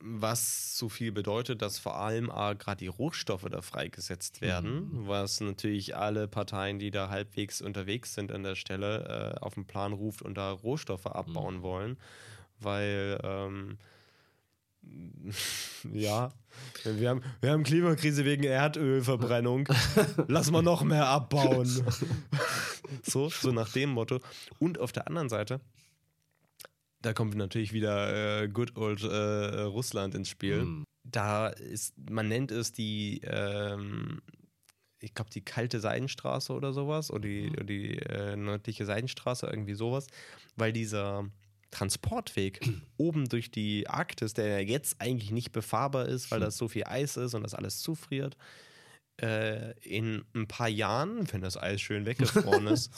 was 0.00 0.76
so 0.76 0.88
viel 0.88 1.12
bedeutet, 1.12 1.62
dass 1.62 1.78
vor 1.78 1.96
allem 1.96 2.26
gerade 2.26 2.76
die 2.76 2.86
Rohstoffe 2.88 3.46
da 3.50 3.62
freigesetzt 3.62 4.40
werden, 4.40 4.90
was 5.06 5.40
natürlich 5.40 5.96
alle 5.96 6.28
Parteien, 6.28 6.78
die 6.78 6.90
da 6.90 7.08
halbwegs 7.08 7.62
unterwegs 7.62 8.14
sind 8.14 8.32
an 8.32 8.42
der 8.42 8.56
Stelle, 8.56 9.36
äh, 9.36 9.40
auf 9.40 9.54
den 9.54 9.66
Plan 9.66 9.92
ruft 9.92 10.22
und 10.22 10.36
da 10.36 10.50
Rohstoffe 10.50 11.06
abbauen 11.06 11.62
wollen, 11.62 11.98
weil 12.58 13.20
ähm, 13.22 13.78
ja, 15.92 16.32
wir 16.84 17.10
haben, 17.10 17.22
wir 17.40 17.50
haben 17.50 17.62
Klimakrise 17.62 18.24
wegen 18.24 18.44
Erdölverbrennung. 18.44 19.68
Lass 20.28 20.50
mal 20.50 20.62
noch 20.62 20.82
mehr 20.82 21.06
abbauen. 21.06 21.66
so, 23.02 23.28
so 23.28 23.52
nach 23.52 23.72
dem 23.72 23.90
Motto. 23.90 24.20
Und 24.58 24.78
auf 24.78 24.92
der 24.92 25.06
anderen 25.06 25.28
Seite, 25.28 25.60
da 27.02 27.12
kommt 27.12 27.34
natürlich 27.34 27.72
wieder 27.72 28.42
äh, 28.42 28.48
good 28.48 28.76
old 28.76 29.02
äh, 29.02 29.62
Russland 29.62 30.14
ins 30.14 30.28
Spiel. 30.28 30.64
Mhm. 30.64 30.84
Da 31.04 31.48
ist, 31.48 31.94
man 32.10 32.28
nennt 32.28 32.50
es 32.50 32.72
die, 32.72 33.20
ähm, 33.24 34.22
ich 35.00 35.14
glaube, 35.14 35.30
die 35.30 35.44
kalte 35.44 35.78
Seidenstraße 35.78 36.52
oder 36.52 36.72
sowas, 36.72 37.10
oder 37.10 37.28
die, 37.28 37.50
oder 37.50 37.64
die 37.64 37.98
äh, 37.98 38.36
nördliche 38.36 38.84
Seidenstraße, 38.84 39.46
irgendwie 39.46 39.74
sowas, 39.74 40.08
weil 40.56 40.72
dieser 40.72 41.28
Transportweg 41.70 42.60
oben 42.96 43.28
durch 43.28 43.50
die 43.50 43.88
Arktis, 43.88 44.34
der 44.34 44.46
ja 44.48 44.58
jetzt 44.58 45.00
eigentlich 45.00 45.30
nicht 45.30 45.52
befahrbar 45.52 46.06
ist, 46.06 46.30
weil 46.30 46.40
das 46.40 46.56
so 46.56 46.68
viel 46.68 46.84
Eis 46.84 47.16
ist 47.16 47.34
und 47.34 47.42
das 47.42 47.54
alles 47.54 47.80
zufriert, 47.80 48.36
äh, 49.20 49.72
in 49.80 50.24
ein 50.34 50.46
paar 50.46 50.68
Jahren, 50.68 51.30
wenn 51.32 51.40
das 51.40 51.56
Eis 51.56 51.80
schön 51.80 52.06
weggefroren 52.06 52.66
ist, 52.68 52.90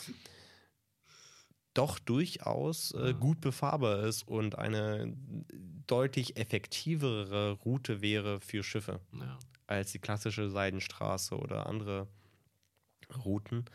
doch 1.73 1.99
durchaus 1.99 2.91
äh, 2.93 3.13
gut 3.13 3.41
befahrbar 3.41 4.03
ist 4.03 4.27
und 4.27 4.57
eine 4.57 5.15
deutlich 5.87 6.35
effektivere 6.37 7.51
Route 7.63 8.01
wäre 8.01 8.41
für 8.41 8.63
Schiffe 8.63 8.99
Ja. 9.13 9.37
als 9.67 9.91
die 9.91 9.99
klassische 9.99 10.49
Seidenstraße 10.49 11.37
oder 11.37 11.67
andere 11.67 12.07
Routen, 13.23 13.65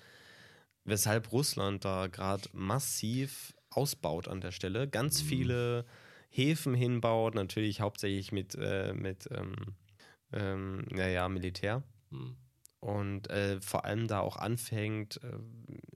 weshalb 0.85 1.33
Russland 1.33 1.85
da 1.85 2.09
gerade 2.09 2.49
massiv 2.53 3.55
ausbaut 3.77 4.29
an 4.29 4.41
der 4.41 4.53
Stelle. 4.53 4.89
Ganz 4.89 5.23
Mhm. 5.23 5.27
viele 5.27 5.85
Häfen 6.31 6.75
hinbaut, 6.75 7.35
natürlich 7.35 7.81
hauptsächlich 7.81 8.33
mit, 8.33 8.55
äh, 8.57 8.93
mit 8.93 9.29
ähm, 9.31 9.55
ähm, 10.33 10.87
naja, 10.91 11.29
Militär. 11.29 11.83
Hm. 12.11 12.37
Und 12.81 13.31
äh, 13.31 13.61
vor 13.63 13.87
allem 13.87 14.09
da 14.09 14.21
auch 14.21 14.37
anfängt, 14.37 15.19
äh, 15.23 15.39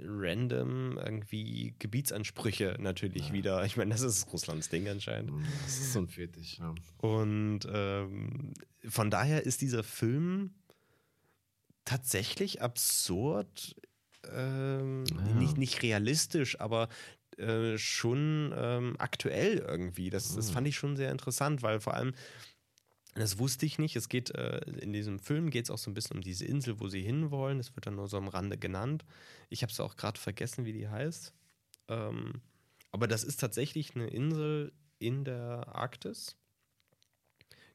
random 0.01 0.97
irgendwie 0.97 1.75
Gebietsansprüche 1.79 2.77
natürlich 2.79 3.29
Ja. 3.29 3.33
wieder. 3.35 3.65
Ich 3.67 3.77
meine, 3.77 3.91
das 3.91 4.01
ist 4.01 4.33
Russlands 4.33 4.71
Ding 4.71 4.89
anscheinend. 4.89 5.33
Das 5.65 5.73
ist 5.81 5.93
so 5.93 5.99
ein 5.99 6.09
Fetisch, 6.09 6.59
ja. 6.59 6.75
Und 6.99 7.61
ähm, 7.71 8.55
von 8.89 9.11
daher 9.11 9.45
ist 9.45 9.61
dieser 9.61 9.83
Film 9.83 10.55
tatsächlich 11.85 12.63
absurd, 12.63 13.77
ähm, 14.33 15.05
Ja. 15.11 15.35
nicht, 15.35 15.59
nicht 15.59 15.83
realistisch, 15.83 16.61
aber 16.61 16.89
äh, 17.39 17.79
schon 17.79 18.53
ähm, 18.57 18.97
aktuell 18.99 19.59
irgendwie. 19.59 20.11
Das, 20.11 20.35
das 20.35 20.49
Mhm. 20.49 20.53
fand 20.53 20.69
ich 20.69 20.77
schon 20.77 20.97
sehr 20.97 21.11
interessant, 21.13 21.63
weil 21.63 21.81
vor 21.81 21.95
allem, 21.95 22.15
das 23.15 23.39
wusste 23.39 23.67
ich 23.67 23.79
nicht, 23.79 23.97
es 23.97 24.09
geht 24.09 24.31
äh, 24.35 24.59
in 24.81 24.93
diesem 24.93 25.19
Film 25.19 25.51
geht 25.51 25.65
es 25.65 25.71
auch 25.71 25.79
so 25.79 25.91
ein 25.91 25.95
bisschen 25.95 26.17
um 26.17 26.23
diese 26.23 26.45
Insel, 26.45 26.79
wo 26.81 26.89
sie 26.89 27.03
hinwollen. 27.03 27.59
Das 27.59 27.75
wird 27.75 27.87
dann 27.87 27.97
nur 27.97 28.09
so 28.09 28.17
am 28.17 28.29
Rande 28.29 28.59
genannt. 28.59 29.05
Ich 29.51 29.63
habe 29.63 29.73
es 29.73 29.81
auch 29.81 29.97
gerade 29.97 30.21
vergessen, 30.21 30.65
wie 30.65 30.73
die 30.73 30.89
heißt. 30.89 31.33
Ähm, 31.89 32.41
aber 32.93 33.09
das 33.09 33.25
ist 33.25 33.41
tatsächlich 33.41 33.95
eine 33.95 34.09
Insel 34.09 34.73
in 34.99 35.25
der 35.25 35.67
Arktis. 35.75 36.37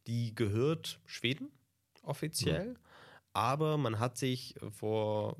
Die 0.07 0.35
gehört 0.35 0.99
Schweden 1.05 1.49
offiziell, 2.03 2.75
aber 3.33 3.77
man 3.77 3.99
hat 3.99 4.17
sich 4.17 4.55
vor 4.69 5.37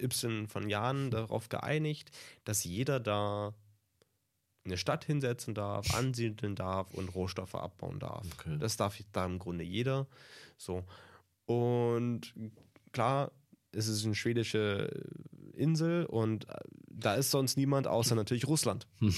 y 0.00 0.46
von 0.48 0.68
Jahren 0.68 1.10
darauf 1.10 1.48
geeinigt, 1.48 2.10
dass 2.44 2.64
jeder 2.64 3.00
da 3.00 3.54
eine 4.64 4.76
Stadt 4.78 5.04
hinsetzen 5.04 5.54
darf, 5.54 5.94
ansiedeln 5.94 6.54
darf 6.54 6.94
und 6.94 7.14
Rohstoffe 7.14 7.54
abbauen 7.54 7.98
darf. 7.98 8.26
Okay. 8.38 8.56
Das 8.58 8.76
darf 8.76 8.98
da 9.12 9.26
im 9.26 9.38
Grunde 9.38 9.64
jeder. 9.64 10.06
So. 10.56 10.84
Und 11.46 12.32
klar, 12.92 13.30
es 13.72 13.88
ist 13.88 14.04
eine 14.04 14.14
schwedische 14.14 14.88
Insel 15.52 16.06
und 16.06 16.48
äh, 16.48 16.54
da 16.88 17.14
ist 17.14 17.30
sonst 17.30 17.56
niemand 17.56 17.86
außer 17.86 18.14
natürlich 18.14 18.46
Russland. 18.46 18.86
Hm. 18.98 19.14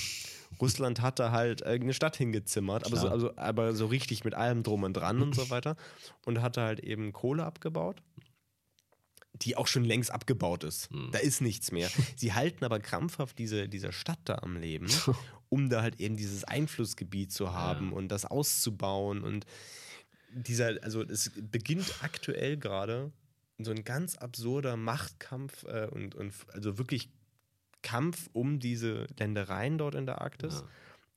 Russland 0.61 1.03
hat 1.03 1.19
da 1.19 1.31
halt 1.31 1.61
irgendeine 1.61 1.93
Stadt 1.93 2.17
hingezimmert, 2.17 2.87
aber 2.87 2.97
so, 2.97 3.09
also, 3.09 3.37
aber 3.37 3.75
so 3.75 3.87
richtig 3.87 4.25
mit 4.25 4.35
allem 4.35 4.63
drum 4.63 4.83
und 4.83 4.95
dran 4.95 5.23
und 5.23 5.35
so 5.35 5.51
weiter. 5.51 5.77
Und 6.25 6.41
hatte 6.41 6.63
halt 6.63 6.81
eben 6.81 7.13
Kohle 7.13 7.45
abgebaut, 7.45 8.03
die 9.43 9.57
auch 9.57 9.67
schon 9.67 9.85
längst 9.85 10.11
abgebaut 10.11 10.65
ist. 10.65 10.91
Hm. 10.91 11.11
Da 11.13 11.19
ist 11.19 11.41
nichts 11.41 11.73
mehr. 11.73 11.89
Sie 12.17 12.33
halten 12.33 12.65
aber 12.65 12.79
krampfhaft 12.81 13.39
diese, 13.39 13.69
diese 13.69 13.93
Stadt 13.93 14.19
da 14.25 14.37
am 14.37 14.57
Leben, 14.57 14.87
um 15.49 15.69
da 15.69 15.83
halt 15.83 16.01
eben 16.01 16.17
dieses 16.17 16.45
Einflussgebiet 16.45 17.33
zu 17.33 17.53
haben 17.53 17.91
Ja. 17.91 17.97
und 17.97 18.09
das 18.09 18.25
auszubauen. 18.25 19.23
Und 19.23 19.47
dieser, 20.33 20.83
also 20.83 21.03
es 21.03 21.31
beginnt 21.37 21.95
aktuell 22.03 22.57
gerade 22.57 23.13
so 23.59 23.71
ein 23.71 23.85
ganz 23.85 24.17
absurder 24.17 24.77
Machtkampf 24.77 25.65
äh, 25.65 25.89
und, 25.91 26.15
und 26.15 26.33
also 26.53 26.77
wirklich 26.79 27.09
Kampf 27.83 28.29
um 28.33 28.59
diese 28.59 29.07
Ländereien 29.19 29.79
dort 29.79 29.95
in 29.95 30.07
der 30.07 30.21
Arktis, 30.21 30.55
Ja. 30.57 30.69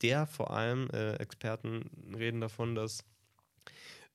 der 0.04 0.28
vor 0.28 0.52
allem, 0.52 0.90
äh, 0.92 1.16
Experten 1.16 1.90
reden 2.16 2.40
davon, 2.42 2.76
dass 2.76 3.04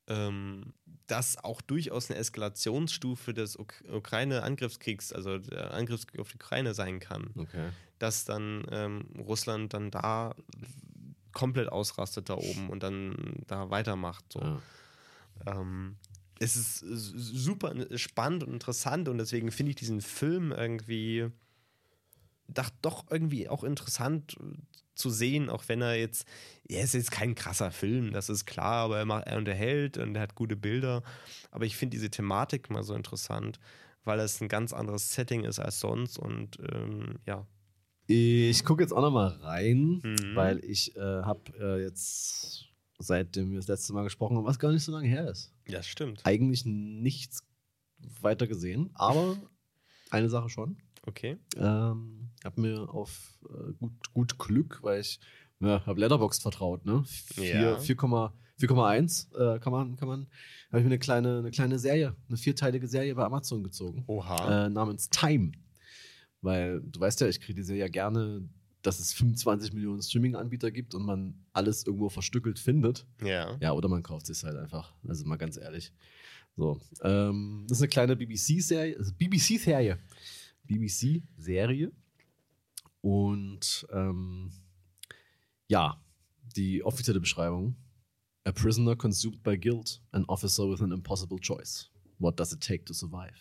ähm, 0.08 0.74
das 1.06 1.42
auch 1.42 1.60
durchaus 1.60 2.10
eine 2.10 2.18
Eskalationsstufe 2.18 3.34
des 3.34 3.58
Uk 3.58 3.74
Ukraine-Angriffskriegs, 3.90 5.12
also 5.12 5.38
der 5.38 5.74
Angriffskrieg 5.74 6.20
auf 6.20 6.30
die 6.30 6.36
Ukraine 6.36 6.74
sein 6.74 7.00
kann. 7.00 7.30
Okay. 7.36 7.70
Dass 7.98 8.24
dann 8.24 8.66
ähm, 8.70 9.06
Russland 9.18 9.74
dann 9.74 9.90
da 9.90 10.34
komplett 11.32 11.70
ausrastet 11.70 12.28
da 12.28 12.34
oben 12.34 12.70
und 12.70 12.82
dann 12.82 13.42
da 13.46 13.70
weitermacht. 13.70 14.24
So. 14.32 14.40
Ja. 14.40 14.62
Ähm, 15.46 15.96
es 16.38 16.56
ist 16.56 16.78
super 16.78 17.74
spannend 17.96 18.44
und 18.44 18.54
interessant 18.54 19.08
und 19.08 19.18
deswegen 19.18 19.50
finde 19.50 19.70
ich 19.70 19.76
diesen 19.76 20.00
Film 20.00 20.52
irgendwie 20.52 21.28
doch, 22.48 22.70
doch 22.82 23.04
irgendwie 23.10 23.48
auch 23.48 23.64
interessant 23.64 24.36
zu 24.94 25.10
sehen, 25.10 25.50
auch 25.50 25.64
wenn 25.68 25.80
er 25.82 25.94
jetzt, 25.96 26.26
er 26.68 26.82
ist 26.84 26.94
jetzt 26.94 27.10
kein 27.10 27.34
krasser 27.34 27.70
Film, 27.70 28.12
das 28.12 28.28
ist 28.28 28.46
klar, 28.46 28.84
aber 28.84 28.98
er, 28.98 29.04
macht, 29.04 29.26
er 29.26 29.38
unterhält 29.38 29.98
und 29.98 30.14
er 30.14 30.22
hat 30.22 30.34
gute 30.34 30.56
Bilder. 30.56 31.02
Aber 31.50 31.64
ich 31.66 31.76
finde 31.76 31.96
diese 31.96 32.10
Thematik 32.10 32.70
mal 32.70 32.82
so 32.82 32.94
interessant, 32.94 33.58
weil 34.04 34.20
es 34.20 34.40
ein 34.40 34.48
ganz 34.48 34.72
anderes 34.72 35.12
Setting 35.12 35.44
ist 35.44 35.58
als 35.58 35.80
sonst 35.80 36.18
und 36.18 36.58
ähm, 36.72 37.18
ja. 37.26 37.46
Ich 38.06 38.64
gucke 38.64 38.82
jetzt 38.82 38.92
auch 38.92 39.00
noch 39.00 39.10
mal 39.10 39.28
rein, 39.42 40.00
Mhm. 40.02 40.34
weil 40.34 40.62
ich 40.64 40.94
äh, 40.96 41.00
habe 41.00 41.40
äh, 41.58 41.82
jetzt, 41.82 42.66
seitdem 42.98 43.50
wir 43.50 43.56
das 43.58 43.66
letzte 43.68 43.92
Mal 43.94 44.04
gesprochen 44.04 44.36
haben, 44.36 44.44
was 44.44 44.58
gar 44.58 44.72
nicht 44.72 44.84
so 44.84 44.92
lange 44.92 45.08
her 45.08 45.28
ist, 45.30 45.52
Ja, 45.66 45.82
stimmt. 45.82 46.20
eigentlich 46.24 46.64
nichts 46.66 47.42
weiter 48.20 48.46
gesehen, 48.46 48.90
aber 48.94 49.38
eine 50.10 50.28
Sache 50.28 50.50
schon. 50.50 50.76
Okay. 51.06 51.38
Ähm, 51.56 52.23
habe 52.44 52.60
mir 52.60 52.88
auf 52.92 53.38
äh, 53.48 53.72
gut, 53.74 53.92
gut 54.12 54.38
Glück, 54.38 54.80
weil 54.82 55.00
ich 55.00 55.20
ja, 55.60 55.84
habe 55.86 56.00
Letterboxd 56.00 56.42
vertraut, 56.42 56.84
ne? 56.84 57.04
Ja. 57.36 57.78
4, 57.78 57.96
4,1 57.96 58.32
4,1 58.60 59.34
äh, 59.56 59.58
kann 59.58 59.72
man, 59.72 59.96
kann 59.96 60.08
man, 60.08 60.26
habe 60.68 60.78
ich 60.78 60.84
mir 60.84 60.90
eine 60.90 60.98
kleine, 60.98 61.38
eine 61.38 61.50
kleine 61.50 61.78
Serie, 61.78 62.14
eine 62.28 62.36
vierteilige 62.36 62.86
Serie 62.86 63.14
bei 63.14 63.24
Amazon 63.24 63.64
gezogen, 63.64 64.04
Oha. 64.06 64.66
äh, 64.66 64.70
namens 64.70 65.10
Time. 65.10 65.52
Weil 66.40 66.80
du 66.82 67.00
weißt 67.00 67.20
ja, 67.20 67.28
ich 67.28 67.40
kritisiere 67.40 67.78
ja 67.78 67.88
gerne, 67.88 68.48
dass 68.82 69.00
es 69.00 69.12
25 69.14 69.72
Millionen 69.72 70.02
Streaming-Anbieter 70.02 70.70
gibt 70.70 70.94
und 70.94 71.04
man 71.04 71.34
alles 71.52 71.86
irgendwo 71.86 72.10
verstückelt 72.10 72.58
findet. 72.58 73.06
ja. 73.22 73.56
Ja, 73.60 73.72
oder 73.72 73.88
man 73.88 74.02
kauft 74.02 74.28
es 74.28 74.44
halt 74.44 74.56
einfach. 74.56 74.94
Also 75.08 75.24
mal 75.24 75.36
ganz 75.36 75.56
ehrlich. 75.56 75.92
So, 76.56 76.80
ähm, 77.02 77.64
das 77.68 77.78
ist 77.78 77.82
eine 77.82 77.88
kleine 77.88 78.16
BBC-Serie, 78.16 78.96
also 78.96 79.12
BBC-Serie. 79.14 79.98
BBC-Serie. 80.64 81.90
Und 83.04 83.86
ähm, 83.92 84.50
ja, 85.68 86.02
die 86.56 86.82
offizielle 86.82 87.20
Beschreibung. 87.20 87.76
A 88.46 88.52
prisoner 88.52 88.96
consumed 88.96 89.42
by 89.42 89.58
guilt, 89.58 90.00
an 90.12 90.24
officer 90.26 90.68
with 90.70 90.80
an 90.80 90.90
impossible 90.90 91.38
choice. 91.38 91.90
What 92.18 92.38
does 92.40 92.52
it 92.52 92.60
take 92.62 92.84
to 92.86 92.94
survive? 92.94 93.34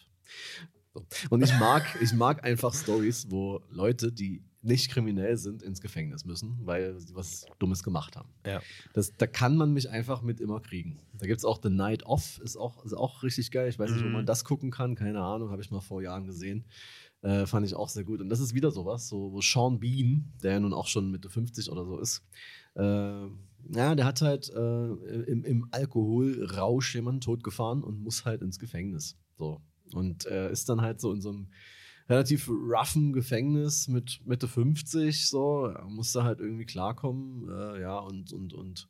So. 0.93 1.05
Und 1.29 1.41
ich 1.43 1.51
mag, 1.59 1.83
ich 2.01 2.11
mag 2.13 2.43
einfach 2.43 2.73
Stories, 2.73 3.27
wo 3.29 3.61
Leute, 3.69 4.11
die 4.11 4.43
nicht 4.61 4.91
kriminell 4.91 5.37
sind, 5.37 5.61
ins 5.63 5.79
Gefängnis 5.81 6.23
müssen, 6.25 6.57
weil 6.65 6.97
sie 6.99 7.15
was 7.15 7.45
Dummes 7.59 7.83
gemacht 7.83 8.15
haben. 8.17 8.33
Ja. 8.45 8.61
Das, 8.93 9.13
da 9.17 9.27
kann 9.27 9.55
man 9.57 9.71
mich 9.73 9.89
einfach 9.89 10.21
mit 10.21 10.39
immer 10.41 10.59
kriegen. 10.61 10.99
Da 11.13 11.25
gibt 11.25 11.39
es 11.39 11.45
auch 11.45 11.59
The 11.61 11.69
Night 11.69 12.03
Off, 12.05 12.39
ist 12.39 12.55
auch, 12.57 12.83
ist 12.85 12.93
auch 12.93 13.23
richtig 13.23 13.51
geil. 13.51 13.69
Ich 13.69 13.79
weiß 13.79 13.91
nicht, 13.91 14.03
wo 14.03 14.07
Mhm. 14.07 14.13
man 14.13 14.25
das 14.25 14.43
gucken 14.45 14.71
kann, 14.71 14.95
keine 14.95 15.21
Ahnung, 15.21 15.51
habe 15.51 15.61
ich 15.61 15.71
mal 15.71 15.81
vor 15.81 16.01
Jahren 16.01 16.25
gesehen. 16.25 16.65
Äh, 17.23 17.45
fand 17.45 17.65
ich 17.65 17.73
auch 17.73 17.89
sehr 17.89 18.03
gut. 18.03 18.21
Und 18.21 18.29
das 18.29 18.41
ist 18.41 18.53
wieder 18.53 18.69
sowas, 18.69 19.07
so, 19.07 19.31
wo 19.31 19.41
Sean 19.41 19.79
Bean, 19.79 20.33
der 20.43 20.53
ja 20.53 20.59
nun 20.59 20.73
auch 20.73 20.87
schon 20.87 21.09
Mitte 21.09 21.29
50 21.29 21.71
oder 21.71 21.85
so 21.85 21.97
ist, 21.97 22.21
äh, 22.75 22.81
ja, 22.81 23.95
der 23.95 24.05
hat 24.05 24.21
halt 24.21 24.49
äh, 24.49 24.87
im, 24.87 25.45
im 25.45 25.67
Alkoholrausch 25.71 26.95
jemanden 26.95 27.21
totgefahren 27.21 27.81
und 27.81 28.01
muss 28.01 28.25
halt 28.25 28.41
ins 28.41 28.59
Gefängnis. 28.59 29.17
So. 29.37 29.61
Und 29.93 30.25
ist 30.25 30.69
dann 30.69 30.81
halt 30.81 30.99
so 30.99 31.13
in 31.13 31.21
so 31.21 31.29
einem 31.29 31.47
relativ 32.09 32.49
roughen 32.49 33.13
Gefängnis 33.13 33.87
mit 33.87 34.21
Mitte 34.25 34.47
50, 34.47 35.27
so, 35.29 35.73
musste 35.87 36.23
halt 36.23 36.39
irgendwie 36.39 36.65
klarkommen, 36.65 37.49
äh, 37.49 37.81
ja, 37.81 37.97
und, 37.99 38.33
und, 38.33 38.53
und 38.53 38.89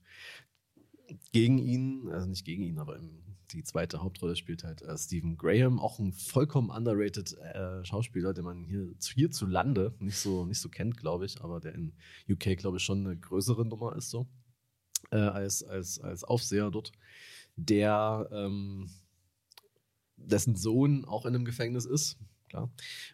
gegen 1.31 1.57
ihn, 1.57 2.09
also 2.09 2.27
nicht 2.27 2.45
gegen 2.45 2.63
ihn, 2.63 2.79
aber 2.79 2.97
im, 2.97 3.23
die 3.51 3.63
zweite 3.63 4.01
Hauptrolle 4.01 4.35
spielt 4.35 4.63
halt 4.63 4.81
äh, 4.81 4.97
Stephen 4.97 5.37
Graham, 5.37 5.79
auch 5.79 5.99
ein 5.99 6.13
vollkommen 6.13 6.69
underrated 6.69 7.37
äh, 7.37 7.83
Schauspieler, 7.85 8.33
den 8.33 8.45
man 8.45 8.63
hier 8.63 8.93
hierzulande 9.13 9.95
nicht 9.99 10.17
so, 10.17 10.45
nicht 10.45 10.59
so 10.59 10.69
kennt, 10.69 10.97
glaube 10.97 11.25
ich, 11.25 11.41
aber 11.41 11.59
der 11.59 11.75
in 11.75 11.93
UK, 12.29 12.57
glaube 12.57 12.77
ich, 12.77 12.83
schon 12.83 13.05
eine 13.05 13.17
größere 13.17 13.65
Nummer 13.65 13.95
ist, 13.95 14.09
so, 14.09 14.27
äh, 15.11 15.17
als, 15.17 15.63
als, 15.63 15.99
als 15.99 16.23
Aufseher 16.23 16.71
dort, 16.71 16.91
der, 17.55 18.27
ähm, 18.31 18.89
dessen 20.17 20.55
Sohn 20.55 21.05
auch 21.05 21.25
in 21.25 21.35
einem 21.35 21.45
Gefängnis 21.45 21.85
ist, 21.85 22.17
klar, 22.49 22.71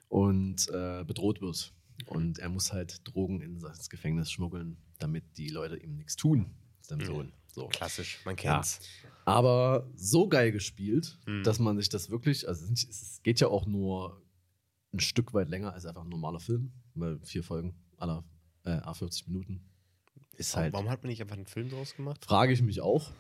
und 0.08 0.70
äh, 0.70 1.04
bedroht 1.06 1.42
wird. 1.42 1.74
Und 2.06 2.40
er 2.40 2.50
muss 2.50 2.72
halt 2.72 3.02
Drogen 3.08 3.42
in 3.42 3.60
das 3.60 3.90
Gefängnis 3.90 4.32
schmuggeln, 4.32 4.78
damit 5.00 5.38
die 5.38 5.50
Leute 5.50 5.78
ihm 5.78 5.96
nichts 5.96 6.16
tun, 6.16 6.52
seinem. 6.82 7.06
Sohn. 7.06 7.34
So. 7.52 7.68
Klassisch, 7.68 8.20
man 8.26 8.36
Ja. 8.38 8.54
kennt's. 8.56 8.80
Aber 9.26 9.88
so 9.96 10.28
geil 10.28 10.52
gespielt, 10.52 11.18
Mhm. 11.28 11.44
dass 11.44 11.60
man 11.60 11.78
sich 11.78 11.90
das 11.90 12.10
wirklich, 12.10 12.48
also 12.48 12.66
es 12.74 13.20
geht 13.24 13.40
ja 13.40 13.48
auch 13.48 13.66
nur 13.66 14.22
ein 14.94 15.00
Stück 15.00 15.34
weit 15.34 15.50
länger 15.50 15.74
als 15.74 15.86
einfach 15.86 16.02
ein 16.04 16.10
normaler 16.10 16.40
Film, 16.40 16.72
weil 16.96 17.20
vier 17.24 17.44
Folgen 17.44 17.76
aller 17.98 18.24
äh, 18.66 18.72
A40 18.72 19.28
Minuten. 19.28 19.62
ist 20.36 20.56
halt. 20.56 20.72
Warum 20.74 20.90
hat 20.90 21.04
man 21.04 21.10
nicht 21.10 21.22
einfach 21.22 21.36
einen 21.36 21.46
Film 21.46 21.70
draus 21.70 21.96
gemacht? 21.96 22.24
Frage 22.26 22.54
ich 22.54 22.62
mich 22.62 22.80
auch. 22.82 23.12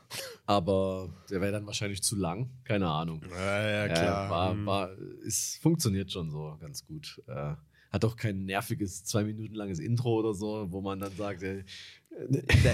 Aber 0.45 1.09
der 1.29 1.41
wäre 1.41 1.51
dann 1.51 1.65
wahrscheinlich 1.65 2.01
zu 2.01 2.15
lang. 2.15 2.49
Keine 2.63 2.87
Ahnung. 2.89 3.21
Ja, 3.29 3.85
Ja, 3.87 4.29
war, 4.29 4.65
war, 4.65 4.89
es 5.25 5.57
funktioniert 5.61 6.11
schon 6.11 6.31
so 6.31 6.57
ganz 6.61 6.85
gut. 6.85 7.21
Äh, 7.27 7.55
hat 7.91 8.05
auch 8.05 8.15
kein 8.15 8.45
nerviges, 8.45 9.03
zwei 9.03 9.23
Minuten 9.23 9.53
langes 9.55 9.79
Intro 9.79 10.19
oder 10.19 10.33
so, 10.33 10.71
wo 10.71 10.79
man 10.81 10.99
dann 10.99 11.13
sagt, 11.15 11.43
ey, 11.43 11.65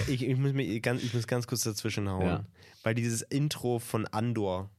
ich, 0.08 0.24
ich, 0.24 0.38
muss 0.38 0.54
mir 0.54 0.80
ganz, 0.82 1.04
ich 1.04 1.14
muss 1.14 1.28
ganz 1.28 1.48
kurz 1.48 1.62
dazwischen 1.64 2.10
hauen. 2.10 2.26
Ja. 2.26 2.46
Weil 2.84 2.96
dieses 2.96 3.22
Intro 3.22 3.80
von 3.80 4.06
Andor. 4.08 4.70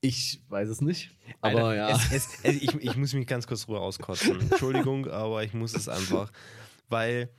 ich 0.00 0.42
weiß 0.48 0.68
es 0.68 0.80
nicht. 0.80 1.10
Aber 1.40 1.64
Alter, 1.64 1.76
ja. 1.76 1.88
Es, 1.90 2.12
es, 2.12 2.28
es, 2.42 2.56
ich, 2.62 2.74
ich 2.74 2.96
muss 2.96 3.12
mich 3.14 3.26
ganz 3.26 3.46
kurz 3.46 3.66
drüber 3.66 3.80
auskotzen. 3.80 4.40
Entschuldigung, 4.40 5.06
aber 5.10 5.44
ich 5.44 5.54
muss 5.54 5.74
es 5.74 5.88
einfach. 5.88 6.30
Weil 6.88 7.30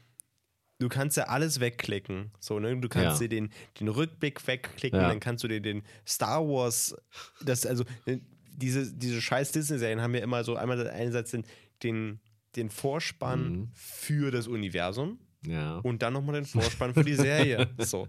du 0.80 0.90
kannst 0.90 1.16
ja 1.18 1.26
alles 1.26 1.60
wegklicken. 1.60 2.32
So, 2.40 2.60
ne? 2.60 2.76
Du 2.78 2.90
kannst 2.90 3.22
Ja. 3.22 3.28
dir 3.28 3.30
den, 3.30 3.50
den 3.80 3.88
Rückblick 3.88 4.46
wegklicken, 4.48 5.00
Ja. 5.00 5.08
dann 5.10 5.20
kannst 5.20 5.44
du 5.44 5.48
dir 5.48 5.62
den 5.62 5.84
Star 6.08 6.46
Wars, 6.48 6.96
das, 7.44 7.66
also 7.66 7.84
äh, 8.06 8.18
diese, 8.52 8.92
diese 8.94 9.22
scheiß 9.22 9.52
Disney-Serien 9.52 10.02
haben 10.02 10.16
ja 10.16 10.22
immer 10.22 10.44
so 10.44 10.56
einmal 10.56 10.88
einerseits 10.90 11.32
den, 11.32 11.44
den, 11.84 12.20
den 12.56 12.70
Vorspann 12.70 13.52
Mhm. 13.52 13.70
für 13.74 14.32
das 14.32 14.48
Universum 14.48 15.20
ja. 15.48 15.78
und 15.80 16.02
dann 16.02 16.14
nochmal 16.14 16.36
den 16.36 16.46
Vorspann 16.46 16.94
für 16.94 17.04
die 17.04 17.16
Serie. 17.16 17.68
So. 17.80 18.08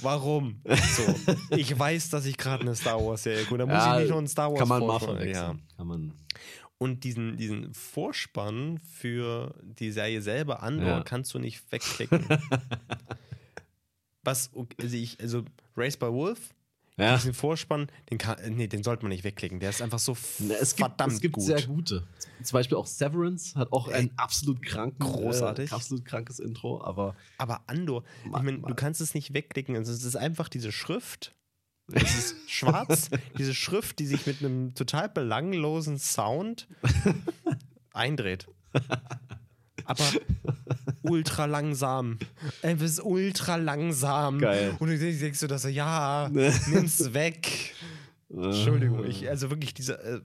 Warum? 0.00 0.62
So. 0.64 1.14
Ich 1.56 1.78
weiß, 1.78 2.08
dass 2.10 2.24
ich 2.24 2.38
gerade 2.38 2.62
eine 2.62 2.74
Star 2.74 3.04
Wars-Serie 3.04 3.44
gucke. 3.44 3.58
Da 3.58 3.66
muss 3.66 3.74
Ja, 3.74 3.94
ich 3.96 4.00
nicht 4.02 4.10
noch 4.10 4.18
einen 4.18 4.26
Star 4.28 4.50
Wars 4.50 4.58
Kann 4.60 4.68
man 4.68 4.80
Vorspann- 4.82 5.16
verwechseln. 5.16 5.62
Kann 5.76 5.86
man. 5.86 6.12
Und 6.78 7.04
diesen, 7.04 7.36
diesen 7.36 7.74
Vorspann 7.74 8.78
für 8.78 9.54
die 9.62 9.90
Serie 9.90 10.22
selber 10.22 10.62
Andor 10.62 10.86
Ja. 10.88 11.02
kannst 11.02 11.34
du 11.34 11.38
nicht 11.38 11.70
wegklicken. 11.70 12.24
Was, 14.24 14.50
also 14.80 14.96
ich, 14.96 15.20
also 15.20 15.44
Race 15.76 15.96
by 15.96 16.06
Wolf, 16.12 16.54
Ja. 16.98 17.14
diesen 17.16 17.32
Vorspann, 17.32 17.88
den 18.10 18.18
kann, 18.18 18.36
nee, 18.56 18.66
den 18.66 18.82
sollte 18.82 19.04
man 19.04 19.10
nicht 19.10 19.24
wegklicken. 19.24 19.60
Der 19.60 19.70
ist 19.70 19.80
einfach 19.80 19.98
so 20.00 20.12
es 20.12 20.74
gibt, 20.76 20.78
verdammt 20.88 21.12
es 21.12 21.20
gibt 21.20 21.34
gut. 21.36 21.44
sehr 21.44 21.62
gute. 21.62 22.06
Zum 22.42 22.56
Beispiel 22.56 22.76
auch 22.76 22.86
Severance 22.86 23.54
hat 23.54 23.72
auch 23.72 23.88
ein 23.88 24.10
absolut 24.16 24.60
kranken, 24.62 24.98
Großartig. 24.98 25.70
Äh, 25.70 25.74
absolut 25.74 26.04
krankes 26.04 26.38
Intro, 26.40 26.82
aber 26.82 27.14
Aber 27.38 27.62
Andor, 27.68 28.02
ich 28.24 28.30
Ma- 28.30 28.42
meine, 28.42 28.58
du 28.58 28.74
kannst 28.74 29.00
es 29.00 29.14
nicht 29.14 29.32
wegklicken. 29.32 29.76
Also 29.76 29.92
es 29.92 30.02
ist 30.04 30.16
einfach 30.16 30.48
diese 30.48 30.72
Schrift. 30.72 31.34
Es 31.92 32.02
ist 32.18 32.36
schwarz, 32.50 33.10
diese 33.38 33.54
Schrift, 33.54 33.98
die 34.00 34.06
sich 34.06 34.26
mit 34.26 34.40
einem 34.42 34.74
total 34.74 35.08
belanglosen 35.08 35.98
Sound 35.98 36.68
eindreht. 37.92 38.46
Aber 39.88 40.04
ultra 41.02 41.46
langsam. 41.46 42.18
Es 42.62 42.80
ist 42.82 43.00
ultra 43.04 43.56
langsam. 43.56 44.38
Geil. 44.38 44.76
Und 44.78 44.88
du 44.88 44.98
denkst 44.98 45.40
du, 45.40 45.46
dass 45.46 45.62
so, 45.62 45.68
ja, 45.68 46.28
nimm's 46.68 47.12
weg. 47.14 47.74
Entschuldigung, 48.28 49.04
ich, 49.06 49.28
also 49.28 49.48
wirklich 49.50 49.72
diese, 49.72 49.98
äh, 50.02 50.20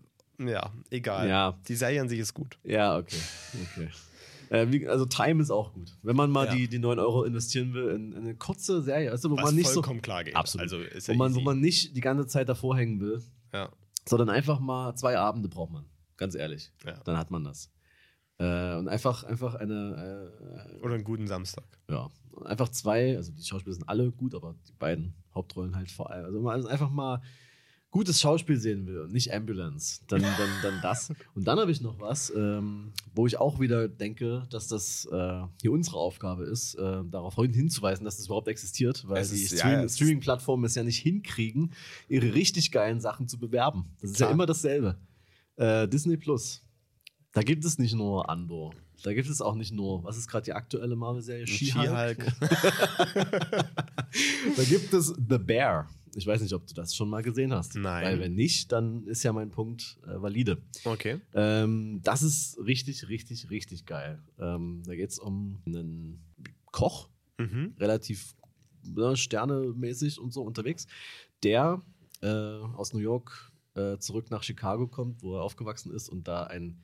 ja, 0.52 0.70
egal. 0.90 1.30
Ja. 1.30 1.58
Die 1.68 1.76
Serie 1.76 2.02
an 2.02 2.10
sich 2.10 2.20
ist 2.20 2.34
gut. 2.34 2.58
Ja, 2.64 2.98
okay. 2.98 3.16
okay. 3.72 3.90
Äh, 4.50 4.68
wie, 4.72 4.86
also 4.88 5.06
Time 5.06 5.42
ist 5.42 5.50
auch 5.50 5.74
gut. 5.74 5.96
Wenn 6.04 6.16
man 6.18 6.30
mal 6.30 6.48
Ja. 6.48 6.54
die, 6.56 6.68
die 6.68 6.80
9 6.80 7.00
Euro 7.00 7.24
investieren 7.24 7.74
will 7.74 7.88
in, 7.96 8.12
in 8.12 8.18
eine 8.24 8.36
kurze 8.36 8.82
Serie, 8.82 9.10
also 9.12 9.32
wo 9.32 9.38
Was 9.38 9.46
man 9.46 9.56
nicht 9.56 9.68
so. 9.68 9.76
vollkommen 9.76 10.02
klar 10.02 10.24
geht. 10.26 10.36
Absolut. 10.36 10.64
Also 10.64 10.80
ist 10.82 11.08
Wo 11.08 11.14
ja 11.14 11.18
man, 11.18 11.34
wo 11.34 11.38
easy. 11.38 11.46
man 11.46 11.60
nicht 11.62 11.96
die 11.96 12.02
ganze 12.02 12.28
Zeit 12.28 12.50
davor 12.50 12.76
hängen 12.78 13.00
will, 13.00 13.24
ja, 13.54 13.70
sondern 14.08 14.30
einfach 14.30 14.60
mal 14.60 14.94
zwei 14.96 15.18
Abende 15.18 15.48
braucht 15.48 15.72
man. 15.72 15.86
Ganz 16.18 16.36
ehrlich. 16.36 16.72
ja. 16.86 16.94
Dann 17.06 17.18
hat 17.18 17.32
man 17.32 17.46
das. 17.46 17.72
Äh, 18.40 18.76
und 18.76 18.88
einfach, 18.88 19.24
einfach 19.24 19.56
eine, 19.56 20.32
äh, 20.76 20.80
Oder 20.84 20.96
einen 20.96 21.04
guten 21.04 21.28
Samstag. 21.28 21.66
ja, 21.90 22.10
einfach 22.46 22.70
zwei, 22.70 23.16
also 23.16 23.32
die 23.32 23.44
Schauspieler 23.44 23.74
sind 23.76 23.88
alle 23.88 24.12
gut, 24.12 24.34
aber 24.36 24.56
die 24.68 24.74
beiden 24.74 25.14
Hauptrollen 25.34 25.76
halt 25.76 25.92
vor 25.92 26.10
allem. 26.10 26.26
Also 26.26 26.38
wenn 26.38 26.44
man 26.44 26.66
einfach 26.68 26.90
mal 26.90 27.22
gutes 27.94 28.20
Schauspiel 28.20 28.58
sehen 28.58 28.88
will 28.88 29.02
und 29.02 29.14
nicht 29.14 29.32
Ambulance, 29.32 30.02
dann, 30.08 30.24
dann, 30.24 30.50
dann 30.64 30.82
das. 30.82 31.14
Und 31.36 31.48
dann 31.48 31.60
habe 31.60 31.72
ich 31.72 31.80
noch 31.80 32.00
was, 32.00 32.34
ähm, 32.36 32.92
wo 33.14 33.28
ich 33.28 33.38
auch 33.38 33.60
wieder 33.60 33.88
denke, 33.88 34.48
dass 34.50 34.68
das 34.68 35.08
äh, 35.12 35.44
hier 35.62 35.72
unsere 35.72 35.98
Aufgabe 35.98 36.44
ist, 36.46 36.74
äh, 36.74 37.04
darauf 37.06 37.36
hinzuweisen, 37.36 38.04
dass 38.04 38.18
das 38.18 38.26
überhaupt 38.26 38.48
existiert, 38.48 39.08
weil 39.08 39.22
Es 39.22 39.30
die 39.30 39.44
ja, 39.44 39.58
Stream 39.60 39.82
ja, 39.82 39.88
Streaming-Plattformen 39.90 40.66
es 40.66 40.74
ja 40.74 40.84
nicht 40.84 40.98
hinkriegen, 40.98 41.72
ihre 42.10 42.34
richtig 42.34 42.72
geilen 42.72 43.00
Sachen 43.00 43.28
zu 43.28 43.38
bewerben. 43.38 43.86
Das 44.02 44.10
ist 44.10 44.20
ja 44.20 44.26
Klar. 44.26 44.34
immer 44.34 44.46
dasselbe. 44.48 44.98
Äh, 45.58 45.88
Disney 45.88 46.18
Plus. 46.18 46.63
Da 47.34 47.42
gibt 47.42 47.66
es 47.66 47.78
nicht 47.80 47.94
nur 47.96 48.30
Andor. 48.30 48.74
Da 49.04 49.14
gibt 49.14 49.28
es 49.28 49.42
auch 49.42 49.56
nicht 49.56 49.72
nur, 49.74 50.04
was 50.04 50.18
ist 50.18 50.28
gerade 50.28 50.46
die 50.46 50.54
aktuelle 50.54 50.96
Marvel-Serie? 50.96 51.46
She-Hulk. 51.48 52.26
Da 54.56 54.64
gibt 54.64 54.94
es 54.94 55.08
The 55.08 55.38
Bear. 55.40 55.90
Ich 56.16 56.28
weiß 56.28 56.42
nicht, 56.42 56.54
ob 56.54 56.68
du 56.68 56.76
das 56.76 56.96
schon 56.96 57.10
mal 57.10 57.24
gesehen 57.24 57.52
hast. 57.52 57.76
Nein. 57.76 58.06
Weil 58.06 58.20
wenn 58.20 58.36
nicht, 58.36 58.72
dann 58.72 59.08
ist 59.08 59.24
ja 59.24 59.34
mein 59.34 59.50
Punkt 59.50 59.98
äh, 60.06 60.22
valide. 60.22 60.62
Okay. 60.86 61.20
Ähm, 61.34 62.02
das 62.04 62.22
ist 62.22 62.60
richtig, 62.64 63.10
richtig, 63.10 63.50
richtig 63.50 63.88
geil. 63.88 64.22
Ähm, 64.38 64.84
da 64.86 64.96
geht 64.96 65.10
es 65.10 65.18
um 65.20 65.62
einen 65.66 66.22
Koch, 66.72 67.10
Mhm. 67.40 67.74
relativ 67.80 68.36
ne, 68.84 69.18
sternemäßig 69.18 70.20
und 70.20 70.32
so 70.32 70.44
unterwegs, 70.44 70.86
der 71.42 71.82
äh, 72.22 72.28
aus 72.28 72.94
New 72.94 73.00
York 73.00 73.52
äh, 73.74 73.98
zurück 73.98 74.30
nach 74.30 74.44
Chicago 74.44 74.86
kommt, 74.88 75.24
wo 75.24 75.36
er 75.38 75.42
aufgewachsen 75.42 75.92
ist 75.92 76.10
und 76.10 76.28
da 76.28 76.44
ein 76.44 76.78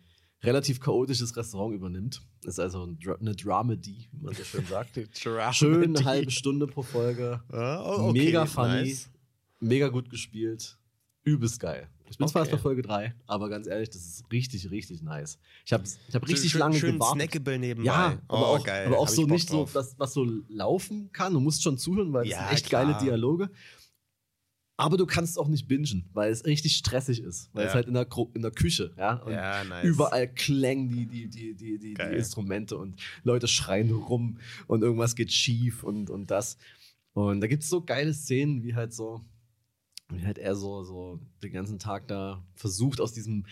relativ 0.43 0.79
chaotisches 0.79 1.35
Restaurant 1.35 1.73
übernimmt. 1.75 2.21
Das 2.41 2.55
ist 2.55 2.59
also 2.59 2.95
eine 3.19 3.35
Dramedy, 3.35 4.07
wie 4.11 4.21
man 4.23 4.33
so 4.33 4.43
schön 4.43 4.65
sagt. 4.65 4.99
Schön 5.55 5.95
eine 5.97 6.05
halbe 6.05 6.31
Stunde 6.31 6.67
pro 6.67 6.81
Folge. 6.81 7.41
Ah, 7.51 7.81
oh, 7.83 8.09
okay, 8.09 8.19
Mega 8.25 8.45
funny. 8.45 8.67
nice. 8.83 9.09
Mega 9.59 9.89
gut 9.89 10.09
gespielt. 10.09 10.77
Übelst 11.25 11.59
geil. 11.59 11.89
Ich 12.09 12.17
bin 12.17 12.27
zwar 12.27 12.41
erst 12.41 12.51
Okay. 12.53 12.57
bei 12.57 12.61
Folge 12.63 12.81
3, 12.81 13.13
aber 13.27 13.49
ganz 13.49 13.67
ehrlich, 13.67 13.89
das 13.89 14.03
ist 14.03 14.23
richtig, 14.31 14.71
richtig 14.71 15.03
nice. 15.03 15.37
Ich 15.65 15.73
habe 15.73 15.83
ich 15.83 16.15
hab 16.15 16.27
richtig 16.27 16.49
schön, 16.51 16.59
lange 16.59 16.79
schön 16.79 16.93
gewartet. 16.95 17.21
snackable 17.21 17.59
nebenbei. 17.59 17.85
Ja, 17.87 18.17
aber 18.27 18.41
oh, 18.53 18.55
auch, 18.55 18.63
geil. 18.63 18.87
aber 18.87 18.97
auch 18.97 19.07
Hab 19.07 19.13
so 19.13 19.25
nicht 19.27 19.47
so, 19.47 19.57
drauf. 19.57 19.73
dass, 19.73 19.99
was 19.99 20.13
so 20.13 20.25
laufen 20.47 21.11
kann. 21.11 21.33
Du 21.33 21.39
musst 21.39 21.61
schon 21.61 21.77
zuhören, 21.77 22.11
weil 22.13 22.23
es 22.23 22.31
Ja, 22.31 22.45
sind 22.45 22.53
echt 22.53 22.65
klar. 22.67 22.85
geile 22.85 22.97
Dialoge. 22.99 23.51
Aber 24.79 24.95
du 24.95 25.05
kannst 25.05 25.37
auch 25.37 25.49
nicht 25.49 25.67
bingen, 25.67 26.05
weil 26.13 26.31
es 26.31 26.45
richtig 26.45 26.77
stressig 26.77 27.21
ist. 27.21 27.49
Weil 27.53 27.63
Ja. 27.63 27.67
es 27.69 27.75
halt 27.75 27.87
in 27.87 27.93
der, 27.95 28.05
Gru- 28.05 28.31
in 28.33 28.41
der 28.41 28.51
Küche, 28.51 28.93
ja. 28.97 29.15
Und 29.15 29.33
Ja, 29.33 29.63
nice. 29.65 29.85
Überall 29.85 30.33
klängen 30.33 30.87
die, 30.89 31.05
die, 31.05 31.27
die, 31.27 31.53
die, 31.53 31.77
die, 31.79 31.93
die. 31.95 32.01
Instrumente 32.15 32.77
und 32.77 32.95
Leute 33.23 33.49
schreien 33.49 33.91
rum 33.91 34.37
und 34.67 34.81
irgendwas 34.81 35.15
geht 35.15 35.33
schief 35.33 35.83
und, 35.83 36.09
und 36.09 36.31
das. 36.31 36.57
Und 37.11 37.41
da 37.41 37.47
gibt 37.47 37.63
es 37.63 37.69
so 37.69 37.81
geile 37.83 38.13
Szenen, 38.13 38.63
wie 38.63 38.73
halt 38.73 38.93
so, 38.93 39.19
wie 40.13 40.25
halt 40.25 40.37
er 40.37 40.55
so, 40.55 40.83
so 40.83 41.19
den 41.43 41.51
ganzen 41.51 41.77
Tag 41.77 42.07
da 42.07 42.41
versucht, 42.55 43.01
aus 43.01 43.11
diesem 43.11 43.45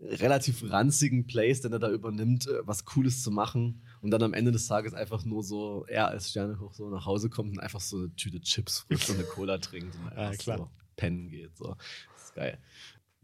relativ 0.00 0.62
ranzigen 0.70 1.26
Place, 1.26 1.62
den 1.62 1.72
er 1.72 1.78
da 1.78 1.90
übernimmt, 1.90 2.46
äh, 2.48 2.66
was 2.66 2.84
Cooles 2.84 3.22
zu 3.22 3.30
machen 3.30 3.82
und 4.04 4.10
dann 4.10 4.22
am 4.22 4.34
Ende 4.34 4.52
des 4.52 4.66
Tages 4.66 4.92
einfach 4.92 5.24
nur 5.24 5.42
so, 5.42 5.86
er 5.88 6.08
als 6.08 6.28
Sternehoch 6.28 6.74
so 6.74 6.90
nach 6.90 7.06
Hause 7.06 7.30
kommt 7.30 7.52
und 7.52 7.58
einfach 7.58 7.80
so 7.80 7.96
eine 7.96 8.14
Tüte 8.16 8.38
Chips 8.42 8.80
frisst 8.80 9.08
und 9.08 9.16
eine 9.16 9.24
Cola 9.24 9.56
trinkt 9.56 9.96
und 9.96 10.04
Ja, 10.14 10.28
einfach 10.28 10.38
klar. 10.42 10.58
so 10.58 10.70
pennen 10.94 11.30
geht. 11.30 11.56
So. 11.56 11.74
Das 12.14 12.24
ist 12.26 12.34
geil. 12.34 12.58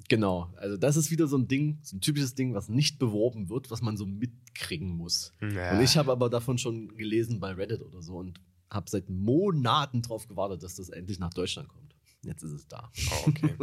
Genau, 0.09 0.51
also 0.57 0.79
das 0.79 0.97
ist 0.97 1.11
wieder 1.11 1.27
so 1.27 1.37
ein 1.37 1.47
Ding, 1.47 1.79
so 1.83 1.97
ein 1.97 2.01
typisches 2.01 2.35
Ding, 2.35 2.55
was 2.55 2.71
nicht 2.71 2.99
beworben 2.99 3.51
wird, 3.51 3.71
was 3.71 3.83
man 3.83 3.99
so 3.99 4.07
mitkriegen 4.07 4.89
muss. 4.97 5.35
Ja. 5.43 5.73
Und 5.77 5.83
ich 5.85 5.99
habe 5.99 6.11
aber 6.11 6.31
davon 6.31 6.57
schon 6.57 6.97
gelesen 6.97 7.41
bei 7.41 7.53
Reddit 7.53 7.83
oder 7.83 8.01
so 8.01 8.17
und 8.17 8.41
habe 8.71 8.89
seit 8.89 9.11
Monaten 9.11 10.01
drauf 10.01 10.27
gewartet, 10.29 10.63
dass 10.63 10.77
das 10.77 10.89
endlich 10.89 11.19
nach 11.19 11.35
Deutschland 11.35 11.69
kommt. 11.69 11.90
Jetzt 12.23 12.43
ist 12.43 12.53
es 12.53 12.69
da. 12.69 12.91
Oh, 13.13 13.29
okay. 13.29 13.55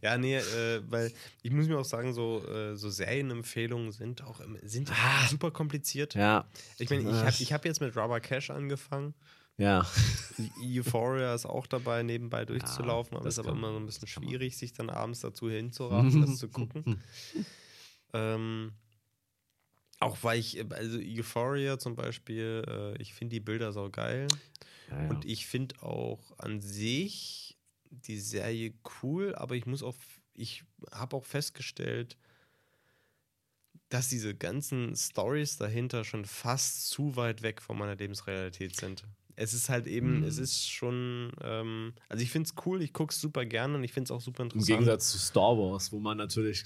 ja, 0.00 0.16
nee, 0.16 0.36
äh, 0.38 0.82
weil 0.88 1.12
ich 1.42 1.50
muss 1.50 1.66
mir 1.68 1.78
auch 1.78 1.84
sagen, 1.84 2.14
so, 2.14 2.42
äh, 2.48 2.74
so 2.74 2.88
Serienempfehlungen 2.88 3.92
sind 3.92 4.22
auch 4.22 4.40
im- 4.40 4.56
sind 4.62 4.88
ja 4.88 4.94
Ah. 4.98 5.26
super 5.28 5.50
kompliziert. 5.50 6.14
Ja, 6.14 6.46
Ich 6.78 6.88
meine, 6.88 7.02
ich 7.02 7.08
Ach. 7.08 7.24
habe 7.26 7.36
ich 7.38 7.52
hab 7.52 7.64
jetzt 7.66 7.80
mit 7.82 7.94
Rubber 7.96 8.20
Cash 8.20 8.48
angefangen. 8.50 9.14
ja. 9.58 9.86
Euphoria 10.64 11.34
ist 11.34 11.44
auch 11.44 11.66
dabei, 11.66 12.02
nebenbei 12.02 12.46
durchzulaufen, 12.46 13.16
aber 13.18 13.24
das 13.26 13.34
ist 13.34 13.38
aber 13.40 13.52
immer 13.52 13.70
so 13.72 13.76
ein 13.76 13.84
bisschen 13.86 14.08
schwierig, 14.08 14.56
sich 14.56 14.72
dann 14.72 14.88
abends 14.88 15.20
dazu 15.20 15.50
hinzuraffen, 15.50 16.22
das 16.22 16.38
zu 16.38 16.48
gucken. 16.48 17.02
Ähm, 18.14 18.72
auch 20.00 20.16
weil 20.22 20.38
ich, 20.40 20.58
äh, 20.58 20.66
also 20.70 20.98
Euphoria 20.98 21.78
zum 21.78 21.94
Beispiel, 21.94 22.64
äh, 22.66 23.02
ich 23.02 23.14
finde 23.14 23.34
die 23.34 23.40
Bilder 23.40 23.72
sau 23.72 23.88
geil. 23.90 24.26
ja, 24.90 25.02
ja. 25.02 25.08
Und 25.10 25.24
ich 25.24 25.46
finde 25.46 25.80
auch 25.82 26.32
an 26.38 26.60
sich 26.60 27.41
die 27.92 28.18
Serie 28.18 28.72
cool, 29.02 29.34
aber 29.34 29.54
ich 29.54 29.66
muss 29.66 29.82
auch, 29.82 29.94
ich 30.34 30.64
habe 30.92 31.16
auch 31.16 31.24
festgestellt, 31.24 32.16
dass 33.88 34.08
diese 34.08 34.34
ganzen 34.34 34.96
Stories 34.96 35.58
dahinter 35.58 36.04
schon 36.04 36.24
fast 36.24 36.88
zu 36.88 37.14
weit 37.16 37.42
weg 37.42 37.60
von 37.60 37.76
meiner 37.78 37.94
Lebensrealität 37.94 38.74
sind. 38.76 39.04
Es 39.36 39.52
ist 39.54 39.68
halt 39.68 39.86
eben, 39.86 40.18
Mhm. 40.20 40.24
es 40.24 40.38
ist 40.38 40.70
schon, 40.70 41.32
ähm, 41.42 41.92
also 42.08 42.22
ich 42.22 42.30
finde 42.30 42.48
es 42.48 42.66
cool, 42.66 42.82
ich 42.82 42.92
gucke 42.92 43.12
es 43.12 43.20
super 43.20 43.44
gerne 43.44 43.76
und 43.76 43.84
ich 43.84 43.92
finde 43.92 44.06
es 44.06 44.10
auch 44.10 44.20
super 44.20 44.42
Im 44.42 44.46
interessant. 44.46 44.66
Gegensatz 44.68 45.10
zu 45.12 45.18
Star 45.18 45.56
Wars, 45.56 45.92
wo 45.92 45.98
man 46.00 46.16
natürlich 46.18 46.64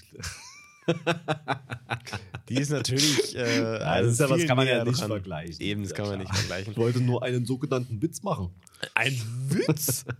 Die 2.49 2.55
ist 2.55 2.69
natürlich. 2.69 3.35
Äh, 3.35 3.79
das 3.79 4.07
ist 4.13 4.19
ja 4.21 4.29
was 4.29 4.37
viel 4.39 4.47
kann 4.47 4.55
man 4.55 4.67
ja 4.67 4.85
nicht 4.85 4.99
dran. 5.01 5.09
vergleichen. 5.09 5.59
Eben, 5.61 5.81
das 5.83 5.91
Ja, 5.91 5.97
kann 5.97 6.05
man 6.07 6.19
klar. 6.19 6.31
nicht 6.31 6.39
vergleichen. 6.39 6.71
Ich 6.71 6.77
wollte 6.77 7.01
nur 7.01 7.23
einen 7.23 7.45
sogenannten 7.45 8.01
Witz 8.01 8.23
machen. 8.23 8.51
Ein 8.95 9.13
Witz? 9.49 10.05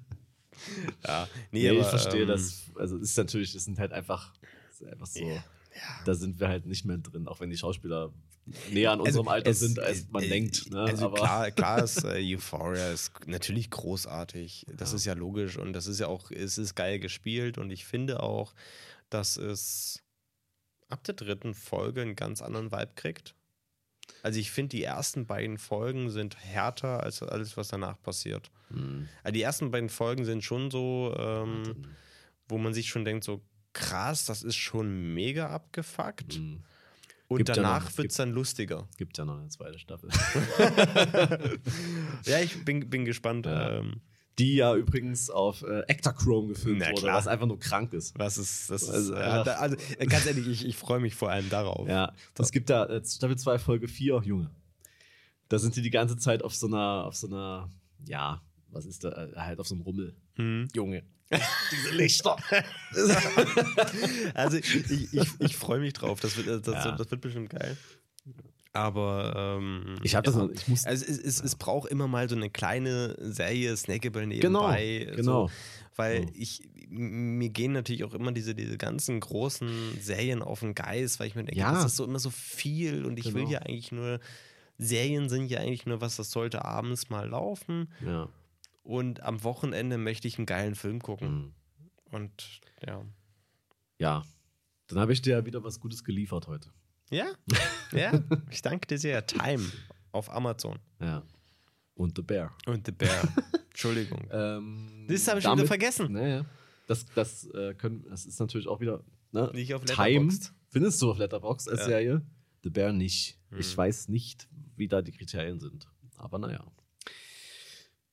ja, 1.06 1.27
nee, 1.52 1.61
Nee, 1.64 1.69
aber, 1.69 1.80
ich 1.81 1.88
verstehe 1.88 2.22
ähm, 2.23 2.27
das. 2.27 2.64
Also, 2.76 2.98
es 2.98 3.03
ist 3.11 3.18
natürlich, 3.18 3.53
das 3.53 3.65
sind 3.65 3.80
halt 3.80 3.94
einfach, 3.94 4.34
einfach 4.89 5.07
so. 5.07 5.19
Ja. 5.26 5.44
Da 6.06 6.15
sind 6.15 6.39
wir 6.39 6.48
halt 6.48 6.65
nicht 6.65 6.85
mehr 6.85 6.98
drin, 6.98 7.27
auch 7.27 7.39
wenn 7.39 7.49
die 7.52 7.57
Schauspieler 7.57 8.11
näher 8.72 8.91
an 8.94 9.02
unserem 9.02 9.27
Alter 9.27 9.48
Also 9.48 9.65
es- 9.65 9.73
sind, 9.73 9.80
als 9.80 10.07
man 10.10 10.23
äh, 10.23 10.27
denkt. 10.30 10.72
Ne? 10.72 10.80
Also 10.81 11.06
Aber 11.07 11.18
klar, 11.18 11.52
klar 11.52 11.84
ist 11.84 12.03
äh, 12.03 12.34
Euphoria 12.35 12.89
ist 12.91 13.11
natürlich 13.27 13.69
großartig. 13.69 14.65
Das 14.76 14.94
ist 14.94 15.06
ja 15.06 15.14
logisch 15.14 15.57
und 15.57 15.73
das 15.73 15.85
ist 15.88 15.99
ja 15.99 16.07
auch, 16.07 16.31
es 16.31 16.57
ist 16.57 16.76
geil 16.76 16.99
gespielt 16.99 17.57
und 17.57 17.69
ich 17.69 17.85
finde 17.85 18.23
auch, 18.23 18.53
dass 19.10 19.38
es 19.38 20.02
ab 20.89 21.03
der 21.03 21.15
dritten 21.15 21.53
Folge 21.53 22.02
einen 22.02 22.15
ganz 22.15 22.41
anderen 22.41 22.72
Vibe 22.72 22.94
kriegt. 22.95 23.35
Also 24.23 24.39
ich 24.39 24.49
finde, 24.52 24.69
die 24.69 24.84
ersten 24.84 25.26
beiden 25.27 25.57
Folgen 25.57 26.10
sind 26.10 26.38
härter 26.39 27.03
als 27.03 27.22
alles, 27.22 27.57
was 27.57 27.68
danach 27.68 28.02
passiert. 28.02 28.49
Hm, 28.69 29.07
Also 29.23 29.34
die 29.34 29.41
ersten 29.41 29.72
beiden 29.72 29.89
Folgen 29.89 30.26
sind 30.26 30.44
schon 30.44 30.69
so, 30.72 31.15
ähm, 31.18 31.64
wo 32.49 32.57
man 32.57 32.73
sich 32.73 32.89
schon 32.89 33.06
denkt, 33.06 33.23
so 33.23 33.41
krass, 33.73 34.26
das 34.26 34.44
ist 34.44 34.56
schon 34.56 35.14
mega 35.14 35.49
abgefuckt. 35.49 36.34
hm, 36.35 36.64
Und 37.30 37.38
Gibt 37.38 37.49
ja 37.49 37.56
danach 37.56 37.84
noch- 37.85 37.98
wird 37.98 38.11
es 38.11 38.18
dann 38.18 38.31
lustiger. 38.31 38.88
gibt 38.98 39.18
ja 39.18 39.26
noch 39.26 39.38
eine 39.39 39.49
zweite 39.49 39.77
Staffel. 39.80 40.10
Ja, 42.26 42.39
ich 42.39 42.64
bin, 42.65 42.89
bin 42.89 43.06
gespannt. 43.06 43.45
Ja. 43.45 43.80
Ähm, 43.80 44.02
Die 44.39 44.56
ja 44.56 44.76
übrigens 44.76 45.30
auf 45.30 45.64
äh, 45.64 45.81
Ektachrome 45.88 46.49
gefilmt 46.49 46.80
Na 46.80 46.89
wurde, 46.91 47.02
klar. 47.02 47.15
was 47.18 47.27
einfach 47.27 47.48
nur 47.48 47.60
krank 47.60 47.91
ist. 47.94 48.18
was 48.19 48.38
ist, 48.38 48.69
das 48.69 48.84
ist, 48.84 48.89
Also 48.89 49.14
äh, 49.15 49.18
einfach- 49.18 49.44
da, 49.45 49.53
also, 49.56 49.76
äh, 49.98 50.06
ganz 50.06 50.26
ehrlich, 50.27 50.48
ich, 50.48 50.65
ich 50.65 50.76
freue 50.77 50.99
mich 50.99 51.15
vor 51.15 51.30
allem 51.31 51.49
darauf. 51.49 51.88
Ja, 51.88 52.14
es 52.38 52.52
gibt 52.52 52.69
da 52.69 52.85
äh, 52.85 53.03
Staffel 53.03 53.38
2, 53.38 53.57
Folge 53.60 53.88
4, 53.88 54.22
Junge. 54.23 54.52
Da 55.49 55.57
sind 55.60 55.76
die 55.76 55.81
die 55.81 55.89
ganze 55.89 56.18
Zeit 56.18 56.44
auf 56.44 56.53
so 56.56 56.68
einer, 56.68 57.06
auf 57.06 57.15
so 57.15 57.27
einer, 57.27 57.69
ja, 58.06 58.41
was 58.72 58.85
ist 58.85 59.03
da, 59.03 59.10
äh, 59.10 59.35
halt 59.35 59.60
auf 59.60 59.68
so 59.68 59.76
einem 59.76 59.84
Rummel. 59.84 60.15
Hm. 60.35 60.68
Junge. 60.76 61.03
Diese 61.72 61.95
Lichter. 61.95 62.38
Also 64.34 64.57
ich, 64.57 64.76
ich, 65.14 65.14
ich, 65.39 65.56
freue 65.57 65.80
mich 65.80 65.94
drauf. 65.94 66.19
Das 66.19 66.38
wird, 66.38 66.48
äh, 66.48 66.61
das, 66.61 66.85
Ja. 66.85 66.91
das 66.95 67.11
wird 67.11 67.22
bestimmt 67.22 67.49
geil. 67.49 67.76
Aber 68.73 69.57
ähm, 69.60 69.95
Ich 70.03 70.15
habe 70.15 70.26
das 70.26 70.35
ja. 70.35 70.44
noch, 70.44 70.52
ich 70.52 70.68
muss. 70.68 70.85
Also 70.85 71.06
es, 71.06 71.18
es, 71.18 71.41
es 71.41 71.56
braucht 71.56 71.89
immer 71.89 72.07
mal 72.07 72.30
so 72.30 72.35
eine 72.35 72.49
kleine 72.49 73.15
Serie, 73.19 73.76
Snackable 73.76 74.27
Genau, 74.27 74.72
nebenbei. 74.72 75.14
genau. 75.15 75.48
So, 75.48 75.53
weil 75.95 76.19
Genau. 76.22 76.31
ich, 76.35 76.61
mir 76.89 77.49
gehen 77.49 77.72
natürlich 77.73 78.03
auch 78.03 78.14
immer 78.14 78.31
diese, 78.31 78.53
diese 78.56 78.77
ganzen 78.77 79.19
großen 79.19 79.98
Serien 79.99 80.41
auf 80.44 80.60
den 80.61 80.76
Geist, 80.76 81.19
weil 81.19 81.27
ich 81.27 81.35
mir 81.35 81.44
denke, 81.44 81.60
Ja. 81.60 81.73
das 81.73 81.85
ist 81.85 81.95
so 81.98 82.03
immer 82.06 82.19
so 82.19 82.30
viel 82.30 83.03
und 83.06 83.18
ich 83.18 83.26
will 83.34 83.41
Genau. 83.45 83.49
ja 83.52 83.60
eigentlich 83.60 83.91
nur, 83.91 84.19
Serien 84.77 85.27
sind 85.27 85.49
ja 85.49 85.60
eigentlich 85.60 85.85
nur 85.88 85.99
was, 86.02 86.18
das 86.18 86.30
sollte 86.31 86.64
abends 86.64 87.10
mal 87.10 87.27
laufen 87.27 87.89
ja. 88.06 88.30
Und 88.88 89.22
am 89.22 89.43
Wochenende 89.43 89.97
möchte 89.97 90.27
ich 90.30 90.38
einen 90.38 90.45
geilen 90.45 90.76
Film 90.76 91.01
gucken. 91.01 91.27
hm. 91.27 91.53
Und 92.11 92.61
ja. 92.85 93.03
ja. 93.99 94.23
Dann 94.88 94.99
habe 94.99 95.11
ich 95.11 95.22
dir 95.22 95.31
ja 95.38 95.45
wieder 95.45 95.61
was 95.64 95.80
Gutes 95.81 96.05
geliefert 96.05 96.47
heute. 96.47 96.69
Ja, 97.09 97.27
ja, 97.91 98.22
ich 98.49 98.61
danke 98.61 98.88
dir 98.88 98.97
sehr. 98.97 99.26
Time 99.27 99.64
auf 100.14 100.31
Amazon. 100.31 100.80
Ja. 101.01 101.23
Und 101.95 102.15
The 102.18 102.22
Bear. 102.22 102.55
Und 102.65 102.85
The 102.85 102.91
Bear. 102.93 103.27
Entschuldigung. 103.69 104.26
Ähm, 104.31 105.05
Das 105.09 105.27
habe 105.27 105.39
ich 105.39 105.43
schon 105.43 105.51
wieder 105.53 105.64
damit- 105.64 105.68
vergessen. 105.68 106.11
Naja. 106.14 106.45
Das, 106.88 107.05
das, 107.14 107.45
äh, 107.51 107.73
können, 107.76 108.05
das 108.09 108.26
ist 108.26 108.39
natürlich 108.39 108.68
auch 108.68 108.80
wieder. 108.80 109.03
Ne? 109.34 109.51
Nicht 109.53 109.73
auf 109.73 109.84
Time 109.84 110.07
Letterboxd. 110.07 110.53
findest 110.69 111.01
du 111.01 111.11
auf 111.11 111.18
Letterboxd 111.18 111.69
als 111.69 111.80
Ja. 111.81 111.85
Serie. 111.88 112.22
The 112.64 112.69
Bear 112.69 112.93
nicht. 112.93 113.38
Hm. 113.49 113.59
Ich 113.59 113.76
weiß 113.77 114.07
nicht, 114.07 114.47
wie 114.77 114.88
da 114.88 115.01
die 115.01 115.11
Kriterien 115.11 115.59
sind. 115.59 115.89
Aber 116.15 116.39
naja. 116.39 116.64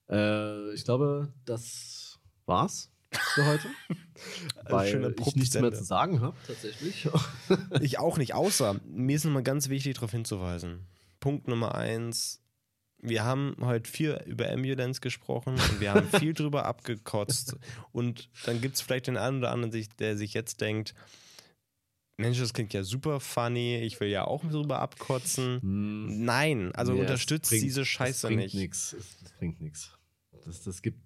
Äh, 0.08 0.72
ich 0.74 0.84
glaube, 0.84 1.32
das 1.44 2.18
war's 2.46 2.90
für 3.10 3.46
heute. 3.46 3.68
weil 4.68 4.90
schön 4.90 5.14
ich 5.18 5.36
nichts 5.36 5.54
mehr 5.54 5.72
zu 5.72 5.84
sagen 5.84 6.20
habe, 6.20 6.36
tatsächlich. 6.46 7.08
Ich 7.80 7.98
auch 7.98 8.18
nicht, 8.18 8.34
außer 8.34 8.80
mir 8.86 9.16
ist 9.16 9.24
nochmal 9.24 9.42
ganz 9.42 9.68
wichtig 9.68 9.94
darauf 9.94 10.10
hinzuweisen. 10.10 10.86
Punkt 11.20 11.48
Nummer 11.48 11.74
eins. 11.74 12.40
Wir 12.98 13.24
haben 13.24 13.56
heute 13.60 13.90
viel 13.90 14.18
über 14.24 14.50
Ambulance 14.50 15.00
gesprochen 15.00 15.54
und 15.54 15.80
wir 15.80 15.92
haben 15.92 16.08
viel 16.08 16.32
drüber 16.34 16.64
abgekotzt. 16.64 17.56
Und 17.92 18.30
dann 18.46 18.62
gibt 18.62 18.76
es 18.76 18.80
vielleicht 18.80 19.08
den 19.08 19.18
einen 19.18 19.38
oder 19.38 19.50
anderen, 19.50 19.86
der 19.98 20.16
sich 20.16 20.32
jetzt 20.32 20.60
denkt, 20.62 20.94
Mensch, 22.16 22.38
das 22.38 22.52
klingt 22.52 22.72
ja 22.72 22.84
super 22.84 23.18
funny, 23.18 23.76
ich 23.78 23.98
will 23.98 24.08
ja 24.08 24.24
auch 24.24 24.44
drüber 24.44 24.78
abkotzen. 24.80 25.60
Hm, 25.60 26.24
Nein, 26.24 26.72
also 26.74 26.92
es 26.94 27.00
unterstützt 27.00 27.50
bringt- 27.50 27.64
diese 27.64 27.84
Scheiße 27.84 28.28
bringt 28.28 28.40
nicht. 28.42 28.54
Nix. 28.54 28.92
Es, 28.92 29.04
es 29.24 29.32
bringt 29.32 29.60
nichts. 29.60 29.90
Das, 30.44 30.62
das 30.62 30.80
gibt. 30.82 30.98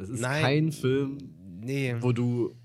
Es 0.00 0.08
ist 0.08 0.20
Nein. 0.20 0.42
kein 0.42 0.72
Film, 0.72 1.18
Nee. 1.60 1.96
wo 2.00 2.12
du. 2.12 2.56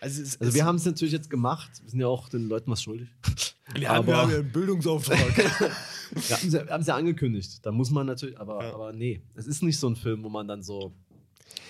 Also, 0.00 0.22
es, 0.22 0.40
Also 0.40 0.54
wir 0.54 0.64
haben 0.64 0.76
es 0.76 0.84
natürlich 0.86 1.12
jetzt 1.12 1.28
gemacht. 1.30 1.70
Wir 1.82 1.90
sind 1.90 2.00
ja 2.00 2.06
auch 2.08 2.28
den 2.28 2.48
Leuten 2.48 2.70
was 2.70 2.82
schuldig. 2.82 3.08
wir 3.74 3.90
aber- 3.90 4.16
haben 4.16 4.30
ja 4.30 4.38
einen 4.38 4.50
Bildungsauftrag. 4.52 5.18
Wir 6.12 6.36
haben 6.36 6.48
es 6.48 6.52
ja, 6.52 6.78
ja 6.80 6.96
angekündigt. 6.96 7.64
Da 7.64 7.70
muss 7.70 7.90
man 7.92 8.04
natürlich, 8.04 8.36
aber, 8.40 8.64
Ja. 8.64 8.74
aber 8.74 8.92
nee, 8.92 9.22
es 9.36 9.46
ist 9.46 9.62
nicht 9.62 9.78
so 9.78 9.88
ein 9.88 9.94
Film, 9.94 10.24
wo 10.24 10.28
man 10.28 10.48
dann 10.48 10.60
so 10.60 10.92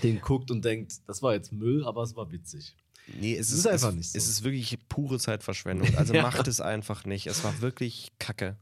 den 0.02 0.18
guckt 0.22 0.50
und 0.50 0.64
denkt, 0.64 0.94
das 1.06 1.20
war 1.22 1.34
jetzt 1.34 1.52
Müll, 1.52 1.84
aber 1.84 2.02
es 2.04 2.16
war 2.16 2.32
witzig. 2.32 2.74
Nee, 3.18 3.36
es 3.36 3.50
ist, 3.50 3.60
ist 3.60 3.66
einfach 3.66 3.88
es, 3.90 3.94
nicht 3.94 4.12
so. 4.12 4.18
Es 4.18 4.28
ist 4.28 4.44
wirklich 4.44 4.78
pure 4.88 5.18
Zeitverschwendung. 5.18 5.94
Also 5.96 6.14
Ja. 6.14 6.22
macht 6.22 6.46
es 6.48 6.60
einfach 6.60 7.04
nicht. 7.04 7.26
Es 7.26 7.42
war 7.44 7.60
wirklich 7.60 8.12
kacke. 8.18 8.56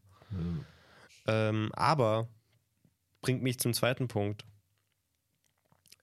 Ähm, 1.26 1.70
aber 1.74 2.28
bringt 3.22 3.42
mich 3.42 3.58
zum 3.58 3.72
zweiten 3.74 4.08
Punkt. 4.08 4.44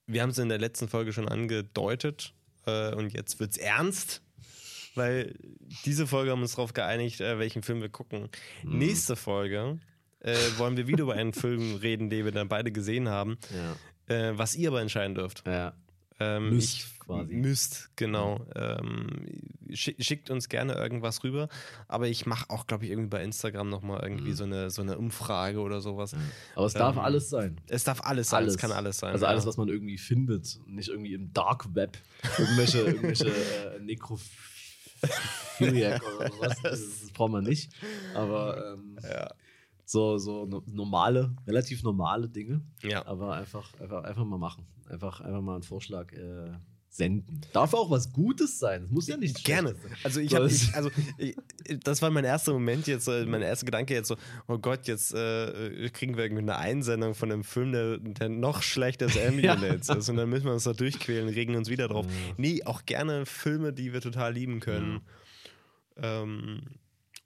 Wir 0.06 0.22
haben 0.22 0.30
es 0.30 0.38
in 0.38 0.48
der 0.48 0.58
letzten 0.58 0.88
Folge 0.88 1.12
schon 1.12 1.28
angedeutet 1.28 2.32
äh, 2.66 2.94
und 2.94 3.12
jetzt 3.12 3.40
wird 3.40 3.52
es 3.52 3.56
ernst, 3.56 4.22
weil 4.94 5.34
diese 5.84 6.06
Folge 6.06 6.30
haben 6.30 6.38
wir 6.38 6.44
uns 6.44 6.52
darauf 6.54 6.72
geeinigt, 6.74 7.20
äh, 7.20 7.38
welchen 7.38 7.62
Film 7.62 7.80
wir 7.80 7.88
gucken. 7.88 8.28
Mhm. 8.62 8.78
Nächste 8.78 9.16
Folge 9.16 9.80
äh, 10.20 10.36
wollen 10.58 10.76
wir 10.76 10.86
wieder 10.86 11.02
über 11.02 11.14
einen 11.14 11.32
Film 11.34 11.76
reden, 11.76 12.08
den 12.08 12.24
wir 12.24 12.32
dann 12.32 12.48
beide 12.48 12.70
gesehen 12.70 13.08
haben, 13.08 13.36
Ja. 14.08 14.14
äh, 14.14 14.38
was 14.38 14.54
ihr 14.54 14.68
aber 14.68 14.80
entscheiden 14.80 15.14
dürft. 15.16 15.42
ja. 15.46 15.74
Ähm, 16.18 16.56
ich, 16.56 16.86
quasi. 17.06 17.34
Müsst, 17.34 17.90
genau. 17.96 18.46
Ähm, 18.54 19.26
schick, 19.72 19.96
schickt 20.04 20.30
uns 20.30 20.48
gerne 20.48 20.74
irgendwas 20.74 21.24
rüber, 21.24 21.48
aber 21.88 22.08
ich 22.08 22.26
mache 22.26 22.50
auch, 22.50 22.66
glaube 22.66 22.84
ich, 22.84 22.90
irgendwie 22.90 23.08
bei 23.08 23.22
Instagram 23.24 23.68
nochmal 23.68 24.00
irgendwie 24.02 24.30
Mhm. 24.30 24.34
so, 24.34 24.44
eine, 24.44 24.70
so 24.70 24.82
eine 24.82 24.98
Umfrage 24.98 25.60
oder 25.60 25.80
sowas. 25.80 26.14
Aber 26.54 26.66
es 26.66 26.74
darf 26.74 26.96
Ähm, 26.96 27.02
alles 27.02 27.30
sein. 27.30 27.60
Es 27.68 27.84
darf 27.84 28.02
alles 28.02 28.28
sein, 28.28 28.44
es 28.44 28.58
kann 28.58 28.72
alles 28.72 28.98
sein. 28.98 29.12
Also 29.12 29.26
alles, 29.26 29.44
ja. 29.44 29.48
was 29.48 29.56
man 29.56 29.68
irgendwie 29.68 29.98
findet, 29.98 30.58
nicht 30.66 30.88
irgendwie 30.88 31.14
im 31.14 31.32
Dark 31.32 31.74
Web. 31.74 31.96
Irgendwelche, 32.38 32.78
irgendwelche 32.80 33.28
äh, 33.28 33.78
Nekrophiliac 33.80 36.02
oder 36.18 36.30
sowas. 36.32 36.56
Das, 36.62 36.62
das 37.00 37.10
braucht 37.12 37.32
man 37.32 37.44
nicht. 37.44 37.72
Aber 38.14 38.74
ähm, 38.74 38.98
Ja. 39.02 39.28
so, 39.84 40.18
so 40.18 40.46
no- 40.46 40.62
normale, 40.66 41.34
relativ 41.46 41.82
normale 41.82 42.28
Dinge. 42.28 42.62
Ja. 42.82 43.06
Aber 43.06 43.34
einfach, 43.34 43.72
einfach, 43.80 44.04
einfach 44.04 44.24
mal 44.24 44.38
machen. 44.38 44.66
Einfach, 44.88 45.20
einfach 45.20 45.40
mal 45.40 45.54
einen 45.54 45.62
Vorschlag 45.62 46.12
äh, 46.12 46.52
senden. 46.96 47.40
Darf 47.52 47.74
auch 47.74 47.90
was 47.90 48.12
Gutes 48.12 48.58
sein. 48.58 48.84
Es 48.84 48.90
muss 48.90 49.06
ja 49.06 49.16
nicht 49.16 49.44
Gerne. 49.44 49.70
sein. 49.70 49.92
Also 50.02 50.20
ich 50.20 50.34
habe, 50.34 50.44
also 50.44 50.90
ich, 51.18 51.36
das 51.82 52.02
war 52.02 52.10
mein 52.10 52.24
erster 52.24 52.52
Moment 52.52 52.86
jetzt, 52.86 53.08
äh, 53.08 53.24
mein 53.26 53.42
erster 53.42 53.66
Gedanke 53.66 53.94
jetzt 53.94 54.08
so, 54.08 54.16
oh 54.48 54.58
Gott, 54.58 54.86
jetzt 54.86 55.14
äh, 55.14 55.88
kriegen 55.90 56.16
wir 56.16 56.24
irgendwie 56.24 56.42
eine 56.42 56.56
Einsendung 56.56 57.14
von 57.14 57.30
einem 57.30 57.44
Film, 57.44 57.72
der, 57.72 57.98
der 57.98 58.28
noch 58.28 58.62
schlechter 58.62 59.06
als 59.06 59.18
Ambulance 59.18 59.92
ist 59.98 60.08
und 60.08 60.16
dann 60.16 60.28
müssen 60.28 60.46
wir 60.46 60.52
uns 60.52 60.64
da 60.64 60.72
durchquälen, 60.72 61.28
regen 61.28 61.56
uns 61.56 61.68
wieder 61.68 61.88
drauf. 61.88 62.06
Ja. 62.06 62.34
Nee, 62.36 62.62
auch 62.64 62.84
gerne 62.86 63.26
Filme, 63.26 63.72
die 63.72 63.92
wir 63.92 64.00
total 64.00 64.32
lieben 64.32 64.60
können. 64.60 65.00
Ähm, 65.96 66.62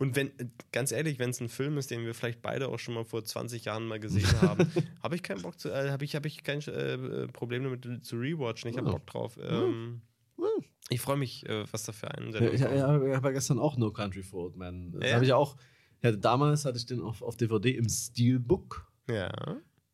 und 0.01 0.16
wenn, 0.16 0.31
ganz 0.72 0.93
ehrlich, 0.93 1.18
wenn 1.18 1.28
es 1.28 1.40
ein 1.40 1.51
Film 1.51 1.77
ist, 1.77 1.90
den 1.90 2.06
wir 2.06 2.14
vielleicht 2.14 2.40
beide 2.40 2.68
auch 2.68 2.78
schon 2.78 2.94
mal 2.94 3.05
vor 3.05 3.22
20 3.22 3.66
Jahren 3.66 3.86
mal 3.86 4.01
gesehen 4.01 4.40
haben, 4.40 4.70
habe 5.02 5.14
ich 5.14 5.22
keinen 5.22 5.43
Bock 5.43 5.60
zu, 5.60 5.68
äh, 5.68 5.90
habe 5.90 6.06
ich, 6.06 6.16
hab 6.16 6.24
ich 6.24 6.43
kein 6.43 6.60
äh, 6.62 7.28
Problem 7.28 7.64
damit 7.64 8.05
zu 8.05 8.16
rewatchen. 8.16 8.70
Ich 8.70 8.78
habe. 8.78 8.90
Bock 8.90 9.06
drauf. 9.06 9.39
Ähm, 9.43 10.01
ich 10.89 11.02
freue 11.02 11.18
mich, 11.18 11.47
äh, 11.47 11.70
was 11.70 11.85
da 11.85 11.93
für 11.93 12.10
einen 12.10 12.31
ich, 12.31 12.40
ich, 12.40 12.60
ich 12.62 12.62
habe 12.62 13.10
ja 13.12 13.31
gestern 13.31 13.59
auch 13.59 13.77
No 13.77 13.93
Country 13.93 14.22
for 14.22 14.44
Old 14.44 14.56
Men. 14.56 14.98
Ja? 15.02 15.16
habe 15.16 15.24
ich 15.27 15.35
auch. 15.35 15.56
Ja, 16.02 16.12
damals 16.12 16.64
hatte 16.64 16.78
ich 16.78 16.86
den 16.86 17.02
auf, 17.02 17.20
auf 17.20 17.36
DVD 17.36 17.77
im 17.77 17.86
Steelbook. 17.86 18.90
Ja. 19.06 19.31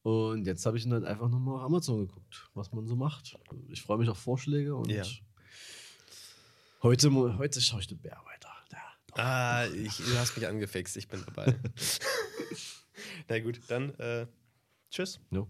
Und 0.04 0.46
jetzt 0.46 0.64
habe 0.66 0.78
ich 0.78 0.84
ihn 0.84 0.90
dann 0.90 1.04
einfach 1.04 1.28
nochmal 1.28 1.56
auf 1.56 1.62
Amazon 1.62 2.06
geguckt, 2.06 2.48
was 2.54 2.70
man 2.70 2.86
so 2.86 2.94
macht. 2.94 3.36
Ich 3.70 3.82
freue 3.82 3.98
mich 3.98 4.08
auf 4.08 4.18
Vorschläge 4.18 4.76
und 4.76 4.88
Ja. 4.88 5.02
heute, 6.84 7.10
heute 7.38 7.60
schaue 7.60 7.80
ich 7.80 7.88
den 7.88 7.98
Bär 7.98 8.22
weiter. 8.24 8.35
Ah, 9.16 9.66
ich, 9.74 9.97
du 9.97 10.18
hast 10.18 10.36
mich 10.36 10.47
angefixt, 10.47 10.97
ich 10.97 11.09
bin 11.09 11.24
dabei. 11.24 11.55
Na 13.28 13.38
gut, 13.40 13.60
dann 13.68 13.94
äh, 13.98 14.26
tschüss. 14.90 15.20
No. 15.30 15.48